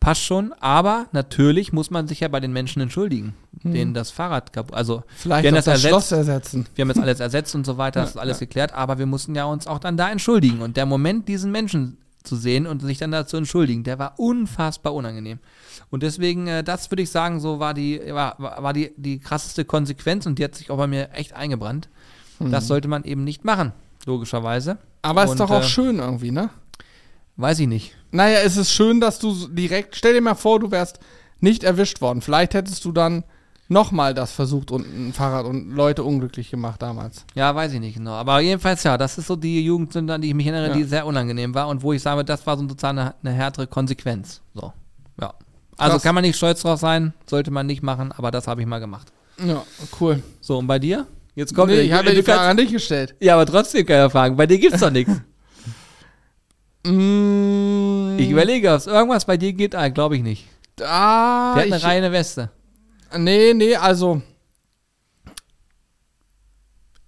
passt 0.00 0.22
schon, 0.22 0.52
aber 0.60 1.06
natürlich 1.12 1.72
muss 1.72 1.90
man 1.90 2.06
sich 2.06 2.20
ja 2.20 2.28
bei 2.28 2.38
den 2.38 2.52
Menschen 2.52 2.80
entschuldigen, 2.80 3.34
denen 3.64 3.94
das 3.94 4.12
Fahrrad 4.12 4.52
kaputt, 4.52 4.74
also 4.76 5.02
Vielleicht 5.16 5.42
wir 5.42 5.48
haben 5.50 5.56
das 5.56 5.64
das 5.64 5.74
ersetzt, 5.74 5.88
Schloss 5.88 6.12
ersetzen. 6.12 6.66
wir 6.74 6.82
haben 6.82 6.88
jetzt 6.90 7.00
alles 7.00 7.18
ersetzt 7.20 7.54
und 7.56 7.66
so 7.66 7.78
weiter, 7.78 8.02
das 8.02 8.10
ist 8.10 8.16
alles 8.16 8.38
geklärt, 8.38 8.72
aber 8.74 8.98
wir 8.98 9.06
mussten 9.06 9.34
ja 9.34 9.44
uns 9.46 9.66
auch 9.66 9.80
dann 9.80 9.96
da 9.96 10.08
entschuldigen. 10.10 10.60
Und 10.60 10.76
der 10.76 10.86
Moment, 10.86 11.26
diesen 11.26 11.50
Menschen 11.50 11.98
zu 12.22 12.36
sehen 12.36 12.66
und 12.66 12.80
sich 12.82 12.98
dann 12.98 13.10
da 13.10 13.26
zu 13.26 13.38
entschuldigen, 13.38 13.82
der 13.82 13.98
war 13.98 14.14
unfassbar 14.18 14.94
unangenehm. 14.94 15.40
Und 15.90 16.02
deswegen, 16.02 16.46
äh, 16.46 16.62
das 16.62 16.90
würde 16.90 17.02
ich 17.02 17.10
sagen, 17.10 17.40
so 17.40 17.58
war 17.58 17.74
die, 17.74 18.00
war, 18.10 18.36
war 18.38 18.62
war 18.62 18.72
die, 18.72 18.92
die 18.96 19.18
krasseste 19.18 19.64
Konsequenz 19.64 20.26
und 20.26 20.38
die 20.38 20.44
hat 20.44 20.54
sich 20.54 20.70
auch 20.70 20.76
bei 20.76 20.86
mir 20.86 21.10
echt 21.12 21.32
eingebrannt. 21.32 21.88
Das 22.38 22.68
sollte 22.68 22.86
man 22.86 23.02
eben 23.02 23.24
nicht 23.24 23.44
machen, 23.44 23.72
logischerweise. 24.06 24.78
Aber 25.02 25.24
ist 25.24 25.30
Und, 25.30 25.40
doch 25.40 25.50
auch 25.50 25.60
äh, 25.62 25.64
schön 25.64 25.98
irgendwie, 25.98 26.30
ne? 26.30 26.50
Weiß 27.36 27.58
ich 27.60 27.68
nicht. 27.68 27.94
Naja, 28.10 28.38
es 28.44 28.56
ist 28.56 28.72
schön, 28.72 29.00
dass 29.00 29.18
du 29.18 29.48
direkt, 29.48 29.94
stell 29.96 30.14
dir 30.14 30.20
mal 30.20 30.34
vor, 30.34 30.58
du 30.60 30.70
wärst 30.70 30.98
nicht 31.40 31.62
erwischt 31.62 32.00
worden. 32.00 32.20
Vielleicht 32.20 32.54
hättest 32.54 32.84
du 32.84 32.90
dann 32.92 33.22
nochmal 33.68 34.14
das 34.14 34.32
versucht 34.32 34.70
und 34.70 34.82
ein 34.86 35.12
Fahrrad 35.12 35.44
und 35.46 35.70
Leute 35.70 36.02
unglücklich 36.02 36.50
gemacht 36.50 36.82
damals. 36.82 37.24
Ja, 37.34 37.54
weiß 37.54 37.72
ich 37.74 37.80
nicht 37.80 37.94
genau. 37.96 38.12
Aber 38.12 38.40
jedenfalls, 38.40 38.82
ja, 38.82 38.96
das 38.98 39.18
ist 39.18 39.26
so 39.26 39.36
die 39.36 39.62
Jugendsünde, 39.64 40.14
an 40.14 40.20
die 40.22 40.28
ich 40.28 40.34
mich 40.34 40.46
erinnere, 40.46 40.68
Ja. 40.70 40.74
die 40.74 40.84
sehr 40.84 41.06
unangenehm 41.06 41.54
war 41.54 41.68
und 41.68 41.82
wo 41.82 41.92
ich 41.92 42.02
sage, 42.02 42.24
das 42.24 42.46
war 42.46 42.56
so 42.56 42.66
sozusagen 42.66 42.98
eine, 42.98 43.14
eine 43.22 43.32
härtere 43.34 43.66
Konsequenz. 43.66 44.40
So, 44.54 44.72
ja. 45.20 45.34
Also 45.76 45.92
Krass. 45.94 46.02
kann 46.02 46.14
man 46.14 46.22
nicht 46.22 46.36
stolz 46.36 46.62
drauf 46.62 46.80
sein, 46.80 47.12
sollte 47.26 47.50
man 47.52 47.66
nicht 47.66 47.82
machen, 47.82 48.10
aber 48.10 48.30
das 48.30 48.48
habe 48.48 48.62
ich 48.62 48.66
mal 48.66 48.80
gemacht. 48.80 49.12
Ja, 49.44 49.62
cool. 50.00 50.22
So, 50.40 50.58
und 50.58 50.66
bei 50.66 50.78
dir? 50.80 51.06
Jetzt 51.38 51.54
kommt 51.54 51.70
nee, 51.70 51.82
ich 51.82 51.92
habe 51.92 52.08
ja 52.08 52.14
die 52.16 52.22
Frage 52.24 52.40
an 52.40 52.56
dich 52.56 52.72
gestellt. 52.72 53.14
Ja, 53.20 53.34
aber 53.34 53.46
trotzdem 53.46 53.86
kann 53.86 54.04
ich 54.06 54.10
fragen. 54.12 54.36
Bei 54.36 54.44
dir 54.48 54.58
gibt's 54.58 54.80
doch 54.80 54.90
nichts. 54.90 55.12
Mm, 56.84 58.16
Ich 58.18 58.30
überlege, 58.30 58.70
ob 58.70 58.76
es 58.78 58.86
irgendwas 58.86 59.24
bei 59.24 59.36
dir 59.36 59.52
gibt. 59.52 59.74
Ah, 59.74 59.88
glaube 59.88 60.16
ich 60.16 60.22
nicht. 60.22 60.46
ah, 60.80 61.54
Der 61.54 61.62
hat 61.64 61.66
eine 61.66 61.76
ich, 61.76 61.84
reine 61.84 62.12
Weste. 62.12 62.50
Nee, 63.16 63.52
nee, 63.54 63.74
also. 63.76 64.22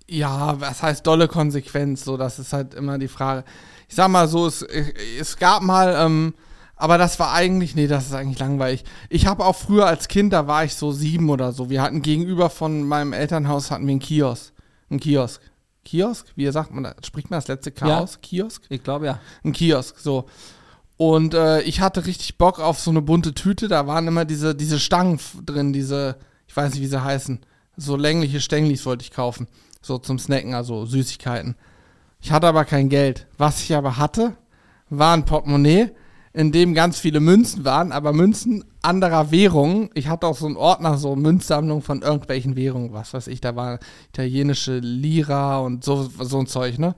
Ja, 0.09 0.61
was 0.61 0.83
heißt 0.83 1.07
dolle 1.07 1.29
Konsequenz? 1.29 2.05
So, 2.05 2.17
das 2.17 2.39
ist 2.39 2.53
halt 2.53 2.75
immer 2.75 2.99
die 2.99 3.09
Frage. 3.09 3.45
Ich 3.89 3.95
sag 3.95 4.09
mal 4.09 4.29
so, 4.29 4.47
es, 4.47 4.63
es 4.63 5.37
gab 5.37 5.63
mal, 5.63 5.95
ähm, 6.05 6.35
aber 6.81 6.97
das 6.97 7.19
war 7.21 7.33
eigentlich, 7.35 7.75
nee, 7.75 7.87
das 7.87 8.07
ist 8.07 8.15
eigentlich 8.15 8.39
langweilig. 8.39 8.85
Ich 9.11 9.27
habe 9.27 9.45
auch 9.45 9.55
früher 9.55 9.87
als 9.87 10.09
Kind, 10.09 10.33
da 10.33 10.47
war 10.47 10.65
ich 10.65 10.75
so 10.75 10.93
sieben 10.93 11.29
oder 11.29 11.53
so. 11.53 11.69
Wir 11.69 11.83
hatten 11.83 12.01
gegenüber 12.01 12.49
von 12.49 12.83
meinem 12.85 13.13
Elternhaus 13.13 13.71
hatten 13.71 13.87
wir 13.87 13.93
einen 13.93 14.01
Kiosk. 14.01 14.55
Ein 14.91 14.99
Kiosk. 14.99 15.43
Kiosk? 15.85 16.29
Wie 16.37 16.51
sagt 16.51 16.73
man 16.73 16.85
da? 16.85 16.95
Spricht 17.05 17.31
man 17.31 17.37
das 17.39 17.49
letzte 17.49 17.71
K 17.71 17.87
Ja. 17.87 18.07
Kiosk? 18.23 18.63
Ich 18.71 18.83
glaube 18.83 19.07
ja. 19.07 19.21
ein 19.45 19.53
Kiosk, 19.53 19.99
so. 19.99 20.25
Und 20.97 21.35
äh, 21.35 21.61
ich 21.63 21.83
hatte 21.83 22.07
richtig 22.07 22.39
Bock 22.39 22.61
auf 22.61 22.81
so 22.81 22.91
eine 22.91 23.03
bunte 23.03 23.35
Tüte. 23.35 23.69
Da 23.69 23.87
waren 23.87 24.09
immer 24.09 24.25
diese, 24.25 24.55
diese 24.55 24.79
Stangen 24.79 25.21
drin, 25.45 25.75
diese, 25.75 26.17
ich 26.47 26.57
weiß 26.57 26.73
nicht, 26.73 26.83
wie 26.83 26.87
sie 26.87 27.05
heißen. 27.05 27.41
So 27.77 27.97
längliche 27.97 28.41
Stänglis 28.41 28.87
wollte 28.87 29.05
ich 29.05 29.11
kaufen. 29.11 29.49
So 29.83 29.99
zum 29.99 30.19
Snacken, 30.19 30.55
also 30.55 30.87
Süßigkeiten. 30.87 31.57
Ich 32.23 32.33
hatte 32.33 32.47
aber 32.47 32.65
kein 32.65 32.89
Geld. 32.89 33.27
Was 33.37 33.63
ich 33.63 33.75
aber 33.75 33.99
hatte, 33.99 34.35
war 34.89 35.15
ein 35.15 35.27
Portemonnaie, 35.27 35.91
in 36.33 36.53
dem 36.53 36.75
ganz 36.75 36.99
viele 36.99 37.21
Münzen 37.21 37.65
waren, 37.65 37.91
aber 37.93 38.13
Münzen 38.13 38.65
anderer 38.83 39.31
Währungen. 39.31 39.91
Ich 39.95 40.09
hatte 40.09 40.27
auch 40.27 40.37
so 40.37 40.47
einen 40.47 40.57
Ordner, 40.57 40.97
so 40.97 41.17
Münzsammlung 41.17 41.83
von 41.83 42.03
irgendwelchen 42.03 42.57
Währungen, 42.57 42.93
was 42.93 43.13
weiß 43.13 43.27
ich. 43.27 43.41
Da 43.41 43.57
war 43.57 43.81
italienische 44.11 44.79
Lira 44.79 45.59
und 45.59 45.85
so, 45.85 46.09
so 46.21 46.39
ein 46.39 46.47
Zeug, 46.47 46.79
ne? 46.79 46.95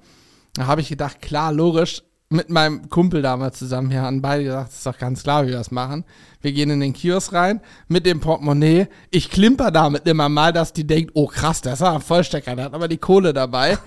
Da 0.55 0.67
habe 0.67 0.83
ich 0.83 0.91
gedacht, 0.91 1.23
klar, 1.23 1.51
logisch, 1.51 2.03
mit 2.29 2.51
meinem 2.51 2.89
Kumpel 2.89 3.23
damals 3.23 3.59
zusammen 3.59 3.91
hier 3.91 4.03
haben 4.03 4.23
beide 4.23 4.45
gesagt, 4.45 4.73
ist 4.73 4.87
doch 4.87 4.99
ganz 4.99 5.23
klar, 5.23 5.45
wie 5.45 5.51
wir 5.51 5.57
das 5.57 5.71
machen. 5.71 6.05
Wir 6.41 6.53
gehen 6.53 6.71
in 6.71 6.81
den 6.81 6.93
Kiosk 6.93 7.33
rein 7.33 7.61
mit 7.89 8.07
dem 8.07 8.21
Portemonnaie. 8.21 8.89
Ich 9.11 9.31
klimper 9.31 9.71
damit 9.71 10.07
immer 10.09 10.29
mal, 10.29 10.53
dass 10.53 10.73
die 10.73 10.87
denkt, 10.87 11.13
oh 11.15 11.27
krass, 11.27 11.61
das 11.61 11.81
war 11.81 11.95
ein 11.95 12.01
Vollstecker, 12.01 12.57
der 12.57 12.67
hat 12.67 12.75
aber 12.75 12.89
die 12.89 12.99
Kohle 12.99 13.33
dabei. 13.33 13.79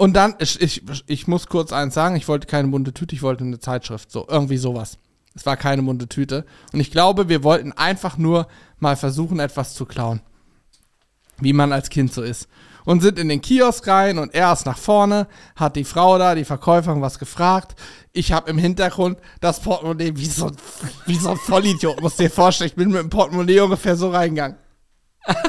Und 0.00 0.14
dann, 0.14 0.34
ich, 0.38 0.60
ich, 0.60 0.82
ich 1.06 1.26
muss 1.28 1.46
kurz 1.46 1.72
eins 1.72 1.92
sagen, 1.92 2.16
ich 2.16 2.26
wollte 2.26 2.46
keine 2.46 2.68
bunte 2.68 2.94
Tüte, 2.94 3.14
ich 3.14 3.22
wollte 3.22 3.44
eine 3.44 3.60
Zeitschrift, 3.60 4.10
so 4.10 4.26
irgendwie 4.28 4.56
sowas. 4.56 4.98
Es 5.34 5.44
war 5.44 5.56
keine 5.56 5.82
bunte 5.82 6.08
Tüte. 6.08 6.46
Und 6.72 6.80
ich 6.80 6.90
glaube, 6.90 7.28
wir 7.28 7.44
wollten 7.44 7.72
einfach 7.72 8.16
nur 8.16 8.48
mal 8.78 8.96
versuchen, 8.96 9.40
etwas 9.40 9.74
zu 9.74 9.84
klauen 9.84 10.22
wie 11.40 11.52
man 11.52 11.72
als 11.72 11.90
Kind 11.90 12.12
so 12.12 12.22
ist. 12.22 12.48
Und 12.84 13.02
sind 13.02 13.18
in 13.18 13.28
den 13.28 13.42
Kiosk 13.42 13.86
rein 13.86 14.18
und 14.18 14.34
er 14.34 14.52
ist 14.52 14.64
nach 14.64 14.78
vorne, 14.78 15.28
hat 15.54 15.76
die 15.76 15.84
Frau 15.84 16.18
da, 16.18 16.34
die 16.34 16.44
Verkäuferin, 16.46 17.02
was 17.02 17.18
gefragt. 17.18 17.78
Ich 18.12 18.32
habe 18.32 18.50
im 18.50 18.58
Hintergrund 18.58 19.18
das 19.40 19.60
Portemonnaie 19.60 20.16
wie 20.16 20.26
so, 20.26 20.50
wie 21.06 21.16
so 21.16 21.30
ein 21.30 21.36
Vollidiot, 21.36 22.00
musst 22.00 22.18
dir 22.18 22.30
vorstellen. 22.30 22.68
Ich 22.68 22.76
bin 22.76 22.90
mit 22.90 23.00
dem 23.00 23.10
Portemonnaie 23.10 23.60
ungefähr 23.60 23.96
so 23.96 24.10
reingegangen. 24.10 24.56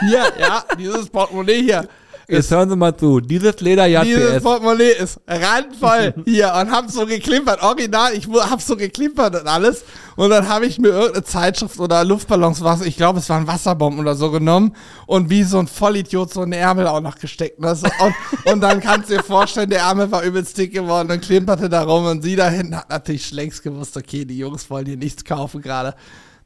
Hier, 0.02 0.26
ja, 0.38 0.66
dieses 0.78 1.10
Portemonnaie 1.10 1.64
hier. 1.64 1.88
Jetzt 2.32 2.52
hören 2.52 2.70
Sie 2.70 2.76
mal 2.76 2.96
zu. 2.96 3.20
Dieses 3.20 3.60
Leder 3.60 3.88
Dieses. 3.88 4.42
Portemonnaie 4.42 4.92
ist 4.92 5.20
randvoll 5.28 6.14
hier 6.26 6.54
und 6.60 6.72
hab 6.72 6.90
so 6.90 7.06
geklimpert, 7.06 7.62
original, 7.62 8.14
ich 8.14 8.28
hab 8.28 8.62
so 8.62 8.76
geklimpert 8.76 9.42
und 9.42 9.48
alles. 9.48 9.84
Und 10.16 10.30
dann 10.30 10.48
habe 10.48 10.66
ich 10.66 10.80
mir 10.80 10.90
irgendeine 10.90 11.24
Zeitschrift 11.24 11.80
oder 11.80 12.04
Luftballons, 12.04 12.64
was, 12.64 12.82
ich 12.82 12.96
glaube, 12.96 13.20
es 13.20 13.30
waren 13.30 13.48
Wasserbomben 13.48 14.00
oder 14.00 14.16
so 14.16 14.32
genommen 14.32 14.76
und 15.08 15.30
wie 15.30 15.44
so 15.44 15.60
ein 15.60 15.68
Vollidiot 15.68 16.32
so 16.32 16.42
einen 16.42 16.54
Ärmel 16.54 16.88
auch 16.88 17.02
noch 17.02 17.18
gesteckt. 17.18 17.60
Ne? 17.60 17.76
So, 17.76 17.88
und, 18.00 18.54
und 18.54 18.62
dann 18.62 18.80
kannst 18.80 19.10
du 19.10 19.16
dir 19.16 19.24
vorstellen, 19.24 19.70
der 19.70 19.82
Ärmel 19.82 20.12
war 20.12 20.24
übelst 20.24 20.58
dick 20.58 20.74
geworden 20.74 21.12
und 21.12 21.22
klimperte 21.22 21.70
da 21.70 21.84
rum 21.84 22.06
und 22.06 22.22
sie 22.22 22.36
da 22.36 22.50
hinten 22.50 22.78
hat 22.78 22.90
natürlich 22.90 23.32
längst 23.32 23.64
gewusst, 23.64 23.98
okay, 23.98 24.26
die 24.26 24.38
Jungs 24.38 24.70
wollen 24.70 24.86
hier 24.86 24.98
nichts 24.98 25.26
kaufen 25.26 25.62
gerade. 25.62 25.96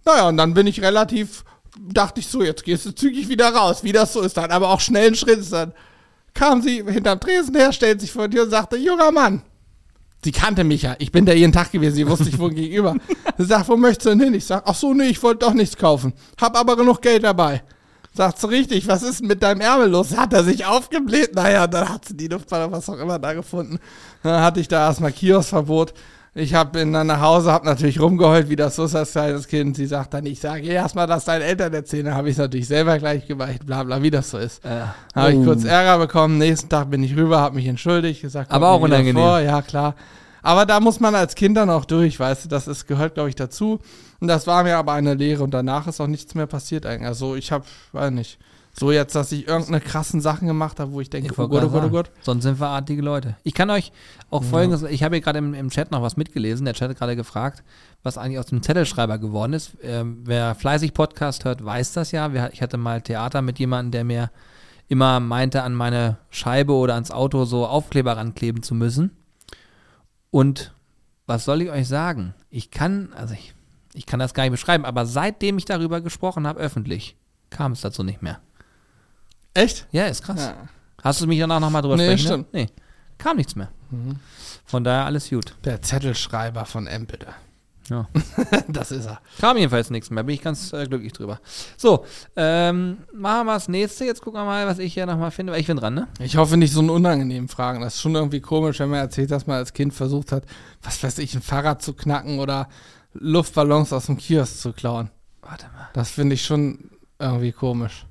Naja, 0.05 0.27
und 0.27 0.37
dann 0.37 0.53
bin 0.53 0.67
ich 0.67 0.81
relativ, 0.81 1.43
dachte 1.79 2.19
ich 2.19 2.27
so, 2.27 2.43
jetzt 2.43 2.63
gehst 2.63 2.85
du 2.85 2.93
zügig 2.93 3.29
wieder 3.29 3.49
raus, 3.49 3.83
wie 3.83 3.91
das 3.91 4.13
so 4.13 4.21
ist. 4.21 4.37
Dann 4.37 4.51
aber 4.51 4.69
auch 4.69 4.79
schnellen 4.79 5.15
Schritt. 5.15 5.51
Dann 5.51 5.73
kam 6.33 6.61
sie 6.61 6.83
hinterm 6.83 7.19
Tresen 7.19 7.55
her, 7.55 7.71
stellt 7.71 8.01
sich 8.01 8.11
vor 8.11 8.27
die 8.27 8.35
Tür 8.35 8.45
und 8.45 8.51
sagte, 8.51 8.77
junger 8.77 9.11
Mann. 9.11 9.41
Sie 10.23 10.31
kannte 10.31 10.63
mich 10.63 10.81
ja. 10.81 10.95
Ich 10.97 11.11
bin 11.11 11.25
da 11.25 11.33
jeden 11.33 11.53
Tag 11.53 11.71
gewesen. 11.71 11.95
Sie 11.95 12.07
wusste 12.07 12.29
ich 12.29 12.39
wohl 12.39 12.49
gegenüber. 12.53 12.95
Sie 13.37 13.45
sagt, 13.45 13.69
wo 13.69 13.77
möchtest 13.77 14.07
du 14.07 14.09
denn 14.09 14.21
hin? 14.21 14.33
Ich 14.33 14.45
sag, 14.45 14.63
ach 14.65 14.75
so, 14.75 14.93
nee, 14.93 15.05
ich 15.05 15.21
wollte 15.21 15.45
doch 15.45 15.53
nichts 15.53 15.77
kaufen. 15.77 16.13
Hab 16.41 16.57
aber 16.57 16.75
genug 16.75 17.01
Geld 17.01 17.23
dabei. 17.23 17.61
Sagt 18.13 18.39
sie 18.39 18.49
richtig, 18.49 18.87
was 18.87 19.03
ist 19.03 19.19
denn 19.19 19.27
mit 19.27 19.43
deinem 19.43 19.61
Ärmel 19.61 19.89
los? 19.89 20.15
Hat 20.15 20.31
er 20.31 20.43
sich 20.43 20.65
aufgebläht? 20.65 21.35
Naja, 21.35 21.67
dann 21.67 21.89
hat 21.89 22.05
sie 22.05 22.15
die 22.15 22.27
Luftballon, 22.29 22.71
was 22.71 22.89
auch 22.89 22.97
immer 22.97 23.19
da 23.19 23.33
gefunden. 23.33 23.77
Dann 24.23 24.41
hatte 24.41 24.61
ich 24.61 24.69
da 24.69 24.87
erstmal 24.87 25.11
Kioskverbot. 25.11 25.93
Ich 26.37 26.53
hab, 26.53 26.73
bin 26.73 26.91
dann 26.91 27.07
nach 27.07 27.21
Hause, 27.21 27.53
hab 27.53 27.63
natürlich 27.63 28.01
rumgeheult, 28.01 28.49
wie 28.49 28.57
das 28.57 28.75
so 28.75 28.83
ist 28.83 28.93
als 28.93 29.13
kleines 29.13 29.47
Kind. 29.47 29.77
Sie 29.77 29.85
sagt 29.85 30.13
dann, 30.13 30.25
ich 30.25 30.41
sage 30.41 30.67
erstmal, 30.67 31.07
dass 31.07 31.23
deine 31.23 31.45
Eltern 31.45 31.73
erzählen. 31.73 32.07
Dann 32.07 32.15
habe 32.15 32.27
ich 32.27 32.33
es 32.33 32.39
natürlich 32.39 32.67
selber 32.67 32.99
gleich 32.99 33.25
gemacht, 33.25 33.65
bla 33.65 33.83
bla, 33.83 34.03
wie 34.03 34.11
das 34.11 34.31
so 34.31 34.37
ist. 34.37 34.63
Äh, 34.65 34.81
Habe 35.15 35.31
ich 35.31 35.37
oh. 35.37 35.45
kurz 35.45 35.63
Ärger 35.63 35.97
bekommen. 35.97 36.37
Nächsten 36.37 36.67
Tag 36.67 36.89
bin 36.89 37.01
ich 37.03 37.15
rüber, 37.15 37.39
habe 37.39 37.55
mich 37.55 37.65
entschuldigt, 37.67 38.21
gesagt, 38.21 38.51
Aber 38.51 38.71
auch 38.71 38.81
unangenehm. 38.81 39.15
Vor. 39.15 39.39
Ja, 39.39 39.61
klar. 39.61 39.95
Aber 40.41 40.65
da 40.65 40.81
muss 40.81 40.99
man 40.99 41.15
als 41.15 41.35
Kind 41.35 41.55
dann 41.55 41.69
auch 41.69 41.85
durch, 41.85 42.19
weißt 42.19 42.43
du, 42.43 42.49
das 42.49 42.67
ist, 42.67 42.85
gehört, 42.85 43.13
glaube 43.13 43.29
ich, 43.29 43.35
dazu. 43.35 43.79
Und 44.19 44.27
das 44.27 44.45
war 44.45 44.63
mir 44.63 44.75
aber 44.75 44.91
eine 44.91 45.13
Lehre 45.13 45.41
und 45.41 45.53
danach 45.53 45.87
ist 45.87 46.01
auch 46.01 46.07
nichts 46.07 46.35
mehr 46.35 46.47
passiert 46.47 46.85
eigentlich. 46.85 47.07
Also 47.07 47.35
ich 47.35 47.53
habe, 47.53 47.63
weiß 47.93 48.11
nicht, 48.11 48.39
so 48.77 48.91
jetzt, 48.91 49.15
dass 49.15 49.31
ich 49.31 49.47
irgendeine 49.47 49.79
krassen 49.79 50.19
Sachen 50.19 50.47
gemacht 50.47 50.81
habe, 50.81 50.91
wo 50.91 50.99
ich 50.99 51.09
denke, 51.09 51.31
Ich 51.31 51.39
oh 51.39 51.47
Gott, 51.47 51.63
oh 51.63 51.69
Gott, 51.69 51.83
oh 51.85 51.89
Gott. 51.89 52.11
Sonst 52.21 52.43
sind 52.43 52.59
wir 52.59 52.67
artige 52.67 53.01
Leute. 53.01 53.37
Ich 53.43 53.53
kann 53.53 53.69
euch 53.69 53.93
auch 54.29 54.43
folgendes, 54.43 54.83
ich 54.83 55.01
habe 55.01 55.15
hier 55.15 55.21
gerade 55.21 55.39
im, 55.39 55.53
im 55.53 55.69
Chat 55.69 55.91
noch 55.91 56.01
was 56.01 56.17
mitgelesen. 56.17 56.65
Der 56.65 56.73
Chat 56.73 56.89
hat 56.89 56.97
gerade 56.97 57.15
gefragt, 57.15 57.63
was 58.03 58.17
eigentlich 58.17 58.39
aus 58.39 58.47
dem 58.47 58.61
Zettelschreiber 58.61 59.17
geworden 59.17 59.53
ist. 59.53 59.77
Ähm, 59.81 60.23
wer 60.25 60.55
fleißig 60.55 60.93
Podcast 60.93 61.45
hört, 61.45 61.63
weiß 61.63 61.93
das 61.93 62.11
ja. 62.11 62.29
Ich 62.51 62.61
hatte 62.61 62.75
mal 62.75 63.01
Theater 63.01 63.41
mit 63.41 63.59
jemandem, 63.59 63.91
der 63.91 64.03
mir 64.03 64.31
immer 64.89 65.21
meinte, 65.21 65.63
an 65.63 65.73
meine 65.73 66.17
Scheibe 66.29 66.73
oder 66.73 66.95
ans 66.95 67.11
Auto 67.11 67.45
so 67.45 67.65
Aufkleber 67.65 68.17
rankleben 68.17 68.61
zu 68.61 68.75
müssen. 68.75 69.11
Und 70.31 70.73
was 71.25 71.45
soll 71.45 71.61
ich 71.61 71.69
euch 71.69 71.87
sagen? 71.87 72.33
Ich 72.49 72.71
kann, 72.71 73.13
also 73.15 73.33
ich, 73.35 73.55
ich 73.93 74.05
kann 74.05 74.19
das 74.19 74.33
gar 74.33 74.43
nicht 74.43 74.51
beschreiben, 74.51 74.83
aber 74.83 75.05
seitdem 75.05 75.57
ich 75.57 75.65
darüber 75.65 76.01
gesprochen 76.01 76.45
habe, 76.45 76.59
öffentlich, 76.59 77.15
kam 77.49 77.71
es 77.71 77.79
dazu 77.79 78.03
nicht 78.03 78.21
mehr. 78.21 78.41
Echt? 79.55 79.87
Ja, 79.91 80.05
ist 80.05 80.21
krass. 80.23 80.39
Ja. 80.39 80.53
Hast 81.03 81.21
du 81.21 81.27
mich 81.27 81.39
danach 81.39 81.59
nochmal 81.59 81.81
drüber 81.81 81.95
Nee, 81.97 82.05
sprechen? 82.09 82.25
stimmt. 82.27 82.53
Ne? 82.53 82.61
Nee, 82.61 82.69
kam 83.17 83.37
nichts 83.37 83.55
mehr. 83.55 83.69
Von 84.65 84.83
daher 84.83 85.05
alles 85.05 85.29
gut. 85.29 85.55
Der 85.63 85.81
Zettelschreiber 85.81 86.65
von 86.65 86.85
Empede. 86.87 87.27
Ja. 87.89 88.07
das 88.67 88.91
ist 88.91 89.05
er. 89.05 89.21
Kam 89.39 89.57
jedenfalls 89.57 89.91
nichts 89.91 90.09
mehr, 90.09 90.23
bin 90.23 90.33
ich 90.33 90.41
ganz 90.41 90.73
äh, 90.73 90.85
glücklich 90.87 91.13
drüber. 91.13 91.39
So, 91.77 92.03
ähm, 92.35 92.97
machen 93.13 93.45
wir 93.45 93.53
das 93.53 93.67
nächste. 93.67 94.05
Jetzt 94.05 94.21
gucken 94.23 94.39
wir 94.41 94.45
mal, 94.45 94.65
was 94.65 94.79
ich 94.79 94.95
hier 94.95 95.05
nochmal 95.05 95.29
finde. 95.29 95.53
Weil 95.53 95.61
Ich 95.61 95.67
bin 95.67 95.77
dran, 95.77 95.93
ne? 95.93 96.07
Ich 96.19 96.35
hoffe 96.35 96.57
nicht 96.57 96.73
so 96.73 96.79
einen 96.79 96.89
unangenehmen 96.89 97.47
Fragen. 97.47 97.81
Das 97.81 97.95
ist 97.95 98.01
schon 98.01 98.15
irgendwie 98.15 98.41
komisch, 98.41 98.79
wenn 98.79 98.89
man 98.89 98.99
erzählt, 98.99 99.29
dass 99.29 99.45
man 99.45 99.57
als 99.57 99.71
Kind 99.73 99.93
versucht 99.93 100.31
hat, 100.31 100.43
was 100.81 101.01
weiß 101.03 101.19
ich, 101.19 101.35
ein 101.35 101.43
Fahrrad 101.43 101.83
zu 101.83 101.93
knacken 101.93 102.39
oder 102.39 102.67
Luftballons 103.13 103.93
aus 103.93 104.07
dem 104.07 104.17
Kiosk 104.17 104.57
zu 104.59 104.73
klauen. 104.73 105.11
Warte 105.41 105.67
mal. 105.67 105.87
Das 105.93 106.09
finde 106.09 106.33
ich 106.33 106.43
schon 106.43 106.89
irgendwie 107.19 107.51
komisch. 107.51 108.07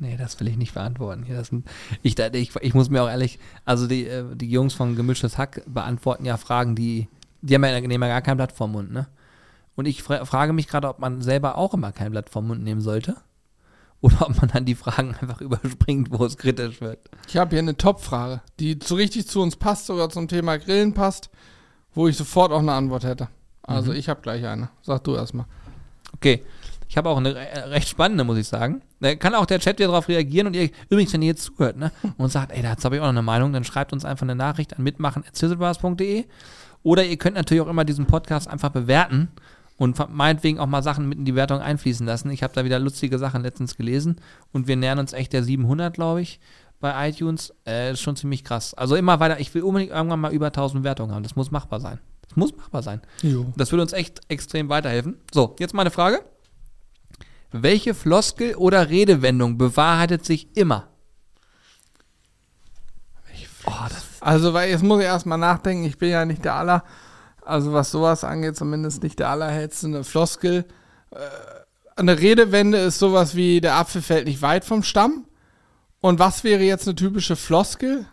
Nee, 0.00 0.16
das 0.16 0.38
will 0.38 0.48
ich 0.48 0.56
nicht 0.56 0.74
beantworten. 0.74 1.26
Sind, 1.44 1.68
ich, 2.02 2.18
ich, 2.18 2.56
ich 2.56 2.74
muss 2.74 2.88
mir 2.88 3.02
auch 3.02 3.08
ehrlich, 3.08 3.38
also 3.64 3.86
die, 3.86 4.06
äh, 4.06 4.24
die 4.36 4.50
Jungs 4.50 4.74
von 4.74 4.94
Gemischtes 4.94 5.38
Hack 5.38 5.62
beantworten 5.66 6.24
ja 6.24 6.36
Fragen, 6.36 6.76
die, 6.76 7.08
die 7.42 7.54
haben 7.54 7.64
ja, 7.64 7.80
nehmen 7.80 8.02
ja 8.02 8.08
gar 8.08 8.22
kein 8.22 8.36
Blatt 8.36 8.52
vorm 8.52 8.72
Mund, 8.72 8.92
ne? 8.92 9.08
Und 9.74 9.86
ich 9.86 10.02
fra 10.02 10.24
frage 10.24 10.52
mich 10.52 10.66
gerade, 10.66 10.88
ob 10.88 10.98
man 10.98 11.22
selber 11.22 11.56
auch 11.56 11.72
immer 11.72 11.92
kein 11.92 12.10
Blatt 12.10 12.30
vom 12.30 12.48
Mund 12.48 12.64
nehmen 12.64 12.80
sollte. 12.80 13.16
Oder 14.00 14.28
ob 14.28 14.40
man 14.40 14.50
dann 14.52 14.64
die 14.64 14.74
Fragen 14.74 15.14
einfach 15.20 15.40
überspringt, 15.40 16.10
wo 16.10 16.24
es 16.24 16.36
kritisch 16.36 16.80
wird. 16.80 16.98
Ich 17.28 17.36
habe 17.36 17.50
hier 17.50 17.60
eine 17.60 17.76
Top-Frage, 17.76 18.42
die 18.58 18.78
so 18.82 18.94
richtig 18.96 19.28
zu 19.28 19.40
uns 19.40 19.56
passt, 19.56 19.86
sogar 19.86 20.10
zum 20.10 20.26
Thema 20.28 20.58
Grillen 20.58 20.94
passt, 20.94 21.30
wo 21.94 22.08
ich 22.08 22.16
sofort 22.16 22.52
auch 22.52 22.58
eine 22.58 22.72
Antwort 22.72 23.04
hätte. 23.04 23.28
Also 23.62 23.92
ich 23.92 24.08
habe 24.08 24.20
gleich 24.20 24.44
eine. 24.46 24.70
Sag 24.82 25.04
du 25.04 25.14
erstmal. 25.14 25.46
Okay. 26.14 26.44
Ich 26.88 26.96
habe 26.96 27.10
auch 27.10 27.18
eine 27.18 27.34
re 27.34 27.70
recht 27.70 27.88
spannende, 27.88 28.24
muss 28.24 28.38
ich 28.38 28.48
sagen. 28.48 28.82
Da 29.00 29.14
kann 29.14 29.34
auch 29.34 29.46
der 29.46 29.60
Chat 29.60 29.78
wieder 29.78 29.88
darauf 29.88 30.08
reagieren 30.08 30.46
und 30.46 30.54
ihr, 30.54 30.70
übrigens, 30.88 31.12
wenn 31.12 31.22
ihr 31.22 31.28
jetzt 31.28 31.42
zuhört, 31.42 31.76
ne, 31.76 31.92
und 32.16 32.32
sagt, 32.32 32.52
ey, 32.52 32.62
dazu 32.62 32.86
habe 32.86 32.96
ich 32.96 33.00
auch 33.00 33.06
noch 33.06 33.10
eine 33.10 33.22
Meinung, 33.22 33.52
dann 33.52 33.64
schreibt 33.64 33.92
uns 33.92 34.04
einfach 34.04 34.22
eine 34.22 34.34
Nachricht 34.34 34.76
an 34.76 34.82
mitmachen.zizzlebars.de 34.82 36.24
oder 36.82 37.04
ihr 37.04 37.16
könnt 37.16 37.36
natürlich 37.36 37.62
auch 37.62 37.68
immer 37.68 37.84
diesen 37.84 38.06
Podcast 38.06 38.48
einfach 38.48 38.70
bewerten 38.70 39.28
und 39.76 39.96
meinetwegen 40.10 40.58
auch 40.58 40.66
mal 40.66 40.82
Sachen 40.82 41.08
mit 41.08 41.18
in 41.18 41.24
die 41.24 41.34
Wertung 41.34 41.60
einfließen 41.60 42.06
lassen. 42.06 42.30
Ich 42.30 42.42
habe 42.42 42.54
da 42.54 42.64
wieder 42.64 42.78
lustige 42.78 43.18
Sachen 43.18 43.42
letztens 43.42 43.76
gelesen 43.76 44.16
und 44.52 44.66
wir 44.66 44.76
nähern 44.76 44.98
uns 44.98 45.12
echt 45.12 45.32
der 45.32 45.44
700, 45.44 45.94
glaube 45.94 46.22
ich, 46.22 46.40
bei 46.80 47.08
iTunes. 47.08 47.54
Äh, 47.66 47.92
ist 47.92 48.00
schon 48.00 48.16
ziemlich 48.16 48.44
krass. 48.44 48.74
Also 48.74 48.96
immer 48.96 49.20
weiter, 49.20 49.38
ich 49.40 49.54
will 49.54 49.62
unbedingt 49.62 49.92
irgendwann 49.92 50.20
mal 50.20 50.32
über 50.32 50.46
1000 50.46 50.84
Wertungen 50.84 51.14
haben. 51.14 51.22
Das 51.22 51.36
muss 51.36 51.50
machbar 51.50 51.80
sein. 51.80 51.98
Das 52.26 52.36
muss 52.36 52.56
machbar 52.56 52.82
sein. 52.82 53.00
Jo. 53.22 53.46
Das 53.56 53.70
würde 53.72 53.82
uns 53.82 53.92
echt 53.92 54.20
extrem 54.28 54.68
weiterhelfen. 54.68 55.16
So, 55.32 55.54
jetzt 55.58 55.74
meine 55.74 55.90
Frage. 55.90 56.20
Welche 57.50 57.94
Floskel 57.94 58.54
oder 58.56 58.90
Redewendung 58.90 59.56
bewahrheitet 59.56 60.24
sich 60.24 60.56
immer? 60.56 60.88
Oh, 63.64 63.72
also, 64.20 64.52
weil 64.52 64.70
jetzt 64.70 64.82
muss 64.82 65.00
ich 65.00 65.06
erstmal 65.06 65.38
nachdenken, 65.38 65.84
ich 65.84 65.98
bin 65.98 66.10
ja 66.10 66.24
nicht 66.24 66.44
der 66.44 66.54
aller, 66.54 66.84
also 67.42 67.72
was 67.72 67.90
sowas 67.90 68.24
angeht, 68.24 68.56
zumindest 68.56 69.02
nicht 69.02 69.18
der 69.18 69.30
allerhellste. 69.30 69.86
Eine 69.86 70.04
Floskel. 70.04 70.64
Äh, 71.10 71.18
eine 71.96 72.18
Redewende 72.18 72.78
ist 72.78 72.98
sowas 72.98 73.34
wie, 73.34 73.60
der 73.60 73.76
Apfel 73.76 74.02
fällt 74.02 74.26
nicht 74.26 74.42
weit 74.42 74.64
vom 74.64 74.82
Stamm. 74.82 75.26
Und 76.00 76.18
was 76.18 76.44
wäre 76.44 76.62
jetzt 76.62 76.86
eine 76.86 76.94
typische 76.94 77.36
Floskel? 77.36 78.06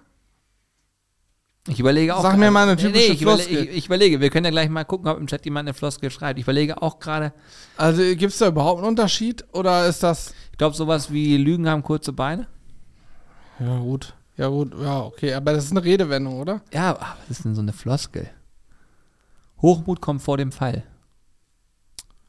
Ich 1.67 1.79
überlege 1.79 2.15
auch. 2.15 2.21
Sag 2.21 2.37
mir 2.37 2.51
mal 2.51 2.63
eine 2.67 2.77
typische 2.77 3.13
ich, 3.13 3.21
überle 3.21 3.37
Floskel. 3.39 3.63
ich, 3.69 3.77
ich 3.77 3.85
überlege, 3.87 4.19
wir 4.21 4.29
können 4.29 4.45
ja 4.45 4.51
gleich 4.51 4.69
mal 4.69 4.83
gucken, 4.85 5.07
ob 5.07 5.17
im 5.17 5.25
Chat 5.25 5.45
jemand 5.45 5.67
eine 5.67 5.73
Floskel 5.73 6.11
schreibt. 6.11 6.37
Ich 6.39 6.45
überlege 6.45 6.79
auch 6.81 6.99
gerade, 6.99 7.33
Also 7.75 8.03
gibt 8.03 8.33
es 8.33 8.37
da 8.37 8.47
überhaupt 8.49 8.79
einen 8.79 8.89
Unterschied 8.89 9.43
oder 9.51 9.87
ist 9.87 10.03
das. 10.03 10.33
ich 10.51 10.57
glaube, 10.59 10.75
sowas 10.75 11.11
wie 11.11 11.37
Lügen 11.37 11.67
haben 11.67 11.81
kurze 11.81 12.13
Beine. 12.13 12.47
Ja, 13.59 13.79
gut. 13.79 14.13
Ja, 14.37 14.47
gut. 14.49 14.73
Ja, 14.79 15.01
okay. 15.01 15.33
Aber 15.33 15.53
das 15.53 15.65
ist 15.65 15.71
eine 15.71 15.83
Redewendung, 15.83 16.39
oder? 16.39 16.61
Ja, 16.71 16.91
aber 16.91 17.15
was 17.27 17.37
ist 17.37 17.45
denn 17.45 17.55
so 17.55 17.61
eine 17.61 17.73
Floskel? 17.73 18.29
Hochmut 19.61 20.01
kommt 20.01 20.21
vor 20.21 20.37
dem 20.37 20.51
Fall. 20.51 20.83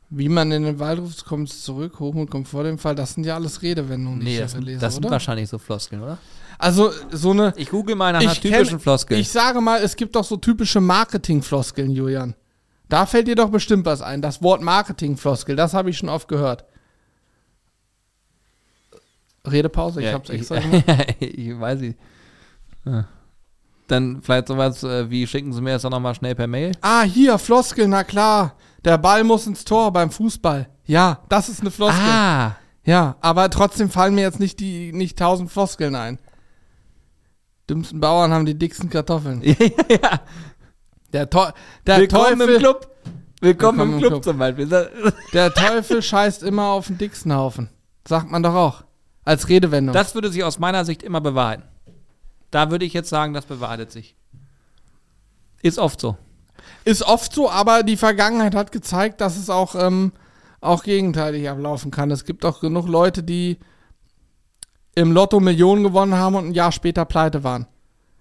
Wie 0.08 0.28
man 0.28 0.52
in 0.52 0.62
den 0.62 0.78
Wald 0.78 1.00
ruft, 1.00 1.24
kommt 1.24 1.50
es 1.50 1.62
zurück. 1.64 1.98
Hochmut 1.98 2.30
kommt 2.30 2.46
vor 2.46 2.62
dem 2.62 2.78
Fall. 2.78 2.94
Das 2.94 3.14
sind 3.14 3.24
ja 3.26 3.34
alles 3.34 3.60
Redewendungen, 3.60 4.20
die 4.20 4.26
Nee, 4.26 4.34
ich 4.36 4.40
das, 4.40 4.56
lese, 4.56 4.80
das 4.80 4.94
sind 4.94 5.04
oder? 5.04 5.12
wahrscheinlich 5.14 5.48
so 5.48 5.58
Floskeln, 5.58 6.00
oder? 6.02 6.18
Also 6.58 6.90
so 7.10 7.30
eine. 7.32 7.52
Ich 7.56 7.70
google 7.70 7.94
mal 7.96 8.12
nach 8.12 8.20
einer 8.20 8.34
typischen 8.34 8.78
kenn- 8.78 8.80
Floskel. 8.80 9.18
Ich 9.18 9.28
sage 9.28 9.60
mal, 9.60 9.82
es 9.82 9.96
gibt 9.96 10.16
doch 10.16 10.24
so 10.24 10.36
typische 10.36 10.80
Marketing-Floskeln, 10.80 11.90
Julian. 11.90 12.34
Da 12.88 13.04
fällt 13.06 13.26
dir 13.28 13.34
doch 13.34 13.50
bestimmt 13.50 13.84
was 13.84 14.00
ein. 14.00 14.22
Das 14.22 14.42
Wort 14.42 14.62
Marketing-Floskel, 14.62 15.56
das 15.56 15.74
habe 15.74 15.90
ich 15.90 15.98
schon 15.98 16.08
oft 16.08 16.28
gehört. 16.28 16.64
Redepause, 19.46 20.00
ich 20.00 20.06
Ja, 20.06 20.12
hab's 20.14 20.30
extra 20.30 20.56
ich, 20.56 20.70
gemacht. 20.70 21.16
ich 21.20 21.60
weiß 21.60 21.80
nicht. 21.80 21.98
Ja. 22.84 23.06
Dann 23.86 24.20
vielleicht 24.22 24.48
sowas 24.48 24.82
äh, 24.82 25.08
wie 25.10 25.26
schicken 25.26 25.52
Sie 25.52 25.60
mir 25.60 25.74
das 25.74 25.82
doch 25.82 25.90
nochmal 25.90 26.14
schnell 26.14 26.34
per 26.34 26.48
Mail. 26.48 26.72
Ah, 26.80 27.02
hier, 27.02 27.38
Floskel, 27.38 27.86
na 27.86 28.02
klar. 28.02 28.56
Der 28.84 28.98
Ball 28.98 29.22
muss 29.22 29.46
ins 29.46 29.64
Tor 29.64 29.92
beim 29.92 30.10
Fußball. 30.10 30.68
Ja, 30.84 31.20
das 31.28 31.48
ist 31.48 31.60
eine 31.60 31.70
Floskel. 31.70 32.00
Ah, 32.02 32.56
Ja, 32.84 33.16
aber 33.20 33.48
trotzdem 33.50 33.88
fallen 33.90 34.14
mir 34.16 34.22
jetzt 34.22 34.40
nicht 34.40 34.58
die 34.60 34.92
nicht 34.92 35.18
tausend 35.18 35.50
Floskeln 35.52 35.94
ein. 35.94 36.18
Dümmsten 37.68 38.00
Bauern 38.00 38.32
haben 38.32 38.46
die 38.46 38.56
dicksten 38.56 38.90
Kartoffeln. 38.90 39.42
ja, 39.44 39.54
ja. 39.88 40.20
Der, 41.12 41.28
Teu 41.30 41.50
der 41.86 41.98
Willkommen 41.98 42.38
Teufel, 42.38 42.54
im 42.54 42.58
Club. 42.60 42.90
Willkommen, 43.40 43.78
Willkommen 43.78 43.80
im 43.80 43.92
im 43.94 43.98
Club, 43.98 44.12
Club. 44.12 44.24
zum 44.24 44.38
Beispiel. 44.38 44.66
Der 45.32 45.52
Teufel 45.52 46.02
scheißt 46.02 46.42
immer 46.42 46.68
auf 46.68 46.86
den 46.86 46.98
dicksten 46.98 47.34
Haufen. 47.34 47.68
Sagt 48.06 48.30
man 48.30 48.42
doch 48.42 48.54
auch. 48.54 48.84
Als 49.24 49.48
Redewendung. 49.48 49.92
Das 49.92 50.14
würde 50.14 50.30
sich 50.30 50.44
aus 50.44 50.58
meiner 50.58 50.84
Sicht 50.84 51.02
immer 51.02 51.20
bewahrheiten. 51.20 51.64
Da 52.50 52.70
würde 52.70 52.84
ich 52.84 52.92
jetzt 52.92 53.08
sagen, 53.08 53.34
das 53.34 53.44
bewahrheitet 53.44 53.90
sich. 53.90 54.16
Ist 55.62 55.78
oft 55.78 56.00
so. 56.00 56.16
ist 56.84 57.02
oft 57.02 57.32
so, 57.32 57.50
aber 57.50 57.82
die 57.82 57.96
Vergangenheit 57.96 58.54
hat 58.54 58.70
gezeigt, 58.72 59.20
dass 59.20 59.36
es 59.36 59.50
auch, 59.50 59.74
ähm, 59.74 60.12
auch 60.60 60.84
gegenteilig 60.84 61.48
ablaufen 61.50 61.90
kann. 61.90 62.10
Es 62.10 62.24
gibt 62.24 62.44
auch 62.44 62.60
genug 62.60 62.86
Leute, 62.86 63.22
die 63.22 63.58
im 64.96 65.12
Lotto 65.12 65.38
Millionen 65.38 65.84
gewonnen 65.84 66.14
haben 66.16 66.34
und 66.34 66.48
ein 66.48 66.54
Jahr 66.54 66.72
später 66.72 67.04
pleite 67.04 67.44
waren. 67.44 67.66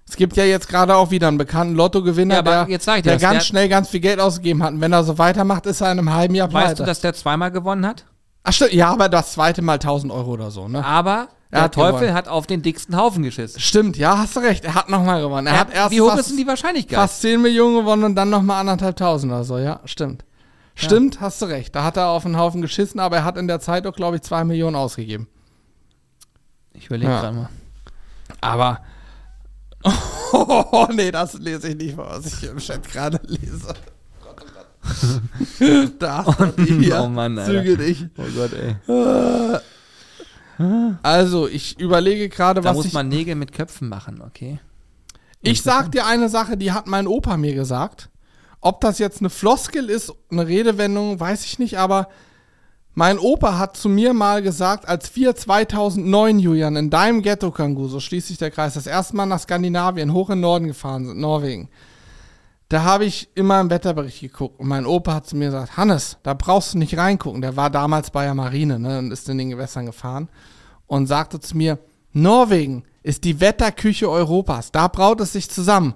Es 0.08 0.18
gibt 0.18 0.38
ja 0.38 0.44
jetzt 0.44 0.68
gerade 0.68 0.96
auch 0.96 1.10
wieder 1.10 1.28
einen 1.30 1.40
bekannten 1.40 1.74
Lottogewinner, 1.74 2.36
Ja, 2.36 2.42
der, 2.44 2.66
der 2.66 2.78
das, 2.78 2.86
ganz 3.22 3.22
der- 3.22 3.40
schnell 3.42 3.70
ganz 3.70 3.90
viel 3.90 4.02
Geld 4.02 4.20
ausgegeben 4.20 4.62
hat. 4.62 4.74
Und 4.74 4.82
wenn 4.82 4.94
er 4.94 5.04
so 5.04 5.18
weitermacht, 5.18 5.66
ist 5.66 5.82
er 5.82 5.92
in 5.92 5.98
einem 5.98 6.14
halben 6.14 6.36
Jahr 6.36 6.48
pleite. 6.48 6.70
Weißt 6.72 6.80
du, 6.82 6.84
dass 6.84 7.02
der 7.02 7.16
zweimal 7.16 7.50
gewonnen 7.50 7.88
hat? 7.88 8.06
Ach 8.44 8.54
stimmt, 8.54 8.74
ja, 8.74 8.90
aber 8.92 9.10
das 9.10 9.32
zweite 9.34 9.64
Mal 9.64 9.74
1000 9.80 10.14
Euro 10.14 10.34
oder 10.34 10.52
so, 10.52 10.68
ne? 10.68 10.86
Aber 10.86 11.30
Er 11.50 11.56
der 11.58 11.62
hat 11.64 11.74
Teufel 11.74 12.00
gewonnen. 12.02 12.14
hat 12.14 12.28
auf 12.28 12.46
den 12.46 12.62
dicksten 12.62 12.96
Haufen 12.96 13.24
geschissen. 13.24 13.60
Stimmt, 13.60 13.98
ja, 13.98 14.20
hast 14.20 14.36
du 14.36 14.42
recht. 14.42 14.64
Er 14.66 14.76
hat 14.76 14.90
nochmal 14.90 15.22
gewonnen. 15.22 15.48
Er, 15.48 15.60
hat 15.60 15.74
erst 15.74 15.90
wie 15.92 16.02
hoch 16.02 16.10
fast, 16.10 16.20
ist 16.22 16.30
denn 16.32 16.38
die 16.38 16.46
Wahrscheinlichkeit? 16.46 17.00
fast 17.00 17.22
10 17.22 17.42
Millionen 17.42 17.76
gewonnen 17.78 18.04
und 18.04 18.14
dann 18.16 18.30
nochmal 18.30 18.60
anderthalbtausend 18.60 19.32
oder 19.32 19.44
so, 19.44 19.58
ja, 19.58 19.80
stimmt. 19.86 20.24
Stimmt, 20.76 21.22
hast 21.22 21.42
du 21.42 21.46
recht. 21.46 21.74
Da 21.74 21.84
hat 21.84 21.98
er 21.98 22.10
auf 22.10 22.26
einen 22.26 22.38
Haufen 22.38 22.62
geschissen, 22.62 23.00
aber 23.00 23.16
er 23.16 23.24
hat 23.24 23.38
in 23.38 23.48
der 23.48 23.62
Zeit 23.62 23.88
auch, 23.88 23.96
glaube 23.96 24.18
ich, 24.18 24.22
2 24.24 24.44
Millionen 24.44 24.76
ausgegeben. 24.76 25.28
Ich 26.78 26.88
überlege 26.88 27.12
Ja. 27.12 27.22
gerade 27.22 27.36
mal. 27.36 27.50
Aber. 28.42 28.82
Oh, 30.34 30.88
nee, 30.94 31.12
das 31.12 31.34
lese 31.36 31.70
ich 31.70 31.76
nicht 31.76 31.98
was 31.98 32.26
ich 32.26 32.36
hier 32.36 32.52
im 32.52 32.58
Chat 32.58 32.84
gerade 32.90 33.20
lese. 33.28 33.74
Oh 35.62 35.88
da 35.98 36.24
die 36.60 36.74
hier. 36.84 37.02
Oh 37.02 37.08
Mann, 37.08 37.40
Alter. 37.40 37.52
Zügel 37.52 37.78
dich. 37.78 38.06
Oh 38.18 38.24
Gott, 38.36 38.52
ey. 38.54 38.76
Also, 41.02 41.48
ich 41.48 41.80
überlege 41.80 42.30
gerade, 42.30 42.62
Da 42.62 42.70
was 42.70 42.76
muss 42.78 42.86
ich. 42.86 42.94
man 42.94 43.08
Nägel 43.10 43.34
mit 43.36 43.52
Köpfen 43.52 43.90
machen, 43.90 44.22
okay? 44.22 44.60
Ich 45.42 45.62
sag 45.64 45.92
dir 45.92 46.06
eine 46.06 46.30
Sache, 46.30 46.56
die 46.56 46.72
hat 46.72 46.86
mein 46.88 47.08
Opa 47.08 47.36
mir 47.38 47.54
gesagt. 47.56 48.10
Ob 48.62 48.80
das 48.82 49.00
jetzt 49.00 49.20
eine 49.20 49.30
Floskel 49.30 49.90
ist, 49.90 50.14
eine 50.32 50.48
Redewendung, 50.48 51.20
weiß 51.20 51.46
ich 51.46 51.58
nicht, 51.60 51.78
aber 51.78 52.08
mein 52.96 53.20
Opa 53.20 53.58
hat 53.58 53.76
zu 53.76 53.90
mir 53.90 54.14
mal 54.14 54.42
gesagt, 54.42 54.88
als 54.88 55.14
wir 55.16 55.36
2009, 55.36 56.40
Julian, 56.40 56.78
in 56.78 56.90
deinem 56.90 57.22
Ghetto 57.22 57.52
Kangu, 57.52 57.90
so 57.90 58.00
schließt 58.00 58.30
sich 58.30 58.38
der 58.38 58.52
Kreis, 58.52 58.74
das 58.74 58.88
erste 58.88 59.16
Mal 59.18 59.26
nach 59.26 59.42
Skandinavien, 59.42 60.14
hoch 60.14 60.30
in 60.30 60.38
den 60.38 60.42
Norden 60.42 60.68
gefahren 60.68 61.06
sind, 61.06 61.20
Norwegen. 61.20 61.70
Da 62.70 62.84
habe 62.84 63.06
ich 63.06 63.30
immer 63.36 63.60
im 63.60 63.70
Wetterbericht 63.70 64.22
geguckt 64.22 64.60
und 64.60 64.68
mein 64.68 64.86
Opa 64.86 65.14
hat 65.14 65.28
zu 65.28 65.36
mir 65.36 65.48
gesagt, 65.48 65.78
Hannes, 65.78 66.18
da 66.24 66.34
brauchst 66.34 66.74
du 66.74 66.78
nicht 66.78 66.98
reingucken. 66.98 67.42
Der 67.42 67.56
war 67.58 67.70
damals 67.70 68.10
bei 68.10 68.24
der 68.24 68.34
Marine 68.34 68.80
ne, 68.80 68.98
und 69.00 69.12
ist 69.12 69.30
in 69.30 69.38
den 69.38 69.52
Gewässern 69.52 69.86
gefahren 69.86 70.30
und 70.88 71.08
sagte 71.08 71.40
zu 71.40 71.56
mir, 71.58 71.78
Norwegen 72.14 72.84
ist 73.04 73.26
die 73.26 73.40
Wetterküche 73.42 74.10
Europas. 74.10 74.72
Da 74.72 74.88
braut 74.88 75.20
es 75.20 75.34
sich 75.34 75.50
zusammen. 75.50 75.96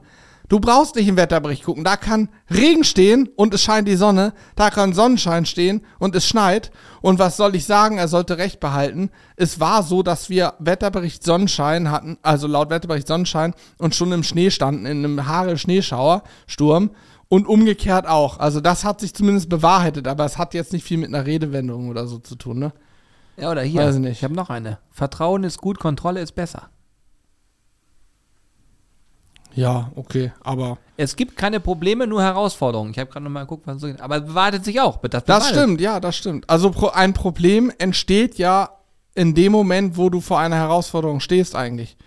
Du 0.50 0.60
brauchst 0.60 0.96
nicht 0.96 1.08
im 1.08 1.16
Wetterbericht 1.16 1.64
gucken. 1.64 1.84
Da 1.84 1.96
kann 1.96 2.28
Regen 2.50 2.84
stehen 2.84 3.30
und 3.36 3.54
es 3.54 3.62
scheint 3.62 3.88
die 3.88 3.96
Sonne. 3.96 4.34
Da 4.56 4.72
kann 4.72 4.94
Sonnenschein 4.94 5.46
stehen 5.46 5.86
und 6.00 6.16
es 6.16 6.28
schneit. 6.28 6.72
Und 7.02 7.20
was 7.20 7.38
soll 7.38 7.56
ich 7.56 7.66
sagen? 7.66 8.00
Er 8.00 8.08
sollte 8.08 8.40
recht 8.40 8.60
behalten. 8.60 9.12
Es 9.36 9.60
war 9.60 9.84
so, 9.84 10.02
dass 10.02 10.30
wir 10.30 10.56
Wetterbericht 10.58 11.24
Sonnenschein 11.24 11.92
hatten, 11.92 12.18
also 12.24 12.48
laut 12.48 12.72
Wetterbericht 12.72 13.08
Sonnenschein 13.08 13.54
und 13.78 13.94
schon 13.94 14.12
im 14.12 14.24
Schnee 14.24 14.50
standen, 14.50 14.88
in 14.88 15.06
einem 15.06 15.28
Hagel-Schneeschauer, 15.28 16.24
Sturm. 16.48 16.92
Und 17.32 17.48
umgekehrt 17.48 18.08
auch. 18.08 18.40
Also 18.40 18.60
das 18.60 18.84
hat 18.84 19.00
sich 19.02 19.14
zumindest 19.14 19.50
bewahrheitet, 19.50 20.08
aber 20.08 20.26
es 20.26 20.40
hat 20.40 20.56
jetzt 20.56 20.74
nicht 20.74 20.84
viel 20.84 20.98
mit 20.98 21.10
einer 21.10 21.28
Redewendung 21.28 21.90
oder 21.90 22.08
so 22.08 22.18
zu 22.18 22.36
tun, 22.36 22.58
ne? 22.58 22.74
Ja, 23.38 23.52
oder 23.52 23.62
hier. 23.62 23.82
Weiß 23.82 23.96
ich 23.96 24.02
nicht. 24.02 24.18
Ich 24.18 24.24
habe 24.24 24.34
noch 24.34 24.50
eine. 24.50 24.80
Vertrauen 24.90 25.44
ist 25.44 25.60
gut, 25.60 25.78
Kontrolle 25.78 26.22
ist 26.22 26.34
besser. 26.34 26.72
Ja, 29.54 29.92
okay, 29.96 30.32
aber 30.42 30.78
Es 30.96 31.16
gibt 31.16 31.36
keine 31.38 31.60
Probleme, 31.60 32.08
nur 32.08 32.22
Herausforderungen. 32.22 32.92
Ich 32.92 33.00
habe 33.00 33.10
gerade 33.10 33.24
nochmal 33.24 33.44
geguckt, 33.44 33.66
was 33.66 33.82
so 33.82 33.88
geht. 33.88 34.00
Aber 34.02 34.20
bewahrheitet 34.20 34.66
sich 34.66 34.80
auch. 34.80 34.98
Das, 34.98 35.24
Das 35.26 35.50
stimmt, 35.50 35.82
ja, 35.82 36.00
das 36.00 36.16
stimmt. 36.16 36.50
Also 36.50 36.72
ein 36.92 37.14
Problem 37.14 37.72
entsteht 37.78 38.38
ja 38.38 38.70
in 39.16 39.34
dem 39.34 39.52
Moment, 39.52 39.98
wo 39.98 40.10
du 40.10 40.22
vor 40.22 40.40
einer 40.40 40.56
Herausforderung 40.58 41.20
stehst 41.20 41.56
eigentlich. 41.56 41.98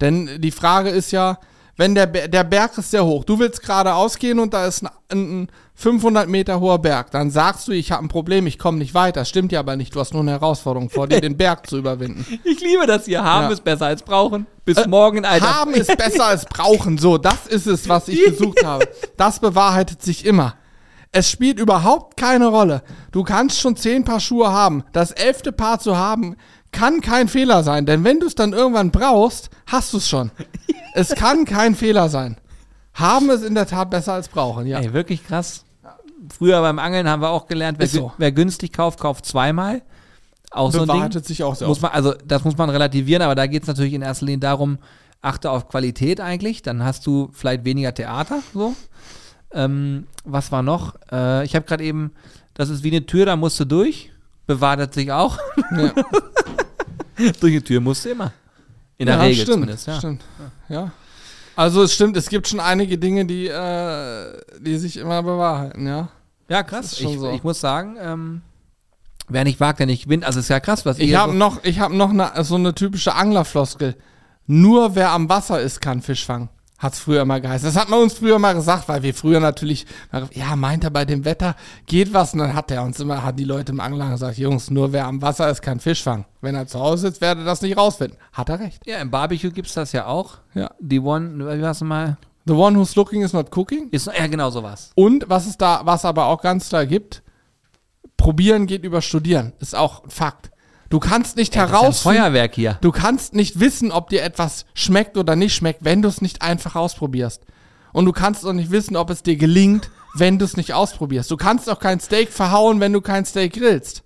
Denn 0.00 0.40
die 0.40 0.50
Frage 0.50 0.90
ist 0.90 1.10
ja, 1.10 1.38
wenn 1.76 1.94
der, 1.94 2.06
der 2.06 2.44
Berg 2.44 2.78
ist 2.78 2.90
sehr 2.90 3.04
hoch, 3.04 3.24
du 3.24 3.38
willst 3.38 3.62
geradeaus 3.62 4.18
gehen 4.18 4.38
und 4.38 4.54
da 4.54 4.66
ist 4.66 4.82
ein, 4.84 4.90
ein 5.42 5.48
500 5.74 6.28
Meter 6.28 6.60
hoher 6.60 6.78
Berg, 6.78 7.10
dann 7.10 7.30
sagst 7.30 7.66
du, 7.66 7.72
ich 7.72 7.90
habe 7.90 8.04
ein 8.04 8.08
Problem, 8.08 8.46
ich 8.46 8.58
komme 8.60 8.78
nicht 8.78 8.94
weiter. 8.94 9.24
Stimmt 9.24 9.50
ja 9.50 9.58
aber 9.58 9.74
nicht, 9.76 9.94
du 9.94 10.00
hast 10.00 10.12
nur 10.12 10.22
eine 10.22 10.30
Herausforderung 10.30 10.88
vor 10.88 11.08
dir, 11.08 11.20
den 11.22 11.36
Berg 11.36 11.68
zu 11.68 11.76
überwinden. 11.78 12.24
Ich 12.44 12.60
liebe 12.60 12.86
das 12.86 13.06
hier. 13.06 13.24
Haben 13.24 13.46
Ja. 13.46 13.50
ist 13.52 13.64
besser 13.64 13.86
als 13.86 14.02
brauchen. 14.02 14.46
Bis 14.64 14.86
morgen, 14.86 15.24
Alter. 15.24 15.52
Haben 15.52 15.74
ist 15.74 15.96
besser 15.96 16.26
als 16.26 16.44
brauchen. 16.44 16.96
So, 16.98 17.18
das 17.18 17.46
ist 17.48 17.66
es, 17.66 17.88
was 17.88 18.06
ich 18.08 18.24
gesucht 18.26 18.64
habe. 18.64 18.88
Das 19.16 19.40
bewahrheitet 19.40 20.00
sich 20.00 20.24
immer. 20.24 20.54
Es 21.10 21.30
spielt 21.30 21.60
überhaupt 21.60 22.16
keine 22.16 22.46
Rolle. 22.48 22.82
Du 23.12 23.22
kannst 23.22 23.60
schon 23.60 23.76
zehn 23.76 24.04
Paar 24.04 24.18
Schuhe 24.20 24.50
haben. 24.52 24.82
Das 24.92 25.12
elfte 25.12 25.52
Paar 25.52 25.78
zu 25.78 25.96
haben, 25.96 26.34
kann 26.74 27.00
kein 27.00 27.28
Fehler 27.28 27.62
sein. 27.62 27.86
Denn 27.86 28.04
wenn 28.04 28.20
du 28.20 28.26
es 28.26 28.34
dann 28.34 28.52
irgendwann 28.52 28.90
brauchst, 28.90 29.48
hast 29.66 29.92
du 29.94 29.96
es 29.96 30.08
schon. 30.08 30.30
es 30.94 31.14
kann 31.14 31.46
kein 31.46 31.74
Fehler 31.74 32.10
sein. 32.10 32.36
Haben 32.92 33.30
ist 33.30 33.42
in 33.42 33.54
der 33.54 33.66
Tat 33.66 33.90
besser 33.90 34.12
als 34.12 34.28
brauchen, 34.28 34.66
ja. 34.66 34.78
Ey, 34.78 34.92
wirklich 34.92 35.26
krass. 35.26 35.64
Früher 36.36 36.60
beim 36.60 36.78
Angeln 36.78 37.08
haben 37.08 37.22
wir 37.22 37.30
auch 37.30 37.46
gelernt, 37.46 37.78
wer, 37.78 37.86
so. 37.86 38.12
wer 38.18 38.32
günstig 38.32 38.72
kauft, 38.72 39.00
kauft 39.00 39.26
zweimal. 39.26 39.82
Auch 40.50 40.72
so 40.72 40.82
ein 40.86 41.10
Ding. 41.10 41.22
Sich 41.22 41.42
auch 41.42 41.54
sehr 41.54 41.66
Muss 41.66 41.80
man, 41.80 41.90
also 41.90 42.14
das 42.24 42.44
muss 42.44 42.56
man 42.56 42.70
relativieren, 42.70 43.22
aber 43.22 43.34
da 43.34 43.46
geht 43.46 43.62
es 43.62 43.68
natürlich 43.68 43.94
in 43.94 44.02
erster 44.02 44.26
Linie 44.26 44.40
darum, 44.40 44.78
achte 45.20 45.50
auf 45.50 45.68
Qualität 45.68 46.20
eigentlich, 46.20 46.62
dann 46.62 46.84
hast 46.84 47.06
du 47.06 47.30
vielleicht 47.32 47.64
weniger 47.64 47.92
Theater, 47.94 48.40
so. 48.52 48.74
Ähm, 49.52 50.06
was 50.24 50.52
war 50.52 50.62
noch? 50.62 50.94
Äh, 51.10 51.44
ich 51.44 51.54
habe 51.54 51.66
gerade 51.66 51.82
eben, 51.82 52.12
das 52.54 52.68
ist 52.68 52.84
wie 52.84 52.90
eine 52.90 53.06
Tür, 53.06 53.26
da 53.26 53.36
musst 53.36 53.58
du 53.58 53.64
durch, 53.64 54.10
bewahrtet 54.46 54.94
sich 54.94 55.10
auch. 55.10 55.38
Ja. 55.76 55.92
durch 57.40 57.52
eine 57.52 57.62
Tür 57.62 57.80
musst 57.80 58.04
du 58.04 58.10
immer. 58.10 58.32
In 58.96 59.06
der 59.06 59.16
ja, 59.16 59.22
Regel 59.22 59.42
stimmt, 59.42 59.52
zumindest, 59.52 59.86
ja. 59.86 59.98
Stimmt. 59.98 60.24
Ja. 60.68 60.92
Also 61.56 61.82
es 61.82 61.94
stimmt, 61.94 62.16
es 62.16 62.28
gibt 62.28 62.48
schon 62.48 62.60
einige 62.60 62.98
Dinge, 62.98 63.24
die, 63.24 63.48
äh, 63.48 64.40
die 64.60 64.76
sich 64.78 64.96
immer 64.96 65.22
bewahrheiten, 65.22 65.86
ja. 65.86 66.08
Ja, 66.48 66.62
krass. 66.62 67.00
Ich, 67.00 67.18
so. 67.18 67.32
ich 67.32 67.42
muss 67.42 67.60
sagen, 67.60 67.96
ähm, 68.00 68.42
wer 69.28 69.44
nicht 69.44 69.60
wagt, 69.60 69.78
der 69.78 69.86
nicht 69.86 70.04
gewinnt. 70.04 70.24
Also 70.24 70.40
ist 70.40 70.48
ja 70.48 70.60
krass, 70.60 70.84
was 70.84 70.98
Ich 70.98 71.10
ihr 71.10 71.20
habe 71.20 71.32
so, 71.32 71.38
noch, 71.38 71.64
ich 71.64 71.80
hab 71.80 71.92
noch 71.92 72.12
ne, 72.12 72.30
so 72.42 72.56
eine 72.56 72.74
typische 72.74 73.14
Anglerfloskel. 73.14 73.96
Nur 74.46 74.94
wer 74.94 75.10
am 75.10 75.28
Wasser 75.28 75.60
ist, 75.60 75.80
kann 75.80 76.02
Fisch 76.02 76.24
fangen. 76.24 76.50
Hat's 76.84 76.98
früher 76.98 77.22
immer 77.22 77.40
geheißen. 77.40 77.66
Das 77.66 77.80
hat 77.80 77.88
man 77.88 78.02
uns 78.02 78.12
früher 78.12 78.38
mal 78.38 78.52
gesagt, 78.52 78.88
weil 78.90 79.02
wir 79.02 79.14
früher 79.14 79.40
natürlich, 79.40 79.86
ja, 80.32 80.54
meint 80.54 80.84
er 80.84 80.90
bei 80.90 81.06
dem 81.06 81.24
Wetter 81.24 81.56
geht 81.86 82.12
was 82.12 82.34
und 82.34 82.40
dann 82.40 82.54
hat 82.54 82.70
er 82.70 82.82
uns 82.82 83.00
immer, 83.00 83.24
hat 83.24 83.38
die 83.38 83.44
Leute 83.44 83.72
im 83.72 83.80
Angler 83.80 84.10
gesagt, 84.10 84.36
Jungs, 84.36 84.70
nur 84.70 84.92
wer 84.92 85.06
am 85.06 85.22
Wasser 85.22 85.48
ist, 85.48 85.62
kann 85.62 85.80
Fisch 85.80 86.02
fangen. 86.02 86.26
Wenn 86.42 86.54
er 86.54 86.66
zu 86.66 86.78
Hause 86.78 87.08
sitzt, 87.08 87.22
werde 87.22 87.42
das 87.42 87.62
nicht 87.62 87.78
rausfinden. 87.78 88.18
Hat 88.34 88.50
er 88.50 88.60
recht. 88.60 88.86
Ja, 88.86 88.98
im 88.98 89.10
Barbecue 89.10 89.50
gibt 89.50 89.68
es 89.68 89.74
das 89.74 89.92
ja 89.92 90.06
auch. 90.06 90.36
Ja. 90.52 90.72
Die 90.78 91.00
One, 91.00 91.56
wie 91.56 91.62
war's 91.62 91.80
mal? 91.80 92.18
The 92.44 92.52
one 92.52 92.78
who's 92.78 92.94
looking 92.96 93.22
is 93.22 93.32
not 93.32 93.50
cooking. 93.50 93.88
Ist, 93.90 94.06
ja, 94.06 94.26
genau 94.26 94.50
sowas. 94.50 94.90
Und 94.94 95.24
was 95.26 95.46
es 95.46 95.56
da, 95.56 95.80
was 95.84 96.04
aber 96.04 96.26
auch 96.26 96.42
ganz 96.42 96.68
klar 96.68 96.84
gibt, 96.84 97.22
probieren 98.18 98.66
geht 98.66 98.84
über 98.84 99.00
studieren. 99.00 99.54
Ist 99.58 99.74
auch 99.74 100.04
ein 100.04 100.10
Fakt. 100.10 100.50
Du 100.90 101.00
kannst 101.00 101.36
nicht 101.36 101.56
Das 101.56 101.70
ist 101.70 101.72
ja 101.72 101.92
Feuerwerk 101.92 102.54
hier. 102.54 102.78
Du 102.80 102.92
kannst 102.92 103.34
nicht 103.34 103.60
wissen, 103.60 103.90
ob 103.90 104.10
dir 104.10 104.22
etwas 104.22 104.66
schmeckt 104.74 105.16
oder 105.16 105.36
nicht 105.36 105.54
schmeckt, 105.54 105.84
wenn 105.84 106.02
du 106.02 106.08
es 106.08 106.20
nicht 106.20 106.42
einfach 106.42 106.76
ausprobierst. 106.76 107.42
Und 107.92 108.04
du 108.06 108.12
kannst 108.12 108.44
auch 108.44 108.52
nicht 108.52 108.70
wissen, 108.70 108.96
ob 108.96 109.10
es 109.10 109.22
dir 109.22 109.36
gelingt, 109.36 109.90
wenn 110.14 110.38
du 110.38 110.44
es 110.44 110.56
nicht 110.56 110.72
ausprobierst. 110.72 111.30
Du 111.30 111.36
kannst 111.36 111.68
auch 111.70 111.78
kein 111.78 112.00
Steak 112.00 112.30
verhauen, 112.30 112.80
wenn 112.80 112.92
du 112.92 113.00
kein 113.00 113.24
Steak 113.24 113.54
grillst. 113.54 114.04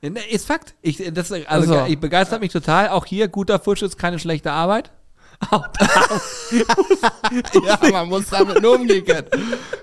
Ne, 0.00 0.20
Ist 0.30 0.46
Fakt. 0.46 0.74
Ich, 0.82 1.02
das, 1.12 1.32
also, 1.32 1.46
Also. 1.46 1.86
ich 1.86 1.98
begeistert 1.98 2.40
mich 2.40 2.52
total. 2.52 2.90
Auch 2.90 3.04
hier, 3.04 3.28
guter 3.28 3.58
Fisch 3.58 3.82
ist 3.82 3.98
keine 3.98 4.18
schlechte 4.18 4.52
Arbeit. 4.52 4.90
Ja, 7.64 7.78
man 7.92 8.08
muss 8.08 8.28
damit 8.28 8.60
nur 8.60 8.76
umgehen 8.76 9.04
können. 9.04 9.26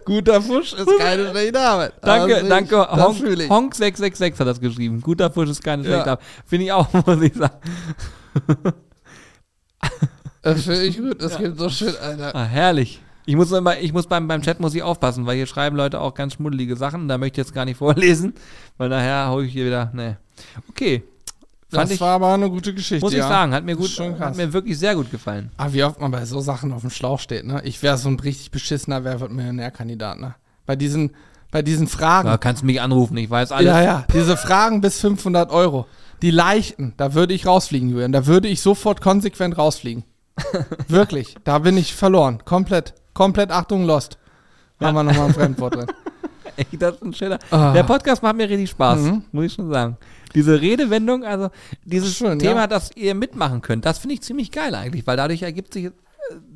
Guter 0.03 0.41
Fusch 0.41 0.73
ist 0.73 0.89
keine 0.99 1.29
schlechte 1.29 1.59
Arbeit. 1.59 1.93
Danke, 2.01 2.39
sehe 2.41 2.49
danke. 2.49 2.77
Honk. 2.91 3.49
Honk 3.49 3.75
666 3.75 4.39
hat 4.39 4.47
das 4.47 4.59
geschrieben. 4.59 5.01
Guter 5.01 5.31
Fisch 5.31 5.49
ist 5.49 5.63
keine 5.63 5.83
schlechte 5.83 6.05
Ja. 6.05 6.11
Arbeit. 6.13 6.25
Finde 6.45 6.65
ich 6.65 6.71
auch, 6.71 6.87
muss 7.05 7.21
ich 7.21 7.33
sagen. 7.33 7.55
Das 10.41 10.61
finde 10.63 10.83
ich 10.83 10.97
gut. 10.97 11.21
Das 11.21 11.37
gibt 11.37 11.57
so 11.57 11.69
schön, 11.69 11.95
Alter. 12.01 12.35
Ah, 12.35 12.43
herrlich. 12.45 13.01
Ich 13.27 13.35
muss 13.35 13.51
immer, 13.51 13.79
ich 13.79 13.91
muss 13.91 14.05
beim, 14.05 14.27
beim 14.27 14.41
Chat 14.43 14.59
muss 14.59 14.75
ich 14.75 14.83
aufpassen, 14.83 15.25
weil 15.25 15.35
hier 15.37 15.47
schreiben 15.47 15.75
Leute 15.75 15.99
auch 15.99 16.13
ganz 16.13 16.33
schmuddelige 16.33 16.75
Sachen. 16.75 17.07
Da 17.07 17.17
möchte 17.17 17.41
ich 17.41 17.47
jetzt 17.47 17.55
gar 17.55 17.65
nicht 17.65 17.77
vorlesen, 17.79 18.33
weil 18.77 18.89
nachher 18.89 19.27
hau 19.29 19.41
ich 19.41 19.51
hier 19.51 19.65
wieder. 19.65 19.89
Nee. 19.93 20.15
Okay. 20.69 21.03
Fand 21.75 21.89
Das 21.89 21.95
ich, 21.95 22.01
war 22.01 22.15
aber 22.15 22.33
eine 22.33 22.49
gute 22.49 22.73
Geschichte. 22.73 23.03
muss 23.05 23.13
ich 23.13 23.19
ja. 23.19 23.27
sagen, 23.27 23.53
hat 23.53 23.63
mir 23.63 23.75
gut, 23.75 23.89
hat 24.19 24.35
mir 24.35 24.51
wirklich 24.53 24.77
sehr 24.79 24.95
gut 24.95 25.11
gefallen. 25.11 25.51
Aber 25.57 25.73
wie 25.73 25.83
oft 25.83 25.99
man 26.01 26.11
bei 26.11 26.25
so 26.25 26.39
Sachen 26.41 26.71
auf 26.73 26.81
dem 26.81 26.89
Schlauch 26.89 27.19
steht, 27.19 27.45
ne? 27.45 27.61
Ich 27.63 27.81
wäre 27.83 27.97
so 27.97 28.09
ein 28.09 28.19
richtig 28.19 28.51
beschissener 28.51 29.03
Wer 29.03 29.19
wird 29.19 29.31
Millionärkandidat, 29.31 30.19
ne? 30.19 30.35
Bei 30.65 30.75
diesen, 30.75 31.11
bei 31.51 31.61
diesen 31.61 31.87
Fragen. 31.87 32.27
Da 32.27 32.37
kannst 32.37 32.61
du 32.63 32.65
mich 32.65 32.81
anrufen, 32.81 33.17
ich 33.17 33.29
weiß 33.29 33.51
alles. 33.51 33.67
Ja, 33.67 33.81
ja. 33.81 34.05
Diese 34.13 34.35
Fragen 34.37 34.81
bis 34.81 34.99
500 35.01 35.51
Euro. 35.51 35.85
Die 36.21 36.31
leichten, 36.31 36.93
da 36.97 37.13
würde 37.13 37.33
ich 37.33 37.45
rausfliegen, 37.45 37.89
Julian. 37.89 38.11
Da 38.11 38.25
würde 38.25 38.47
ich 38.47 38.61
sofort 38.61 39.01
konsequent 39.01 39.57
rausfliegen. 39.57 40.03
Wirklich. 40.87 41.35
Da 41.43 41.59
bin 41.59 41.77
ich 41.77 41.93
verloren. 41.93 42.39
Komplett. 42.45 42.93
Komplett 43.13 43.51
Achtung, 43.51 43.85
Lost. 43.85 44.17
Haben 44.81 44.95
wir 44.95 45.03
nochmal 45.03 45.27
ein 45.27 45.33
Fremdwort 45.33 45.75
drin. 45.75 45.87
Ey, 46.57 46.77
das 46.77 46.95
ist 46.95 47.01
ein 47.03 47.13
schöner. 47.13 47.39
Ah. 47.51 47.73
Der 47.73 47.83
Podcast 47.83 48.23
macht 48.23 48.35
mir 48.37 48.49
richtig 48.49 48.69
Spaß, 48.69 48.99
Mhm. 49.01 49.23
muss 49.31 49.45
ich 49.45 49.53
schon 49.53 49.69
sagen. 49.71 49.97
Diese 50.35 50.61
Redewendung, 50.61 51.23
also 51.23 51.49
dieses 51.83 52.15
Schön, 52.15 52.37
Thema, 52.39 52.61
ja. 52.61 52.67
das 52.67 52.91
ihr 52.95 53.15
mitmachen 53.15 53.61
könnt, 53.61 53.85
das 53.85 53.97
finde 53.99 54.15
ich 54.15 54.21
ziemlich 54.21 54.51
geil 54.51 54.75
eigentlich, 54.75 55.07
weil 55.07 55.17
dadurch 55.17 55.41
ergibt 55.41 55.73
sich, 55.73 55.85
äh, 55.85 55.91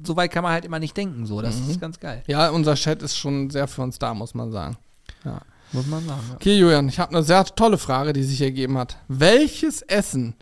so 0.06 0.16
weit 0.16 0.32
kann 0.32 0.44
man 0.44 0.52
halt 0.52 0.66
immer 0.66 0.80
nicht 0.80 0.96
denken, 0.98 1.26
so. 1.26 1.42
Das 1.42 1.60
Mhm. 1.60 1.70
ist 1.72 1.82
ganz 1.82 2.00
geil. 2.00 2.22
Ja, 2.28 2.50
unser 2.50 2.76
Chat 2.76 3.02
ist 3.02 3.18
schon 3.18 3.50
sehr 3.50 3.68
für 3.68 3.82
uns 3.82 3.98
da, 3.98 4.14
muss 4.14 4.34
man 4.34 4.52
sagen. 4.52 4.78
Ja. 5.26 5.42
Muss 5.72 5.86
man 5.88 6.06
sagen. 6.06 6.22
Ja. 6.30 6.36
Okay, 6.36 6.58
Julian, 6.58 6.90
ich 6.90 7.00
habe 7.00 7.16
eine 7.16 7.24
sehr 7.24 7.44
tolle 7.46 7.78
Frage, 7.78 8.12
die 8.14 8.24
sich 8.24 8.42
ergeben 8.42 8.78
hat. 8.78 8.98
Welches 9.08 9.82
Essen 9.84 10.36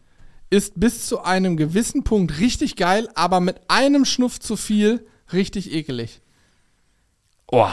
ist 0.49 0.73
bis 0.79 1.05
zu 1.07 1.21
einem 1.23 1.57
gewissen 1.57 2.03
Punkt 2.05 2.39
richtig 2.39 2.75
geil, 2.77 3.09
aber 3.15 3.39
mit 3.41 3.57
einem 3.67 4.05
Schnuff 4.05 4.39
zu 4.39 4.55
viel 4.55 5.05
richtig 5.33 5.71
ekelig? 5.73 6.21
Oh. 7.51 7.67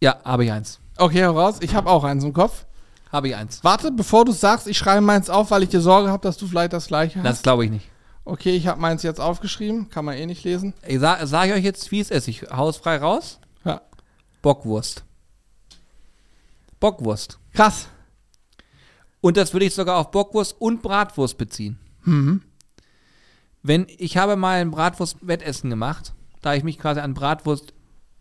Ja, 0.00 0.20
habe 0.24 0.44
ich 0.44 0.52
eins. 0.52 0.78
Okay, 0.98 1.24
hau 1.24 1.32
raus. 1.38 1.56
Ich 1.60 1.74
habe 1.74 1.88
auch 1.90 2.04
eins 2.04 2.24
im 2.24 2.32
Kopf. 2.32 2.64
Habe 3.12 3.28
ich 3.28 3.36
eins. 3.36 3.62
Warte, 3.62 3.92
bevor 3.92 4.24
du 4.24 4.32
sagst, 4.32 4.66
ich 4.66 4.76
schreibe 4.76 5.00
meins 5.00 5.30
auf, 5.30 5.50
weil 5.50 5.62
ich 5.62 5.68
dir 5.68 5.80
Sorge 5.80 6.10
habe, 6.10 6.22
dass 6.22 6.36
du 6.36 6.46
vielleicht 6.46 6.72
das 6.72 6.86
gleiche 6.88 7.20
Das 7.22 7.36
hast. 7.38 7.42
glaube 7.44 7.64
ich 7.64 7.70
nicht. 7.70 7.88
Okay, 8.24 8.56
ich 8.56 8.66
habe 8.66 8.80
meins 8.80 9.02
jetzt 9.04 9.20
aufgeschrieben. 9.20 9.88
Kann 9.90 10.04
man 10.04 10.16
eh 10.16 10.26
nicht 10.26 10.42
lesen. 10.42 10.74
Ich 10.86 10.98
sage 10.98 11.26
sag 11.26 11.46
ich 11.46 11.52
euch 11.54 11.64
jetzt, 11.64 11.90
wie 11.92 12.00
es 12.00 12.10
ist. 12.10 12.26
Ich 12.26 12.42
haus 12.50 12.76
frei 12.78 12.96
raus. 12.96 13.38
Ja. 13.64 13.82
Bockwurst. 14.42 15.04
Bockwurst. 16.80 17.38
Krass. 17.52 17.88
Und 19.20 19.36
das 19.36 19.52
würde 19.52 19.66
ich 19.66 19.74
sogar 19.74 19.96
auf 19.98 20.10
Bockwurst 20.10 20.56
und 20.58 20.82
Bratwurst 20.82 21.38
beziehen. 21.38 21.78
Mhm. 22.04 22.42
Wenn 23.62 23.86
ich 23.98 24.16
habe 24.16 24.36
mal 24.36 24.60
ein 24.60 24.70
Bratwurst-Wettessen 24.70 25.70
gemacht, 25.70 26.12
da 26.42 26.54
ich 26.54 26.62
mich 26.64 26.78
quasi 26.78 27.00
an 27.00 27.14
Bratwurst 27.14 27.72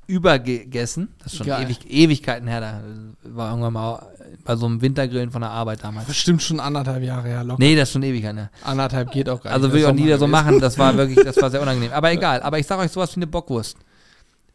übergegessen. 0.07 1.09
Das 1.23 1.33
ist 1.33 1.37
schon 1.37 1.47
ewig, 1.47 1.79
Ewigkeiten 1.89 2.47
her. 2.47 2.61
Da 2.61 2.81
war 3.23 3.49
irgendwann 3.49 3.73
mal 3.73 4.07
bei 4.43 4.55
so 4.55 4.65
einem 4.65 4.81
Wintergrillen 4.81 5.31
von 5.31 5.41
der 5.41 5.51
Arbeit 5.51 5.83
damals. 5.83 6.07
Bestimmt 6.07 6.41
schon 6.43 6.59
anderthalb 6.59 7.03
Jahre 7.03 7.27
her. 7.27 7.43
Locker. 7.43 7.61
Nee, 7.63 7.75
das 7.75 7.89
ist 7.89 7.93
schon 7.93 8.03
Ewigkeiten 8.03 8.37
her. 8.37 8.51
Anderthalb 8.63 9.11
geht 9.11 9.29
auch 9.29 9.41
gar 9.41 9.53
Also 9.53 9.71
will 9.71 9.79
ich 9.79 9.85
auch 9.85 9.93
nie 9.93 10.05
wieder 10.05 10.17
so 10.17 10.27
machen. 10.27 10.59
Das 10.59 10.77
war 10.77 10.95
wirklich, 10.97 11.23
das 11.23 11.37
war 11.41 11.49
sehr 11.49 11.61
unangenehm. 11.61 11.91
Aber 11.91 12.11
egal. 12.11 12.41
Aber 12.41 12.59
ich 12.59 12.67
sage 12.67 12.81
euch 12.81 12.91
sowas 12.91 13.15
wie 13.15 13.19
eine 13.19 13.27
Bockwurst. 13.27 13.77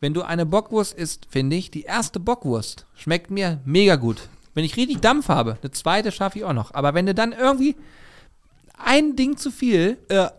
Wenn 0.01 0.15
du 0.15 0.23
eine 0.23 0.47
Bockwurst 0.47 0.95
isst, 0.95 1.27
finde 1.29 1.57
ich, 1.57 1.71
die 1.71 1.83
erste 1.83 2.21
Bockwurst 2.21 2.87
schmeckt 2.95 3.31
mir 3.31 3.61
mega 3.65 3.97
gut. 3.97 4.29
Wenn 4.55 4.65
ich 4.65 4.77
richtig 4.77 5.01
Dampf 5.01 5.29
habe, 5.29 5.59
eine 5.61 5.71
zweite 5.71 6.11
schaffe 6.11 6.39
ich 6.39 6.45
auch 6.45 6.53
noch. 6.53 6.75
Aber 6.75 6.95
wenn 6.95 7.07
du 7.07 7.15
dann 7.15 7.33
irgendwie 7.33 7.77
ein 8.79 9.15
Ding 9.15 9.37
zu 9.37 9.51
viel, 9.51 9.99
ja, 10.11 10.33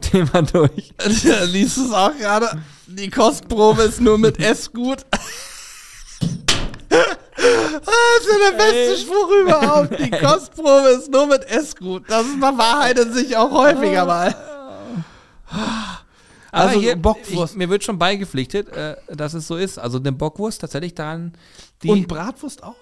Thema 0.00 0.42
durch. 0.42 0.92
Liest 1.46 1.78
es 1.78 1.92
auch 1.92 2.16
gerade? 2.16 2.62
Die 2.86 3.10
Kostprobe 3.10 3.82
ist 3.82 4.00
nur 4.00 4.18
mit 4.18 4.38
S 4.38 4.72
gut. 4.72 5.04
Das 7.38 8.24
ist 8.24 8.28
ja 8.32 8.50
der 8.50 8.56
beste 8.56 8.92
Ey. 8.92 8.96
Spruch 8.96 9.30
überhaupt. 9.42 9.98
Die 9.98 10.10
Kostprobe 10.24 10.88
ist 10.98 11.10
nur 11.10 11.26
mit 11.26 11.44
S 11.44 11.76
gut. 11.76 12.04
Das 12.08 12.24
bewahrheitet 12.24 13.12
sich 13.12 13.36
auch 13.36 13.50
häufiger 13.50 14.06
mal. 14.06 14.34
Aber 15.48 16.70
Also 16.70 16.80
hier, 16.80 16.96
Bockwurst. 16.96 17.52
Ich, 17.52 17.58
mir 17.58 17.68
wird 17.68 17.84
schon 17.84 17.98
beigepflichtet, 17.98 18.68
äh, 18.70 18.96
dass 19.08 19.34
es 19.34 19.46
so 19.46 19.56
ist. 19.56 19.78
Also 19.78 19.98
eine 19.98 20.12
Bockwurst 20.12 20.62
tatsächlich 20.62 20.94
daran, 20.94 21.34
die. 21.82 21.90
Und 21.90 22.08
Bratwurst 22.08 22.62
auch? 22.62 22.74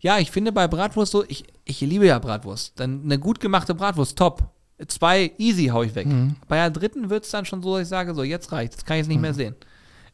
ja, 0.00 0.18
ich 0.18 0.30
finde 0.30 0.52
bei 0.52 0.66
Bratwurst 0.66 1.12
so, 1.12 1.24
ich, 1.28 1.44
ich 1.64 1.80
liebe 1.80 2.06
ja 2.06 2.18
Bratwurst. 2.18 2.80
Dann 2.80 3.02
eine 3.04 3.18
gut 3.18 3.38
gemachte 3.40 3.74
Bratwurst, 3.74 4.16
top. 4.16 4.42
Zwei 4.88 5.32
easy 5.38 5.66
hau 5.66 5.82
ich 5.82 5.94
weg. 5.94 6.06
Mhm. 6.06 6.36
Bei 6.48 6.56
der 6.56 6.70
dritten 6.70 7.10
wird 7.10 7.24
es 7.24 7.30
dann 7.30 7.44
schon 7.44 7.62
so, 7.62 7.74
dass 7.74 7.82
ich 7.82 7.88
sage, 7.88 8.14
so, 8.14 8.22
jetzt 8.22 8.52
reicht, 8.52 8.72
jetzt 8.72 8.86
kann 8.86 8.96
ich 8.96 9.02
es 9.02 9.08
nicht 9.08 9.20
mehr 9.20 9.34
sehen. 9.34 9.54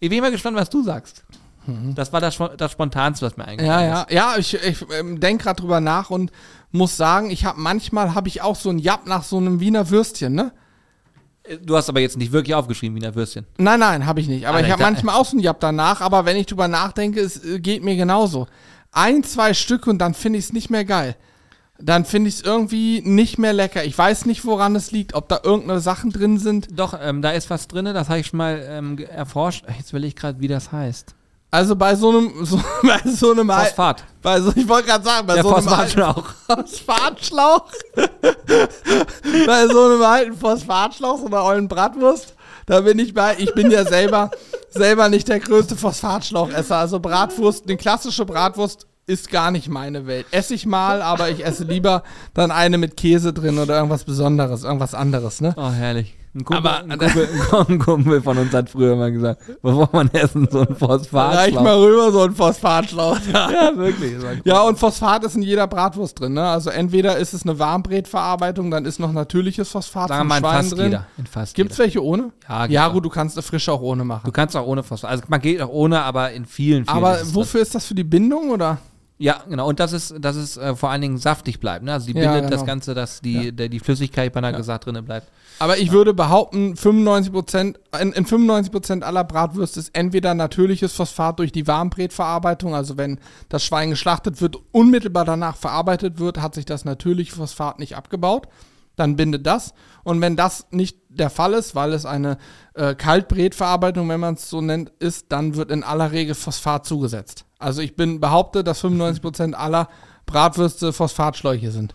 Ich 0.00 0.10
bin 0.10 0.20
mal 0.20 0.30
gespannt, 0.30 0.56
was 0.56 0.70
du 0.70 0.82
sagst. 0.82 1.24
Das 1.94 2.12
war 2.12 2.20
das, 2.20 2.38
das 2.56 2.72
Spontanste, 2.72 3.26
was 3.26 3.36
mir 3.36 3.44
Ja, 3.44 3.48
eingefallen 3.50 3.90
ja. 3.90 4.06
Ja, 4.08 4.34
ich, 4.38 4.54
ich 4.54 4.86
ähm, 4.96 5.18
denke 5.18 5.44
gerade 5.44 5.60
drüber 5.60 5.80
nach 5.80 6.10
und 6.10 6.30
muss 6.70 6.96
sagen, 6.96 7.30
ich 7.30 7.44
habe 7.44 7.60
manchmal 7.60 8.14
habe 8.14 8.28
ich 8.28 8.40
auch 8.40 8.54
so 8.54 8.70
ein 8.70 8.78
Japp 8.78 9.06
nach 9.06 9.24
so 9.24 9.38
einem 9.38 9.58
Wiener 9.58 9.90
Würstchen, 9.90 10.34
ne? 10.34 10.52
ist. 11.46 11.68
Du 11.68 11.76
hast 11.76 11.88
aber 11.88 12.00
jetzt 12.00 12.16
nicht 12.16 12.32
wirklich 12.32 12.54
aufgeschrieben, 12.54 12.96
Wiener 12.96 13.14
Würstchen. 13.14 13.46
Nein, 13.58 13.80
nein, 13.80 14.06
habe 14.06 14.20
ich 14.20 14.28
nicht. 14.28 14.46
Aber 14.46 14.58
Alter, 14.58 14.68
ich 14.68 14.72
habe 14.72 14.82
manchmal 14.82 15.14
auch 15.16 15.24
so 15.24 15.36
ein 15.36 15.40
Japp 15.40 15.60
danach. 15.60 16.00
Aber 16.00 16.24
wenn 16.24 16.36
ich 16.36 16.46
drüber 16.46 16.68
nachdenke, 16.68 17.20
es 17.20 17.44
äh, 17.44 17.60
geht 17.60 17.82
mir 17.82 17.96
genauso. 17.96 18.46
Ein, 18.92 19.24
zwei 19.24 19.54
Stück 19.54 19.86
und 19.86 19.98
dann 19.98 20.14
finde 20.14 20.38
ich 20.38 20.46
es 20.46 20.52
nicht 20.52 20.70
mehr 20.70 20.84
geil. 20.84 21.16
Dann 21.78 22.04
finde 22.04 22.28
ich 22.28 22.36
es 22.36 22.40
irgendwie 22.42 23.02
nicht 23.04 23.38
mehr 23.38 23.52
lecker. 23.52 23.84
Ich 23.84 23.96
weiß 23.96 24.26
nicht, 24.26 24.44
woran 24.44 24.74
es 24.76 24.92
liegt, 24.92 25.14
ob 25.14 25.28
da 25.28 25.40
irgendeine 25.42 25.80
Sachen 25.80 26.10
drin 26.10 26.38
sind. 26.38 26.68
Doch, 26.78 26.98
ähm, 27.00 27.22
da 27.22 27.30
ist 27.30 27.50
was 27.50 27.68
drin, 27.68 27.84
das 27.86 28.08
habe 28.08 28.20
ich 28.20 28.28
schon 28.28 28.38
mal 28.38 28.64
ähm, 28.68 28.98
erforscht. 28.98 29.64
Jetzt 29.76 29.92
will 29.92 30.04
ich 30.04 30.16
gerade, 30.16 30.40
wie 30.40 30.48
das 30.48 30.72
heißt. 30.72 31.14
Also 31.50 31.76
bei 31.76 31.94
so 31.94 32.10
einem, 32.10 32.32
so, 32.44 32.60
bei 32.82 33.00
so 33.04 33.32
einem 33.32 33.50
Phosphat. 33.50 34.04
Bei 34.22 34.40
so, 34.40 34.52
ich 34.54 34.68
wollte 34.68 34.88
gerade 34.88 35.04
sagen, 35.04 35.26
bei 35.26 35.34
Der 35.34 35.42
so 35.42 35.54
einem 35.54 35.68
alten 35.68 36.00
Phosphatschlauch. 36.00 36.34
Phosphatschlauch. 36.46 37.72
bei 39.46 39.66
so 39.66 39.84
einem 39.84 40.02
alten 40.02 40.36
Phosphatschlauch, 40.36 41.24
einer 41.24 41.44
ollen 41.44 41.68
Bratwurst. 41.68 42.34
Da 42.66 42.80
bin 42.80 42.98
ich 42.98 43.14
bei, 43.14 43.36
ich 43.38 43.54
bin 43.54 43.70
ja 43.70 43.84
selber, 43.84 44.30
selber 44.70 45.08
nicht 45.08 45.28
der 45.28 45.38
größte 45.38 45.76
Phosphatschlauchesser. 45.76 46.76
Also 46.76 46.98
Bratwurst, 46.98 47.64
eine 47.64 47.76
klassische 47.76 48.24
Bratwurst 48.24 48.86
ist 49.06 49.30
gar 49.30 49.50
nicht 49.52 49.68
meine 49.68 50.06
Welt. 50.06 50.26
Esse 50.32 50.54
ich 50.54 50.66
mal, 50.66 51.00
aber 51.00 51.30
ich 51.30 51.44
esse 51.44 51.64
lieber 51.64 52.02
dann 52.34 52.50
eine 52.50 52.76
mit 52.76 52.96
Käse 52.96 53.32
drin 53.32 53.58
oder 53.58 53.76
irgendwas 53.76 54.04
Besonderes, 54.04 54.64
irgendwas 54.64 54.94
anderes, 54.94 55.40
ne? 55.40 55.54
Oh, 55.56 55.70
herrlich. 55.70 56.14
Ein 56.34 56.44
Kumpel, 56.44 56.66
Aber- 56.70 56.82
ein, 56.92 56.98
Kumpel, 56.98 57.28
ein 57.68 57.78
Kumpel 57.78 58.20
von 58.20 58.36
uns 58.36 58.52
hat 58.52 58.68
früher 58.68 58.94
mal 58.96 59.10
gesagt, 59.10 59.40
bevor 59.62 59.88
man 59.92 60.10
essen, 60.10 60.46
so 60.50 60.58
ein 60.60 60.66
Reich 60.66 60.78
Phosphatschlauch. 60.78 61.62
mal 61.62 61.76
rüber 61.78 62.12
so 62.12 62.22
ein 62.24 62.34
Phosphatschlauch. 62.34 63.16
Ja, 63.32 63.72
wirklich. 63.76 64.16
cool. 64.20 64.40
Ja, 64.44 64.60
und 64.62 64.78
Phosphat 64.78 65.24
ist 65.24 65.34
in 65.36 65.40
jeder 65.42 65.66
Bratwurst 65.66 66.20
drin, 66.20 66.34
ne? 66.34 66.42
Also 66.46 66.68
entweder 66.70 67.16
ist 67.16 67.32
es 67.32 67.44
eine 67.44 67.58
Warmbretverarbeitung, 67.58 68.70
dann 68.70 68.84
ist 68.84 68.98
noch 68.98 69.12
natürliches 69.12 69.70
Phosphat 69.70 70.08
Sagen 70.08 70.22
vom 70.22 70.28
mal 70.28 70.36
in 70.38 70.42
Schwein 70.44 70.56
fast 70.56 70.72
drin. 70.72 70.84
jeder. 70.86 71.06
In 71.16 71.26
fast 71.26 71.54
Gibt's 71.54 71.76
jeder. 71.78 71.84
welche 71.86 72.04
ohne? 72.04 72.32
Ja, 72.48 72.66
ja 72.66 72.88
gut, 72.88 73.04
du 73.04 73.08
kannst 73.08 73.36
eine 73.38 73.42
frische 73.42 73.72
auch 73.72 73.80
ohne 73.80 74.04
machen. 74.04 74.22
Du 74.26 74.32
kannst 74.32 74.54
auch 74.56 74.66
ohne 74.66 74.82
Phosphat. 74.82 75.10
Also 75.10 75.24
man 75.28 75.40
geht 75.40 75.62
auch 75.62 75.70
ohne, 75.70 76.02
aber 76.02 76.32
in 76.32 76.44
vielen, 76.44 76.84
vielen 76.84 76.88
Aber 76.98 77.18
ist 77.20 77.34
wofür 77.34 77.62
ist 77.62 77.74
das 77.74 77.86
für 77.86 77.94
die 77.94 78.04
Bindung 78.04 78.50
oder? 78.50 78.76
Ja, 79.18 79.42
genau. 79.48 79.66
Und 79.66 79.80
dass 79.80 79.92
es, 79.92 80.14
dass 80.18 80.36
es 80.36 80.58
äh, 80.58 80.76
vor 80.76 80.90
allen 80.90 81.00
Dingen 81.00 81.16
saftig 81.16 81.58
bleibt. 81.58 81.84
Ne? 81.84 81.92
Also 81.92 82.12
die 82.12 82.18
Ja, 82.18 82.32
bindet 82.32 82.52
das 82.52 82.60
genau. 82.60 82.66
Ganze, 82.66 82.94
dass 82.94 83.22
die, 83.22 83.50
der, 83.50 83.68
die 83.70 83.80
Flüssigkeit 83.80 84.32
bei 84.32 84.38
einer 84.38 84.52
gesagt 84.52 84.84
drin 84.84 85.02
bleibt. 85.04 85.28
Aber 85.58 85.78
ich 85.78 85.90
würde 85.90 86.12
behaupten, 86.12 86.76
95 86.76 87.32
in, 88.00 88.12
in 88.12 88.26
95% 88.26 89.02
aller 89.02 89.24
Bratwürste 89.24 89.80
ist 89.80 89.90
entweder 89.94 90.34
natürliches 90.34 90.92
Phosphat 90.92 91.38
durch 91.38 91.50
die 91.50 91.66
Warmbretverarbeitung, 91.66 92.74
also 92.74 92.98
wenn 92.98 93.18
das 93.48 93.64
Schwein 93.64 93.88
geschlachtet 93.90 94.42
wird, 94.42 94.58
unmittelbar 94.72 95.24
danach 95.24 95.56
verarbeitet 95.56 96.18
wird, 96.18 96.42
hat 96.42 96.54
sich 96.54 96.66
das 96.66 96.84
natürliche 96.84 97.34
Phosphat 97.34 97.78
nicht 97.78 97.96
abgebaut. 97.96 98.48
Dann 98.96 99.16
bindet 99.16 99.46
das. 99.46 99.72
Und 100.06 100.20
wenn 100.20 100.36
das 100.36 100.68
nicht 100.70 100.98
der 101.08 101.30
Fall 101.30 101.52
ist, 101.52 101.74
weil 101.74 101.92
es 101.92 102.06
eine 102.06 102.38
äh, 102.74 102.94
Kaltbretverarbeitung, 102.94 104.08
wenn 104.08 104.20
man 104.20 104.34
es 104.34 104.48
so 104.48 104.60
nennt, 104.60 104.90
ist, 105.00 105.32
dann 105.32 105.56
wird 105.56 105.72
in 105.72 105.82
aller 105.82 106.12
Regel 106.12 106.36
Phosphat 106.36 106.86
zugesetzt. 106.86 107.44
Also 107.58 107.82
ich 107.82 107.96
bin 107.96 108.20
behaupte, 108.20 108.62
dass 108.62 108.84
95% 108.84 109.54
aller 109.54 109.88
Bratwürste 110.24 110.92
Phosphatschläuche 110.92 111.72
sind. 111.72 111.92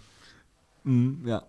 Ja. 1.26 1.44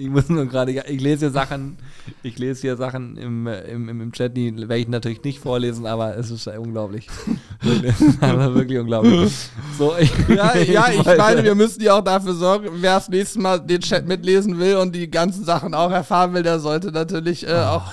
Ich 0.00 0.08
muss 0.08 0.28
nur 0.28 0.46
gerade, 0.46 0.70
ich 0.70 1.00
lese 1.00 1.26
hier 1.26 1.30
Sachen, 1.32 1.76
ich 2.22 2.38
lese 2.38 2.60
hier 2.60 2.76
Sachen 2.76 3.16
im, 3.16 3.48
im, 3.48 3.88
im, 3.88 4.12
Chat, 4.12 4.36
die 4.36 4.56
werde 4.56 4.76
ich 4.76 4.86
natürlich 4.86 5.24
nicht 5.24 5.40
vorlesen, 5.40 5.86
aber 5.86 6.16
es 6.16 6.30
ist 6.30 6.46
unglaublich. 6.46 7.08
Wirklich, 7.62 7.96
aber 8.20 8.54
wirklich 8.54 8.78
unglaublich. 8.78 9.50
So, 9.76 9.96
ich, 9.98 10.12
Ja, 10.28 10.56
ja, 10.56 10.88
ich 10.88 11.04
meine, 11.04 11.42
wir 11.42 11.56
müssen 11.56 11.82
ja 11.82 11.98
auch 11.98 12.04
dafür 12.04 12.34
sorgen, 12.34 12.68
wer 12.74 12.94
das 12.94 13.08
nächste 13.08 13.40
Mal 13.40 13.58
den 13.58 13.80
Chat 13.80 14.06
mitlesen 14.06 14.60
will 14.60 14.76
und 14.76 14.94
die 14.94 15.10
ganzen 15.10 15.44
Sachen 15.44 15.74
auch 15.74 15.90
erfahren 15.90 16.32
will, 16.32 16.44
der 16.44 16.60
sollte 16.60 16.92
natürlich 16.92 17.44
äh, 17.44 17.54
auch 17.54 17.90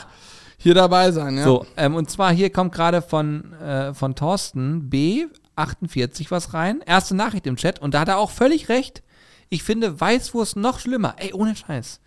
hier 0.58 0.76
dabei 0.76 1.12
sein. 1.12 1.38
Ja? 1.38 1.44
So, 1.46 1.66
ähm, 1.76 1.96
und 1.96 2.12
zwar 2.12 2.32
hier 2.32 2.52
kommt 2.52 2.72
gerade 2.72 3.02
von, 3.02 3.52
äh, 3.54 3.96
von 3.96 4.14
Thorsten 4.14 4.92
B48 4.92 6.30
was 6.30 6.54
rein. 6.54 6.82
Erste 6.86 7.16
Nachricht 7.16 7.48
im 7.48 7.56
Chat 7.56 7.82
und 7.82 7.96
da 7.96 8.02
hat 8.02 8.10
er 8.10 8.20
auch 8.20 8.30
völlig 8.30 8.70
recht. 8.70 9.02
Ich 9.50 9.64
finde 9.64 10.00
Weißwurst 10.00 10.56
noch 10.56 10.80
schlimmer. 10.80 11.16
Ey, 11.18 11.34
ohne 11.34 11.56
Scheiß. 11.56 12.00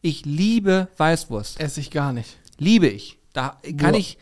Ich 0.00 0.24
liebe 0.24 0.88
Weißwurst. 0.96 1.60
Esse 1.60 1.80
ich 1.80 1.90
gar 1.90 2.12
nicht. 2.12 2.36
Liebe 2.58 2.86
ich. 2.88 3.18
Da 3.32 3.60
kann 3.76 3.92
Boah. 3.92 3.98
ich, 3.98 4.18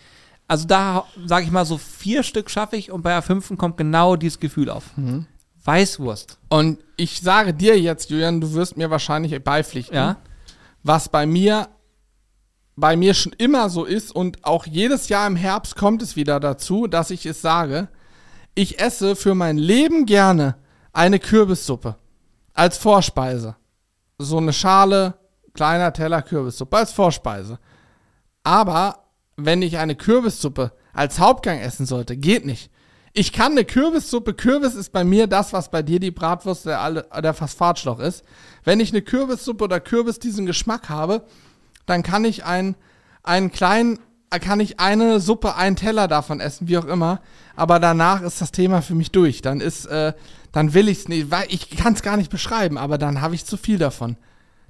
also 0.49 0.67
da 0.67 1.05
sage 1.25 1.45
ich 1.45 1.51
mal 1.51 1.65
so 1.65 1.79
vier 1.79 2.23
Stück 2.23 2.51
schaffe 2.51 2.77
ich 2.77 2.91
und 2.91 3.03
bei 3.03 3.11
der 3.11 3.23
fünften 3.23 3.57
kommt 3.57 3.77
genau 3.77 4.17
dieses 4.17 4.41
Gefühl 4.41 4.71
auf. 4.71 4.97
Mhm. 4.97 5.27
Weißwurst. 5.65 6.39
Und 6.49 6.79
ich 6.97 7.21
sage 7.21 7.55
dir 7.55 7.81
jetzt, 7.81 8.11
Julian, 8.11 8.41
du 8.41 8.53
wirst 8.55 8.77
mir 8.77 8.91
wahrscheinlich 8.91 9.43
beipflichten, 9.43 9.97
Ja. 9.97 10.17
was 10.83 11.09
bei 11.09 11.27
mir 11.27 11.69
bei 12.77 12.97
mir 12.97 13.15
schon 13.15 13.33
immer 13.39 13.71
so 13.71 13.85
ist 13.85 14.11
und 14.11 14.45
auch 14.45 14.67
jedes 14.67 15.09
Jahr 15.09 15.29
im 15.29 15.37
Herbst 15.37 15.77
kommt 15.77 16.03
es 16.03 16.17
wieder 16.17 16.41
dazu, 16.41 16.89
dass 16.89 17.11
ich 17.11 17.25
es 17.25 17.41
sage, 17.41 17.87
ich 18.57 18.81
esse 18.81 19.15
für 19.15 19.37
mein 19.37 19.59
Leben 19.59 20.07
gerne 20.07 20.57
eine 20.93 21.21
Kürbissuppe 21.21 21.97
als 22.55 22.79
Vorspeise. 22.79 23.57
So 24.19 24.39
eine 24.39 24.53
Schale, 24.53 25.15
kleiner 25.53 25.93
Teller 25.93 26.23
Kürbissuppe 26.23 26.77
als 26.77 26.93
Vorspeise. 26.93 27.59
Aber 28.43 29.05
wenn 29.37 29.63
ich 29.63 29.79
eine 29.79 29.97
Kürbissuppe 29.97 30.73
als 30.93 31.19
Hauptgang 31.19 31.59
essen 31.59 31.87
sollte, 31.87 32.17
geht 32.17 32.47
nicht. 32.47 32.71
Ich 33.13 33.33
kann 33.33 33.53
eine 33.53 33.65
Kürbissuppe, 33.65 34.35
Kürbis 34.35 34.75
ist 34.75 34.91
bei 34.93 35.05
mir 35.05 35.27
das, 35.29 35.53
was 35.53 35.71
bei 35.71 35.83
dir 35.83 36.01
die 36.01 36.11
Bratwurst 36.11 36.67
der, 36.67 36.81
alle- 36.81 37.07
der 37.23 37.35
Phosphatschloch 37.35 38.01
ist. 38.01 38.25
Wenn 38.65 38.81
ich 38.81 38.91
eine 38.91 39.03
Kürbissuppe 39.03 39.65
oder 39.65 39.79
Kürbis 39.79 40.19
diesen 40.19 40.47
Geschmack 40.47 40.89
habe, 40.89 41.25
dann 41.87 42.03
kann 42.03 42.25
ich 42.25 42.45
einen, 42.45 42.75
einen 43.23 43.53
kleinen, 43.53 44.01
kann 44.31 44.59
ich 44.59 44.81
eine 44.81 45.21
Suppe, 45.21 45.55
einen 45.55 45.77
Teller 45.77 46.09
davon 46.09 46.41
essen, 46.41 46.67
wie 46.67 46.77
auch 46.77 46.87
immer. 46.87 47.21
Aber 47.55 47.79
danach 47.79 48.21
ist 48.23 48.41
das 48.41 48.51
Thema 48.51 48.83
für 48.83 48.97
mich 48.97 49.13
durch. 49.13 49.43
Dann 49.43 49.61
ist, 49.61 49.87
äh, 49.87 50.13
dann 50.55 50.73
will 50.73 50.89
ich 50.89 50.99
es 51.01 51.09
nicht, 51.09 51.31
weil 51.31 51.47
ich 51.49 51.69
kann 51.71 51.93
es 51.93 52.03
gar 52.03 52.17
nicht 52.17 52.31
beschreiben, 52.31 52.79
aber 52.79 52.97
dann 52.97 53.21
habe 53.21 53.35
ich 53.35 53.45
zu 53.45 53.57
viel 53.59 53.77
davon. 53.79 54.17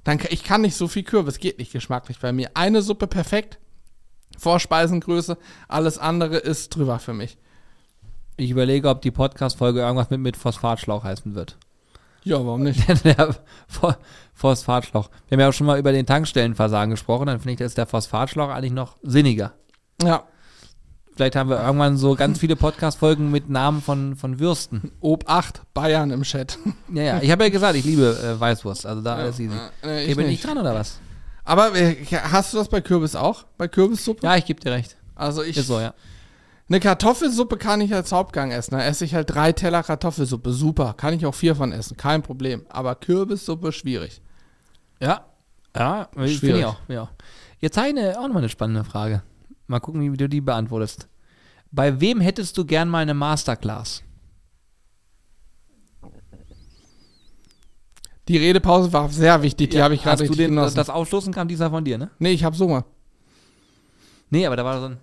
Dann, 0.03 0.19
ich 0.29 0.43
kann 0.43 0.61
nicht 0.61 0.75
so 0.75 0.87
viel 0.87 1.03
Kürbis, 1.03 1.39
geht 1.39 1.57
nicht 1.59 1.71
geschmacklich 1.71 2.19
bei 2.19 2.31
mir. 2.33 2.49
Eine 2.55 2.81
Suppe 2.81 3.07
perfekt, 3.07 3.57
Vorspeisengröße, 4.37 5.37
alles 5.67 5.97
andere 5.97 6.37
ist 6.37 6.75
drüber 6.75 6.99
für 6.99 7.13
mich. 7.13 7.37
Ich 8.37 8.51
überlege, 8.51 8.89
ob 8.89 9.01
die 9.01 9.11
Podcast-Folge 9.11 9.79
irgendwas 9.79 10.09
mit, 10.09 10.19
mit 10.19 10.35
Phosphatschlauch 10.37 11.03
heißen 11.05 11.35
wird. 11.35 11.57
Ja, 12.23 12.37
warum 12.45 12.63
nicht? 12.63 12.81
der 13.05 13.35
Pho- 13.71 13.95
Phosphatschlauch. 14.33 15.09
Wir 15.27 15.35
haben 15.37 15.41
ja 15.41 15.49
auch 15.49 15.53
schon 15.53 15.67
mal 15.67 15.79
über 15.79 15.91
den 15.91 16.05
Tankstellenversagen 16.05 16.91
gesprochen, 16.91 17.27
dann 17.27 17.39
finde 17.39 17.53
ich, 17.53 17.59
da 17.59 17.65
ist 17.65 17.77
der 17.77 17.85
Phosphatschlauch 17.85 18.49
eigentlich 18.49 18.73
noch 18.73 18.97
sinniger. 19.03 19.53
Ja, 20.03 20.23
Vielleicht 21.15 21.37
haben 21.37 21.49
wir 21.49 21.61
irgendwann 21.63 21.95
so 21.95 22.15
ganz 22.15 22.39
viele 22.39 22.57
Podcast-Folgen 22.57 23.31
mit 23.31 23.49
Namen 23.49 23.81
von, 23.81 24.17
von 24.17 24.39
Würsten. 24.39 24.91
Ob 24.99 25.29
8, 25.29 25.61
Bayern 25.73 26.11
im 26.11 26.23
Chat. 26.23 26.59
Ja, 26.93 27.03
ja. 27.03 27.21
Ich 27.21 27.31
habe 27.31 27.45
ja 27.45 27.49
gesagt, 27.49 27.75
ich 27.75 27.85
liebe 27.85 28.17
äh, 28.21 28.37
Weißwurst. 28.39 28.85
Also 28.85 29.01
da 29.01 29.15
alles 29.15 29.39
easy. 29.39 29.55
Äh, 29.81 30.05
Hier 30.05 30.15
bin 30.17 30.27
ich 30.27 30.41
dran 30.41 30.57
oder 30.57 30.75
was? 30.75 30.99
Aber 31.45 31.73
äh, 31.75 31.95
hast 32.11 32.51
du 32.53 32.57
das 32.57 32.67
bei 32.67 32.81
Kürbis 32.81 33.15
auch? 33.15 33.45
Bei 33.57 33.67
Kürbissuppe? 33.69 34.25
Ja, 34.25 34.35
ich 34.35 34.45
gebe 34.45 34.59
dir 34.59 34.71
recht. 34.71 34.97
Also 35.15 35.41
ich. 35.41 35.55
Ist 35.55 35.67
so, 35.67 35.79
ja. 35.79 35.93
Eine 36.67 36.79
Kartoffelsuppe 36.79 37.57
kann 37.57 37.79
ich 37.79 37.93
als 37.93 38.11
Hauptgang 38.11 38.51
essen. 38.51 38.71
Da 38.71 38.83
esse 38.83 39.05
ich 39.05 39.13
halt 39.13 39.33
drei 39.33 39.51
Teller 39.53 39.83
Kartoffelsuppe. 39.83 40.51
Super. 40.51 40.95
Kann 40.97 41.13
ich 41.13 41.25
auch 41.25 41.35
vier 41.35 41.55
von 41.55 41.71
essen. 41.71 41.95
Kein 41.95 42.23
Problem. 42.23 42.65
Aber 42.69 42.95
Kürbissuppe 42.95 43.71
schwierig. 43.71 44.21
Ja. 44.99 45.25
Ja, 45.75 46.09
finde 46.11 46.29
ich 46.29 46.37
Schwierig. 46.37 46.65
auch. 46.65 46.77
Ja. 46.87 47.09
Jetzt 47.59 47.77
habe 47.77 47.89
ich 47.89 47.97
eine, 47.97 48.17
auch 48.17 48.23
nochmal 48.23 48.39
eine 48.39 48.49
spannende 48.49 48.83
Frage. 48.83 49.21
Mal 49.67 49.79
gucken, 49.79 50.01
wie 50.11 50.17
du 50.17 50.29
die 50.29 50.41
beantwortest. 50.41 51.07
Bei 51.71 51.99
wem 51.99 52.21
hättest 52.21 52.57
du 52.57 52.65
gern 52.65 52.87
mal 52.89 52.99
eine 52.99 53.13
Masterclass? 53.13 54.03
Die 58.27 58.37
Redepause 58.37 58.91
war 58.91 59.09
sehr 59.09 59.41
wichtig. 59.43 59.71
Die 59.71 59.81
habe 59.81 59.93
ich 59.93 60.03
gerade 60.03 60.21
richtig 60.21 60.37
den, 60.37 60.49
genossen. 60.51 60.75
das 60.75 60.89
Aufstoßen 60.89 61.31
kam 61.33 61.47
dieser 61.47 61.69
von 61.69 61.83
dir, 61.85 61.97
ne? 61.97 62.09
nee, 62.17 62.31
ich 62.31 62.43
habe 62.43 62.57
Hunger. 62.57 62.85
Nee, 64.31 64.47
aber 64.47 64.55
da 64.55 64.65
war 64.65 64.79
so 64.79 64.85
ein, 64.87 64.97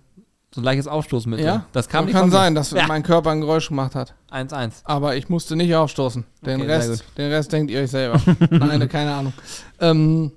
so 0.53 0.61
ein 0.61 0.65
leichtes 0.65 0.89
Aufstoßen 0.89 1.31
mit. 1.31 1.39
Ja? 1.41 1.67
Das 1.73 1.89
kam 1.89 2.07
nicht 2.07 2.15
Kann 2.15 2.27
mir. 2.27 2.33
sein, 2.33 2.55
dass 2.57 2.73
Ja. 2.73 2.87
mein 2.89 3.05
Körper 3.05 3.31
ein 3.31 3.41
Geräusch 3.41 3.69
gemacht 3.69 3.95
hat. 3.95 4.15
1-1. 4.31 4.81
Aber 4.85 5.15
ich 5.15 5.29
musste 5.29 5.55
nicht 5.55 5.73
aufstoßen. 5.75 6.25
Den, 6.45 6.63
Okay, 6.63 6.71
Rest, 6.71 7.05
den 7.17 7.31
Rest 7.31 7.53
denkt 7.53 7.71
ihr 7.71 7.81
euch 7.81 7.91
selber. 7.91 8.21
Nein, 8.51 8.89
keine 8.89 9.15
Ahnung. 9.15 9.33
Ähm, 9.79 10.33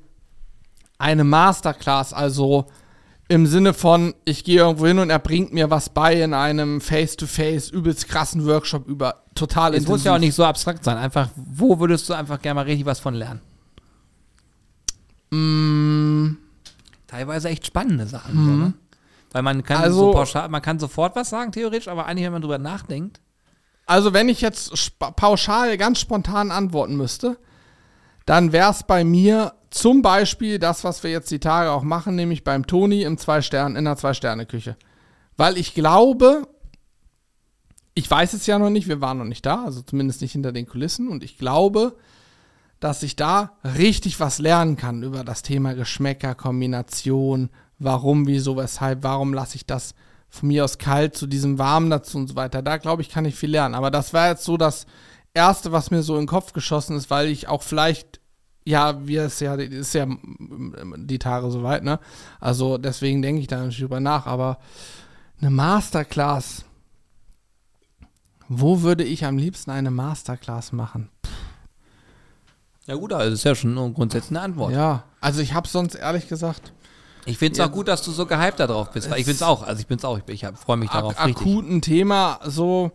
eine 1.00 1.24
Masterclass, 1.24 2.14
also 2.14 2.68
im 3.28 3.48
Sinne 3.48 3.74
von, 3.74 4.14
ich 4.24 4.44
gehe 4.44 4.58
irgendwo 4.60 4.86
hin 4.86 5.00
und 5.00 5.10
er 5.10 5.18
bringt 5.20 5.52
mir 5.54 5.70
was 5.72 5.90
bei 5.90 6.22
in 6.22 6.34
einem 6.34 6.80
Face-to-Face, 6.82 7.70
übelst 7.72 8.08
krassen 8.08 8.46
Workshop 8.46 8.88
über 8.88 9.24
total 9.34 9.74
Es 9.74 9.88
muss 9.88 10.04
ja 10.04 10.14
auch 10.16 10.20
nicht 10.20 10.36
so 10.36 10.44
abstrakt 10.46 10.84
sein. 10.84 10.98
Einfach, 10.98 11.30
wo 11.36 11.80
würdest 11.80 12.08
du 12.08 12.14
einfach 12.14 12.40
gerne 12.42 12.56
mal 12.56 12.66
richtig 12.66 12.86
was 12.86 13.00
von 13.00 13.16
lernen? 13.16 13.42
Mm, 15.32 16.38
Teilweise 17.08 17.50
echt 17.50 17.66
spannende 17.66 18.08
Sachen. 18.08 18.34
So, 18.36 18.52
ne? 18.52 18.74
Weil 19.32 19.42
man 19.42 19.64
kann 19.64 19.78
Mhm. 19.78 19.84
Also- 19.84 20.00
so 20.00 20.12
pauschal, 20.12 20.50
man 20.50 20.62
kann 20.62 20.80
sofort 20.80 21.16
was 21.16 21.30
sagen, 21.30 21.52
theoretisch, 21.52 21.88
aber 21.88 22.06
eigentlich, 22.06 22.26
wenn 22.26 22.34
man 22.34 22.42
drüber 22.42 22.58
nachdenkt. 22.58 23.20
Also 23.86 24.14
wenn 24.14 24.30
ich 24.30 24.42
jetzt 24.42 24.72
pauschal 25.16 25.78
ganz 25.78 26.00
spontan 26.00 26.52
antworten 26.52 26.96
müsste, 26.98 27.38
dann 28.26 28.52
wäre 28.52 28.72
es 28.72 28.84
bei 28.84 29.04
mir 29.04 29.54
zum 29.70 30.02
Beispiel 30.02 30.58
das, 30.58 30.84
was 30.84 31.04
wir 31.04 31.12
jetzt 31.12 31.32
die 31.32 31.40
Tage 31.40 31.72
auch 31.72 31.84
machen, 31.84 32.16
nämlich 32.16 32.44
beim 32.44 32.66
Toni 32.66 33.04
im 33.04 33.18
zwei 33.18 33.42
Stern 33.42 33.76
in 33.76 33.86
der 33.86 33.98
Zwei-Sterne-Küche. 33.98 34.78
Weil 35.38 35.58
ich 35.58 35.74
glaube, 35.74 36.48
ich 37.94 38.10
weiß 38.10 38.34
es 38.34 38.48
ja 38.48 38.58
noch 38.58 38.70
nicht, 38.70 38.88
wir 38.88 39.02
waren 39.02 39.18
noch 39.18 39.26
nicht 39.26 39.46
da, 39.46 39.66
also 39.66 39.82
zumindest 39.82 40.22
nicht 40.22 40.32
hinter 40.32 40.52
den 40.52 40.66
Kulissen, 40.66 41.10
und 41.10 41.24
ich 41.24 41.38
glaube, 41.38 41.98
dass 42.80 43.04
ich 43.04 43.16
da 43.16 43.54
richtig 43.64 44.20
was 44.20 44.40
lernen 44.40 44.78
kann 44.78 45.04
über 45.04 45.24
das 45.24 45.42
Thema 45.42 45.74
Geschmäcker, 45.74 46.36
Kombination, 46.36 47.50
warum, 47.80 48.28
wieso, 48.28 48.58
weshalb, 48.58 49.04
warum 49.04 49.34
lasse 49.34 49.56
ich 49.56 49.66
das 49.66 49.96
von 50.30 50.48
mir 50.48 50.64
aus 50.64 50.78
kalt 50.78 51.16
zu 51.16 51.28
diesem 51.28 51.58
warmen 51.58 51.90
dazu 51.90 52.18
und 52.18 52.28
so 52.28 52.36
weiter. 52.36 52.62
Da 52.62 52.78
glaube 52.78 53.02
ich, 53.02 53.10
kann 53.10 53.26
ich 53.26 53.36
viel 53.36 53.52
lernen. 53.52 53.76
Aber 53.76 53.92
das 53.92 54.14
war 54.14 54.30
jetzt 54.30 54.44
so 54.44 54.58
das 54.58 54.86
Erste, 55.36 55.72
was 55.72 55.91
mir 55.91 56.02
so 56.02 56.16
in 56.16 56.22
den 56.22 56.28
Kopf 56.28 56.53
geschossen 56.53 56.95
ist, 56.95 57.10
weil 57.10 57.28
ich 57.28 57.48
auch 57.48 57.62
vielleicht, 57.62 58.22
ja, 58.64 59.06
wir 59.06 59.24
es 59.24 59.40
ja, 59.41 59.56
ist 59.56 59.94
ja 59.94 60.07
die 60.07 61.20
Tage 61.20 61.52
soweit, 61.52 61.84
ne? 61.84 61.99
Also 62.40 62.78
deswegen 62.78 63.22
denke 63.22 63.41
ich 63.41 63.48
da 63.48 63.57
natürlich 63.57 63.80
drüber 63.80 63.99
nach. 63.99 64.26
Aber 64.26 64.60
eine 65.41 65.49
Masterclass, 65.49 66.64
wo 68.48 68.82
würde 68.82 69.03
ich 69.03 69.26
am 69.26 69.38
liebsten 69.38 69.72
eine 69.72 69.91
Masterclass 69.91 70.72
machen? 70.72 71.10
Ja 72.88 72.95
gut, 72.95 73.12
also 73.14 73.32
das 73.32 73.40
ist 73.40 73.44
ja 73.44 73.56
schon 73.56 73.94
grundsätzlich 73.94 74.32
eine 74.32 74.41
Antwort. 74.41 74.72
Ja, 74.72 75.03
also 75.20 75.41
ich 75.41 75.53
habe 75.53 75.68
sonst 75.68 75.95
ehrlich 75.95 76.28
gesagt 76.28 76.72
Ich 77.26 77.40
finde 77.40 77.60
es 77.60 77.68
auch 77.68 77.72
gut, 77.72 77.88
dass 77.88 78.03
du 78.03 78.12
so 78.12 78.26
gehypt 78.26 78.60
da 78.60 78.68
drauf 78.68 78.91
bist. 78.91 79.10
Weil 79.10 79.20
ich 79.20 79.26
finde 79.26 79.38
es 79.38 79.44
auch. 79.44 79.64
Also 79.64 79.82
ich 79.82 79.88
bin 79.88 79.98
es 79.98 80.06
auch. 80.06 80.20
Ich, 80.28 80.44
ich 80.44 80.48
freue 80.56 80.78
mich 80.78 80.91
darauf 80.91 81.20
ak 81.20 81.26
richtig. 81.26 81.45
akuten 81.45 81.82
Thema, 81.82 82.40
so, 82.45 82.91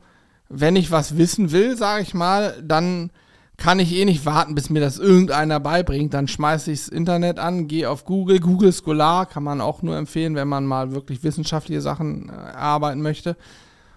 wenn 0.50 0.76
ich 0.76 0.90
was 0.90 1.16
wissen 1.16 1.52
will, 1.52 1.76
sage 1.76 2.02
ich 2.02 2.12
mal, 2.12 2.60
dann 2.62 3.10
kann 3.56 3.78
ich 3.78 3.92
eh 3.92 4.04
nicht 4.04 4.26
warten, 4.26 4.54
bis 4.54 4.68
mir 4.68 4.80
das 4.80 4.98
irgendeiner 4.98 5.60
beibringt. 5.60 6.12
Dann 6.12 6.28
schmeiße 6.28 6.72
ich 6.72 6.80
das 6.80 6.88
Internet 6.88 7.38
an, 7.38 7.68
gehe 7.68 7.88
auf 7.88 8.04
Google, 8.04 8.40
Google 8.40 8.72
Scholar, 8.72 9.26
kann 9.26 9.44
man 9.44 9.60
auch 9.60 9.82
nur 9.82 9.96
empfehlen, 9.96 10.34
wenn 10.34 10.48
man 10.48 10.66
mal 10.66 10.92
wirklich 10.92 11.22
wissenschaftliche 11.22 11.80
Sachen 11.80 12.30
äh, 12.30 12.32
erarbeiten 12.32 13.00
möchte. 13.00 13.36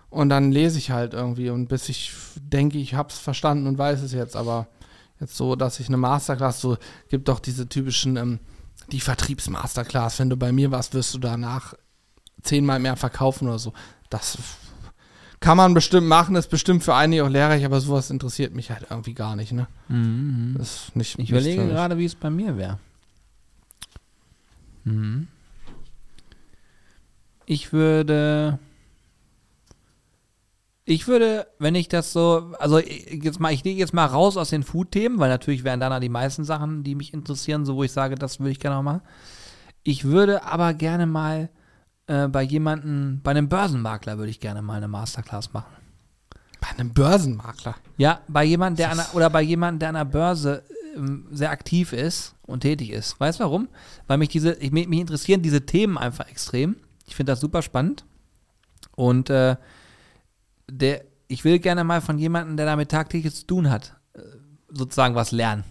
Und 0.10 0.30
dann 0.30 0.52
lese 0.52 0.78
ich 0.78 0.92
halt 0.92 1.14
irgendwie 1.14 1.50
und 1.50 1.70
bis 1.70 1.90
ich 1.90 2.14
denke, 2.36 2.78
ich 2.78 2.94
habe 2.94 3.10
es 3.10 3.18
verstanden 3.18 3.66
und 3.66 3.80
weiß 3.80 4.04
es 4.04 4.14
jetzt, 4.14 4.36
aber 4.36 4.68
jetzt 5.20 5.36
so, 5.36 5.56
dass 5.56 5.80
ich 5.80 5.88
eine 5.88 5.98
Masterclass, 5.98 6.62
so 6.62 6.78
gibt 7.10 7.30
doch 7.30 7.40
diese 7.40 7.68
typischen, 7.68 8.16
ähm, 8.18 8.40
die 8.92 9.00
Vertriebsmasterclass, 9.00 10.20
wenn 10.20 10.30
du 10.30 10.38
bei 10.38 10.52
mir 10.52 10.70
warst, 10.70 10.94
wirst 10.94 11.16
du 11.16 11.20
danach 11.20 11.74
zehnmal 12.44 12.80
mehr 12.80 12.96
verkaufen 12.96 13.48
oder 13.48 13.58
so. 13.58 13.74
Das 14.12 14.38
kann 15.44 15.58
man 15.58 15.74
bestimmt 15.74 16.08
machen, 16.08 16.36
ist 16.38 16.50
bestimmt 16.50 16.84
für 16.86 16.96
einige 16.96 17.26
auch 17.26 17.30
lehrreich, 17.30 17.66
aber 17.66 17.82
sowas 17.82 18.10
interessiert 18.10 18.56
mich 18.56 18.72
halt 18.72 18.88
irgendwie 18.90 19.14
gar 19.14 19.36
nicht, 19.36 19.52
ne? 19.52 19.68
Das 20.58 20.86
ist 20.88 20.96
nicht, 20.96 21.20
Ich 21.20 21.30
überlege 21.32 21.68
gerade, 21.68 21.98
wie 21.98 22.06
es 22.06 22.16
bei 22.16 22.30
mir 22.30 22.56
wäre. 22.58 22.80
Mhm. 24.86 25.28
Ich 27.46 27.74
würde. 27.74 28.58
Ich 30.86 31.08
würde, 31.08 31.48
wenn 31.60 31.76
ich 31.76 31.88
das 31.88 32.12
so, 32.14 32.54
also 32.60 32.78
ich- 32.78 33.24
jetzt 33.24 33.40
mal, 33.40 33.54
ich 33.54 33.64
lege 33.64 33.80
jetzt 33.80 33.94
mal 33.94 34.06
raus 34.06 34.36
aus 34.38 34.50
den 34.50 34.64
Food-Themen, 34.64 35.18
weil 35.20 35.30
natürlich 35.30 35.64
wären 35.64 35.80
dann 35.80 36.02
die 36.02 36.10
meisten 36.10 36.44
Sachen, 36.44 36.84
die 36.84 36.96
mich 36.96 37.14
interessieren, 37.14 37.66
so 37.66 37.76
wo 37.76 37.84
ich 37.84 37.92
sage, 37.94 38.16
das 38.16 38.40
würde 38.40 38.52
ich 38.52 38.60
gerne 38.60 38.82
mal. 38.84 39.02
Ich 39.84 40.04
würde 40.06 40.44
aber 40.46 40.74
gerne 40.74 41.06
mal 41.06 41.50
äh, 42.08 42.28
bei 42.28 42.44
jemandem, 42.44 43.22
bei 43.24 43.32
einem 43.32 43.50
Börsenmakler 43.50 44.18
würde 44.18 44.30
ich 44.30 44.40
gerne 44.40 44.62
mal 44.62 44.76
eine 44.76 44.88
Masterclass 44.88 45.54
machen. 45.54 45.74
Bei 46.60 46.70
einem 46.70 46.94
Börsenmakler. 46.94 47.76
Ja, 47.98 48.22
bei 48.28 48.44
jemandem, 48.44 48.78
der 48.78 48.92
an 48.92 48.98
der, 48.98 49.16
oder 49.16 49.30
bei 49.30 49.42
jemandem, 49.42 49.80
der 49.80 49.90
an 49.90 49.96
der 49.96 50.06
Börse 50.06 50.64
ähm, 50.96 51.28
sehr 51.32 51.52
aktiv 51.52 51.94
ist 51.94 52.36
und 52.44 52.62
tätig 52.62 52.92
ist. 52.92 53.20
Weißt 53.20 53.40
du 53.40 53.44
warum? 53.44 53.68
Weil 54.08 54.18
mich 54.18 54.30
diese, 54.30 54.54
ich, 54.54 54.72
mich 54.72 54.88
interessieren 54.88 55.42
diese 55.42 55.66
Themen 55.66 55.98
einfach 55.98 56.30
extrem. 56.30 56.78
Ich 57.06 57.16
finde 57.16 57.32
das 57.32 57.40
super 57.42 57.62
spannend. 57.62 58.06
Und 58.96 59.30
äh, 59.30 59.56
der, 60.70 61.04
ich 61.28 61.44
will 61.44 61.60
gerne 61.60 61.84
mal 61.84 62.02
von 62.02 62.18
jemandem, 62.18 62.58
der 62.58 62.66
damit 62.66 62.92
tagtäglich 62.92 63.34
zu 63.36 63.46
tun 63.46 63.70
hat, 63.70 63.96
äh, 64.14 64.22
sozusagen 64.70 65.16
was 65.16 65.32
lernen. 65.32 65.64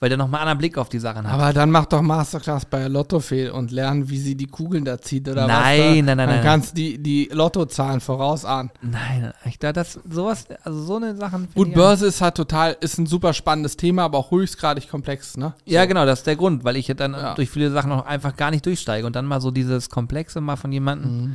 Weil 0.00 0.10
der 0.10 0.18
nochmal 0.18 0.42
einen 0.42 0.50
anderen 0.50 0.58
Blick 0.58 0.78
auf 0.78 0.88
die 0.88 1.00
Sachen 1.00 1.26
hat. 1.26 1.34
Aber 1.34 1.52
dann 1.52 1.72
mach 1.72 1.86
doch 1.86 2.02
Masterclass 2.02 2.66
bei 2.66 2.86
Lottofee 2.86 3.48
und 3.50 3.72
lern, 3.72 4.08
wie 4.08 4.18
sie 4.18 4.36
die 4.36 4.46
Kugeln 4.46 4.84
da 4.84 5.00
zieht 5.00 5.28
oder 5.28 5.42
was. 5.42 5.48
Nein, 5.48 6.06
da. 6.06 6.14
nein, 6.14 6.16
nein, 6.16 6.18
Dann 6.18 6.28
nein. 6.36 6.44
kannst 6.44 6.70
du 6.70 6.74
die, 6.76 6.98
die 7.02 7.28
Lottozahlen 7.32 8.00
vorausahnen. 8.00 8.70
Nein, 8.80 9.32
ich 9.44 9.58
da 9.58 9.72
das 9.72 9.98
sowas, 10.08 10.46
also 10.62 10.80
so 10.84 10.96
eine 10.96 11.16
Sachen. 11.16 11.48
Gut, 11.52 11.74
Börse 11.74 12.06
ist 12.06 12.20
halt 12.20 12.36
total, 12.36 12.76
ist 12.80 12.96
ein 12.98 13.06
super 13.06 13.34
spannendes 13.34 13.76
Thema, 13.76 14.04
aber 14.04 14.18
auch 14.18 14.30
höchstgradig 14.30 14.88
komplex, 14.88 15.36
ne? 15.36 15.54
Ja, 15.64 15.84
genau, 15.84 16.06
das 16.06 16.20
ist 16.20 16.26
der 16.28 16.36
Grund, 16.36 16.62
weil 16.62 16.76
ich 16.76 16.86
ja 16.86 16.94
dann 16.94 17.14
Ja. 17.14 17.34
durch 17.34 17.50
viele 17.50 17.72
Sachen 17.72 17.90
auch 17.90 18.06
einfach 18.06 18.36
gar 18.36 18.52
nicht 18.52 18.64
durchsteige 18.66 19.04
und 19.04 19.16
dann 19.16 19.26
mal 19.26 19.40
so 19.40 19.50
dieses 19.50 19.90
Komplexe 19.90 20.40
mal 20.40 20.54
von 20.54 20.70
jemandem. 20.70 21.34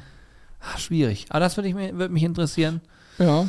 Ah, 0.61 0.77
schwierig. 0.77 1.25
Aber 1.31 1.41
das 1.41 1.57
würde 1.57 1.67
ich 1.67 1.75
mir, 1.75 1.97
würde 1.97 2.13
mich 2.13 2.23
interessieren. 2.23 2.79
Ja. 3.19 3.45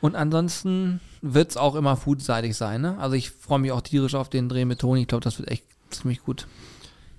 Und 0.00 0.16
ansonsten 0.16 1.00
wird 1.22 1.50
es 1.50 1.56
auch 1.56 1.76
immer 1.76 1.96
foodseitig 1.96 2.56
sein, 2.56 2.82
ne? 2.82 2.98
Also 2.98 3.14
ich 3.14 3.30
freue 3.30 3.60
mich 3.60 3.72
auch 3.72 3.80
tierisch 3.80 4.14
auf 4.14 4.28
den 4.28 4.48
Dreh 4.48 4.64
mit 4.64 4.80
Toni. 4.80 5.02
Ich 5.02 5.08
glaube, 5.08 5.24
das 5.24 5.38
wird 5.38 5.50
echt 5.50 5.64
ziemlich 5.90 6.22
gut. 6.22 6.46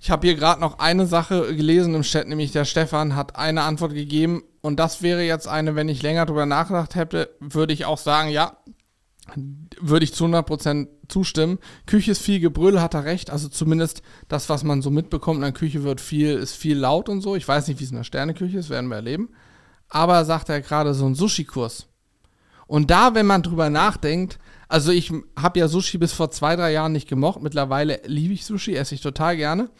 Ich 0.00 0.10
habe 0.10 0.26
hier 0.26 0.36
gerade 0.36 0.60
noch 0.60 0.78
eine 0.78 1.06
Sache 1.06 1.56
gelesen 1.56 1.94
im 1.94 2.02
Chat, 2.02 2.28
nämlich 2.28 2.52
der 2.52 2.66
Stefan 2.66 3.16
hat 3.16 3.36
eine 3.36 3.62
Antwort 3.62 3.94
gegeben 3.94 4.42
und 4.60 4.78
das 4.78 5.00
wäre 5.00 5.22
jetzt 5.22 5.48
eine, 5.48 5.74
wenn 5.74 5.88
ich 5.88 6.02
länger 6.02 6.26
drüber 6.26 6.44
nachgedacht 6.44 6.94
hätte, 6.94 7.30
würde 7.40 7.72
ich 7.72 7.86
auch 7.86 7.96
sagen, 7.96 8.28
ja, 8.28 8.58
würde 9.80 10.04
ich 10.04 10.12
zu 10.12 10.26
100% 10.26 10.88
zustimmen. 11.08 11.58
Küche 11.86 12.10
ist 12.10 12.20
viel 12.20 12.40
Gebrüll, 12.40 12.82
hat 12.82 12.92
er 12.92 13.04
recht. 13.04 13.30
Also 13.30 13.48
zumindest 13.48 14.02
das, 14.28 14.50
was 14.50 14.64
man 14.64 14.82
so 14.82 14.90
mitbekommt 14.90 15.36
in 15.36 15.42
der 15.42 15.52
Küche, 15.52 15.82
wird 15.82 16.02
viel, 16.02 16.34
ist 16.34 16.54
viel 16.54 16.76
laut 16.76 17.08
und 17.08 17.22
so. 17.22 17.34
Ich 17.34 17.48
weiß 17.48 17.66
nicht, 17.68 17.80
wie 17.80 17.84
es 17.84 17.90
in 17.90 17.96
der 17.96 18.04
Sterneküche 18.04 18.58
ist, 18.58 18.68
werden 18.68 18.90
wir 18.90 18.96
erleben. 18.96 19.30
Aber 19.88 20.22
sagt 20.26 20.50
er 20.50 20.60
gerade 20.60 20.92
so 20.92 21.06
ein 21.06 21.14
Sushi-Kurs. 21.14 21.86
Und 22.66 22.90
da, 22.90 23.14
wenn 23.14 23.26
man 23.26 23.42
drüber 23.42 23.70
nachdenkt, 23.70 24.38
also 24.68 24.90
ich 24.90 25.12
habe 25.38 25.58
ja 25.58 25.68
Sushi 25.68 25.98
bis 25.98 26.12
vor 26.12 26.30
zwei, 26.30 26.56
drei 26.56 26.72
Jahren 26.72 26.92
nicht 26.92 27.08
gemocht. 27.08 27.42
Mittlerweile 27.42 28.00
liebe 28.06 28.34
ich 28.34 28.44
Sushi, 28.46 28.74
esse 28.74 28.94
ich 28.94 29.00
total 29.02 29.36
gerne. 29.36 29.70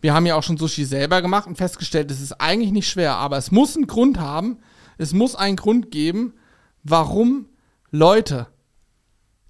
Wir 0.00 0.14
haben 0.14 0.26
ja 0.26 0.34
auch 0.36 0.42
schon 0.42 0.58
Sushi 0.58 0.84
selber 0.84 1.22
gemacht 1.22 1.46
und 1.46 1.56
festgestellt, 1.56 2.10
es 2.10 2.20
ist 2.20 2.32
eigentlich 2.40 2.72
nicht 2.72 2.88
schwer, 2.88 3.14
aber 3.14 3.36
es 3.38 3.50
muss 3.50 3.76
einen 3.76 3.86
Grund 3.86 4.18
haben. 4.18 4.58
Es 4.98 5.12
muss 5.14 5.34
einen 5.34 5.56
Grund 5.56 5.90
geben, 5.90 6.34
warum 6.82 7.46
Leute 7.90 8.46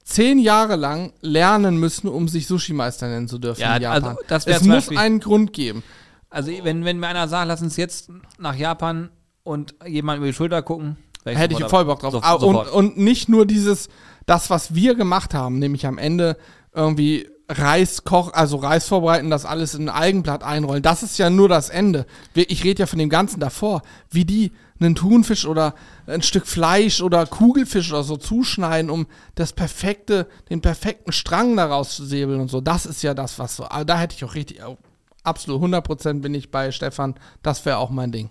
zehn 0.04 0.38
Jahre 0.38 0.76
lang 0.76 1.12
lernen 1.20 1.76
müssen, 1.78 2.08
um 2.08 2.28
sich 2.28 2.46
Sushi-Meister 2.46 3.08
nennen 3.08 3.28
zu 3.28 3.38
dürfen 3.38 3.60
Ja, 3.60 3.76
in 3.76 3.82
Japan. 3.82 4.04
also 4.04 4.18
das 4.28 4.46
es 4.46 4.62
muss 4.62 4.76
Beispiel- 4.76 4.98
einen 4.98 5.20
Grund 5.20 5.52
geben. 5.52 5.82
Also 6.30 6.50
wenn, 6.62 6.84
wenn 6.84 6.98
mir 6.98 7.08
einer 7.08 7.28
sagt, 7.28 7.48
lass 7.48 7.62
uns 7.62 7.76
jetzt 7.76 8.10
nach 8.38 8.54
Japan 8.56 9.10
und 9.42 9.74
jemand 9.86 10.18
über 10.18 10.26
die 10.26 10.32
Schulter 10.32 10.62
gucken, 10.62 10.96
Hätte 11.24 11.54
ich 11.54 11.64
voll 11.66 11.84
Bock 11.84 12.00
drauf. 12.00 12.12
So, 12.12 12.20
Ah, 12.22 12.34
und, 12.34 12.56
und 12.68 12.96
nicht 12.96 13.28
nur 13.28 13.46
dieses, 13.46 13.88
das, 14.26 14.50
was 14.50 14.74
wir 14.74 14.94
gemacht 14.94 15.34
haben, 15.34 15.58
nämlich 15.58 15.86
am 15.86 15.98
Ende 15.98 16.36
irgendwie 16.74 17.28
Reis 17.48 18.04
koch, 18.04 18.32
also 18.32 18.56
Reis 18.56 18.88
vorbereiten, 18.88 19.30
das 19.30 19.44
alles 19.44 19.74
in 19.74 19.88
ein 19.88 19.94
Algenblatt 19.94 20.42
einrollen. 20.42 20.82
Das 20.82 21.02
ist 21.02 21.18
ja 21.18 21.28
nur 21.28 21.48
das 21.48 21.68
Ende. 21.68 22.06
Ich 22.34 22.64
rede 22.64 22.80
ja 22.80 22.86
von 22.86 22.98
dem 22.98 23.10
Ganzen 23.10 23.40
davor, 23.40 23.82
wie 24.10 24.24
die 24.24 24.52
einen 24.80 24.94
Thunfisch 24.94 25.46
oder 25.46 25.74
ein 26.06 26.22
Stück 26.22 26.46
Fleisch 26.46 27.02
oder 27.02 27.26
Kugelfisch 27.26 27.92
oder 27.92 28.02
so 28.02 28.16
zuschneiden, 28.16 28.90
um 28.90 29.06
das 29.34 29.52
perfekte, 29.52 30.26
den 30.50 30.60
perfekten 30.60 31.12
Strang 31.12 31.56
daraus 31.56 31.94
zu 31.94 32.04
säbeln 32.04 32.40
und 32.40 32.50
so. 32.50 32.60
Das 32.60 32.86
ist 32.86 33.02
ja 33.02 33.14
das, 33.14 33.38
was 33.38 33.56
so. 33.56 33.64
Aber 33.64 33.84
da 33.84 33.98
hätte 33.98 34.16
ich 34.16 34.24
auch 34.24 34.34
richtig, 34.34 34.60
oh, 34.66 34.78
absolut 35.22 35.62
100% 35.62 36.20
bin 36.20 36.34
ich 36.34 36.50
bei 36.50 36.70
Stefan. 36.72 37.14
Das 37.42 37.64
wäre 37.64 37.78
auch 37.78 37.90
mein 37.90 38.12
Ding. 38.12 38.30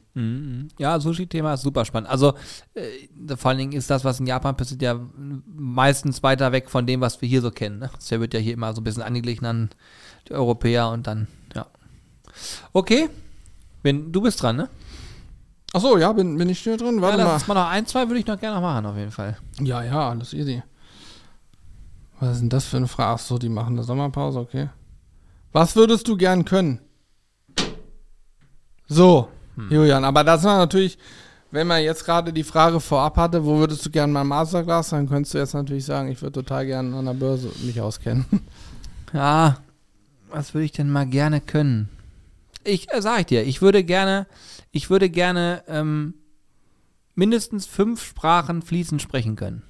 Ja, 0.78 1.00
Sushi-Thema 1.00 1.54
ist 1.54 1.62
super 1.62 1.86
spannend. 1.86 2.10
Also 2.10 2.34
äh, 2.74 3.36
vor 3.36 3.50
allen 3.50 3.58
Dingen 3.60 3.72
ist 3.74 3.90
das, 3.90 4.04
was 4.04 4.20
in 4.20 4.28
Japan 4.28 4.58
passiert, 4.58 4.82
ja 4.82 5.00
meistens 5.56 6.22
weiter 6.24 6.52
weg 6.52 6.70
von 6.70 6.86
dem, 6.86 7.02
was 7.02 7.22
wir 7.22 7.30
hier 7.30 7.42
so 7.42 7.52
kennen. 7.52 7.80
Ne? 7.80 7.90
Das 7.94 8.12
wird 8.12 8.34
ja 8.34 8.40
hier 8.40 8.54
immer 8.54 8.74
so 8.74 8.82
ein 8.82 8.84
bisschen 8.84 9.04
angeglichen 9.04 9.46
an 9.46 9.70
die 10.28 10.34
Europäer 10.34 10.90
und 10.90 11.08
dann, 11.08 11.28
ja. 11.56 11.66
Okay, 12.74 13.10
wenn, 13.84 14.12
du 14.12 14.22
bist 14.22 14.42
dran, 14.42 14.58
ne? 14.58 14.70
Achso, 15.74 15.98
ja, 15.98 16.12
bin, 16.12 16.38
bin 16.38 16.50
ich 16.50 16.60
hier 16.60 16.78
drin? 16.78 16.98
Ja, 16.98 17.02
Warte 17.02 17.18
lass 17.18 17.48
mal. 17.48 17.56
mal 17.56 17.64
noch 17.64 17.70
ein, 17.70 17.86
zwei 17.86 18.08
würde 18.08 18.20
ich 18.20 18.28
noch 18.28 18.40
gerne 18.40 18.60
machen, 18.60 18.86
auf 18.86 18.98
jeden 18.98 19.12
Fall. 19.12 19.38
Ja, 19.60 19.82
ja, 19.84 20.10
alles 20.10 20.34
easy. 20.34 20.62
Was 22.20 22.34
ist 22.34 22.42
denn 22.42 22.50
das 22.50 22.66
für 22.66 22.78
eine 22.78 22.88
Frage? 22.88 23.14
Ach 23.16 23.20
so, 23.20 23.38
die 23.38 23.50
machen 23.50 23.74
eine 23.76 23.84
Sommerpause, 23.84 24.40
okay. 24.40 24.70
Was 25.52 25.76
würdest 25.76 26.08
du 26.08 26.16
gern 26.18 26.46
können? 26.46 26.80
So, 28.88 29.30
Julian, 29.70 30.04
aber 30.04 30.24
das 30.24 30.44
war 30.44 30.58
natürlich, 30.58 30.98
wenn 31.52 31.68
man 31.68 31.84
jetzt 31.84 32.06
gerade 32.06 32.34
die 32.34 32.44
Frage 32.44 32.80
vorab 32.80 33.18
hatte, 33.18 33.46
wo 33.46 33.58
würdest 33.58 33.86
du 33.86 33.90
gern 33.90 34.12
mal 34.12 34.24
Masterclass, 34.24 34.90
dann 34.90 35.08
könntest 35.08 35.34
du 35.34 35.38
jetzt 35.38 35.54
natürlich 35.54 35.86
sagen, 35.86 36.10
ich 36.10 36.22
würde 36.22 36.44
total 36.44 36.66
gern 36.66 36.94
an 36.94 37.06
der 37.06 37.14
Börse 37.14 37.52
mich 37.64 37.80
auskennen. 37.80 38.26
Ja, 39.14 39.58
was 40.30 40.54
würde 40.54 40.64
ich 40.64 40.72
denn 40.72 40.90
mal 40.90 41.06
gerne 41.06 41.42
können? 41.42 41.90
Ich 42.64 42.90
äh, 42.94 43.02
sag 43.02 43.20
ich 43.20 43.26
dir, 43.26 43.44
ich 43.44 43.62
würde 43.62 43.84
gerne, 43.84 44.26
ich 44.72 44.90
würde 44.90 45.10
gerne 45.10 45.64
ähm, 45.68 46.14
mindestens 47.14 47.66
fünf 47.66 48.02
Sprachen 48.02 48.62
fließend 48.62 49.02
sprechen 49.02 49.36
können. 49.36 49.64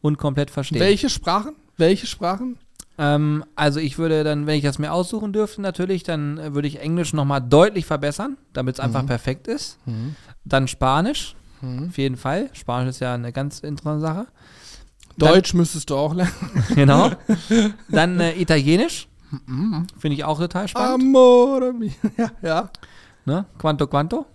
Und 0.00 0.18
komplett 0.18 0.50
verstehen. 0.50 0.80
Welche 0.80 1.08
Sprachen? 1.08 1.54
Welche 1.76 2.08
Sprachen? 2.08 2.58
Ähm, 2.98 3.44
also 3.54 3.78
ich 3.80 3.96
würde 3.98 4.24
dann, 4.24 4.46
wenn 4.46 4.56
ich 4.56 4.64
das 4.64 4.78
mir 4.78 4.92
aussuchen 4.92 5.32
dürfte, 5.32 5.62
natürlich, 5.62 6.02
dann 6.02 6.38
äh, 6.38 6.54
würde 6.54 6.68
ich 6.68 6.80
Englisch 6.80 7.12
nochmal 7.12 7.40
deutlich 7.40 7.86
verbessern, 7.86 8.36
damit 8.52 8.74
es 8.76 8.80
einfach 8.80 9.06
perfekt 9.06 9.46
ist. 9.46 9.78
Dann 10.44 10.66
Spanisch, 10.68 11.36
auf 11.88 11.96
jeden 11.96 12.16
Fall. 12.16 12.50
Spanisch 12.52 12.90
ist 12.90 13.00
ja 13.00 13.14
eine 13.14 13.32
ganz 13.32 13.60
interessante 13.60 14.00
Sache. 14.00 14.26
Deutsch 15.16 15.54
müsstest 15.54 15.90
du 15.90 15.96
auch 15.96 16.14
lernen. 16.14 16.32
Genau. 16.74 17.10
Dann 17.88 18.20
äh, 18.20 18.40
Italienisch. 18.40 19.08
Finde 19.98 20.14
ich 20.14 20.24
auch 20.24 20.38
total 20.38 20.68
spannend. 20.68 21.04
Amore 21.04 21.72
mio. 21.72 21.90
Ja, 22.16 22.30
ja. 22.42 22.70
Ne? 23.24 23.44
Quanto 23.58 23.86
quanto? 23.86 24.26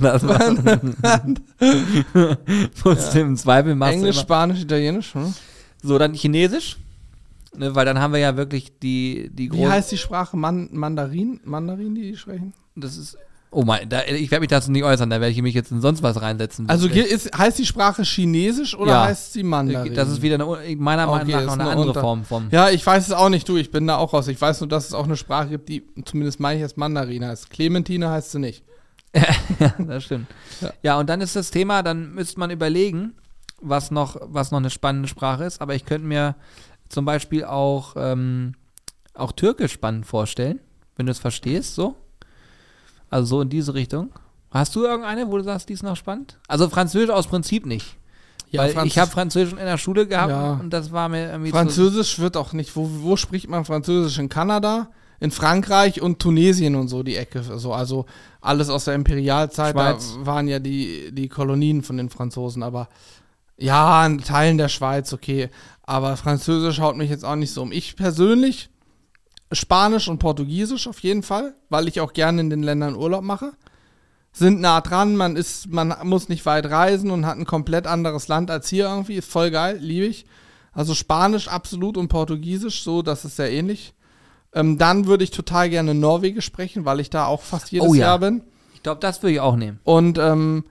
das 0.00 0.26
war. 0.26 0.38
Du 2.82 3.20
im 3.20 3.36
Zweifel 3.36 3.74
machst 3.74 3.92
Englisch. 3.92 4.18
Spanisch, 4.18 4.62
Italienisch. 4.62 5.14
Hm? 5.14 5.34
So, 5.82 5.98
dann 5.98 6.14
Chinesisch. 6.14 6.78
Ne, 7.58 7.74
weil 7.74 7.84
dann 7.86 7.98
haben 8.00 8.12
wir 8.12 8.20
ja 8.20 8.36
wirklich 8.36 8.78
die, 8.80 9.30
die 9.32 9.52
Wie 9.52 9.66
heißt 9.66 9.90
die 9.92 9.98
Sprache? 9.98 10.36
Man 10.36 10.68
Mandarin? 10.72 11.40
Mandarin, 11.44 11.94
die 11.94 12.02
die 12.12 12.16
sprechen? 12.16 12.52
Das 12.74 12.96
ist. 12.96 13.16
Oh 13.52 13.62
mein, 13.62 13.88
da, 13.88 14.02
ich 14.04 14.30
werde 14.30 14.40
mich 14.40 14.48
dazu 14.50 14.70
nicht 14.70 14.82
äußern, 14.84 15.08
da 15.08 15.20
werde 15.20 15.30
ich 15.32 15.40
mich 15.40 15.54
jetzt 15.54 15.70
in 15.70 15.80
sonst 15.80 16.02
was 16.02 16.20
reinsetzen. 16.20 16.68
Also 16.68 16.88
ist, 16.88 17.30
heißt 17.38 17.58
die 17.58 17.64
Sprache 17.64 18.02
Chinesisch 18.02 18.76
oder 18.76 18.90
Ja. 18.90 19.04
heißt 19.04 19.32
sie 19.32 19.42
Mandarin? 19.44 19.94
das 19.94 20.10
ist 20.10 20.20
wieder 20.20 20.34
eine, 20.34 20.76
meiner 20.76 21.06
Meinung 21.06 21.22
Okay, 21.22 21.32
nach 21.32 21.46
noch 21.46 21.52
eine 21.54 21.62
eine 21.62 21.70
andere 21.70 21.88
Unter- 21.88 22.00
Form 22.00 22.24
vom. 22.24 22.48
Ja, 22.50 22.68
ich 22.70 22.84
weiß 22.84 23.06
es 23.06 23.12
auch 23.12 23.28
nicht, 23.30 23.48
du. 23.48 23.56
Ich 23.56 23.70
bin 23.70 23.86
da 23.86 23.96
auch 23.96 24.12
raus. 24.12 24.28
Ich 24.28 24.38
weiß 24.40 24.60
nur, 24.60 24.68
dass 24.68 24.86
es 24.88 24.92
auch 24.94 25.04
eine 25.04 25.16
Sprache 25.16 25.48
gibt, 25.48 25.68
die 25.70 25.84
zumindest 26.04 26.38
meine 26.40 26.58
ich 26.58 26.64
als 26.64 26.76
Mandarin 26.76 27.24
heißt. 27.24 27.48
Clementine 27.50 28.10
heißt 28.10 28.32
sie 28.32 28.38
nicht. 28.40 28.62
Ja, 29.58 29.74
das 29.78 30.04
stimmt. 30.04 30.26
Ja. 30.60 30.72
Ja. 30.82 30.98
und 30.98 31.08
dann 31.08 31.22
ist 31.22 31.34
das 31.36 31.50
Thema, 31.50 31.82
dann 31.82 32.12
müsste 32.14 32.38
man 32.38 32.50
überlegen, 32.50 33.14
was 33.62 33.90
noch, 33.90 34.16
was 34.22 34.50
noch 34.50 34.58
eine 34.58 34.68
spannende 34.68 35.08
Sprache 35.08 35.44
ist. 35.44 35.62
Aber 35.62 35.74
ich 35.74 35.86
könnte 35.86 36.06
mir 36.06 36.34
zum 36.88 37.04
Beispiel 37.04 37.44
auch, 37.44 37.94
ähm, 37.96 38.54
auch 39.14 39.32
Türkisch 39.32 39.72
spannend 39.72 40.06
vorstellen, 40.06 40.60
wenn 40.96 41.06
du 41.06 41.12
es 41.12 41.18
verstehst, 41.18 41.74
so. 41.74 41.94
Also 43.10 43.26
so 43.36 43.40
in 43.42 43.48
diese 43.48 43.74
Richtung. 43.74 44.10
Hast 44.50 44.74
du 44.74 44.84
irgendeine, 44.84 45.30
wo 45.30 45.36
du 45.38 45.44
sagst, 45.44 45.68
die 45.68 45.72
ist 45.74 45.82
noch 45.82 45.96
spannend? 45.96 46.38
Also 46.48 46.68
Französisch 46.68 47.10
aus 47.10 47.26
Prinzip 47.26 47.66
nicht. 47.66 47.96
weil 48.52 48.70
Franz- 48.72 48.86
ich 48.86 48.98
habe 48.98 49.10
Französisch 49.10 49.52
in 49.52 49.58
der 49.66 49.76
Schule 49.76 50.06
gehabt 50.06 50.30
Ja. 50.30 50.52
und 50.54 50.70
das 50.70 50.90
war 50.92 51.08
mir 51.08 51.30
irgendwie 51.30 51.50
Französisch 51.50 52.18
wird 52.20 52.36
auch 52.36 52.52
nicht. 52.52 52.74
Wo, 52.74 52.88
wo 53.02 53.16
spricht 53.16 53.48
man 53.50 53.64
Französisch? 53.64 54.18
In 54.18 54.28
Kanada, 54.30 54.88
in 55.20 55.30
Frankreich 55.30 56.00
und 56.00 56.20
Tunesien 56.20 56.74
und 56.74 56.88
so 56.88 57.02
die 57.02 57.16
Ecke. 57.16 57.42
So, 57.42 57.72
also 57.74 58.06
alles 58.40 58.70
aus 58.70 58.84
der 58.84 58.94
Imperialzeit. 58.94 59.72
Schweiz. 59.74 60.14
Da 60.20 60.26
waren 60.26 60.48
ja 60.48 60.58
die, 60.58 61.10
die 61.12 61.28
Kolonien 61.28 61.82
von 61.82 61.96
den 61.98 62.08
Franzosen. 62.08 62.62
Aber 62.62 62.88
ja, 63.58 64.06
in 64.06 64.18
Teilen 64.22 64.58
der 64.58 64.68
Schweiz, 64.68 65.12
okay. 65.12 65.50
Aber 65.86 66.16
Französisch 66.16 66.80
haut 66.80 66.96
mich 66.96 67.10
jetzt 67.10 67.24
auch 67.24 67.36
nicht 67.36 67.52
so 67.52 67.62
um. 67.62 67.72
Ich 67.72 67.96
persönlich 67.96 68.68
Spanisch 69.52 70.08
und 70.08 70.18
Portugiesisch 70.18 70.88
auf 70.88 70.98
jeden 71.00 71.22
Fall, 71.22 71.54
weil 71.68 71.86
ich 71.86 72.00
auch 72.00 72.12
gerne 72.12 72.40
in 72.40 72.50
den 72.50 72.62
Ländern 72.64 72.96
Urlaub 72.96 73.22
mache. 73.22 73.52
Sind 74.32 74.60
nah 74.60 74.80
dran, 74.80 75.16
man 75.16 75.36
ist, 75.36 75.68
man 75.68 75.94
muss 76.02 76.28
nicht 76.28 76.44
weit 76.44 76.66
reisen 76.66 77.10
und 77.10 77.24
hat 77.24 77.38
ein 77.38 77.46
komplett 77.46 77.86
anderes 77.86 78.28
Land 78.28 78.50
als 78.50 78.68
hier 78.68 78.86
irgendwie. 78.86 79.14
Ist 79.14 79.30
voll 79.30 79.50
geil, 79.50 79.78
liebe 79.80 80.06
ich. 80.06 80.26
Also 80.72 80.94
Spanisch 80.94 81.48
absolut 81.48 81.96
und 81.96 82.08
Portugiesisch, 82.08 82.82
so, 82.82 83.00
das 83.00 83.24
ist 83.24 83.36
sehr 83.36 83.50
ähnlich. 83.50 83.94
Ähm, 84.52 84.76
dann 84.76 85.06
würde 85.06 85.24
ich 85.24 85.30
total 85.30 85.70
gerne 85.70 85.94
Norwegisch 85.94 86.44
sprechen, 86.44 86.84
weil 86.84 87.00
ich 87.00 87.08
da 87.08 87.26
auch 87.26 87.42
fast 87.42 87.70
jedes 87.70 87.88
Oh 87.88 87.94
ja. 87.94 88.08
Jahr 88.08 88.18
bin. 88.18 88.42
Ich 88.74 88.82
glaube, 88.82 89.00
das 89.00 89.22
würde 89.22 89.34
ich 89.34 89.40
auch 89.40 89.56
nehmen. 89.56 89.80
Und 89.84 90.18
ähm, 90.18 90.64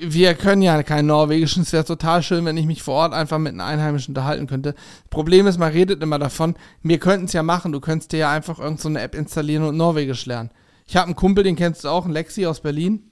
wir 0.00 0.34
können 0.34 0.62
ja 0.62 0.82
kein 0.82 1.06
Norwegischen. 1.06 1.62
Es 1.62 1.72
wäre 1.72 1.84
total 1.84 2.22
schön, 2.22 2.44
wenn 2.44 2.56
ich 2.56 2.66
mich 2.66 2.82
vor 2.82 2.94
Ort 2.94 3.12
einfach 3.12 3.38
mit 3.38 3.52
einem 3.52 3.60
Einheimischen 3.60 4.12
unterhalten 4.12 4.46
könnte. 4.46 4.74
Problem 5.10 5.46
ist, 5.46 5.58
man 5.58 5.72
redet 5.72 6.02
immer 6.02 6.18
davon, 6.18 6.56
wir 6.82 6.98
könnten 6.98 7.26
es 7.26 7.32
ja 7.32 7.42
machen. 7.42 7.72
Du 7.72 7.80
könntest 7.80 8.12
dir 8.12 8.18
ja 8.18 8.30
einfach 8.30 8.58
irgendeine 8.58 8.98
so 8.98 9.04
App 9.04 9.14
installieren 9.14 9.64
und 9.64 9.76
Norwegisch 9.76 10.26
lernen. 10.26 10.50
Ich 10.86 10.96
habe 10.96 11.06
einen 11.06 11.16
Kumpel, 11.16 11.44
den 11.44 11.56
kennst 11.56 11.84
du 11.84 11.88
auch, 11.88 12.04
einen 12.04 12.12
Lexi 12.12 12.46
aus 12.46 12.60
Berlin. 12.60 13.10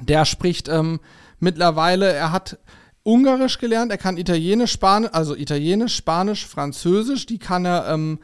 Der 0.00 0.24
spricht 0.24 0.68
ähm, 0.68 1.00
mittlerweile, 1.38 2.12
er 2.12 2.32
hat 2.32 2.58
Ungarisch 3.02 3.58
gelernt, 3.58 3.92
er 3.92 3.98
kann 3.98 4.16
Italienisch, 4.16 4.72
Spanisch, 4.72 5.10
also 5.12 5.36
Italienisch, 5.36 5.94
Spanisch, 5.94 6.46
Französisch, 6.46 7.26
die 7.26 7.38
kann 7.38 7.66
er, 7.66 7.86
ähm, 7.88 8.18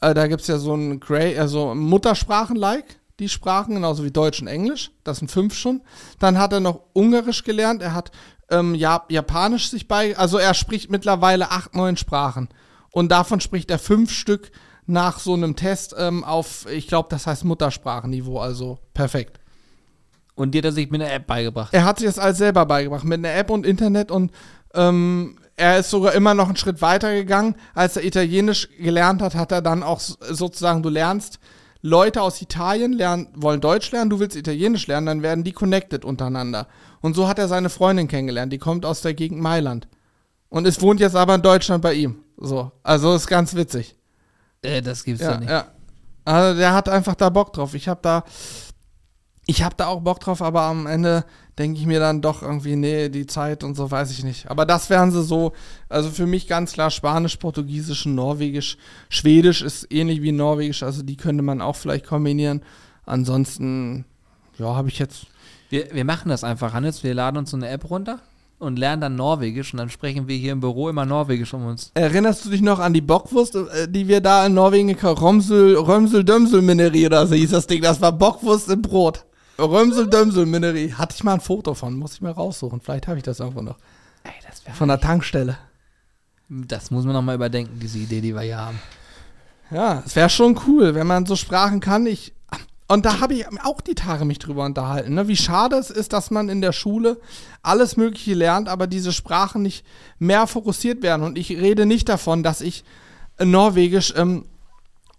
äh, 0.00 0.14
da 0.14 0.28
gibt 0.28 0.42
es 0.42 0.46
ja 0.46 0.58
so 0.58 0.72
ein 0.74 1.00
Grey, 1.00 1.36
also 1.36 1.74
Muttersprachen-like, 1.74 2.99
die 3.20 3.28
Sprachen, 3.28 3.74
genauso 3.74 4.04
wie 4.04 4.10
Deutsch 4.10 4.40
und 4.40 4.48
Englisch, 4.48 4.90
das 5.04 5.18
sind 5.18 5.30
fünf 5.30 5.54
schon. 5.54 5.82
Dann 6.18 6.38
hat 6.38 6.52
er 6.52 6.60
noch 6.60 6.80
Ungarisch 6.92 7.44
gelernt, 7.44 7.82
er 7.82 7.94
hat 7.94 8.10
ähm, 8.50 8.74
Jap 8.74 9.10
Japanisch 9.10 9.70
sich 9.70 9.86
bei, 9.86 10.16
also 10.16 10.38
er 10.38 10.54
spricht 10.54 10.90
mittlerweile 10.90 11.50
acht, 11.50 11.74
neun 11.74 11.96
Sprachen. 11.96 12.48
Und 12.90 13.12
davon 13.12 13.40
spricht 13.40 13.70
er 13.70 13.78
fünf 13.78 14.10
Stück 14.10 14.50
nach 14.86 15.20
so 15.20 15.34
einem 15.34 15.54
Test 15.54 15.94
ähm, 15.96 16.24
auf, 16.24 16.66
ich 16.68 16.88
glaube, 16.88 17.08
das 17.10 17.26
heißt 17.26 17.44
Muttersprachenniveau, 17.44 18.40
also 18.40 18.78
perfekt. 18.92 19.38
Und 20.34 20.52
dir 20.52 20.58
hat 20.58 20.66
er 20.66 20.72
sich 20.72 20.90
mit 20.90 21.00
einer 21.00 21.12
App 21.12 21.26
beigebracht. 21.26 21.72
Er 21.72 21.84
hat 21.84 21.98
sich 21.98 22.06
das 22.06 22.18
alles 22.18 22.38
selber 22.38 22.66
beigebracht, 22.66 23.04
mit 23.04 23.18
einer 23.18 23.34
App 23.34 23.50
und 23.50 23.66
Internet 23.66 24.10
und 24.10 24.32
ähm, 24.74 25.36
er 25.56 25.78
ist 25.78 25.90
sogar 25.90 26.14
immer 26.14 26.32
noch 26.32 26.46
einen 26.46 26.56
Schritt 26.56 26.80
weiter 26.80 27.12
gegangen. 27.12 27.54
Als 27.74 27.96
er 27.96 28.04
Italienisch 28.04 28.68
gelernt 28.78 29.20
hat, 29.20 29.34
hat 29.34 29.52
er 29.52 29.60
dann 29.60 29.82
auch 29.82 30.00
sozusagen, 30.00 30.82
du 30.82 30.88
lernst, 30.88 31.38
Leute 31.82 32.22
aus 32.22 32.40
Italien 32.42 32.92
lernen, 32.92 33.28
wollen 33.34 33.60
Deutsch 33.60 33.90
lernen, 33.90 34.10
du 34.10 34.18
willst 34.20 34.36
Italienisch 34.36 34.86
lernen, 34.86 35.06
dann 35.06 35.22
werden 35.22 35.44
die 35.44 35.52
connected 35.52 36.04
untereinander. 36.04 36.66
Und 37.00 37.14
so 37.16 37.26
hat 37.26 37.38
er 37.38 37.48
seine 37.48 37.70
Freundin 37.70 38.08
kennengelernt, 38.08 38.52
die 38.52 38.58
kommt 38.58 38.84
aus 38.84 39.00
der 39.00 39.14
Gegend 39.14 39.40
Mailand. 39.40 39.88
Und 40.50 40.66
es 40.66 40.80
wohnt 40.82 41.00
jetzt 41.00 41.16
aber 41.16 41.34
in 41.36 41.42
Deutschland 41.42 41.82
bei 41.82 41.94
ihm. 41.94 42.16
So, 42.36 42.72
also 42.82 43.14
ist 43.14 43.26
ganz 43.26 43.54
witzig. 43.54 43.96
Äh, 44.62 44.82
das 44.82 45.04
gibt's 45.04 45.22
Ja, 45.22 45.32
doch 45.32 45.40
nicht. 45.40 45.50
ja. 45.50 45.66
Also 46.24 46.58
der 46.58 46.74
hat 46.74 46.88
einfach 46.88 47.14
da 47.14 47.30
Bock 47.30 47.52
drauf. 47.52 47.74
Ich 47.74 47.88
habe 47.88 48.00
da, 48.02 48.24
ich 49.46 49.62
habe 49.62 49.74
da 49.76 49.86
auch 49.86 50.00
Bock 50.00 50.20
drauf, 50.20 50.42
aber 50.42 50.62
am 50.62 50.86
Ende 50.86 51.24
denke 51.58 51.80
ich 51.80 51.86
mir 51.86 52.00
dann 52.00 52.22
doch 52.22 52.42
irgendwie, 52.42 52.76
nee, 52.76 53.08
die 53.08 53.26
Zeit 53.26 53.64
und 53.64 53.74
so 53.74 53.90
weiß 53.90 54.10
ich 54.10 54.24
nicht. 54.24 54.50
Aber 54.50 54.66
das 54.66 54.90
wären 54.90 55.10
sie 55.10 55.22
so, 55.22 55.52
also 55.88 56.10
für 56.10 56.26
mich 56.26 56.46
ganz 56.46 56.72
klar 56.72 56.90
Spanisch, 56.90 57.36
Portugiesisch, 57.36 58.06
und 58.06 58.14
Norwegisch, 58.14 58.76
Schwedisch 59.08 59.62
ist 59.62 59.86
ähnlich 59.90 60.22
wie 60.22 60.32
Norwegisch, 60.32 60.82
also 60.82 61.02
die 61.02 61.16
könnte 61.16 61.42
man 61.42 61.60
auch 61.60 61.76
vielleicht 61.76 62.06
kombinieren. 62.06 62.62
Ansonsten, 63.04 64.04
ja, 64.58 64.74
habe 64.74 64.88
ich 64.88 64.98
jetzt. 64.98 65.26
Wir, 65.68 65.88
wir 65.92 66.04
machen 66.04 66.28
das 66.28 66.44
einfach, 66.44 66.72
Hannes. 66.72 67.04
Wir 67.04 67.14
laden 67.14 67.36
uns 67.36 67.50
so 67.50 67.56
eine 67.56 67.68
App 67.68 67.88
runter 67.90 68.20
und 68.60 68.78
lernen 68.78 69.00
dann 69.00 69.16
Norwegisch 69.16 69.72
und 69.72 69.78
dann 69.78 69.90
sprechen 69.90 70.28
wir 70.28 70.36
hier 70.36 70.52
im 70.52 70.60
Büro 70.60 70.88
immer 70.88 71.06
Norwegisch 71.06 71.52
um 71.54 71.66
uns. 71.66 71.90
Erinnerst 71.94 72.44
du 72.44 72.50
dich 72.50 72.60
noch 72.60 72.78
an 72.78 72.92
die 72.92 73.00
Bockwurst, 73.00 73.54
äh, 73.56 73.88
die 73.88 74.06
wir 74.06 74.20
da 74.20 74.46
in 74.46 74.54
Norwegen 74.54 74.88
gekauft 74.88 75.22
Romsel, 75.22 75.76
Römsel, 75.76 76.24
Dömsel 76.24 76.62
Minerie 76.62 77.06
oder 77.06 77.26
so 77.26 77.34
hieß 77.34 77.50
das 77.50 77.66
Ding? 77.66 77.82
Das 77.82 78.00
war 78.00 78.12
Bockwurst 78.12 78.68
im 78.68 78.82
Brot. 78.82 79.24
Römsel, 79.60 80.08
Dömsel 80.08 80.46
Minerie. 80.46 80.94
Hatte 80.94 81.14
ich 81.16 81.24
mal 81.24 81.34
ein 81.34 81.40
Foto 81.40 81.74
von, 81.74 81.96
muss 81.96 82.14
ich 82.14 82.20
mal 82.20 82.32
raussuchen. 82.32 82.80
Vielleicht 82.80 83.08
habe 83.08 83.18
ich 83.18 83.22
das 83.22 83.40
irgendwo 83.40 83.62
noch. 83.62 83.76
Ey, 84.24 84.32
das 84.46 84.64
wäre. 84.64 84.76
Von 84.76 84.88
der 84.88 85.00
Tankstelle. 85.00 85.58
Das 86.48 86.90
muss 86.90 87.04
man 87.04 87.14
nochmal 87.14 87.36
überdenken, 87.36 87.78
diese 87.80 87.98
Idee, 87.98 88.20
die 88.20 88.34
wir 88.34 88.42
hier 88.42 88.58
haben. 88.58 88.80
Ja, 89.70 90.02
es 90.04 90.16
wäre 90.16 90.28
schon 90.28 90.58
cool, 90.66 90.94
wenn 90.96 91.06
man 91.06 91.26
so 91.26 91.36
Sprachen 91.36 91.78
kann. 91.78 92.06
Ich, 92.06 92.34
und 92.88 93.06
da 93.06 93.20
habe 93.20 93.34
ich 93.34 93.46
auch 93.62 93.80
die 93.80 93.94
Tage 93.94 94.24
mich 94.24 94.40
drüber 94.40 94.64
unterhalten, 94.64 95.14
ne? 95.14 95.28
wie 95.28 95.36
schade 95.36 95.76
es 95.76 95.90
ist, 95.90 96.12
dass 96.12 96.32
man 96.32 96.48
in 96.48 96.60
der 96.60 96.72
Schule 96.72 97.20
alles 97.62 97.96
Mögliche 97.96 98.34
lernt, 98.34 98.68
aber 98.68 98.88
diese 98.88 99.12
Sprachen 99.12 99.62
nicht 99.62 99.86
mehr 100.18 100.48
fokussiert 100.48 101.02
werden. 101.02 101.22
Und 101.22 101.38
ich 101.38 101.50
rede 101.50 101.86
nicht 101.86 102.08
davon, 102.08 102.42
dass 102.42 102.60
ich 102.60 102.82
Norwegisch 103.38 104.12
ähm, 104.16 104.46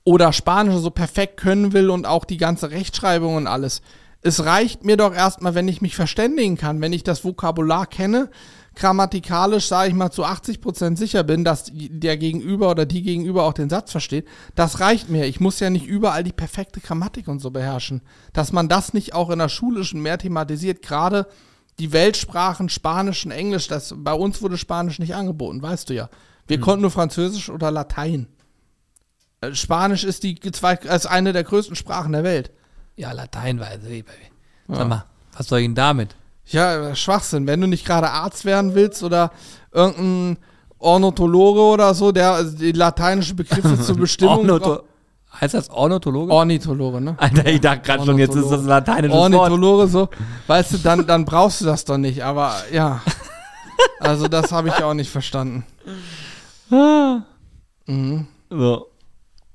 oder 0.03 0.33
Spanisch 0.33 0.81
so 0.81 0.89
perfekt 0.89 1.37
können 1.37 1.71
will 1.71 1.89
und 1.89 2.05
auch 2.05 2.25
die 2.25 2.37
ganze 2.37 2.71
Rechtschreibung 2.71 3.35
und 3.35 3.47
alles. 3.47 3.81
Es 4.21 4.45
reicht 4.45 4.85
mir 4.85 4.97
doch 4.97 5.13
erstmal, 5.13 5.55
wenn 5.55 5.67
ich 5.67 5.81
mich 5.81 5.95
verständigen 5.95 6.55
kann, 6.55 6.79
wenn 6.79 6.93
ich 6.93 7.03
das 7.03 7.25
Vokabular 7.25 7.87
kenne, 7.87 8.29
grammatikalisch, 8.75 9.67
sage 9.67 9.89
ich 9.89 9.95
mal, 9.95 10.11
zu 10.11 10.23
80% 10.23 10.95
sicher 10.95 11.23
bin, 11.23 11.43
dass 11.43 11.71
der 11.73 12.17
Gegenüber 12.17 12.69
oder 12.69 12.85
die 12.85 13.01
Gegenüber 13.01 13.43
auch 13.43 13.53
den 13.53 13.69
Satz 13.69 13.91
versteht. 13.91 14.27
Das 14.55 14.79
reicht 14.79 15.09
mir. 15.09 15.25
Ich 15.25 15.39
muss 15.39 15.59
ja 15.59 15.69
nicht 15.69 15.87
überall 15.87 16.23
die 16.23 16.31
perfekte 16.31 16.79
Grammatik 16.79 17.27
und 17.27 17.39
so 17.39 17.51
beherrschen. 17.51 18.01
Dass 18.31 18.51
man 18.51 18.69
das 18.69 18.93
nicht 18.93 19.13
auch 19.13 19.29
in 19.29 19.39
der 19.39 19.49
Schulischen 19.49 20.01
mehr 20.01 20.17
thematisiert, 20.19 20.81
gerade 20.81 21.27
die 21.79 21.91
Weltsprachen 21.91 22.69
Spanisch 22.69 23.25
und 23.25 23.31
Englisch, 23.31 23.67
das, 23.67 23.93
bei 23.97 24.13
uns 24.13 24.41
wurde 24.41 24.57
Spanisch 24.57 24.99
nicht 24.99 25.15
angeboten, 25.15 25.61
weißt 25.61 25.89
du 25.89 25.95
ja. 25.95 26.09
Wir 26.47 26.59
konnten 26.59 26.81
nur 26.81 26.91
Französisch 26.91 27.49
oder 27.49 27.71
Latein. 27.71 28.27
Äh, 29.41 29.53
Spanisch 29.53 30.03
ist 30.03 30.23
die 30.23 30.37
ist 30.39 31.05
eine 31.07 31.33
der 31.33 31.43
größten 31.43 31.75
Sprachen 31.75 32.11
der 32.11 32.23
Welt. 32.23 32.51
Ja, 32.95 33.11
Latein 33.11 33.59
war 33.59 33.67
also 33.67 33.87
eh 33.87 34.01
bei 34.01 34.11
mir. 34.11 34.75
Ja. 34.75 34.75
Sag 34.75 34.87
mal, 34.87 35.05
was 35.37 35.47
soll 35.47 35.59
ich 35.59 35.65
denn 35.65 35.75
damit? 35.75 36.15
Ja, 36.45 36.95
Schwachsinn. 36.95 37.47
Wenn 37.47 37.61
du 37.61 37.67
nicht 37.67 37.85
gerade 37.85 38.09
Arzt 38.09 38.45
werden 38.45 38.75
willst 38.75 39.03
oder 39.03 39.31
irgendein 39.71 40.37
Ornithologe 40.79 41.61
oder 41.61 41.93
so, 41.93 42.11
der 42.11 42.31
also 42.33 42.57
die 42.57 42.71
lateinischen 42.71 43.35
Begriffe 43.35 43.79
zur 43.79 43.95
Bestimmung. 43.97 44.49
Ornitho 44.49 44.83
heißt 45.39 45.53
das 45.53 45.69
Ornithologe? 45.69 46.33
Ornithologe, 46.33 46.99
ne? 46.99 47.15
Alter, 47.17 47.45
ich 47.47 47.61
dachte 47.61 47.81
gerade 47.81 48.05
schon, 48.05 48.17
jetzt 48.17 48.35
ist 48.35 48.49
das 48.49 48.61
ein 48.61 48.67
lateinisches 48.67 49.17
Wort. 49.17 49.33
Ornithologe, 49.33 49.87
so. 49.87 50.09
Weißt 50.47 50.73
du, 50.73 50.77
dann, 50.79 51.07
dann 51.07 51.25
brauchst 51.25 51.61
du 51.61 51.65
das 51.65 51.85
doch 51.85 51.97
nicht, 51.97 52.23
aber 52.23 52.55
ja. 52.71 53.01
Also, 53.99 54.27
das 54.27 54.51
habe 54.51 54.69
ich 54.69 54.83
auch 54.83 54.93
nicht 54.93 55.09
verstanden. 55.09 55.63
Mhm. 56.69 58.27
So. 58.49 58.87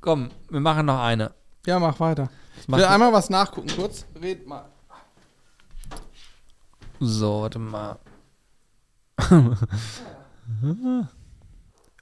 Komm, 0.01 0.31
wir 0.51 0.61
machen 0.61 0.87
noch 0.87 1.01
eine. 1.01 1.33
Ja, 1.65 1.79
mach 1.79 1.99
weiter. 2.01 2.29
Ich 2.69 2.75
will 2.75 2.85
einmal 2.85 3.13
was 3.13 3.31
nachgucken, 3.31 3.69
kurz. 3.77 4.07
Red 4.21 4.47
mal. 4.47 4.65
So, 6.99 7.43
warte 7.43 7.59
mal. 7.59 7.99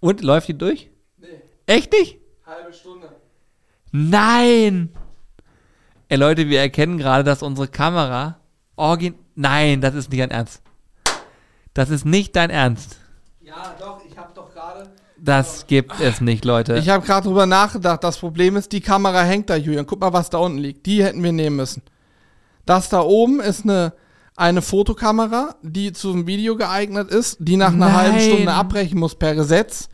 Und 0.01 0.23
läuft 0.23 0.49
die 0.49 0.59
durch? 0.59 0.91
Nee, 1.19 1.41
Echt 1.67 1.93
nicht? 1.93 2.19
halbe 2.47 2.73
Stunde. 2.73 3.09
Nein! 3.93 4.93
Ey 6.09 6.17
Leute, 6.19 6.49
wir 6.49 6.61
erkennen 6.61 6.99
gerade, 6.99 7.25
dass 7.25 7.43
unsere 7.43 7.69
Kamera 7.69 8.39
origin. 8.77 9.15
Nein, 9.35 9.81
das 9.81 9.95
ist 9.95 10.11
nicht 10.11 10.21
dein 10.21 10.31
Ernst. 10.31 10.63
Das 11.73 11.91
ist 11.91 12.05
nicht 12.05 12.37
dein 12.37 12.51
Ernst. 12.51 12.99
Ja, 13.41 13.75
doch. 13.79 14.04
Das 15.25 15.67
gibt 15.67 16.01
es 16.01 16.21
nicht, 16.21 16.45
Leute. 16.45 16.77
Ich 16.77 16.91
habe 16.91 17.07
gerade 17.07 17.27
drüber 17.27 17.47
nachgedacht. 17.47 18.05
Das 18.05 18.19
Problem 18.19 18.57
ist, 18.57 18.73
die 18.73 18.83
Kamera 18.83 19.23
hängt 19.23 19.49
da, 19.49 19.57
Julian. 19.57 19.87
Guck 19.87 20.01
mal, 20.01 20.13
was 20.13 20.29
da 20.29 20.37
unten 20.37 20.59
liegt. 20.59 20.85
Die 20.85 21.03
hätten 21.03 21.23
wir 21.23 21.33
nehmen 21.33 21.57
müssen. 21.57 21.83
Das 22.67 22.91
da 22.91 23.01
oben 23.01 23.41
ist 23.41 23.65
eine, 23.65 23.95
eine 24.37 24.61
Fotokamera, 24.61 25.55
die 25.63 25.95
zum 25.95 26.27
Video 26.27 26.57
geeignet 26.57 27.11
ist, 27.11 27.39
die 27.41 27.57
nach 27.57 27.73
einer 27.73 27.87
Nein. 27.87 27.97
halben 27.97 28.21
Stunde 28.21 28.53
abbrechen 28.53 28.99
muss 28.99 29.15
per 29.15 29.35
Gesetz. 29.35 29.89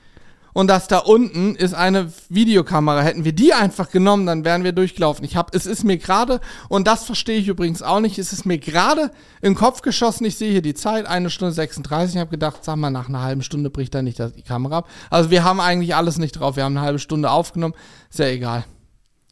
Und 0.52 0.66
das 0.66 0.88
da 0.88 0.98
unten 0.98 1.54
ist 1.54 1.74
eine 1.74 2.12
Videokamera. 2.28 3.02
Hätten 3.02 3.24
wir 3.24 3.32
die 3.32 3.52
einfach 3.52 3.90
genommen, 3.90 4.26
dann 4.26 4.44
wären 4.44 4.64
wir 4.64 4.72
durchgelaufen. 4.72 5.24
Ich 5.24 5.36
habe, 5.36 5.56
es 5.56 5.66
ist 5.66 5.84
mir 5.84 5.96
gerade, 5.96 6.40
und 6.68 6.86
das 6.86 7.04
verstehe 7.04 7.38
ich 7.38 7.48
übrigens 7.48 7.82
auch 7.82 8.00
nicht, 8.00 8.18
es 8.18 8.32
ist 8.32 8.44
mir 8.46 8.58
gerade 8.58 9.10
in 9.42 9.52
den 9.52 9.54
Kopf 9.54 9.82
geschossen. 9.82 10.24
Ich 10.24 10.36
sehe 10.36 10.50
hier 10.50 10.62
die 10.62 10.74
Zeit, 10.74 11.06
eine 11.06 11.30
Stunde 11.30 11.52
36. 11.54 12.16
Ich 12.16 12.20
habe 12.20 12.30
gedacht, 12.30 12.64
sag 12.64 12.76
mal, 12.76 12.90
nach 12.90 13.08
einer 13.08 13.22
halben 13.22 13.42
Stunde 13.42 13.70
bricht 13.70 13.94
da 13.94 14.02
nicht 14.02 14.18
das- 14.18 14.32
die 14.32 14.42
Kamera 14.42 14.78
ab. 14.78 14.88
Also 15.08 15.30
wir 15.30 15.44
haben 15.44 15.60
eigentlich 15.60 15.94
alles 15.94 16.18
nicht 16.18 16.32
drauf. 16.32 16.56
Wir 16.56 16.64
haben 16.64 16.76
eine 16.76 16.84
halbe 16.84 16.98
Stunde 16.98 17.30
aufgenommen. 17.30 17.74
Ist 18.10 18.18
ja 18.18 18.26
egal. 18.26 18.64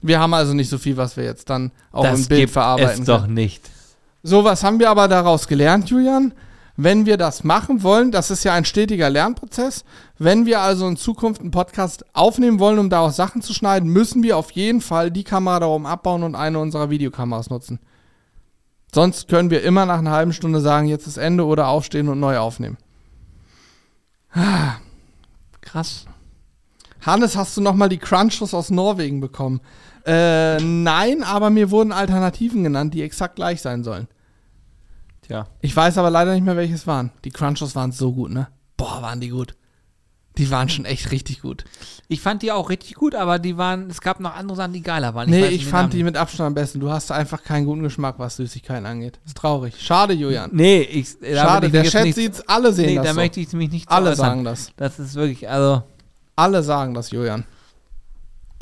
Wir 0.01 0.20
haben 0.20 0.32
also 0.35 0.55
nicht 0.55 0.70
so 0.70 0.78
viel, 0.78 0.97
was 0.97 1.16
wir 1.16 1.24
jetzt 1.24 1.51
dann 1.51 1.73
auch 1.90 2.05
das 2.05 2.20
im 2.20 2.27
Bild 2.27 2.40
gibt 2.43 2.53
verarbeiten 2.53 3.01
es 3.01 3.07
doch 3.07 3.27
nicht. 3.27 3.69
So, 4.23 4.45
was 4.45 4.62
haben 4.62 4.78
wir 4.78 4.90
aber 4.90 5.09
daraus 5.09 5.49
gelernt, 5.49 5.90
Julian? 5.90 6.32
Wenn 6.80 7.06
wir 7.06 7.16
das 7.16 7.42
machen 7.42 7.82
wollen, 7.82 8.12
das 8.12 8.30
ist 8.30 8.44
ja 8.44 8.55
ein 8.55 8.64
stetiger 8.64 9.10
Lernprozess. 9.10 9.84
Wenn 10.16 10.46
wir 10.46 10.60
also 10.60 10.86
in 10.86 10.96
Zukunft 10.96 11.40
einen 11.40 11.50
Podcast 11.50 12.05
aufnehmen 12.12 12.60
wollen, 12.60 12.78
um 12.78 12.88
daraus 12.88 13.16
Sachen 13.16 13.42
zu 13.42 13.52
schneiden, 13.52 13.88
müssen 13.88 14.22
wir 14.22 14.36
auf 14.36 14.52
jeden 14.52 14.80
Fall 14.80 15.10
die 15.10 15.24
Kamera 15.24 15.59
da 15.59 15.66
oben 15.66 15.86
abbauen 15.86 16.22
und 16.22 16.36
eine 16.36 16.60
unserer 16.60 16.88
Videokameras 16.88 17.50
nutzen. 17.50 17.80
Sonst 18.94 19.26
können 19.26 19.50
wir 19.50 19.64
immer 19.64 19.86
nach 19.86 19.98
einer 19.98 20.12
halben 20.12 20.32
Stunde 20.32 20.60
sagen, 20.60 20.86
jetzt 20.86 21.09
ist 21.09 21.16
Ende 21.16 21.46
oder 21.46 21.66
aufstehen 21.66 22.09
und 22.09 22.20
neu 22.20 22.38
aufnehmen. 22.38 22.78
Krass. 25.60 26.06
Hannes, 27.05 27.36
hast 27.36 27.56
du 27.56 27.60
nochmal 27.60 27.88
die 27.88 27.98
Crunchos 27.98 28.55
aus 28.55 28.70
Norwegen 28.70 29.20
bekommen? 29.20 29.60
Äh, 30.06 30.59
nein, 30.59 31.24
aber 31.24 31.50
mir 31.50 31.72
wurden 31.72 31.90
Alternativen 31.90 32.62
genannt, 32.62 32.94
die 32.94 33.02
exakt 33.02 33.34
gleich 33.34 33.60
sein 33.62 33.82
sollen. 33.82 34.06
Tja. 35.28 35.46
Ich 35.60 35.74
weiß 35.76 35.96
aber 35.98 36.10
leider 36.10 36.34
nicht 36.34 36.44
mehr, 36.44 36.56
welches 36.56 36.86
waren. 36.86 37.10
Die 37.24 37.30
Crunchos 37.30 37.74
waren 37.76 37.92
so 37.92 38.12
gut, 38.12 38.30
ne? 38.32 38.48
Boah, 38.76 39.00
waren 39.02 39.20
die 39.20 39.28
gut. 39.28 39.55
Die 40.38 40.50
waren 40.52 40.68
schon 40.68 40.84
echt 40.84 41.10
richtig 41.10 41.42
gut. 41.42 41.64
Ich 42.06 42.20
fand 42.20 42.42
die 42.42 42.52
auch 42.52 42.70
richtig 42.70 42.94
gut, 42.94 43.14
aber 43.16 43.38
die 43.40 43.56
waren, 43.59 43.90
es 43.90 44.00
gab 44.00 44.20
noch 44.20 44.36
andere 44.36 44.56
Sachen, 44.56 44.72
die 44.72 44.82
geiler 44.82 45.12
waren. 45.14 45.28
nee, 45.28 45.44
ich 45.46 45.50
nicht 45.50 45.64
den 45.64 45.70
fand 45.70 45.82
Namen. 45.88 45.98
die 45.98 46.05
mit 46.05 46.16
Abstand 46.16 46.46
am 46.46 46.55
besten. 46.55 46.78
Du 46.80 46.90
hast 46.90 47.10
einfach 47.10 47.42
keinen 47.42 47.66
guten 47.66 47.82
Geschmack, 47.82 48.14
was 48.18 48.36
Süßigkeiten 48.36 48.86
angeht. 48.86 49.18
Ist 49.26 49.36
traurig. 49.36 49.74
Schade, 49.80 50.14
Julian. 50.14 50.50
Nee, 50.52 50.82
ich. 50.82 51.16
Schade, 51.34 51.66
ich 51.66 51.72
der 51.72 51.82
Chat 51.84 52.05
nicht- 52.05 52.14
sieht's, 52.14 52.40
alle 52.48 52.72
sehen 52.72 52.86
Nee, 52.86 52.94
das 52.96 53.06
da 53.06 53.14
so. 53.14 53.20
möchte 53.20 53.40
ich 53.40 53.52
mich 53.52 53.70
nicht 53.72 53.88
Alle 53.90 54.10
äußern. 54.10 54.16
sagen 54.26 54.44
das. 54.44 54.70
Das 54.76 54.98
ist 55.00 55.14
wirklich, 55.16 55.48
also. 55.48 55.82
Alle 56.36 56.62
sagen 56.62 56.94
das, 56.94 57.10
Julian. 57.10 57.44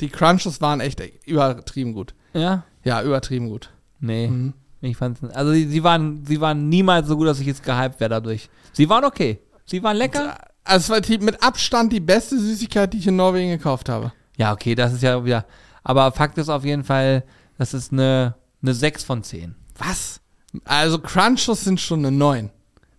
Die 0.01 0.09
Crunchos 0.09 0.59
waren 0.61 0.79
echt 0.79 0.99
übertrieben 1.25 1.93
gut. 1.93 2.15
Ja? 2.33 2.63
Ja, 2.83 3.03
übertrieben 3.03 3.49
gut. 3.49 3.69
Nee. 3.99 4.27
Mhm. 4.29 4.53
Ich 4.81 4.97
fand's. 4.97 5.23
Also, 5.33 5.51
sie, 5.51 5.67
sie, 5.67 5.83
waren, 5.83 6.25
sie 6.25 6.39
waren 6.39 6.69
niemals 6.69 7.07
so 7.07 7.17
gut, 7.17 7.27
dass 7.27 7.39
ich 7.39 7.47
jetzt 7.47 7.63
gehypt 7.63 7.99
wäre 7.99 8.09
dadurch. 8.09 8.49
Sie 8.73 8.87
waren 8.89 9.05
okay. 9.05 9.39
Sie 9.65 9.81
waren 9.83 9.97
lecker. 9.97 10.37
Also 10.63 10.83
es 10.83 10.89
war 10.89 11.01
die, 11.01 11.17
mit 11.19 11.41
Abstand 11.41 11.93
die 11.93 11.99
beste 11.99 12.37
Süßigkeit, 12.37 12.91
die 12.91 12.97
ich 12.97 13.07
in 13.07 13.15
Norwegen 13.15 13.51
gekauft 13.51 13.87
habe. 13.87 14.11
Ja, 14.37 14.51
okay, 14.51 14.75
das 14.75 14.93
ist 14.93 15.01
ja 15.01 15.23
wieder. 15.23 15.45
Aber 15.83 16.11
Fakt 16.11 16.37
ist 16.37 16.49
auf 16.49 16.65
jeden 16.65 16.83
Fall, 16.83 17.23
das 17.57 17.73
ist 17.73 17.93
eine, 17.93 18.35
eine 18.61 18.73
6 18.73 19.05
von 19.05 19.23
10. 19.23 19.55
Was? 19.77 20.19
Also 20.65 20.99
Crunchos 20.99 21.63
sind 21.63 21.79
schon 21.79 21.99
eine 21.99 22.11
9. 22.11 22.49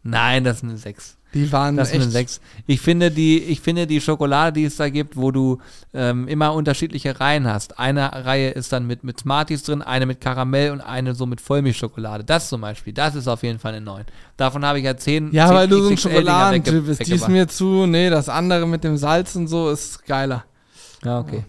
Nein, 0.03 0.45
das 0.45 0.59
ist 0.59 0.65
eine 0.65 0.79
6. 0.79 1.18
Die 1.35 1.53
waren 1.53 1.77
Das 1.77 1.93
echt 1.93 2.03
eine 2.03 2.11
6. 2.11 2.41
Ich 2.67 2.81
finde, 2.81 3.11
die, 3.11 3.39
ich 3.39 3.61
finde 3.61 3.87
die 3.87 4.01
Schokolade, 4.01 4.53
die 4.53 4.65
es 4.65 4.77
da 4.77 4.89
gibt, 4.89 5.17
wo 5.17 5.31
du 5.31 5.59
ähm, 5.93 6.27
immer 6.27 6.55
unterschiedliche 6.55 7.21
Reihen 7.21 7.47
hast. 7.47 7.79
Eine 7.79 8.25
Reihe 8.25 8.51
ist 8.51 8.73
dann 8.73 8.87
mit, 8.87 9.05
mit 9.05 9.21
Smarties 9.21 9.63
drin, 9.63 9.83
eine 9.83 10.07
mit 10.07 10.21
Karamell 10.23 10.71
und 10.71 10.81
eine 10.81 11.15
so 11.15 11.27
mit 11.27 11.41
Vollmilchschokolade. 11.41 12.25
Das 12.25 12.49
zum 12.49 12.63
Beispiel, 12.63 12.95
das 12.95 13.15
ist 13.15 13.29
auf 13.29 13.43
jeden 13.43 13.59
Fall 13.59 13.75
eine 13.75 13.85
9. 13.85 14.05
Davon 14.39 14.65
habe 14.65 14.79
ich 14.79 14.87
ja 14.87 14.97
10. 14.97 15.33
Ja, 15.33 15.49
10 15.49 15.57
weil 15.57 15.69
du 15.69 15.83
so 15.83 15.91
ein 15.91 15.99
Schokoladentyp 15.99 16.87
bist. 16.87 17.07
Die 17.07 17.13
ist 17.13 17.29
mir 17.29 17.47
zu, 17.47 17.87
nee, 17.87 18.09
das 18.09 18.31
andere 18.31 18.67
mit 18.67 18.83
dem 18.83 18.97
Salz 18.97 19.37
und 19.37 19.49
so 19.49 19.71
ist 19.71 20.07
geiler. 20.07 20.45
Ja, 21.05 21.19
okay. 21.21 21.45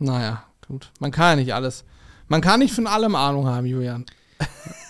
Naja, 0.00 0.42
gut. 0.66 0.90
Man 0.98 1.12
kann 1.12 1.30
ja 1.30 1.36
nicht 1.36 1.54
alles. 1.54 1.84
Man 2.26 2.40
kann 2.40 2.60
nicht 2.60 2.74
von 2.74 2.86
allem 2.86 3.14
Ahnung 3.14 3.46
haben, 3.46 3.66
Julian. 3.66 4.06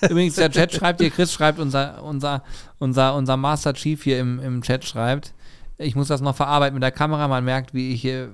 Übrigens, 0.09 0.35
der 0.36 0.51
Chat 0.51 0.72
schreibt 0.74 1.01
hier, 1.01 1.10
Chris 1.10 1.32
schreibt, 1.32 1.59
unser, 1.59 2.02
unser, 2.02 2.43
unser, 2.78 3.14
unser 3.14 3.36
Master 3.36 3.74
Chief 3.74 4.02
hier 4.02 4.18
im, 4.20 4.39
im 4.40 4.62
Chat 4.62 4.85
schreibt, 4.85 5.35
ich 5.78 5.94
muss 5.97 6.09
das 6.09 6.20
noch 6.20 6.36
verarbeiten 6.36 6.74
mit 6.74 6.82
der 6.82 6.90
Kamera, 6.93 7.27
man 7.28 7.44
merkt, 7.44 7.74
wie 7.74 7.93
ich 7.93 8.01
hier, 8.01 8.31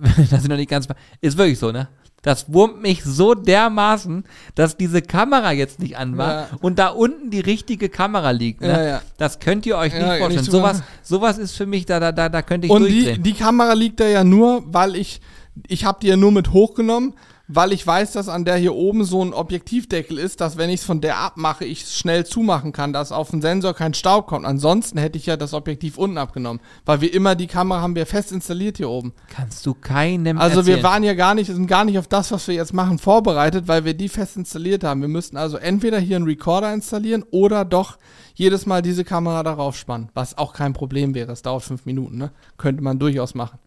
das 0.30 0.42
ist 0.42 0.48
noch 0.48 0.56
nicht 0.56 0.70
ganz, 0.70 0.86
ist 1.20 1.36
wirklich 1.38 1.58
so, 1.58 1.72
ne? 1.72 1.88
Das 2.22 2.52
wurmt 2.52 2.82
mich 2.82 3.04
so 3.04 3.34
dermaßen, 3.34 4.24
dass 4.56 4.76
diese 4.76 5.02
Kamera 5.02 5.52
jetzt 5.52 5.78
nicht 5.78 5.96
an 5.98 6.16
war 6.18 6.32
Ja. 6.32 6.48
und 6.60 6.76
da 6.80 6.88
unten 6.88 7.30
die 7.30 7.38
richtige 7.38 7.88
Kamera 7.88 8.32
liegt. 8.32 8.60
Ne? 8.60 8.68
Ja, 8.68 8.82
ja. 8.82 9.02
Das 9.18 9.38
könnt 9.38 9.64
ihr 9.66 9.76
euch 9.78 9.92
nicht 9.94 10.02
vorstellen. 10.02 10.32
nicht 10.32 10.44
so- 10.46 10.50
sowas, 10.58 10.82
sowas 11.04 11.38
ist 11.38 11.56
für 11.56 11.66
mich, 11.66 11.86
da, 11.86 12.00
da, 12.00 12.10
da, 12.10 12.28
da 12.28 12.42
könnte 12.42 12.66
ich 12.66 12.72
Und 12.72 12.86
die, 12.86 13.04
durchdrehen. 13.04 13.22
die 13.22 13.34
Kamera 13.34 13.72
liegt 13.74 14.00
da 14.00 14.06
ja 14.06 14.24
nur, 14.24 14.64
weil 14.66 14.96
ich, 14.96 15.20
ich 15.68 15.84
habe 15.84 16.00
die 16.02 16.08
ja 16.08 16.16
nur 16.16 16.32
mit 16.32 16.52
hochgenommen, 16.52 17.14
weil 17.48 17.72
ich 17.72 17.86
weiß, 17.86 18.12
dass 18.12 18.28
an 18.28 18.44
der 18.44 18.56
hier 18.56 18.74
oben 18.74 19.04
so 19.04 19.24
ein 19.24 19.32
Objektivdeckel 19.32 20.18
ist, 20.18 20.42
dass 20.42 20.58
wenn 20.58 20.68
ich 20.68 20.80
es 20.80 20.86
von 20.86 21.00
der 21.00 21.18
abmache, 21.18 21.64
ich 21.64 21.82
es 21.82 21.98
schnell 21.98 22.26
zumachen 22.26 22.72
kann, 22.72 22.92
dass 22.92 23.10
auf 23.10 23.30
den 23.30 23.40
Sensor 23.40 23.72
kein 23.72 23.94
Staub 23.94 24.26
kommt. 24.26 24.44
Ansonsten 24.44 24.98
hätte 24.98 25.16
ich 25.16 25.24
ja 25.24 25.38
das 25.38 25.54
Objektiv 25.54 25.96
unten 25.96 26.18
abgenommen, 26.18 26.60
weil 26.84 27.00
wir 27.00 27.12
immer 27.12 27.34
die 27.34 27.46
Kamera 27.46 27.80
haben 27.80 27.94
wir 27.94 28.04
fest 28.04 28.32
installiert 28.32 28.76
hier 28.76 28.90
oben. 28.90 29.14
Kannst 29.28 29.64
du 29.64 29.72
keinem 29.74 30.38
Also 30.38 30.58
erzählen. 30.58 30.76
wir 30.76 30.82
waren 30.82 31.02
ja 31.02 31.14
gar 31.14 31.34
nicht, 31.34 31.46
sind 31.46 31.66
gar 31.66 31.86
nicht 31.86 31.98
auf 31.98 32.06
das, 32.06 32.30
was 32.30 32.46
wir 32.48 32.54
jetzt 32.54 32.74
machen, 32.74 32.98
vorbereitet, 32.98 33.66
weil 33.66 33.86
wir 33.86 33.94
die 33.94 34.10
fest 34.10 34.36
installiert 34.36 34.84
haben. 34.84 35.00
Wir 35.00 35.08
müssten 35.08 35.38
also 35.38 35.56
entweder 35.56 35.98
hier 35.98 36.16
einen 36.16 36.26
Recorder 36.26 36.72
installieren 36.74 37.24
oder 37.30 37.64
doch 37.64 37.96
jedes 38.34 38.66
Mal 38.66 38.82
diese 38.82 39.04
Kamera 39.04 39.42
darauf 39.42 39.76
spannen, 39.76 40.10
was 40.12 40.36
auch 40.36 40.52
kein 40.52 40.74
Problem 40.74 41.14
wäre. 41.14 41.32
Es 41.32 41.42
dauert 41.42 41.62
fünf 41.64 41.86
Minuten, 41.86 42.18
ne? 42.18 42.30
Könnte 42.58 42.82
man 42.82 42.98
durchaus 42.98 43.34
machen. 43.34 43.58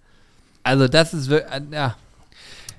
Also 0.63 0.87
das 0.87 1.13
ist 1.15 1.29
wirklich, 1.29 1.51
äh, 1.51 1.75
ja. 1.75 1.95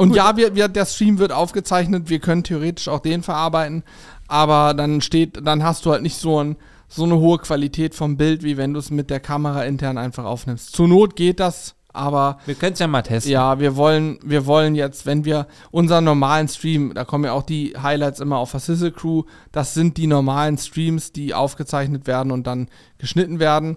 Und 0.02 0.14
ja, 0.14 0.36
wir, 0.36 0.54
wir, 0.54 0.68
der 0.68 0.86
Stream 0.86 1.18
wird 1.18 1.32
aufgezeichnet, 1.32 2.08
wir 2.10 2.18
können 2.18 2.42
theoretisch 2.42 2.88
auch 2.88 3.00
den 3.00 3.22
verarbeiten, 3.22 3.84
aber 4.28 4.74
dann 4.74 5.00
steht, 5.00 5.46
dann 5.46 5.62
hast 5.62 5.86
du 5.86 5.92
halt 5.92 6.02
nicht 6.02 6.16
so, 6.16 6.42
ein, 6.42 6.56
so 6.88 7.04
eine 7.04 7.18
hohe 7.18 7.38
Qualität 7.38 7.94
vom 7.94 8.16
Bild, 8.16 8.42
wie 8.42 8.56
wenn 8.56 8.72
du 8.72 8.80
es 8.80 8.90
mit 8.90 9.10
der 9.10 9.20
Kamera 9.20 9.64
intern 9.64 9.98
einfach 9.98 10.24
aufnimmst. 10.24 10.74
Zur 10.74 10.88
Not 10.88 11.14
geht 11.16 11.38
das, 11.38 11.76
aber 11.92 12.38
Wir 12.46 12.54
können 12.54 12.72
es 12.72 12.78
ja 12.78 12.86
mal 12.86 13.02
testen. 13.02 13.30
ja, 13.30 13.60
wir 13.60 13.76
wollen, 13.76 14.18
wir 14.24 14.46
wollen 14.46 14.74
jetzt, 14.74 15.06
wenn 15.06 15.24
wir 15.24 15.46
unseren 15.70 16.04
normalen 16.04 16.48
Stream, 16.48 16.92
da 16.94 17.04
kommen 17.04 17.24
ja 17.24 17.32
auch 17.32 17.42
die 17.42 17.74
Highlights 17.80 18.20
immer 18.20 18.38
auf 18.38 18.50
der 18.50 18.60
Sizzle 18.60 18.92
Crew, 18.92 19.24
das 19.52 19.74
sind 19.74 19.98
die 19.98 20.06
normalen 20.06 20.58
Streams, 20.58 21.12
die 21.12 21.34
aufgezeichnet 21.34 22.06
werden 22.06 22.32
und 22.32 22.46
dann 22.46 22.68
geschnitten 22.98 23.38
werden. 23.38 23.76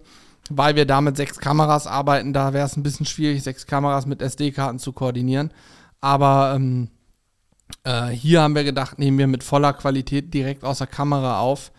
Weil 0.52 0.76
wir 0.76 0.86
da 0.86 1.02
mit 1.02 1.18
sechs 1.18 1.40
Kameras 1.40 1.88
arbeiten, 1.88 2.32
da 2.32 2.54
wäre 2.54 2.68
es 2.68 2.78
ein 2.78 2.84
bisschen 2.84 3.08
schwierig, 3.08 3.42
sechs 3.42 3.66
Kameras 3.66 4.06
mit 4.06 4.22
SD-Karten 4.22 4.78
zu 4.78 4.94
koordinieren. 4.94 5.52
Aber 6.06 6.54
ähm, 6.56 6.90
äh, 7.84 8.10
hier 8.10 8.44
haben 8.44 8.54
wir 8.54 8.64
gedacht, 8.64 9.00
nehmen 9.00 9.18
wir 9.18 9.26
mit 9.26 9.44
voller 9.44 9.74
Qualität 9.74 10.32
direkt 10.36 10.64
aus 10.64 10.78
der 10.78 10.86
Kamera 10.86 11.40
auf. 11.40 11.72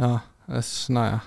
Ja, 0.00 0.24
es, 0.48 0.88
naja. 0.88 1.22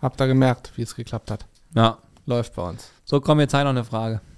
Habt 0.00 0.20
ihr 0.20 0.28
gemerkt, 0.28 0.70
wie 0.76 0.82
es 0.82 0.94
geklappt 0.94 1.32
hat. 1.32 1.46
ja. 1.74 1.98
Läuft 2.26 2.54
bei 2.54 2.62
uns. 2.62 2.90
So, 3.04 3.20
komm, 3.20 3.40
jetzt 3.40 3.52
halt 3.52 3.64
noch 3.64 3.70
eine 3.70 3.84
Frage. 3.84 4.20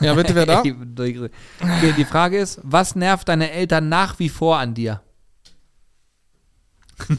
Ja, 0.00 0.14
bitte, 0.14 0.34
wer 0.34 0.46
da? 0.46 0.62
Okay, 0.62 1.94
die 1.96 2.04
Frage 2.04 2.38
ist, 2.38 2.60
was 2.62 2.94
nervt 2.94 3.28
deine 3.28 3.50
Eltern 3.50 3.88
nach 3.88 4.18
wie 4.18 4.28
vor 4.28 4.58
an 4.58 4.74
dir? 4.74 5.00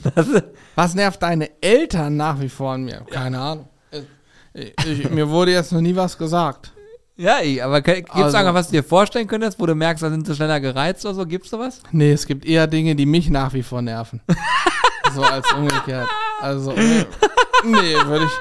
Was 0.76 0.94
nervt 0.94 1.24
deine 1.24 1.62
Eltern 1.62 2.16
nach 2.16 2.40
wie 2.40 2.50
vor 2.50 2.74
an 2.74 2.84
mir? 2.84 3.04
Keine 3.10 3.40
Ahnung. 3.40 3.68
Ich, 4.54 4.76
ich, 4.86 5.10
mir 5.10 5.28
wurde 5.30 5.52
jetzt 5.54 5.72
noch 5.72 5.82
nie 5.82 5.96
was 5.96 6.18
gesagt. 6.18 6.72
Ja, 7.22 7.66
aber 7.66 7.82
gibt 7.82 8.10
es 8.10 8.16
Also- 8.16 8.38
irgendwas, 8.38 8.54
was 8.54 8.68
du 8.68 8.74
dir 8.74 8.84
vorstellen 8.84 9.28
könntest, 9.28 9.60
wo 9.60 9.66
du 9.66 9.76
merkst, 9.76 10.04
da 10.04 10.10
sind 10.10 10.26
sie 10.26 10.36
schneller 10.36 10.60
gereizt 10.60 11.06
oder 11.06 11.16
so? 11.16 11.26
Gibt's 11.26 11.50
sowas? 11.50 11.82
Nee, 11.92 12.12
es 12.12 12.26
gibt 12.26 12.46
eher 12.46 12.68
Dinge, 12.68 12.96
die 12.96 13.06
mich 13.06 13.30
nach 13.30 13.54
wie 13.54 13.64
vor 13.64 13.82
nerven. 13.82 14.22
so 15.14 15.22
als 15.22 15.46
umgekehrt. 15.54 16.08
Also, 16.40 16.72
nee, 16.74 17.06
nee 17.66 17.96
würde 18.06 18.26
ich. 18.26 18.32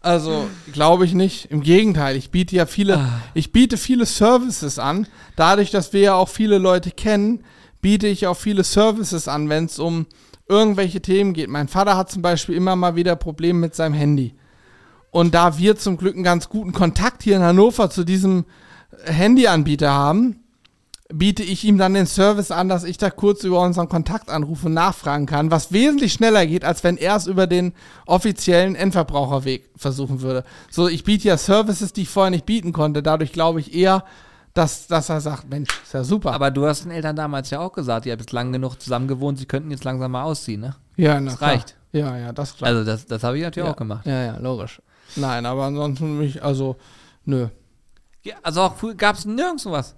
Also, 0.00 0.48
glaube 0.72 1.04
ich 1.04 1.14
nicht. 1.14 1.50
Im 1.50 1.60
Gegenteil, 1.62 2.16
ich 2.16 2.30
biete 2.30 2.56
ja 2.56 2.66
viele, 2.66 3.08
ich 3.34 3.52
biete 3.52 3.76
viele 3.76 4.04
Services 4.04 4.78
an. 4.78 5.06
Dadurch, 5.36 5.70
dass 5.70 5.92
wir 5.92 6.00
ja 6.00 6.14
auch 6.14 6.28
viele 6.28 6.58
Leute 6.58 6.90
kennen, 6.90 7.44
biete 7.80 8.08
ich 8.08 8.26
auch 8.26 8.36
viele 8.36 8.64
Services 8.64 9.28
an, 9.28 9.48
wenn 9.48 9.66
es 9.66 9.78
um 9.78 10.06
irgendwelche 10.48 11.00
Themen 11.00 11.34
geht. 11.34 11.48
Mein 11.48 11.68
Vater 11.68 11.96
hat 11.96 12.10
zum 12.10 12.20
Beispiel 12.20 12.56
immer 12.56 12.74
mal 12.74 12.96
wieder 12.96 13.14
Probleme 13.14 13.58
mit 13.60 13.74
seinem 13.76 13.94
Handy. 13.94 14.34
Und 15.12 15.34
da 15.34 15.58
wir 15.58 15.76
zum 15.76 15.98
Glück 15.98 16.14
einen 16.14 16.24
ganz 16.24 16.48
guten 16.48 16.72
Kontakt 16.72 17.22
hier 17.22 17.36
in 17.36 17.42
Hannover 17.42 17.90
zu 17.90 18.02
diesem 18.02 18.46
Handyanbieter 19.04 19.92
haben, 19.92 20.40
biete 21.12 21.42
ich 21.42 21.64
ihm 21.64 21.76
dann 21.76 21.92
den 21.92 22.06
Service 22.06 22.50
an, 22.50 22.70
dass 22.70 22.82
ich 22.82 22.96
da 22.96 23.10
kurz 23.10 23.44
über 23.44 23.60
unseren 23.60 23.90
Kontakt 23.90 24.30
anrufe 24.30 24.66
und 24.66 24.74
nachfragen 24.74 25.26
kann, 25.26 25.50
was 25.50 25.70
wesentlich 25.70 26.14
schneller 26.14 26.46
geht, 26.46 26.64
als 26.64 26.82
wenn 26.82 26.96
er 26.96 27.16
es 27.16 27.26
über 27.26 27.46
den 27.46 27.74
offiziellen 28.06 28.74
Endverbraucherweg 28.74 29.68
versuchen 29.76 30.22
würde. 30.22 30.44
So, 30.70 30.88
ich 30.88 31.04
biete 31.04 31.28
ja 31.28 31.36
Services, 31.36 31.92
die 31.92 32.02
ich 32.02 32.08
vorher 32.08 32.30
nicht 32.30 32.46
bieten 32.46 32.72
konnte. 32.72 33.02
Dadurch 33.02 33.32
glaube 33.32 33.60
ich 33.60 33.74
eher, 33.74 34.04
dass, 34.54 34.86
dass 34.86 35.10
er 35.10 35.20
sagt, 35.20 35.50
Mensch, 35.50 35.68
ist 35.82 35.92
ja 35.92 36.04
super. 36.04 36.32
Aber 36.32 36.50
du 36.50 36.66
hast 36.66 36.84
den 36.84 36.90
Eltern 36.90 37.16
damals 37.16 37.50
ja 37.50 37.60
auch 37.60 37.72
gesagt, 37.74 38.06
ihr 38.06 38.12
habt 38.12 38.22
jetzt 38.22 38.32
lang 38.32 38.50
genug 38.50 38.80
zusammen 38.80 39.08
gewohnt, 39.08 39.38
sie 39.38 39.46
könnten 39.46 39.70
jetzt 39.70 39.84
langsam 39.84 40.12
mal 40.12 40.22
ausziehen, 40.22 40.62
ne? 40.62 40.74
ja, 40.96 41.20
na, 41.20 41.30
das 41.30 41.38
klar. 41.38 41.50
reicht. 41.50 41.76
Ja, 41.92 42.16
ja, 42.16 42.32
das 42.32 42.56
klar. 42.56 42.70
Also 42.70 42.84
das, 42.84 43.04
das 43.04 43.22
habe 43.22 43.36
ich 43.36 43.44
natürlich 43.44 43.66
ja. 43.66 43.72
auch 43.72 43.76
gemacht. 43.76 44.06
Ja, 44.06 44.24
ja, 44.24 44.36
logisch. 44.38 44.80
Nein, 45.16 45.46
aber 45.46 45.64
ansonsten 45.64 46.18
mich, 46.18 46.42
also, 46.42 46.76
nö. 47.24 47.48
Ja, 48.22 48.34
also 48.42 48.62
auch 48.62 48.74
gab 48.96 49.16
es 49.16 49.24
nirgends 49.24 49.66
was. 49.66 49.94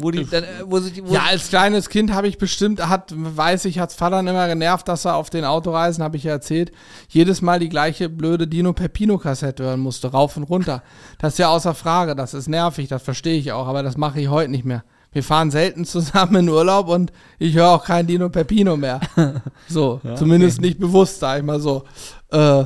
Wo 0.00 0.12
die, 0.12 0.24
dann, 0.24 0.44
äh, 0.44 0.46
wo 0.64 0.78
sie, 0.78 1.04
wo 1.04 1.12
Ja, 1.12 1.24
als 1.28 1.48
kleines 1.48 1.88
Kind 1.88 2.12
habe 2.12 2.28
ich 2.28 2.38
bestimmt, 2.38 2.86
hat, 2.88 3.12
weiß 3.16 3.64
ich, 3.64 3.80
hat's 3.80 3.94
Vater 3.94 4.20
immer 4.20 4.46
genervt, 4.46 4.86
dass 4.86 5.04
er 5.04 5.16
auf 5.16 5.28
den 5.28 5.44
Autoreisen, 5.44 6.04
habe 6.04 6.16
ich 6.16 6.22
ja 6.22 6.32
erzählt, 6.32 6.70
jedes 7.08 7.42
Mal 7.42 7.58
die 7.58 7.68
gleiche 7.68 8.08
blöde 8.08 8.46
Dino 8.46 8.72
Pepino 8.72 9.18
Kassette 9.18 9.64
hören 9.64 9.80
musste, 9.80 10.12
rauf 10.12 10.36
und 10.36 10.44
runter. 10.44 10.84
Das 11.18 11.34
ist 11.34 11.38
ja 11.38 11.48
außer 11.48 11.74
Frage, 11.74 12.14
das 12.14 12.32
ist 12.32 12.48
nervig, 12.48 12.86
das 12.86 13.02
verstehe 13.02 13.38
ich 13.38 13.50
auch, 13.50 13.66
aber 13.66 13.82
das 13.82 13.96
mache 13.96 14.20
ich 14.20 14.28
heute 14.28 14.52
nicht 14.52 14.64
mehr. 14.64 14.84
Wir 15.10 15.24
fahren 15.24 15.50
selten 15.50 15.84
zusammen 15.84 16.36
in 16.36 16.48
Urlaub 16.48 16.86
und 16.86 17.12
ich 17.40 17.54
höre 17.56 17.70
auch 17.70 17.84
kein 17.84 18.06
Dino 18.06 18.28
Pepino 18.28 18.76
mehr. 18.76 19.00
So, 19.68 20.00
Ja, 20.04 20.14
zumindest 20.14 20.60
nicht 20.60 20.78
bewusst, 20.78 21.18
sag 21.18 21.38
ich 21.38 21.44
mal 21.44 21.60
so. 21.60 21.84
Äh, 22.30 22.64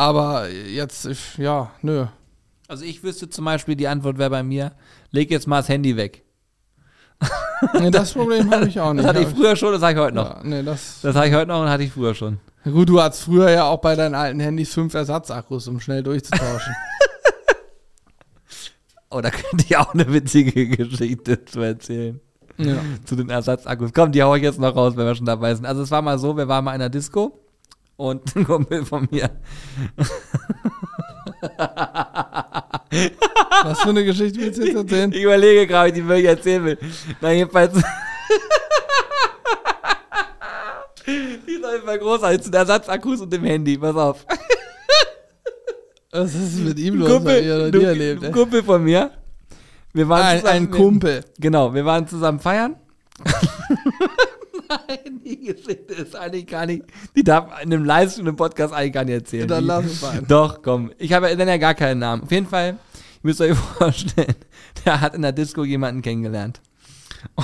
aber 0.00 0.48
jetzt, 0.48 1.04
ich- 1.06 1.36
ja, 1.38 1.70
nö. 1.82 2.06
also 2.68 2.84
ich 2.84 3.02
wüsste 3.02 3.28
zum 3.28 3.44
Beispiel, 3.44 3.76
die 3.76 3.86
Antwort 3.88 4.18
wäre 4.18 4.30
bei 4.30 4.42
mir, 4.42 4.72
leg 5.10 5.30
jetzt 5.30 5.46
mal 5.46 5.58
das 5.58 5.68
Handy 5.68 5.96
weg. 5.96 6.24
Nee, 7.78 7.90
das 7.90 8.14
Problem 8.14 8.50
habe 8.50 8.66
ich 8.68 8.80
auch 8.80 8.94
nicht. 8.94 9.04
Das 9.04 9.14
hatte 9.14 9.22
ich 9.28 9.28
früher 9.36 9.54
schon, 9.54 9.72
das 9.74 9.82
habe 9.82 9.92
ich 9.92 9.98
heute 9.98 10.16
noch. 10.16 10.36
Ja, 10.36 10.40
nee, 10.42 10.62
das, 10.62 11.00
Das 11.02 11.14
habe 11.14 11.28
ich 11.28 11.34
heute 11.34 11.48
noch 11.48 11.60
und 11.60 11.68
hatte 11.68 11.82
ich 11.82 11.92
früher 11.92 12.14
schon. 12.14 12.38
Gut, 12.64 12.88
du 12.88 13.00
hattest 13.02 13.24
früher 13.24 13.50
ja 13.50 13.64
auch 13.64 13.78
bei 13.82 13.94
deinen 13.96 14.14
alten 14.14 14.40
Handys 14.40 14.72
fünf 14.72 14.94
Ersatzakkus, 14.94 15.68
um 15.68 15.78
schnell 15.80 16.02
durchzutauschen. 16.02 16.74
Oh, 19.10 19.20
da 19.20 19.30
könnte 19.30 19.64
ich 19.66 19.76
auch 19.76 19.92
eine 19.92 20.12
witzige 20.12 20.68
Geschichte 20.68 21.44
zu 21.44 21.60
erzählen. 21.60 22.20
ja. 22.58 22.76
Zu 23.04 23.16
den 23.16 23.28
Ersatzakkus. 23.28 23.90
Komm, 23.92 24.12
die 24.12 24.22
hau 24.22 24.34
ich 24.36 24.42
jetzt 24.42 24.60
noch 24.60 24.74
raus, 24.76 24.96
wenn 24.96 25.04
wir 25.06 25.14
schon 25.16 25.26
dabei 25.26 25.54
sind. 25.54 25.66
Also 25.66 25.82
es 25.82 25.90
war 25.90 26.00
mal 26.00 26.18
so, 26.18 26.36
wir 26.36 26.46
waren 26.48 26.64
mal 26.64 26.70
in 26.74 26.80
einer 26.80 26.90
Disco 26.90 27.38
und 28.00 28.34
ein 28.34 28.44
Kumpel 28.46 28.84
von 28.86 29.06
mir. 29.10 29.28
Was 33.62 33.80
für 33.82 33.90
eine 33.90 34.04
Geschichte 34.04 34.40
willst 34.40 34.58
du 34.58 34.64
jetzt 34.64 34.74
erzählen? 34.76 35.12
Ich 35.12 35.22
überlege 35.22 35.66
gerade, 35.66 35.86
wie 35.94 35.98
ich 35.98 36.02
die 36.02 36.08
wirklich 36.08 36.26
erzählen 36.28 36.64
will. 36.64 36.78
Na, 37.20 37.30
jedenfalls. 37.30 37.74
die 41.06 41.52
ist 41.52 41.64
auf 41.64 41.72
jeden 41.72 41.84
Fall 41.84 41.98
großartig 41.98 42.40
zu 42.42 42.50
Ersatzakkus 42.52 43.20
und 43.20 43.30
dem 43.32 43.44
Handy. 43.44 43.76
Pass 43.76 43.96
auf. 43.96 44.24
Was 46.10 46.34
ist 46.34 46.58
mit 46.60 46.78
ihm 46.78 46.94
los? 46.96 47.22
Ich 47.24 47.46
ja 47.46 47.58
noch 47.58 47.70
du- 47.70 47.78
nie 47.78 47.84
erlebt, 47.84 48.24
ein. 48.24 48.32
Kumpel 48.32 48.62
von 48.64 48.82
mir. 48.82 49.10
Wir 49.92 50.08
waren 50.08 50.22
Ein, 50.24 50.40
zusammen, 50.40 50.56
ein 50.56 50.70
Kumpel. 50.70 51.24
Genau, 51.38 51.74
wir 51.74 51.84
waren 51.84 52.06
zusammen 52.08 52.40
feiern. 52.40 52.76
Nein, 54.70 55.20
die 55.24 55.40
Geschichte 55.40 55.94
ist 55.94 56.14
eigentlich 56.14 56.46
gar 56.46 56.64
nicht. 56.66 56.84
Die 57.16 57.24
darf 57.24 57.60
in 57.62 57.72
einem 57.72 57.84
Livestream, 57.84 58.28
im 58.28 58.36
Podcast 58.36 58.72
eigentlich 58.72 58.92
gar 58.92 59.04
nicht 59.04 59.14
erzählen. 59.14 59.48
Dann 59.48 59.64
lass 59.64 59.84
es 59.84 60.00
sein. 60.00 60.24
Doch, 60.28 60.62
komm. 60.62 60.92
Ich 60.98 61.12
habe 61.12 61.28
ja 61.28 61.34
dann 61.34 61.48
ja 61.48 61.56
gar 61.56 61.74
keinen 61.74 61.98
Namen. 61.98 62.22
Auf 62.22 62.30
jeden 62.30 62.46
Fall, 62.46 62.68
ihr 62.70 62.78
müsst 63.22 63.40
euch 63.40 63.56
vorstellen, 63.78 64.34
der 64.84 65.00
hat 65.00 65.14
in 65.14 65.22
der 65.22 65.32
Disco 65.32 65.64
jemanden 65.64 66.02
kennengelernt. 66.02 66.60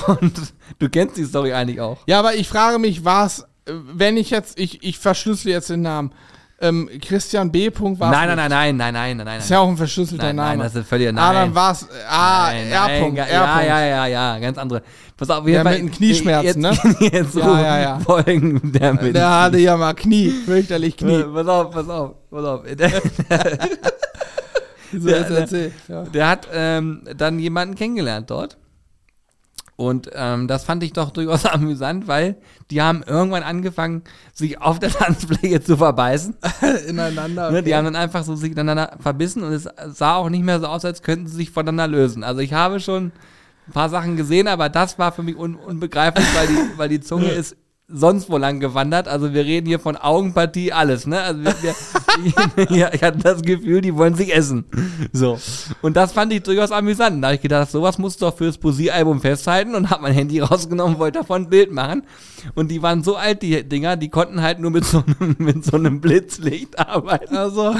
Und 0.07 0.55
du 0.79 0.89
kennst 0.89 1.17
die 1.17 1.25
Story 1.25 1.53
eigentlich 1.53 1.81
auch. 1.81 1.99
Ja, 2.07 2.19
aber 2.21 2.37
ich 2.37 2.49
frage 2.49 2.79
mich, 2.79 3.05
was, 3.05 3.47
wenn 3.67 4.17
ich 4.17 4.31
jetzt, 4.31 4.59
ich, 4.59 4.83
ich 4.85 4.99
verschlüssel 4.99 5.51
jetzt 5.51 5.71
den 5.71 5.83
Namen. 5.83 6.13
Ähm, 6.59 6.89
Christian 7.03 7.53
B. 7.53 7.69
Punkt 7.69 8.01
war 8.01 8.11
Nein, 8.11 8.29
nein, 8.29 8.37
nein, 8.37 8.49
nein, 8.51 8.77
nein, 8.77 8.95
nein, 8.95 9.17
nein, 9.19 9.27
nein. 9.27 9.39
Ist 9.41 9.51
ja 9.51 9.59
auch 9.59 9.69
ein 9.69 9.77
verschlüsselter 9.77 10.25
Nein, 10.29 10.37
Name. 10.37 10.49
nein, 10.49 10.59
das 10.61 10.75
ist 10.75 10.89
völlig 10.89 11.09
Ah, 11.09 11.13
nein. 11.13 11.35
dann 11.35 11.55
war 11.55 11.73
es, 11.73 11.87
ah, 12.09 12.47
Nein, 12.49 12.67
R. 12.69 12.81
nein, 12.87 13.03
Punkt, 13.03 13.19
ja, 13.19 13.25
R. 13.25 13.33
ja, 13.33 13.47
Punkt. 13.53 13.67
ja, 13.69 13.85
ja, 13.87 14.07
ja, 14.07 14.39
ganz 14.39 14.57
andere. 14.59 14.83
Pass 15.19 15.29
auf, 15.31 15.45
Fall. 15.45 15.65
mit 15.65 15.79
den 15.79 15.91
Knieschmerzen, 15.91 16.47
jetzt, 16.65 16.85
ne? 16.85 16.97
Jetzt 17.01 17.35
Ja, 17.35 17.43
so 17.45 17.57
ja, 17.57 17.79
ja. 17.81 17.99
Folgen 18.01 18.73
der 18.73 18.95
mit. 18.95 19.15
Der 19.15 19.43
hatte 19.43 19.59
ja 19.59 19.77
mal 19.77 19.93
Knie, 19.95 20.31
fürchterlich 20.31 20.97
Knie. 20.97 21.25
Pass 21.25 21.47
auf, 21.47 21.71
pass 21.71 21.89
auf, 21.91 22.13
pass 22.31 22.45
auf. 22.45 22.61
Der, 22.79 22.91
So, 24.93 25.09
der- 25.09 25.47
der-. 25.47 25.71
Ja. 25.89 26.03
der 26.05 26.29
hat 26.29 26.49
ähm, 26.55 27.03
dann 27.17 27.39
jemanden 27.39 27.75
kennengelernt 27.75 28.31
dort. 28.31 28.57
Und 29.77 30.11
ähm, 30.15 30.49
das 30.49 30.65
fand 30.65 30.83
ich 30.83 30.95
doch 30.95 31.11
durchaus 31.11 31.45
amüsant, 31.45 32.09
weil 32.09 32.37
die 32.71 32.81
haben 32.81 33.03
irgendwann 33.07 33.43
angefangen, 33.43 34.03
sich 34.33 34.61
auf 34.61 34.79
der 34.79 34.91
Tanzfläche 34.93 35.63
zu 35.63 35.77
verbeißen. 35.77 36.37
Ineinander. 36.89 37.51
Ne, 37.51 37.63
die 37.63 37.75
haben 37.75 37.85
dann 37.85 37.97
einfach 37.97 38.25
so 38.25 38.35
sich 38.37 38.51
miteinander 38.51 38.97
verbissen 39.01 39.43
und 39.43 39.53
es 39.53 39.69
sah 39.89 40.17
auch 40.17 40.31
nicht 40.31 40.45
mehr 40.45 40.61
so 40.61 40.67
aus, 40.67 40.85
als 40.85 41.03
könnten 41.03 41.27
sie 41.27 41.37
sich 41.37 41.51
voneinander 41.51 41.89
lösen. 41.89 42.25
Also 42.25 42.41
ich 42.41 42.55
habe 42.55 42.81
schon 42.81 43.13
ein 43.69 43.73
paar 43.73 43.91
Sachen 43.91 44.17
gesehen, 44.17 44.49
aber 44.49 44.69
das 44.69 44.99
war 44.99 45.13
für 45.13 45.23
mich 45.23 45.37
un 45.37 45.57
unbegreiflich, 45.57 46.27
weil 46.35 46.47
die, 46.47 46.79
weil 46.79 46.89
die 46.89 47.01
Zunge 47.01 47.29
ist 47.29 47.57
sonst 47.89 48.29
wo 48.29 48.37
lang 48.37 48.59
gewandert. 48.59 49.07
Also 49.07 49.33
wir 49.33 49.45
reden 49.45 49.67
hier 49.69 49.79
von 49.79 49.97
Augenpartie, 49.97 50.73
alles, 50.73 51.07
ne? 51.07 51.21
Also 51.21 51.45
wir, 51.45 51.55
wir, 51.55 52.71
ja, 52.77 52.91
ich 52.93 53.03
hatte 53.03 53.19
das 53.19 53.43
Gefühl, 53.43 53.81
die 53.81 53.95
wollen 53.95 54.15
sich 54.15 54.35
essen. 54.35 54.65
So. 55.13 55.39
Und 55.83 55.97
das 55.97 56.13
fand 56.13 56.33
ich 56.33 56.43
durchaus 56.43 56.73
amüsant. 56.73 57.23
Da 57.23 57.29
habe 57.29 57.37
ich 57.37 57.43
gedacht, 57.43 57.71
sowas 57.71 57.99
musst 57.99 58.21
du 58.21 58.27
doch 58.27 58.37
fürs 58.37 58.59
Poesiealbum 58.59 59.21
festhalten 59.21 59.75
und 59.77 59.91
habe 59.91 60.03
mein 60.03 60.15
Handy 60.15 60.41
rausgenommen, 60.41 60.99
wollte 60.99 61.21
davon 61.21 61.43
ein 61.43 61.49
Bild 61.49 61.71
machen. 61.71 62.03
Und 62.55 62.71
die 62.71 62.83
waren 62.83 63.05
so 63.05 63.17
alt, 63.17 63.43
die 63.43 63.63
Dinger, 63.63 63.97
die 63.97 64.09
konnten 64.09 64.43
halt 64.43 64.59
nur 64.59 64.73
mit 64.73 64.85
so 64.85 65.05
einem, 65.07 65.37
mit 65.39 65.65
so 65.65 65.77
einem 65.77 66.01
Blitzlicht 66.01 66.79
arbeiten. 66.79 67.37
Also, 67.37 67.75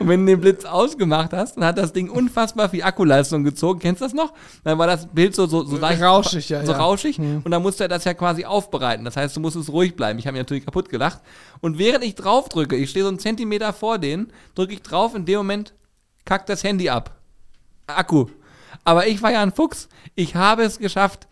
Und 0.00 0.08
wenn 0.08 0.26
du 0.26 0.32
den 0.32 0.40
Blitz 0.40 0.64
ausgemacht 0.64 1.32
hast, 1.32 1.56
dann 1.56 1.64
hat 1.64 1.78
das 1.78 1.92
Ding 1.92 2.10
unfassbar 2.10 2.70
viel 2.70 2.82
Akkuleistung 2.82 3.44
gezogen. 3.44 3.78
Kennst 3.78 4.00
du 4.00 4.06
das 4.06 4.14
noch? 4.14 4.32
Dann 4.64 4.78
war 4.78 4.88
das 4.88 5.06
Bild 5.06 5.36
so, 5.36 5.46
so, 5.46 5.62
so 5.62 5.76
leicht 5.76 6.02
Rauschig, 6.02 6.48
ja, 6.48 6.64
So 6.64 6.72
ja. 6.72 6.78
rauschig. 6.78 7.18
Und 7.18 7.50
dann 7.50 7.62
musste 7.62 7.84
er 7.84 7.88
das 7.88 8.04
ja 8.04 8.14
quasi 8.14 8.44
aufbereiten. 8.44 9.04
Das 9.04 9.16
heißt, 9.16 9.27
du 9.34 9.40
musstest 9.40 9.70
ruhig 9.70 9.96
bleiben. 9.96 10.18
Ich 10.18 10.26
habe 10.26 10.32
mich 10.32 10.42
natürlich 10.42 10.64
kaputt 10.64 10.88
gelacht. 10.88 11.20
Und 11.60 11.78
während 11.78 12.04
ich 12.04 12.14
drauf 12.14 12.48
drücke, 12.48 12.76
ich 12.76 12.90
stehe 12.90 13.04
so 13.04 13.08
einen 13.08 13.18
Zentimeter 13.18 13.72
vor 13.72 13.98
denen, 13.98 14.32
drücke 14.54 14.74
ich 14.74 14.82
drauf, 14.82 15.14
in 15.14 15.24
dem 15.24 15.38
Moment 15.38 15.74
kackt 16.24 16.48
das 16.48 16.64
Handy 16.64 16.88
ab. 16.88 17.20
Akku. 17.86 18.26
Aber 18.84 19.06
ich 19.06 19.22
war 19.22 19.32
ja 19.32 19.42
ein 19.42 19.52
Fuchs. 19.52 19.88
Ich 20.14 20.34
habe 20.34 20.62
es 20.62 20.78
geschafft, 20.78 21.28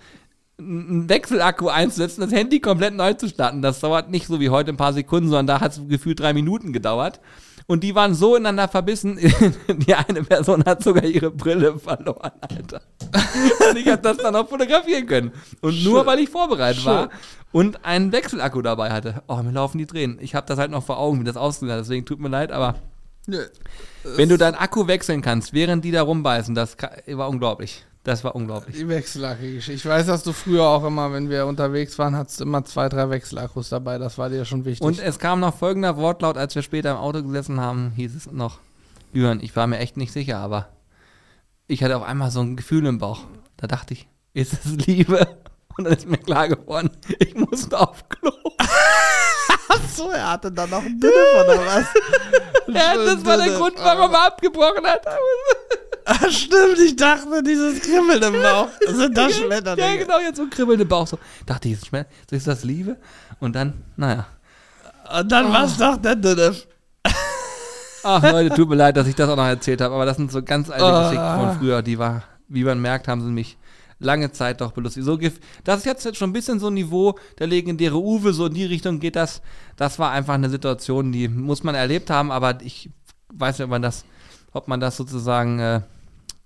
einen 0.59 1.09
Wechselakku 1.09 1.68
einzusetzen, 1.68 2.23
das 2.23 2.32
Handy 2.32 2.60
komplett 2.60 2.94
neu 2.94 3.12
zu 3.14 3.28
starten. 3.28 3.62
Das 3.62 3.81
dauert 3.81 4.10
nicht 4.10 4.27
so 4.27 4.40
wie 4.40 4.51
heute 4.51 4.70
ein 4.70 4.77
paar 4.77 4.93
Sekunden, 4.93 5.28
sondern 5.28 5.47
da 5.47 5.60
hat 5.60 5.73
es 5.73 5.89
gefühlt 5.89 6.20
drei 6.20 6.32
Minuten 6.32 6.73
gedauert. 6.73 7.20
Und 7.68 7.82
die 7.82 7.94
waren 7.97 8.14
so 8.14 8.36
ineinander 8.36 8.68
verbissen, 8.68 9.18
die 9.68 9.94
eine 9.94 10.22
Person 10.22 10.64
hat 10.64 10.84
sogar 10.84 11.05
ihre 11.05 11.30
Brille 11.32 11.78
verloren, 11.78 12.30
Alter. 12.40 12.80
Und 13.70 13.76
ich 13.76 13.88
habe 13.88 14.02
das 14.02 14.18
dann 14.18 14.36
auch 14.36 14.48
fotografieren 14.48 15.06
können. 15.06 15.32
Und 15.60 15.82
nur 15.82 16.06
weil 16.06 16.20
ich 16.20 16.28
vorbereitet 16.28 16.82
Schön. 16.82 16.93
war 16.93 17.10
und 17.51 17.84
einen 17.84 18.12
Wechselakku 18.12 18.62
dabei 18.62 18.90
hatte. 18.90 19.22
Oh, 19.26 19.36
mir 19.43 19.51
laufen 19.51 19.78
die 19.78 19.86
Tränen. 19.86 20.18
Ich 20.20 20.34
habe 20.34 20.47
das 20.47 20.59
halt 20.59 20.70
noch 20.70 20.84
vor 20.84 20.98
Augen, 20.98 21.20
wie 21.20 21.24
das 21.24 21.36
ausgesehen 21.36 21.72
hat. 21.72 21.80
Deswegen 21.80 22.06
tut 22.06 22.20
mir 22.20 22.28
leid, 22.28 22.52
aber 22.52 22.76
wenn 24.05 24.28
du 24.28 24.38
deinen 24.38 24.55
Akku 24.55 24.86
wechseln 24.86 25.20
kannst, 25.20 25.52
während 25.52 25.84
die 25.84 25.90
da 25.90 26.02
rumbeißen, 26.02 26.55
das 26.55 26.76
war 27.09 27.28
unglaublich. 27.28 27.84
Das 28.06 28.22
war 28.22 28.36
unglaublich. 28.36 28.76
die 28.76 28.88
Wechselakku-Geschichte. 28.88 29.72
Ich 29.72 29.84
weiß, 29.84 30.06
dass 30.06 30.22
du 30.22 30.32
früher 30.32 30.62
auch 30.62 30.84
immer, 30.84 31.12
wenn 31.12 31.28
wir 31.28 31.44
unterwegs 31.44 31.98
waren, 31.98 32.14
hattest 32.14 32.40
immer 32.40 32.64
zwei, 32.64 32.88
drei 32.88 33.10
Wechselakkus 33.10 33.68
dabei. 33.68 33.98
Das 33.98 34.16
war 34.16 34.28
dir 34.30 34.44
schon 34.44 34.64
wichtig. 34.64 34.86
Und 34.86 35.00
es 35.00 35.18
kam 35.18 35.40
noch 35.40 35.56
folgender 35.56 35.96
Wortlaut, 35.96 36.38
als 36.38 36.54
wir 36.54 36.62
später 36.62 36.92
im 36.92 36.98
Auto 36.98 37.20
gesessen 37.24 37.60
haben, 37.60 37.90
hieß 37.96 38.14
es 38.14 38.30
noch, 38.30 38.60
Jürgen, 39.12 39.40
ich 39.42 39.56
war 39.56 39.66
mir 39.66 39.78
echt 39.78 39.96
nicht 39.96 40.12
sicher, 40.12 40.38
aber 40.38 40.68
ich 41.66 41.82
hatte 41.82 41.96
auf 41.96 42.04
einmal 42.04 42.30
so 42.30 42.38
ein 42.42 42.54
Gefühl 42.54 42.86
im 42.86 42.98
Bauch. 42.98 43.24
Da 43.56 43.66
dachte 43.66 43.94
ich, 43.94 44.06
ist 44.34 44.52
es 44.52 44.86
Liebe? 44.86 45.26
Und 45.76 45.82
dann 45.82 45.94
ist 45.94 46.06
mir 46.06 46.18
klar 46.18 46.46
geworden, 46.46 46.90
ich 47.18 47.34
muss 47.34 47.72
auf 47.72 48.08
Klo. 48.08 48.30
so, 49.96 50.10
er 50.10 50.30
hatte 50.30 50.52
dann 50.52 50.70
noch 50.70 50.84
einen 50.84 51.00
Dünne 51.00 51.12
oder 51.44 51.58
was? 51.58 51.86
Ja, 52.68 52.94
das 52.94 53.24
war 53.24 53.36
der 53.36 53.56
Grund, 53.56 53.74
warum 53.78 54.12
er 54.12 54.26
abgebrochen 54.28 54.86
hat. 54.86 55.04
Ah, 56.08 56.30
stimmt, 56.30 56.78
ich 56.84 56.94
dachte, 56.94 57.42
dieses 57.42 57.80
Kribbeln 57.80 58.22
im 58.22 58.40
Bauch. 58.40 58.68
Sind 58.88 59.16
das 59.18 59.36
Schmetterlinge? 59.36 59.88
Ja, 59.88 59.96
genau, 59.96 60.18
jetzt 60.20 60.36
so 60.36 60.46
Kribbeln 60.48 60.80
im 60.80 60.86
Bauch. 60.86 61.06
So. 61.06 61.18
Dachte 61.44 61.68
ich, 61.68 61.80
so 61.80 61.96
ist 62.30 62.46
das 62.46 62.62
Liebe? 62.62 62.96
Und 63.40 63.56
dann, 63.56 63.74
naja. 63.96 64.26
Und 65.18 65.32
dann 65.32 65.52
war's 65.52 65.76
doch 65.76 65.96
der 65.96 66.14
Dünne. 66.14 66.54
Ach 68.04 68.22
Leute, 68.22 68.54
tut 68.54 68.68
mir 68.68 68.76
leid, 68.76 68.96
dass 68.96 69.08
ich 69.08 69.16
das 69.16 69.28
auch 69.28 69.34
noch 69.36 69.46
erzählt 69.46 69.80
habe, 69.80 69.92
aber 69.94 70.06
das 70.06 70.16
sind 70.16 70.30
so 70.30 70.40
ganz 70.42 70.70
alte 70.70 70.84
Ah. 70.84 71.02
Geschichten 71.10 71.40
von 71.48 71.58
früher, 71.58 71.82
die 71.82 71.98
war, 71.98 72.22
wie 72.46 72.62
man 72.62 72.80
merkt, 72.80 73.08
haben 73.08 73.20
sie 73.20 73.30
mich 73.32 73.58
lange 73.98 74.30
Zeit 74.30 74.60
doch 74.60 74.70
belustigt. 74.70 75.04
So, 75.04 75.18
das 75.64 75.78
ist 75.78 75.86
jetzt 75.86 76.16
schon 76.16 76.30
ein 76.30 76.32
bisschen 76.32 76.60
so 76.60 76.68
ein 76.68 76.74
Niveau, 76.74 77.18
der 77.40 77.48
legendäre 77.48 77.96
Uwe, 77.96 78.32
so 78.32 78.46
in 78.46 78.54
die 78.54 78.64
Richtung 78.64 79.00
geht 79.00 79.16
das. 79.16 79.42
Das 79.76 79.98
war 79.98 80.12
einfach 80.12 80.34
eine 80.34 80.50
Situation, 80.50 81.10
die 81.10 81.26
muss 81.26 81.64
man 81.64 81.74
erlebt 81.74 82.08
haben, 82.10 82.30
aber 82.30 82.60
ich 82.62 82.90
weiß 83.32 83.58
nicht, 83.58 83.64
ob 83.64 83.70
man 83.70 83.82
das, 83.82 84.04
ob 84.52 84.68
man 84.68 84.78
das 84.78 84.96
sozusagen 84.96 85.58
äh, 85.58 85.80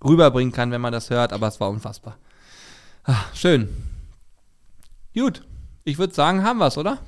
rüberbringen 0.04 0.52
kann, 0.52 0.70
wenn 0.70 0.80
man 0.80 0.92
das 0.92 1.10
hört, 1.10 1.32
aber 1.32 1.48
es 1.48 1.60
war 1.60 1.68
unfassbar. 1.70 2.16
Ah, 3.04 3.24
schön. 3.34 3.68
Gut. 5.14 5.42
Ich 5.84 5.98
würde 5.98 6.14
sagen, 6.14 6.44
haben 6.44 6.58
wir 6.58 6.66
es, 6.66 6.78
oder? 6.78 6.98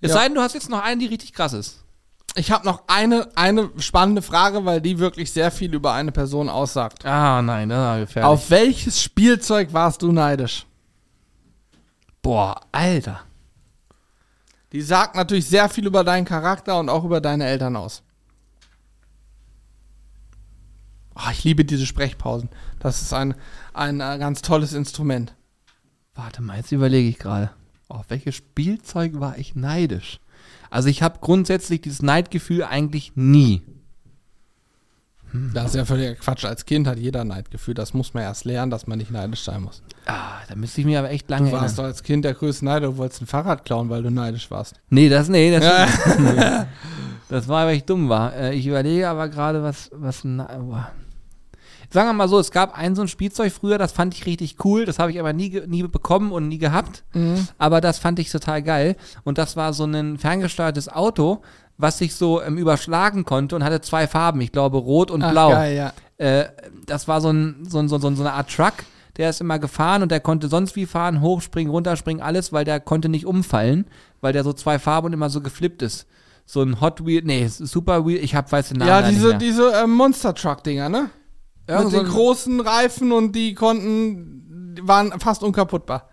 Es 0.00 0.10
Ja. 0.10 0.18
sei 0.18 0.24
denn, 0.26 0.34
du 0.34 0.40
hast 0.40 0.54
jetzt 0.54 0.70
noch 0.70 0.82
einen, 0.82 1.00
die 1.00 1.06
richtig 1.06 1.32
krass 1.32 1.52
ist. 1.52 1.78
Ich 2.34 2.50
habe 2.50 2.64
noch 2.64 2.84
eine, 2.86 3.28
eine 3.34 3.68
spannende 3.78 4.22
Frage, 4.22 4.64
weil 4.64 4.80
die 4.80 4.98
wirklich 4.98 5.30
sehr 5.32 5.50
viel 5.50 5.74
über 5.74 5.92
eine 5.92 6.12
Person 6.12 6.48
aussagt. 6.48 7.04
Ah, 7.04 7.42
nein, 7.42 7.68
das 7.68 7.78
war 7.78 7.98
gefährlich. 7.98 8.28
Auf 8.30 8.50
welches 8.50 9.02
Spielzeug 9.02 9.72
warst 9.72 10.00
du 10.02 10.12
neidisch? 10.12 10.64
Boah, 12.22 12.60
Alter. 12.72 13.20
Die 14.72 14.80
sagt 14.80 15.14
natürlich 15.16 15.46
sehr 15.46 15.68
viel 15.68 15.86
über 15.86 16.04
deinen 16.04 16.24
Charakter 16.24 16.78
und 16.78 16.88
auch 16.88 17.04
über 17.04 17.20
deine 17.20 17.44
Eltern 17.46 17.76
aus. 17.76 18.02
Oh, 21.14 21.30
ich 21.30 21.44
liebe 21.44 21.64
diese 21.64 21.86
Sprechpausen. 21.86 22.48
Das 22.78 23.02
ist 23.02 23.12
ein, 23.12 23.34
ein 23.74 24.00
äh, 24.00 24.18
ganz 24.18 24.42
tolles 24.42 24.72
Instrument. 24.72 25.34
Warte 26.14 26.42
mal, 26.42 26.56
jetzt 26.56 26.72
überlege 26.72 27.08
ich 27.08 27.18
gerade. 27.18 27.50
Auf 27.88 28.06
welches 28.08 28.34
Spielzeug 28.34 29.20
war 29.20 29.38
ich 29.38 29.54
neidisch? 29.54 30.20
Also 30.70 30.88
ich 30.88 31.02
habe 31.02 31.18
grundsätzlich 31.20 31.82
dieses 31.82 32.02
Neidgefühl 32.02 32.64
eigentlich 32.64 33.12
nie. 33.14 33.62
Das 35.54 35.66
ist 35.66 35.74
ja 35.76 35.84
völliger 35.86 36.14
Quatsch. 36.14 36.44
Als 36.44 36.66
Kind 36.66 36.86
hat 36.86 36.98
jeder 36.98 37.24
Neidgefühl. 37.24 37.72
Das 37.74 37.94
muss 37.94 38.12
man 38.12 38.22
erst 38.22 38.44
lernen, 38.44 38.70
dass 38.70 38.86
man 38.86 38.98
nicht 38.98 39.10
neidisch 39.10 39.42
sein 39.42 39.62
muss. 39.62 39.82
Ah, 40.04 40.40
da 40.48 40.54
müsste 40.54 40.82
ich 40.82 40.86
mir 40.86 40.98
aber 40.98 41.10
echt 41.10 41.30
lange 41.30 41.50
Du 41.50 41.56
warst 41.56 41.78
doch 41.78 41.84
erinnern. 41.84 41.92
als 41.92 42.02
Kind 42.02 42.24
der 42.24 42.34
größte 42.34 42.64
Neider. 42.66 42.88
Du 42.88 42.96
wolltest 42.98 43.22
ein 43.22 43.26
Fahrrad 43.26 43.64
klauen, 43.64 43.88
weil 43.88 44.02
du 44.02 44.10
neidisch 44.10 44.50
warst. 44.50 44.74
Nee, 44.90 45.08
das, 45.08 45.28
nee, 45.28 45.50
das, 45.50 45.64
das 47.28 47.48
war, 47.48 47.66
weil 47.66 47.76
ich 47.76 47.84
dumm 47.84 48.10
war. 48.10 48.34
Äh, 48.34 48.54
ich 48.54 48.66
überlege 48.66 49.08
aber 49.08 49.28
gerade, 49.28 49.62
was, 49.62 49.90
was, 49.94 50.22
boah. 50.22 50.90
Sagen 51.92 52.08
wir 52.08 52.14
mal 52.14 52.28
so, 52.28 52.38
es 52.38 52.50
gab 52.50 52.76
ein 52.76 52.94
so 52.94 53.02
ein 53.02 53.08
Spielzeug 53.08 53.52
früher, 53.52 53.76
das 53.76 53.92
fand 53.92 54.14
ich 54.14 54.24
richtig 54.24 54.56
cool, 54.64 54.86
das 54.86 54.98
habe 54.98 55.10
ich 55.10 55.20
aber 55.20 55.32
nie, 55.32 55.60
nie 55.66 55.82
bekommen 55.82 56.32
und 56.32 56.48
nie 56.48 56.58
gehabt. 56.58 57.04
Aber 57.58 57.80
das 57.80 57.98
fand 57.98 58.18
ich 58.18 58.30
total 58.30 58.62
geil. 58.62 58.96
Und 59.24 59.36
das 59.38 59.56
war 59.56 59.72
so 59.74 59.84
ein 59.84 60.16
ferngesteuertes 60.16 60.88
Auto, 60.88 61.42
was 61.76 61.98
sich 61.98 62.14
so 62.14 62.40
ähm, 62.42 62.56
überschlagen 62.58 63.24
konnte 63.24 63.56
und 63.56 63.64
hatte 63.64 63.80
zwei 63.80 64.06
Farben, 64.06 64.40
ich 64.40 64.52
glaube 64.52 64.78
rot 64.78 65.10
und 65.10 65.22
Ach, 65.22 65.30
blau. 65.32 65.50
geil, 65.50 65.76
ja. 65.76 65.92
Äh, 66.18 66.48
das 66.86 67.08
war 67.08 67.20
so, 67.20 67.30
ein, 67.30 67.66
so, 67.68 67.78
ein, 67.78 67.88
so, 67.88 67.96
ein, 67.96 68.16
so 68.16 68.22
eine 68.22 68.32
Art 68.32 68.50
Truck, 68.54 68.74
der 69.16 69.30
ist 69.30 69.40
immer 69.40 69.58
gefahren 69.58 70.02
und 70.02 70.10
der 70.10 70.20
konnte 70.20 70.48
sonst 70.48 70.76
wie 70.76 70.86
fahren, 70.86 71.20
hochspringen, 71.20 71.70
runterspringen, 71.70 72.22
alles, 72.22 72.52
weil 72.52 72.64
der 72.64 72.80
konnte 72.80 73.08
nicht 73.08 73.26
umfallen, 73.26 73.86
weil 74.20 74.32
der 74.32 74.44
so 74.44 74.52
zwei 74.52 74.78
Farben 74.78 75.08
und 75.08 75.12
immer 75.12 75.28
so 75.30 75.40
geflippt 75.40 75.82
ist. 75.82 76.06
So 76.46 76.62
ein 76.62 76.80
Hot 76.80 77.04
Wheel, 77.04 77.22
nee, 77.24 77.46
Super 77.48 78.06
Wheel, 78.06 78.22
ich 78.22 78.34
hab 78.34 78.50
weiß 78.50 78.68
den 78.68 78.78
Namen 78.78 78.88
Ja, 78.88 79.02
diese, 79.02 79.34
diese 79.36 79.72
äh, 79.72 79.86
Monster 79.86 80.34
Truck-Dinger, 80.34 80.88
ne? 80.88 81.10
Irgend 81.66 81.84
Mit 81.84 81.92
so 81.92 82.02
den 82.02 82.08
großen 82.08 82.60
Reifen 82.60 83.12
und 83.12 83.32
die 83.32 83.54
konnten, 83.54 84.76
waren 84.82 85.18
fast 85.20 85.42
unkaputtbar. 85.42 86.08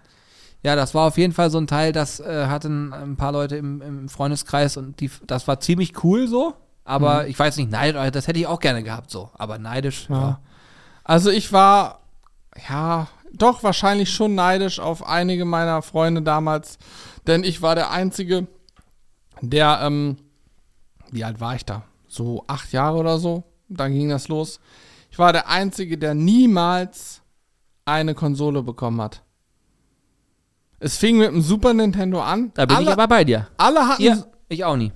Ja, 0.62 0.76
das 0.76 0.94
war 0.94 1.08
auf 1.08 1.18
jeden 1.18 1.34
Fall 1.34 1.50
so 1.50 1.58
ein 1.58 1.68
Teil, 1.68 1.94
das 1.94 2.20
äh, 2.20 2.48
hatten 2.48 2.92
ein 2.94 3.16
paar 3.16 3.32
Leute 3.32 3.56
im, 3.56 3.82
im 3.82 4.10
Freundeskreis 4.10 4.78
und 4.78 5.00
die, 5.00 5.10
das 5.26 5.48
war 5.48 5.60
ziemlich 5.60 6.04
cool 6.04 6.28
so. 6.28 6.54
Aber 6.84 7.28
ich 7.28 7.38
weiß 7.38 7.58
nicht, 7.58 7.70
neidisch, 7.70 8.12
das 8.12 8.28
hätte 8.28 8.40
ich 8.40 8.48
auch 8.48 8.60
gerne 8.60 8.84
gehabt 8.84 9.12
so. 9.12 9.30
Aber 9.36 9.60
neidisch, 9.60 10.08
ja. 10.10 10.16
Ja. 10.16 10.40
Also 11.04 11.30
ich 11.30 11.54
war, 11.54 12.00
ja, 12.68 13.08
doch 13.32 13.64
wahrscheinlich 13.64 14.12
schon 14.12 14.36
neidisch 14.36 14.80
auf 14.80 15.06
einige 15.08 15.46
meiner 15.46 15.82
Freunde 15.82 16.22
damals, 16.22 16.78
denn 17.28 17.44
ich 17.44 17.62
war 17.62 17.76
der 17.76 17.92
Einzige, 17.92 18.48
der, 19.42 19.80
ähm, 19.84 20.18
wie 21.12 21.24
alt 21.24 21.40
war 21.40 21.56
ich 21.56 21.64
da? 21.64 21.84
So 22.08 22.44
acht 22.48 22.74
Jahre 22.74 22.98
oder 22.98 23.20
so, 23.20 23.44
dann 23.70 23.94
ging 23.94 24.10
das 24.10 24.28
los. 24.28 24.60
Ich 25.10 25.20
war 25.20 25.34
der 25.34 25.50
Einzige, 25.50 25.98
der 25.98 26.14
niemals 26.14 27.22
eine 27.86 28.14
Konsole 28.16 28.62
bekommen 28.64 29.02
hat. 29.02 29.24
Es 30.80 30.98
fing 30.98 31.18
mit 31.18 31.28
dem 31.32 31.42
Super 31.42 31.74
Nintendo 31.74 32.22
an. 32.22 32.52
Da 32.54 32.66
bin 32.66 32.78
alle, 32.78 32.86
ich 32.88 32.92
aber 32.94 33.08
bei 33.08 33.24
dir. 33.24 33.48
alle 33.58 33.88
hatten. 33.88 34.02
Ja, 34.04 34.18
ich 34.48 34.64
auch 34.64 34.78
nie. 34.78 34.92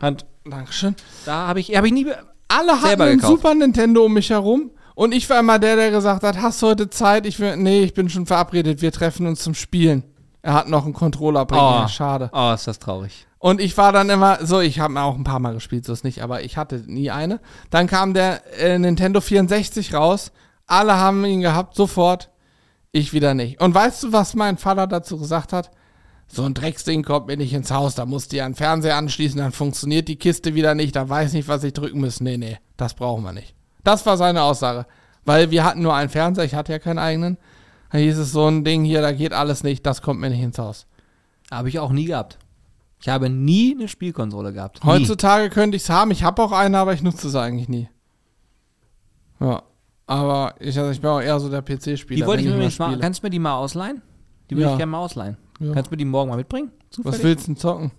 Hand. 0.00 0.24
Dankeschön. 0.44 0.94
Da 1.26 1.46
habe 1.48 1.60
ich, 1.60 1.76
hab 1.76 1.84
ich 1.84 1.92
nie. 1.92 2.06
Alle 2.48 2.80
hatten 2.80 3.02
ein 3.02 3.16
gekauft. 3.18 3.30
Super 3.32 3.54
Nintendo 3.54 4.04
um 4.06 4.14
mich 4.14 4.30
herum. 4.30 4.70
Und 4.94 5.12
ich 5.12 5.28
war 5.30 5.40
immer 5.40 5.58
der, 5.58 5.76
der 5.76 5.90
gesagt 5.90 6.22
hat, 6.22 6.40
hast 6.40 6.60
du 6.62 6.68
heute 6.68 6.90
Zeit? 6.90 7.26
Ich 7.26 7.38
will, 7.38 7.56
nee, 7.56 7.82
ich 7.82 7.94
bin 7.94 8.08
schon 8.08 8.26
verabredet, 8.26 8.82
wir 8.82 8.92
treffen 8.92 9.26
uns 9.26 9.42
zum 9.42 9.54
Spielen. 9.54 10.04
Er 10.42 10.54
hat 10.54 10.68
noch 10.68 10.84
einen 10.84 10.94
Controller 10.94 11.44
bringen, 11.44 11.62
Oh. 11.84 11.88
schade. 11.88 12.30
Oh, 12.32 12.52
ist 12.54 12.66
das 12.66 12.78
traurig. 12.78 13.26
Und 13.40 13.58
ich 13.58 13.78
war 13.78 13.90
dann 13.90 14.10
immer, 14.10 14.44
so, 14.44 14.60
ich 14.60 14.80
habe 14.80 14.92
mir 14.92 15.02
auch 15.02 15.16
ein 15.16 15.24
paar 15.24 15.40
Mal 15.40 15.54
gespielt, 15.54 15.86
so 15.86 15.94
ist 15.94 16.04
nicht, 16.04 16.22
aber 16.22 16.42
ich 16.42 16.58
hatte 16.58 16.84
nie 16.86 17.10
eine. 17.10 17.40
Dann 17.70 17.86
kam 17.86 18.12
der 18.12 18.42
äh, 18.60 18.78
Nintendo 18.78 19.22
64 19.22 19.94
raus, 19.94 20.30
alle 20.66 20.98
haben 20.98 21.24
ihn 21.24 21.40
gehabt, 21.40 21.74
sofort, 21.74 22.30
ich 22.92 23.14
wieder 23.14 23.32
nicht. 23.32 23.58
Und 23.58 23.74
weißt 23.74 24.02
du, 24.02 24.12
was 24.12 24.34
mein 24.34 24.58
Vater 24.58 24.86
dazu 24.86 25.16
gesagt 25.16 25.54
hat? 25.54 25.70
So 26.28 26.44
ein 26.44 26.52
Drecksding 26.52 27.02
kommt 27.02 27.28
mir 27.28 27.38
nicht 27.38 27.54
ins 27.54 27.70
Haus, 27.70 27.94
da 27.94 28.04
musst 28.04 28.32
du 28.32 28.36
ja 28.36 28.44
einen 28.44 28.54
Fernseher 28.54 28.96
anschließen, 28.96 29.38
dann 29.38 29.52
funktioniert 29.52 30.08
die 30.08 30.16
Kiste 30.16 30.54
wieder 30.54 30.74
nicht, 30.74 30.94
da 30.94 31.08
weiß 31.08 31.32
nicht, 31.32 31.48
was 31.48 31.64
ich 31.64 31.72
drücken 31.72 32.00
muss. 32.00 32.20
Nee, 32.20 32.36
nee, 32.36 32.58
das 32.76 32.92
brauchen 32.92 33.24
wir 33.24 33.32
nicht. 33.32 33.54
Das 33.84 34.04
war 34.04 34.18
seine 34.18 34.42
Aussage. 34.42 34.84
Weil 35.24 35.50
wir 35.50 35.64
hatten 35.64 35.80
nur 35.80 35.94
einen 35.94 36.10
Fernseher, 36.10 36.44
ich 36.44 36.54
hatte 36.54 36.72
ja 36.72 36.78
keinen 36.78 36.98
eigenen. 36.98 37.38
Da 37.90 37.96
hieß 37.96 38.18
es 38.18 38.32
so 38.32 38.46
ein 38.46 38.64
Ding 38.64 38.84
hier, 38.84 39.00
da 39.00 39.12
geht 39.12 39.32
alles 39.32 39.64
nicht, 39.64 39.86
das 39.86 40.02
kommt 40.02 40.20
mir 40.20 40.28
nicht 40.28 40.42
ins 40.42 40.58
Haus. 40.58 40.86
Habe 41.50 41.70
ich 41.70 41.78
auch 41.78 41.90
nie 41.90 42.04
gehabt. 42.04 42.38
Ich 43.00 43.08
habe 43.08 43.30
nie 43.30 43.74
eine 43.74 43.88
Spielkonsole 43.88 44.52
gehabt. 44.52 44.84
Nie. 44.84 44.90
Heutzutage 44.90 45.48
könnte 45.50 45.76
ich 45.76 45.84
es 45.84 45.90
haben. 45.90 46.10
Ich 46.10 46.22
habe 46.22 46.42
auch 46.42 46.52
eine, 46.52 46.78
aber 46.78 46.92
ich 46.92 47.02
nutze 47.02 47.28
es 47.28 47.34
eigentlich 47.34 47.68
nie. 47.68 47.88
Ja. 49.40 49.62
Aber 50.06 50.54
ich, 50.58 50.78
also 50.78 50.90
ich 50.90 51.00
bin 51.00 51.08
auch 51.10 51.20
eher 51.20 51.38
so 51.40 51.48
der 51.48 51.62
PC-Spieler. 51.62 52.16
Die 52.16 52.26
wollte 52.26 52.42
ich 52.42 52.48
mir 52.48 52.56
mal 52.56 52.90
mal. 52.90 52.98
Kannst 52.98 53.22
du 53.22 53.26
mir 53.26 53.30
die 53.30 53.38
mal 53.38 53.54
ausleihen? 53.56 54.02
Die 54.50 54.56
würde 54.56 54.64
Ja. 54.66 54.72
ich 54.72 54.78
gerne 54.78 54.90
mal 54.90 54.98
ausleihen. 54.98 55.36
Ja. 55.60 55.72
Kannst 55.72 55.90
du 55.90 55.92
mir 55.92 55.98
die 55.98 56.04
morgen 56.04 56.28
mal 56.30 56.36
mitbringen? 56.36 56.72
Zufällig? 56.90 57.18
Was 57.18 57.22
willst 57.24 57.44
du 57.44 57.52
denn 57.52 57.56
zocken? 57.56 57.92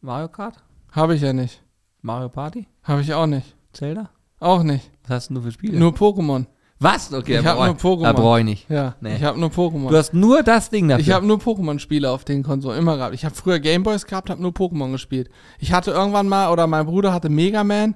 Mario 0.00 0.28
Kart? 0.28 0.62
Habe 0.92 1.14
ich 1.14 1.22
ja 1.22 1.32
nicht. 1.32 1.62
Mario 2.02 2.28
Party? 2.28 2.68
Habe 2.82 3.00
ich 3.00 3.12
auch 3.14 3.26
nicht. 3.26 3.56
Zelda? 3.72 4.10
Auch 4.40 4.62
nicht. 4.62 4.90
Was 5.02 5.10
hast 5.10 5.28
denn 5.28 5.36
du 5.36 5.42
für 5.42 5.50
Spiele? 5.52 5.78
Nur 5.78 5.92
Pokémon. 5.92 6.46
Was? 6.80 7.12
Okay, 7.12 7.38
Ich 7.38 7.42
da 7.42 7.50
hab 7.50 7.56
brauch 7.56 7.66
nur 7.66 7.74
Pokémon. 7.76 8.02
Da 8.04 8.12
brauche 8.12 8.38
ich 8.38 8.44
nicht. 8.44 8.70
Ja. 8.70 8.94
Nee. 9.00 9.16
Ich 9.16 9.22
habe 9.24 9.38
nur 9.38 9.48
Pokémon. 9.50 9.88
Du 9.88 9.96
hast 9.96 10.14
nur 10.14 10.42
das 10.44 10.70
Ding 10.70 10.88
dafür. 10.88 11.02
Ich 11.04 11.10
habe 11.10 11.26
nur 11.26 11.38
Pokémon-Spiele 11.38 12.08
auf 12.10 12.24
den 12.24 12.42
Konsolen 12.44 12.78
immer 12.78 12.96
gehabt. 12.96 13.14
Ich 13.14 13.24
habe 13.24 13.34
früher 13.34 13.58
Gameboys 13.58 14.06
gehabt, 14.06 14.30
habe 14.30 14.40
nur 14.40 14.52
Pokémon 14.52 14.92
gespielt. 14.92 15.28
Ich 15.58 15.72
hatte 15.72 15.90
irgendwann 15.90 16.28
mal, 16.28 16.50
oder 16.52 16.66
mein 16.68 16.86
Bruder 16.86 17.12
hatte 17.12 17.28
Mega 17.28 17.64
Man. 17.64 17.94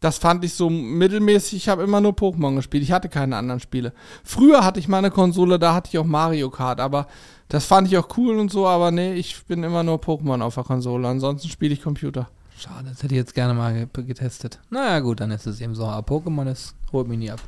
Das 0.00 0.18
fand 0.18 0.44
ich 0.44 0.54
so 0.54 0.68
mittelmäßig. 0.70 1.54
Ich 1.56 1.68
habe 1.68 1.82
immer 1.82 2.00
nur 2.00 2.12
Pokémon 2.12 2.54
gespielt. 2.56 2.82
Ich 2.82 2.92
hatte 2.92 3.08
keine 3.08 3.36
anderen 3.36 3.60
Spiele. 3.60 3.92
Früher 4.24 4.64
hatte 4.64 4.80
ich 4.80 4.88
mal 4.88 4.98
eine 4.98 5.10
Konsole, 5.10 5.58
da 5.58 5.74
hatte 5.74 5.88
ich 5.92 5.98
auch 5.98 6.04
Mario 6.06 6.50
Kart, 6.50 6.80
aber 6.80 7.06
das 7.48 7.64
fand 7.66 7.86
ich 7.88 7.96
auch 7.98 8.08
cool 8.16 8.38
und 8.38 8.50
so. 8.50 8.66
Aber 8.66 8.90
nee, 8.90 9.14
ich 9.14 9.44
bin 9.46 9.62
immer 9.62 9.82
nur 9.82 9.96
Pokémon 9.98 10.40
auf 10.42 10.54
der 10.54 10.64
Konsole. 10.64 11.06
Ansonsten 11.08 11.48
spiele 11.48 11.72
ich 11.74 11.82
Computer. 11.82 12.28
Schade, 12.58 12.88
das 12.90 13.02
hätte 13.02 13.14
ich 13.14 13.18
jetzt 13.18 13.34
gerne 13.34 13.54
mal 13.54 13.86
ge- 13.94 14.04
getestet. 14.04 14.58
Naja, 14.68 15.00
gut, 15.00 15.20
dann 15.20 15.30
ist 15.30 15.46
es 15.46 15.60
eben 15.62 15.74
so. 15.74 15.86
Aber 15.86 16.06
Pokémon 16.16 16.50
ist, 16.50 16.74
holt 16.92 17.08
mich 17.08 17.18
nie 17.18 17.30
ab. 17.30 17.40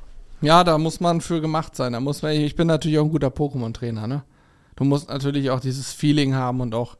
Ja, 0.42 0.64
da 0.64 0.76
muss 0.78 1.00
man 1.00 1.20
für 1.20 1.40
gemacht 1.40 1.74
sein. 1.76 1.92
Da 1.94 2.00
muss 2.00 2.22
man, 2.22 2.32
ich 2.32 2.54
bin 2.56 2.66
natürlich 2.66 2.98
auch 2.98 3.04
ein 3.04 3.10
guter 3.10 3.28
Pokémon-Trainer, 3.28 4.06
ne? 4.06 4.22
Du 4.76 4.84
musst 4.84 5.08
natürlich 5.08 5.50
auch 5.50 5.60
dieses 5.60 5.92
Feeling 5.92 6.34
haben 6.34 6.60
und 6.60 6.74
auch 6.74 6.96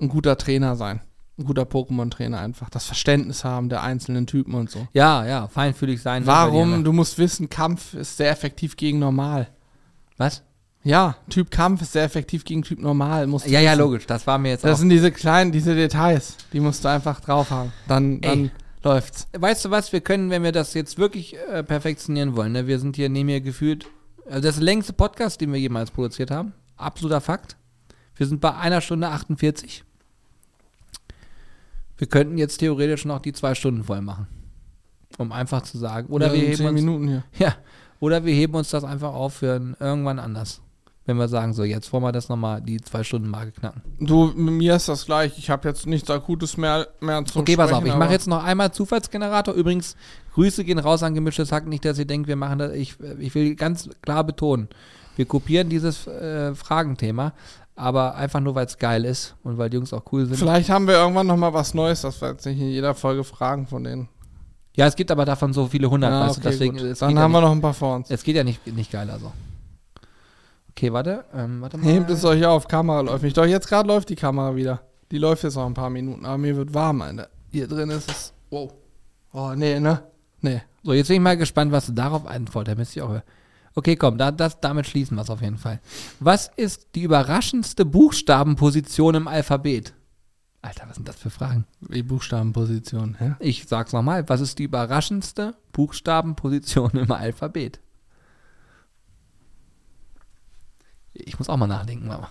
ein 0.00 0.08
guter 0.08 0.36
Trainer 0.36 0.76
sein. 0.76 1.00
Ein 1.38 1.44
guter 1.44 1.62
Pokémon-Trainer 1.62 2.38
einfach. 2.38 2.68
Das 2.70 2.84
Verständnis 2.86 3.44
haben 3.44 3.68
der 3.68 3.82
einzelnen 3.82 4.26
Typen 4.26 4.54
und 4.54 4.70
so. 4.70 4.86
Ja, 4.92 5.24
ja, 5.24 5.46
feinfühlig 5.48 6.02
sein. 6.02 6.26
Warum? 6.26 6.82
Du 6.84 6.92
musst 6.92 7.16
wissen, 7.18 7.48
Kampf 7.48 7.94
ist 7.94 8.16
sehr 8.16 8.30
effektiv 8.30 8.76
gegen 8.76 8.98
Normal. 8.98 9.48
Was? 10.16 10.42
Ja, 10.82 11.16
Typ 11.30 11.50
Kampf 11.50 11.82
ist 11.82 11.92
sehr 11.92 12.04
effektiv 12.04 12.44
gegen 12.44 12.62
Typ 12.62 12.80
Normal. 12.80 13.26
Musst 13.28 13.46
du 13.46 13.50
Ja, 13.50 13.60
ja, 13.60 13.72
wissen. 13.72 13.80
logisch. 13.80 14.06
Das 14.06 14.26
war 14.26 14.38
mir 14.38 14.50
jetzt 14.50 14.64
Das 14.64 14.74
auch. 14.74 14.78
sind 14.78 14.90
diese 14.90 15.12
kleinen, 15.12 15.52
diese 15.52 15.74
Details. 15.76 16.36
Die 16.52 16.60
musst 16.60 16.84
du 16.84 16.88
einfach 16.88 17.20
drauf 17.20 17.50
haben. 17.50 17.72
Dann, 17.86 18.20
dann 18.20 18.44
Ey. 18.46 18.50
Läuft's. 18.88 19.28
Weißt 19.32 19.64
du 19.64 19.70
was? 19.70 19.92
Wir 19.92 20.00
können, 20.00 20.30
wenn 20.30 20.42
wir 20.42 20.52
das 20.52 20.74
jetzt 20.74 20.98
wirklich 20.98 21.36
äh, 21.36 21.62
perfektionieren 21.62 22.36
wollen, 22.36 22.52
ne? 22.52 22.66
wir 22.66 22.78
sind 22.78 22.96
hier 22.96 23.08
neben 23.08 23.26
mir 23.26 23.40
gefühlt, 23.40 23.86
also 24.26 24.40
das 24.40 24.58
längste 24.58 24.92
Podcast, 24.92 25.40
den 25.40 25.52
wir 25.52 25.60
jemals 25.60 25.90
produziert 25.90 26.30
haben. 26.30 26.52
Absoluter 26.76 27.20
Fakt. 27.20 27.56
Wir 28.16 28.26
sind 28.26 28.40
bei 28.40 28.54
einer 28.54 28.80
Stunde 28.80 29.08
48. 29.08 29.84
Wir 31.98 32.06
könnten 32.06 32.38
jetzt 32.38 32.58
theoretisch 32.58 33.04
noch 33.04 33.20
die 33.20 33.32
zwei 33.32 33.54
Stunden 33.54 33.84
voll 33.84 34.00
machen. 34.00 34.26
Um 35.18 35.32
einfach 35.32 35.62
zu 35.62 35.78
sagen. 35.78 36.08
Oder 36.08 36.28
Ja, 36.28 36.32
wir 36.32 36.48
heben 36.48 36.66
uns, 36.66 36.74
Minuten 36.74 37.08
hier. 37.08 37.24
Ja, 37.38 37.56
oder 38.00 38.24
wir 38.24 38.32
heben 38.32 38.54
uns 38.54 38.70
das 38.70 38.84
einfach 38.84 39.12
auf 39.12 39.34
für 39.34 39.74
irgendwann 39.80 40.18
anders. 40.18 40.60
Wenn 41.08 41.16
wir 41.16 41.26
sagen, 41.26 41.54
so, 41.54 41.64
jetzt 41.64 41.90
wollen 41.90 42.02
wir 42.02 42.12
das 42.12 42.28
nochmal, 42.28 42.60
die 42.60 42.78
zwei 42.82 43.02
Stunden 43.02 43.30
Marke 43.30 43.52
knacken. 43.52 43.80
Du, 43.98 44.26
mit 44.26 44.52
mir 44.52 44.76
ist 44.76 44.90
das 44.90 45.06
gleich. 45.06 45.38
Ich 45.38 45.48
habe 45.48 45.66
jetzt 45.66 45.86
nichts 45.86 46.10
Akutes 46.10 46.58
mehr, 46.58 46.86
mehr 47.00 47.24
zum 47.24 47.40
Okay, 47.40 47.56
pass 47.56 47.72
auf, 47.72 47.82
ich 47.82 47.94
mache 47.96 48.12
jetzt 48.12 48.26
noch 48.26 48.44
einmal 48.44 48.72
Zufallsgenerator. 48.72 49.54
Übrigens, 49.54 49.96
Grüße 50.34 50.64
gehen 50.64 50.78
raus 50.78 51.02
an 51.02 51.14
gemischtes 51.14 51.50
Hack. 51.50 51.66
Nicht, 51.66 51.86
dass 51.86 51.98
ihr 51.98 52.04
denkt, 52.04 52.28
wir 52.28 52.36
machen 52.36 52.58
das. 52.58 52.74
Ich, 52.74 52.96
ich 53.20 53.34
will 53.34 53.54
ganz 53.54 53.88
klar 54.02 54.22
betonen, 54.22 54.68
wir 55.16 55.24
kopieren 55.24 55.70
dieses 55.70 56.06
äh, 56.06 56.54
Fragenthema, 56.54 57.32
aber 57.74 58.14
einfach 58.16 58.40
nur, 58.40 58.54
weil 58.54 58.66
es 58.66 58.76
geil 58.76 59.06
ist 59.06 59.34
und 59.44 59.56
weil 59.56 59.70
die 59.70 59.78
Jungs 59.78 59.94
auch 59.94 60.02
cool 60.12 60.26
sind. 60.26 60.36
Vielleicht 60.36 60.68
haben 60.68 60.86
wir 60.86 60.96
irgendwann 60.96 61.26
noch 61.26 61.38
mal 61.38 61.54
was 61.54 61.72
Neues, 61.72 62.02
dass 62.02 62.20
wir 62.20 62.32
jetzt 62.32 62.44
nicht 62.44 62.60
in 62.60 62.68
jeder 62.68 62.94
Folge 62.94 63.24
Fragen 63.24 63.66
von 63.66 63.82
denen 63.82 64.08
Ja, 64.76 64.86
es 64.86 64.94
gibt 64.94 65.10
aber 65.10 65.24
davon 65.24 65.54
so 65.54 65.68
viele 65.68 65.88
hundert, 65.88 66.10
Ja, 66.10 66.26
weißt 66.26 66.36
du, 66.36 66.40
okay, 66.40 66.50
deswegen 66.50 66.76
gut. 66.76 66.86
es 66.86 66.98
Dann 66.98 67.18
haben 67.18 67.32
ja 67.32 67.38
wir 67.38 67.40
noch 67.46 67.52
ein 67.52 67.62
paar 67.62 67.72
vor 67.72 67.96
uns. 67.96 68.10
nicht, 68.10 68.18
es 68.18 68.24
geht 68.24 68.36
ja 68.36 68.44
nicht, 68.44 68.66
nicht 68.66 68.92
geiler 68.92 69.18
so. 69.18 69.32
Okay, 70.78 70.92
warte, 70.92 71.24
ähm, 71.34 71.60
warte 71.60 71.76
mal. 71.76 71.86
Hebt 71.86 72.08
es 72.08 72.24
euch 72.24 72.46
auf, 72.46 72.68
Kamera 72.68 73.00
läuft 73.00 73.24
nicht. 73.24 73.36
Doch 73.36 73.44
jetzt 73.44 73.66
gerade 73.66 73.88
läuft 73.88 74.10
die 74.10 74.14
Kamera 74.14 74.54
wieder. 74.54 74.80
Die 75.10 75.18
läuft 75.18 75.42
jetzt 75.42 75.56
noch 75.56 75.66
ein 75.66 75.74
paar 75.74 75.90
Minuten, 75.90 76.24
aber 76.24 76.38
mir 76.38 76.56
wird 76.56 76.72
warm, 76.72 77.02
Alter. 77.02 77.30
Hier 77.50 77.66
drin 77.66 77.90
ist 77.90 78.08
es. 78.08 78.32
Wow. 78.50 78.72
Oh, 79.32 79.54
nee, 79.56 79.80
ne? 79.80 80.04
Nee. 80.40 80.62
So, 80.84 80.92
jetzt 80.92 81.08
bin 81.08 81.16
ich 81.16 81.20
mal 81.20 81.36
gespannt, 81.36 81.72
was 81.72 81.86
du 81.86 81.92
darauf 81.94 82.28
antwortest, 82.28 82.76
damit 82.76 82.88
ich 82.90 83.02
auch 83.02 83.08
höre. 83.08 83.24
Okay, 83.74 83.96
komm, 83.96 84.18
da, 84.18 84.30
das, 84.30 84.60
damit 84.60 84.86
schließen 84.86 85.16
wir 85.16 85.22
es 85.22 85.30
auf 85.30 85.42
jeden 85.42 85.58
Fall. 85.58 85.80
Was 86.20 86.48
ist 86.54 86.94
die 86.94 87.02
überraschendste 87.02 87.84
Buchstabenposition 87.84 89.16
im 89.16 89.26
Alphabet? 89.26 89.94
Alter, 90.62 90.84
was 90.86 90.94
sind 90.94 91.08
das 91.08 91.16
für 91.16 91.30
Fragen? 91.30 91.66
Wie 91.80 92.04
Buchstabenposition, 92.04 93.16
hä? 93.18 93.34
Ich 93.40 93.66
sag's 93.66 93.92
nochmal. 93.92 94.28
Was 94.28 94.40
ist 94.40 94.60
die 94.60 94.64
überraschendste 94.64 95.56
Buchstabenposition 95.72 96.92
im 96.92 97.10
Alphabet? 97.10 97.80
Ich 101.24 101.38
muss 101.38 101.48
auch 101.48 101.56
mal 101.56 101.66
nachdenken, 101.66 102.06
Mama. 102.08 102.30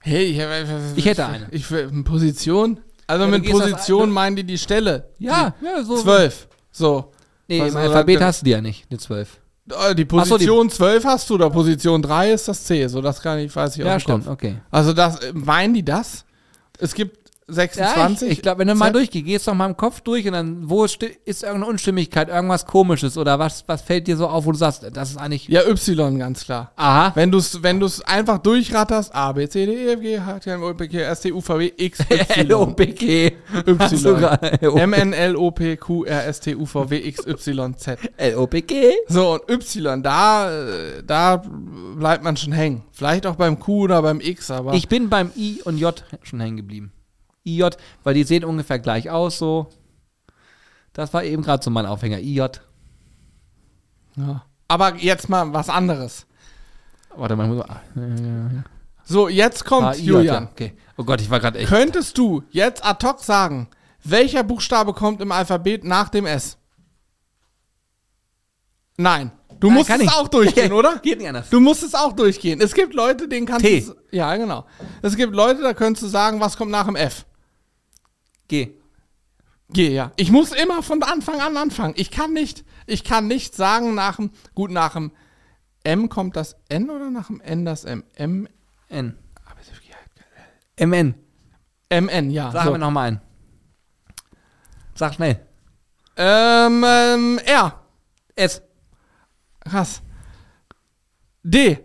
Hey, 0.00 0.24
ich, 0.26 0.96
Ich 0.96 1.04
hätte 1.06 1.26
eine. 1.26 1.48
Ich, 1.50 1.66
Position? 2.04 2.80
Also 3.06 3.24
Ja, 3.24 3.30
mit 3.30 3.48
Position 3.50 4.04
eine- 4.04 4.12
meinen 4.12 4.36
die 4.36 4.44
die 4.44 4.58
Stelle. 4.58 5.08
Ja, 5.18 5.54
ja, 5.62 5.82
so. 5.82 5.96
Die 5.96 6.02
zwölf. 6.02 6.48
So. 6.70 7.12
Nee, 7.48 7.60
Was 7.62 7.70
im 7.70 7.76
Alphabet 7.78 8.20
hast 8.20 8.42
du 8.42 8.44
die 8.44 8.50
ja 8.52 8.60
nicht, 8.60 8.86
eine 8.90 8.98
12. 8.98 9.38
Äh, 9.70 9.72
Die 9.72 9.76
Ach 9.76 9.86
so, 9.86 9.94
die- 9.94 10.04
Position 10.04 10.70
12 10.70 11.04
hast 11.04 11.28
du, 11.30 11.34
oder 11.34 11.50
Position 11.50 12.02
3 12.02 12.32
ist 12.32 12.48
das 12.48 12.64
C. 12.64 12.86
So, 12.86 13.00
das 13.00 13.20
kann 13.20 13.38
ich, 13.38 13.54
weiß 13.54 13.76
ich 13.76 13.84
Ja, 13.84 13.96
aus 13.96 14.02
dem 14.04 14.20
stimmt, 14.22 14.28
okay. 14.28 14.58
Also 14.70 14.92
das, 14.92 15.18
meinen 15.32 15.74
die 15.74 15.84
das? 15.84 16.24
Es 16.78 16.94
gibt 16.94 17.27
Ja, 17.48 17.54
26. 17.54 18.26
ich, 18.28 18.32
ich 18.38 18.42
glaube, 18.42 18.58
wenn 18.60 18.68
du 18.68 18.74
mal 18.74 18.92
durchgehst, 18.92 19.24
gehst 19.24 19.48
doch 19.48 19.54
mal 19.54 19.66
im 19.66 19.76
Kopf 19.76 20.02
durch 20.02 20.26
und 20.26 20.34
dann, 20.34 20.68
wo 20.68 20.84
sti- 20.84 21.16
ist 21.24 21.42
irgendeine 21.42 21.70
Unstimmigkeit, 21.72 22.28
irgendwas 22.28 22.66
komisches 22.66 23.16
oder 23.16 23.38
was, 23.38 23.64
was 23.66 23.80
fällt 23.80 24.06
dir 24.06 24.16
so 24.18 24.28
auf, 24.28 24.44
wo 24.44 24.52
du 24.52 24.58
sagst, 24.58 24.84
das 24.92 25.10
ist 25.10 25.16
eigentlich. 25.16 25.48
Ja, 25.48 25.62
Y, 25.66 26.18
ganz 26.18 26.44
klar. 26.44 26.72
Aha. 26.76 27.12
Wenn 27.14 27.30
du 27.30 27.38
es 27.38 27.62
wenn 27.62 27.80
du's 27.80 28.02
einfach 28.02 28.38
durchratterst, 28.38 29.14
A, 29.14 29.32
B, 29.32 29.48
C, 29.48 29.64
D, 29.64 29.72
E, 29.72 29.92
F, 29.94 30.00
G, 30.00 30.20
H, 30.20 30.38
T, 30.40 30.50
N, 30.50 30.62
O, 30.62 30.74
P, 30.74 30.88
Q, 30.88 30.98
S, 30.98 31.20
T, 31.22 31.32
U, 31.32 31.40
V, 31.40 31.58
W, 31.58 31.72
X, 31.76 32.00
Y. 32.00 32.26
L-O-P-G. 32.50 33.32
Hast 33.78 33.92
du 34.04 34.10
Y. 34.10 34.18
gerade- 34.18 34.60
M, 34.80 34.92
N, 34.92 35.12
L, 35.14 35.36
O, 35.36 35.50
P, 35.50 35.76
Q, 35.76 36.04
R, 36.04 36.26
S, 36.26 36.40
T, 36.40 36.54
U, 36.54 36.66
V, 36.66 36.90
W, 36.90 36.96
X, 36.98 37.26
Y, 37.26 37.74
Z. 37.78 37.98
L-O-P-G. 38.18 38.92
So, 39.08 39.34
und 39.34 39.50
Y, 39.50 40.02
da, 40.02 40.50
da 41.06 41.42
bleibt 41.96 42.22
man 42.24 42.36
schon 42.36 42.52
hängen. 42.52 42.82
Vielleicht 42.92 43.26
auch 43.26 43.36
beim 43.36 43.58
Q 43.58 43.84
oder 43.84 44.02
beim 44.02 44.20
X, 44.20 44.50
aber. 44.50 44.74
Ich 44.74 44.88
bin 44.88 45.08
beim 45.08 45.30
I 45.36 45.62
und 45.64 45.78
J 45.78 46.04
schon 46.22 46.40
hängen 46.40 46.56
geblieben. 46.58 46.92
IJ, 47.44 47.70
weil 48.04 48.14
die 48.14 48.24
sehen 48.24 48.44
ungefähr 48.44 48.78
gleich 48.78 49.10
aus, 49.10 49.38
so. 49.38 49.68
Das 50.92 51.12
war 51.14 51.22
eben 51.24 51.42
gerade 51.42 51.62
so 51.62 51.70
mein 51.70 51.86
Aufhänger. 51.86 52.18
IJ. 52.18 52.48
ja. 54.16 54.44
Aber 54.70 54.96
jetzt 54.96 55.28
mal 55.30 55.52
was 55.54 55.70
anderes. 55.70 56.26
Warte 57.16 57.36
mal, 57.36 57.44
ich 57.44 57.54
muss 57.54 57.66
mal. 57.66 57.80
Ah, 57.96 58.64
So, 59.04 59.28
jetzt 59.28 59.64
kommt 59.64 59.86
ah, 59.86 59.92
IJ, 59.94 60.02
Julian. 60.02 60.44
ja. 60.44 60.50
Okay. 60.50 60.76
Oh 60.98 61.04
Gott, 61.04 61.20
ich 61.20 61.30
war 61.30 61.40
gerade 61.40 61.58
echt. 61.58 61.68
Könntest 61.68 62.18
du 62.18 62.42
jetzt 62.50 62.84
ad 62.84 63.06
hoc 63.06 63.20
sagen, 63.20 63.68
welcher 64.04 64.42
Buchstabe 64.42 64.92
kommt 64.92 65.20
im 65.22 65.32
Alphabet 65.32 65.84
nach 65.84 66.08
dem 66.10 66.26
S? 66.26 66.58
Nein. 68.96 69.30
Du 69.60 69.70
musst 69.70 69.90
es 69.90 70.00
ich. 70.00 70.10
auch 70.10 70.28
durchgehen, 70.28 70.72
oder? 70.80 70.98
Geht 70.98 71.18
nicht 71.18 71.28
anders. 71.28 71.50
Du 71.50 71.60
musst 71.60 71.82
es 71.82 71.94
auch 71.94 72.12
durchgehen. 72.12 72.60
Es 72.60 72.74
gibt 72.74 72.94
Leute, 72.94 73.28
denen 73.28 73.46
kannst 73.46 73.64
T. 73.64 73.80
du. 73.80 73.94
Ja, 74.10 74.36
genau. 74.36 74.66
Es 75.02 75.16
gibt 75.16 75.34
Leute, 75.34 75.62
da 75.62 75.74
könntest 75.74 76.04
du 76.04 76.08
sagen, 76.08 76.40
was 76.40 76.56
kommt 76.56 76.70
nach 76.70 76.86
dem 76.86 76.96
F. 76.96 77.26
G. 78.46 78.74
G, 79.70 79.88
ja. 79.90 80.12
Ich 80.16 80.30
muss 80.30 80.52
immer 80.52 80.82
von 80.82 81.02
Anfang 81.02 81.40
an 81.40 81.56
anfangen. 81.56 81.94
Ich 81.96 82.10
kann 82.10 82.32
nicht, 82.32 82.64
ich 82.86 83.04
kann 83.04 83.26
nicht 83.26 83.54
sagen 83.54 83.94
nach 83.94 84.16
dem, 84.16 84.30
gut, 84.54 84.70
nach 84.70 84.94
dem 84.94 85.12
M 85.84 86.08
kommt 86.08 86.36
das 86.36 86.56
N 86.68 86.88
oder 86.88 87.10
nach 87.10 87.26
dem 87.26 87.40
N 87.40 87.64
das 87.64 87.84
M? 87.84 88.04
M, 88.14 88.48
N. 88.88 89.18
MN. 90.78 91.14
MN, 91.90 92.30
ja. 92.30 92.52
Sagen 92.52 92.66
so. 92.66 92.74
wir 92.74 92.78
nochmal 92.78 93.08
ein. 93.08 93.20
Sag 94.94 95.14
schnell. 95.14 95.40
Ähm, 96.16 96.84
ähm, 96.86 97.40
R. 97.44 97.80
S. 98.36 98.62
Krass. 99.68 100.02
D. 101.42 101.78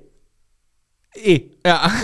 E. 1.16 1.50
Ja. 1.66 1.92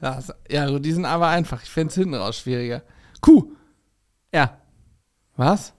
Das, 0.00 0.32
ja, 0.48 0.78
die 0.78 0.92
sind 0.92 1.04
aber 1.04 1.28
einfach. 1.28 1.62
Ich 1.62 1.68
fände 1.68 1.90
es 1.90 1.94
hinten 1.94 2.14
raus 2.14 2.38
schwieriger. 2.38 2.82
Q. 3.20 3.52
R. 4.30 4.58
Was? 5.36 5.74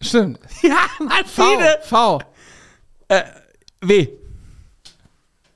Stimmt. 0.00 0.38
Ja, 0.62 0.76
Martine. 1.00 1.78
V. 1.82 2.20
V. 2.20 2.20
W. 3.80 4.08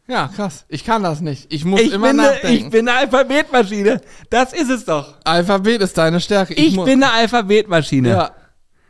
Ja, 0.07 0.29
krass. 0.35 0.65
Ich 0.69 0.85
kann 0.85 1.03
das 1.05 1.21
nicht. 1.21 1.51
Ich 1.53 1.65
muss 1.65 1.81
Ich 1.81 1.93
immer 1.93 2.09
bin, 2.09 2.17
ne, 2.17 2.23
nachdenken. 2.25 2.65
ich 2.67 2.71
bin 2.71 2.89
eine 2.89 2.99
Alphabetmaschine. 2.99 4.01
Das 4.31 4.53
ist 4.53 4.69
es 4.69 4.85
doch. 4.85 5.15
Alphabet 5.25 5.81
ist 5.81 5.97
deine 5.97 6.21
Stärke. 6.21 6.55
Ich, 6.55 6.75
mu- 6.75 6.85
bin 6.85 7.03
eine 7.03 7.13
Alphabetmaschine. 7.13 8.09
Ja. 8.09 8.35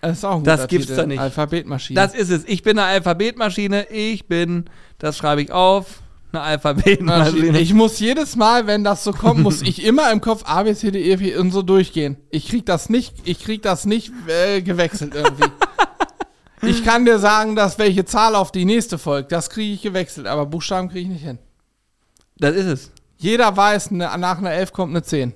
Das 0.05 0.19
ist 0.19 0.25
auch 0.25 0.37
ein 0.37 0.45
Das 0.45 0.69
gibt's 0.69 0.89
Titel. 0.89 1.01
doch 1.01 1.07
nicht. 1.07 1.19
Alphabetmaschine. 1.19 1.99
Das 1.99 2.15
ist 2.15 2.31
es. 2.31 2.45
Ich 2.47 2.63
bin 2.63 2.79
eine 2.79 2.89
Alphabetmaschine. 2.89 3.91
Ich 3.91 4.27
bin, 4.27 4.67
das 4.99 5.17
schreibe 5.17 5.41
ich 5.43 5.51
auf, 5.51 6.03
eine 6.33 6.43
Alphabetmaschine. 6.43 7.59
Ich 7.59 7.73
muss 7.73 7.99
jedes 8.01 8.37
Mal, 8.37 8.67
wenn 8.67 8.85
das 8.85 9.03
so 9.03 9.13
kommt, 9.13 9.41
muss 9.41 9.63
ich 9.63 9.83
immer 9.83 10.11
im 10.13 10.21
Kopf 10.21 10.43
A, 10.45 10.63
B, 10.65 10.75
C, 10.75 10.91
D, 10.91 11.01
E, 11.01 11.13
F, 11.13 11.41
und 11.41 11.53
so 11.53 11.63
durchgehen. 11.63 12.19
Ich 12.31 12.49
krieg 12.49 12.67
das 12.67 12.91
nicht, 12.91 13.15
ich 13.25 13.41
krieg 13.43 13.63
das 13.63 13.87
nicht 13.87 14.13
äh, 14.29 14.61
gewechselt 14.61 15.15
irgendwie. 15.15 15.49
ich 16.63 16.85
kann 16.85 17.07
dir 17.07 17.19
sagen, 17.19 17.57
dass 17.57 17.79
welche 17.79 18.05
Zahl 18.05 18.35
auf 18.35 18.53
die 18.53 18.67
nächste 18.67 18.99
folgt. 18.99 19.33
Das 19.33 19.49
kriege 19.49 19.73
ich 19.73 19.81
gewechselt, 19.83 20.27
aber 20.27 20.45
Buchstaben 20.45 20.89
kriege 20.91 21.01
ich 21.01 21.09
nicht 21.09 21.25
hin. 21.25 21.39
Das 22.37 22.55
ist 22.55 22.67
es. 22.67 22.91
Jeder 23.17 23.57
weiß, 23.57 23.93
ne, 23.93 24.11
nach 24.19 24.37
einer 24.37 24.53
11 24.53 24.73
kommt 24.73 24.91
eine 24.91 25.03
10. 25.03 25.33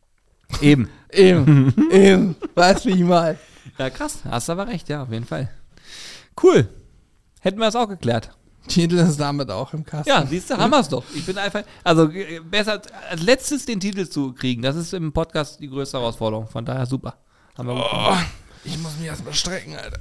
Eben. 0.60 0.88
Eben, 1.12 1.74
eben. 1.90 2.36
Weißt 2.54 2.86
wie 2.86 2.90
ich 2.90 3.00
mal. 3.00 3.36
Ja, 3.80 3.88
krass. 3.90 4.18
Hast 4.28 4.50
aber 4.50 4.66
recht, 4.68 4.88
ja, 4.90 5.02
auf 5.02 5.10
jeden 5.10 5.24
Fall. 5.24 5.48
Cool. 6.42 6.68
Hätten 7.40 7.58
wir 7.58 7.64
das 7.64 7.76
auch 7.76 7.88
geklärt. 7.88 8.30
Titel 8.68 8.98
ist 8.98 9.18
damit 9.18 9.50
auch 9.50 9.72
im 9.72 9.84
Kasten. 9.86 10.10
Ja, 10.10 10.24
siehst 10.26 10.50
du, 10.50 10.58
haben 10.58 10.70
wir 10.70 10.80
es 10.80 10.88
doch. 10.90 11.02
Ich 11.14 11.24
bin 11.24 11.38
einfach, 11.38 11.62
also 11.82 12.10
äh, 12.10 12.40
besser 12.40 12.72
als- 12.72 13.22
letztes 13.22 13.64
den 13.64 13.80
Titel 13.80 14.06
zu 14.06 14.34
kriegen, 14.34 14.60
das 14.60 14.76
ist 14.76 14.92
im 14.92 15.12
Podcast 15.14 15.60
die 15.60 15.68
größte 15.68 15.98
Herausforderung. 15.98 16.46
Von 16.46 16.66
daher 16.66 16.84
super. 16.84 17.14
Oh, 17.58 18.12
ich 18.64 18.76
muss 18.78 18.96
mich 18.98 19.06
erstmal 19.06 19.32
strecken, 19.32 19.74
Alter. 19.76 19.98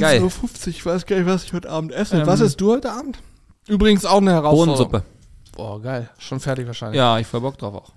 Geil. 0.00 0.20
19.50 0.22 0.22
Uhr, 0.22 0.68
ich 0.68 0.86
weiß 0.86 1.06
gar 1.06 1.16
nicht, 1.16 1.26
was 1.26 1.44
ich 1.44 1.52
heute 1.52 1.68
Abend 1.70 1.92
esse. 1.92 2.16
Ähm, 2.20 2.26
was 2.26 2.40
isst 2.40 2.60
du 2.60 2.72
heute 2.72 2.90
Abend? 2.92 3.18
Übrigens 3.68 4.06
auch 4.06 4.16
eine 4.22 4.32
Herausforderung. 4.32 4.90
Bohnensuppe. 4.90 5.02
Boah, 5.54 5.80
geil. 5.82 6.08
Schon 6.18 6.40
fertig 6.40 6.66
wahrscheinlich. 6.66 6.96
Ja, 6.96 7.18
ich 7.18 7.26
voll 7.26 7.42
Bock 7.42 7.58
drauf 7.58 7.74
auch. 7.74 7.92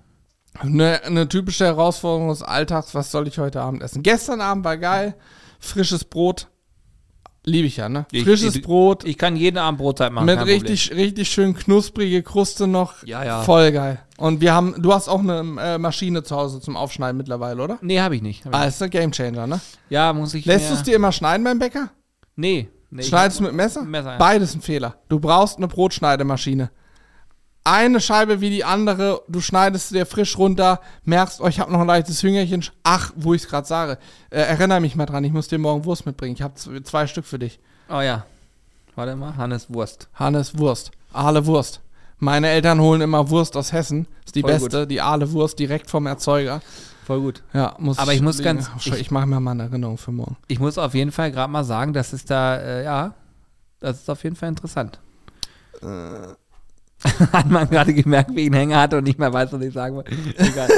Eine, 0.59 1.03
eine 1.03 1.27
typische 1.27 1.65
Herausforderung 1.65 2.29
des 2.29 2.43
Alltags, 2.43 2.93
was 2.93 3.11
soll 3.11 3.27
ich 3.27 3.37
heute 3.39 3.61
Abend 3.61 3.81
essen? 3.81 4.03
Gestern 4.03 4.41
Abend 4.41 4.65
war 4.65 4.77
geil. 4.77 5.15
Frisches 5.59 6.03
Brot. 6.03 6.47
Liebe 7.43 7.65
ich 7.65 7.77
ja, 7.77 7.89
ne? 7.89 8.05
Frisches 8.11 8.55
ich- 8.55 8.61
Brot. 8.61 9.03
Ich 9.03 9.17
kann 9.17 9.35
jeden 9.35 9.57
Abend 9.57 9.79
Brotzeit 9.79 10.11
machen. 10.11 10.25
mit 10.25 10.39
richtig, 10.45 10.91
richtig 10.91 11.29
schön 11.29 11.55
knusprige 11.55 12.21
Kruste 12.21 12.67
noch. 12.67 13.03
Ja, 13.03 13.23
ja. 13.23 13.41
Voll 13.41 13.71
geil. 13.71 13.99
Und 14.17 14.41
wir 14.41 14.53
haben, 14.53 14.75
du 14.77 14.93
hast 14.93 15.07
auch 15.07 15.19
eine 15.21 15.39
äh, 15.59 15.77
Maschine 15.79 16.21
zu 16.21 16.35
Hause 16.35 16.61
zum 16.61 16.77
Aufschneiden 16.77 17.17
mittlerweile, 17.17 17.55
oder? 17.63 17.75
Problem. 17.75 17.87
Nee, 17.87 17.99
habe 17.99 18.15
ich 18.15 18.21
nicht. 18.21 18.45
Hab 18.45 18.55
Ah, 18.55 18.65
ist 18.65 18.81
ein 18.83 18.91
Gamechanger, 18.91 19.47
ne? 19.47 19.59
Ja, 19.89 20.13
muss 20.13 20.35
ich. 20.35 20.45
Lässt 20.45 20.69
du 20.69 20.75
es 20.75 20.83
dir 20.83 20.95
immer 20.95 21.11
schneiden 21.11 21.43
beim 21.43 21.57
Bäcker? 21.57 21.89
Nee. 22.35 22.69
nee 22.91 23.01
Schneidest 23.01 23.39
du 23.39 23.43
mit 23.43 23.53
Messer? 23.53 23.83
Messer, 23.83 24.11
ja. 24.11 24.17
Beides 24.19 24.53
ein 24.53 24.61
Fehler. 24.61 24.97
Du 25.09 25.19
brauchst 25.19 25.57
eine 25.57 25.67
Brotschneidemaschine. 25.67 26.69
Eine 27.63 27.99
Scheibe 28.01 28.41
wie 28.41 28.49
die 28.49 28.63
andere, 28.63 29.21
du 29.27 29.39
schneidest 29.39 29.89
sie 29.89 29.95
dir 29.95 30.07
frisch 30.07 30.35
runter, 30.37 30.81
merkst, 31.03 31.41
oh, 31.41 31.47
ich 31.47 31.59
habe 31.59 31.71
noch 31.71 31.81
ein 31.81 31.87
leichtes 31.87 32.23
Hüngerchen. 32.23 32.65
Ach, 32.83 33.11
wo 33.15 33.35
ich 33.35 33.43
es 33.43 33.47
gerade 33.47 33.67
sage. 33.67 33.97
Äh, 34.31 34.39
erinnere 34.41 34.79
mich 34.81 34.95
mal 34.95 35.05
dran, 35.05 35.23
ich 35.23 35.31
muss 35.31 35.47
dir 35.47 35.59
morgen 35.59 35.85
Wurst 35.85 36.05
mitbringen. 36.07 36.33
Ich 36.33 36.41
habe 36.41 36.55
zwei 36.83 37.05
Stück 37.05 37.25
für 37.25 37.37
dich. 37.37 37.59
Oh 37.89 38.01
ja. 38.01 38.25
Warte 38.95 39.15
mal, 39.15 39.37
Hannes 39.37 39.71
Wurst. 39.71 40.07
Hannes 40.15 40.57
Wurst. 40.57 40.91
Aale 41.13 41.45
Wurst. 41.45 41.81
Meine 42.17 42.49
Eltern 42.49 42.79
holen 42.81 43.01
immer 43.01 43.29
Wurst 43.29 43.55
aus 43.55 43.71
Hessen. 43.71 44.07
Ist 44.25 44.35
die 44.35 44.41
Voll 44.41 44.51
beste, 44.51 44.87
die 44.87 45.01
Aale 45.01 45.31
Wurst 45.31 45.59
direkt 45.59 45.89
vom 45.89 46.07
Erzeuger. 46.07 46.61
Voll 47.05 47.19
gut. 47.21 47.43
Ja, 47.53 47.75
muss 47.79 47.99
Aber 47.99 48.13
ich 48.13 48.21
muss 48.21 48.41
ganz- 48.41 48.69
Ich, 48.79 48.93
ich 48.93 49.11
mache 49.11 49.25
mir 49.27 49.39
mal 49.39 49.51
eine 49.51 49.63
Erinnerung 49.63 49.97
für 49.97 50.11
morgen. 50.11 50.37
Ich 50.47 50.59
muss 50.59 50.77
auf 50.77 50.93
jeden 50.93 51.11
Fall 51.11 51.31
gerade 51.31 51.51
mal 51.51 51.63
sagen, 51.63 51.93
das 51.93 52.13
ist 52.13 52.29
da, 52.29 52.57
äh, 52.57 52.83
ja, 52.83 53.13
das 53.79 53.97
ist 54.01 54.09
auf 54.09 54.23
jeden 54.23 54.35
Fall 54.35 54.49
interessant. 54.49 54.99
Äh. 55.81 56.33
Hat 57.33 57.49
man 57.49 57.67
gerade 57.69 57.93
gemerkt, 57.93 58.35
wie 58.35 58.41
ich 58.41 58.45
einen 58.47 58.55
Hänger 58.55 58.79
hatte 58.79 58.97
und 58.99 59.05
nicht 59.05 59.17
mehr 59.17 59.33
weiß, 59.33 59.51
was 59.53 59.61
ich 59.61 59.73
sagen 59.73 59.95
wollte. 59.95 60.11
Egal. 60.37 60.69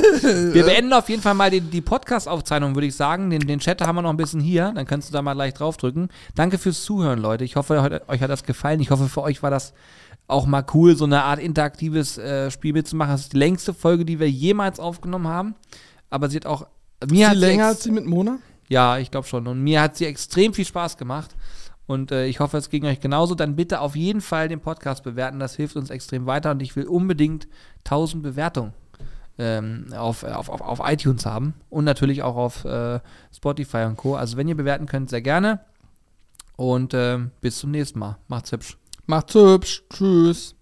Wir 0.54 0.64
beenden 0.64 0.94
auf 0.94 1.10
jeden 1.10 1.22
Fall 1.22 1.34
mal 1.34 1.52
die, 1.52 1.60
die 1.60 1.82
Podcast-Aufzeichnung, 1.82 2.76
würde 2.76 2.88
ich 2.88 2.96
sagen. 2.96 3.30
Den, 3.30 3.42
den 3.46 3.60
Chat 3.60 3.82
haben 3.82 3.96
wir 3.96 4.02
noch 4.02 4.10
ein 4.10 4.18
bisschen 4.18 4.40
hier, 4.40 4.72
dann 4.74 4.86
kannst 4.86 5.10
du 5.10 5.14
da 5.14 5.22
mal 5.22 5.34
leicht 5.34 5.60
draufdrücken. 5.60 6.10
Danke 6.36 6.58
fürs 6.58 6.84
Zuhören, 6.84 7.20
Leute. 7.20 7.44
Ich 7.44 7.56
hoffe, 7.58 8.02
euch 8.08 8.22
hat 8.22 8.30
das 8.30 8.44
gefallen. 8.44 8.80
Ich 8.80 8.90
hoffe, 8.90 9.10
für 9.10 9.22
euch 9.22 9.44
war 9.44 9.52
das 9.52 9.74
auch 10.28 10.46
mal 10.46 10.66
cool, 10.74 10.96
so 10.96 11.04
eine 11.04 11.24
Art 11.24 11.40
interaktives 11.40 12.18
äh, 12.18 12.50
Spiel 12.52 12.72
mitzumachen. 12.74 13.12
Das 13.14 13.22
ist 13.24 13.34
die 13.34 13.38
längste 13.38 13.74
Folge, 13.74 14.06
die 14.06 14.20
wir 14.20 14.30
jemals 14.30 14.80
aufgenommen 14.80 15.28
haben. 15.28 15.56
Aber 16.10 16.30
sie 16.30 16.38
hat 16.38 16.46
auch. 16.46 16.68
Mir 17.10 17.26
Ist 17.26 17.30
hat 17.32 17.34
sie 17.36 17.40
länger 17.42 17.64
ex- 17.66 17.76
als 17.76 17.84
die 17.84 17.92
mit 17.92 18.06
Mona? 18.06 18.38
Ja, 18.70 18.98
ich 18.98 19.12
glaube 19.12 19.28
schon. 19.28 19.46
Und 19.48 19.62
mir 19.62 19.82
hat 19.82 19.98
sie 19.98 20.06
extrem 20.06 20.54
viel 20.54 20.66
Spaß 20.66 20.96
gemacht. 20.98 21.36
Und 21.86 22.12
äh, 22.12 22.26
ich 22.28 22.40
hoffe, 22.40 22.58
es 22.58 22.70
ging 22.70 22.86
euch 22.86 23.00
genauso. 23.00 23.36
Dann 23.36 23.56
bitte 23.56 23.82
auf 23.82 23.96
jeden 23.96 24.22
Fall 24.22 24.48
den 24.48 24.62
Podcast 24.62 25.04
bewerten. 25.04 25.40
Das 25.40 25.56
hilft 25.56 25.76
uns 25.76 25.90
extrem 25.90 26.26
weiter. 26.26 26.52
Und 26.52 26.62
ich 26.62 26.76
will 26.76 26.88
unbedingt 26.88 27.48
1000 27.86 28.24
Bewertungen 28.24 28.74
ähm, 29.38 29.88
auf, 29.96 30.24
auf, 30.24 30.50
auf, 30.50 30.62
auf 30.62 30.82
iTunes 30.84 31.26
haben. 31.26 31.56
Und 31.70 31.84
natürlich 31.86 32.24
auch 32.24 32.36
auf 32.36 32.66
äh, 32.66 33.00
Spotify 33.36 33.86
und 33.86 33.98
Co. 33.98 34.16
Also 34.16 34.38
wenn 34.38 34.48
ihr 34.48 34.58
bewerten 34.58 34.86
könnt, 34.86 35.10
sehr 35.10 35.22
gerne. 35.22 35.60
Und 36.56 36.94
ähm, 36.94 37.32
bis 37.42 37.60
zum 37.60 37.72
nächsten 37.72 38.00
Mal. 38.00 38.18
Macht's 38.28 38.52
hübsch. 38.52 38.78
Macht's 39.06 39.34
hübsch. 39.34 39.84
Tschüss. 39.90 40.56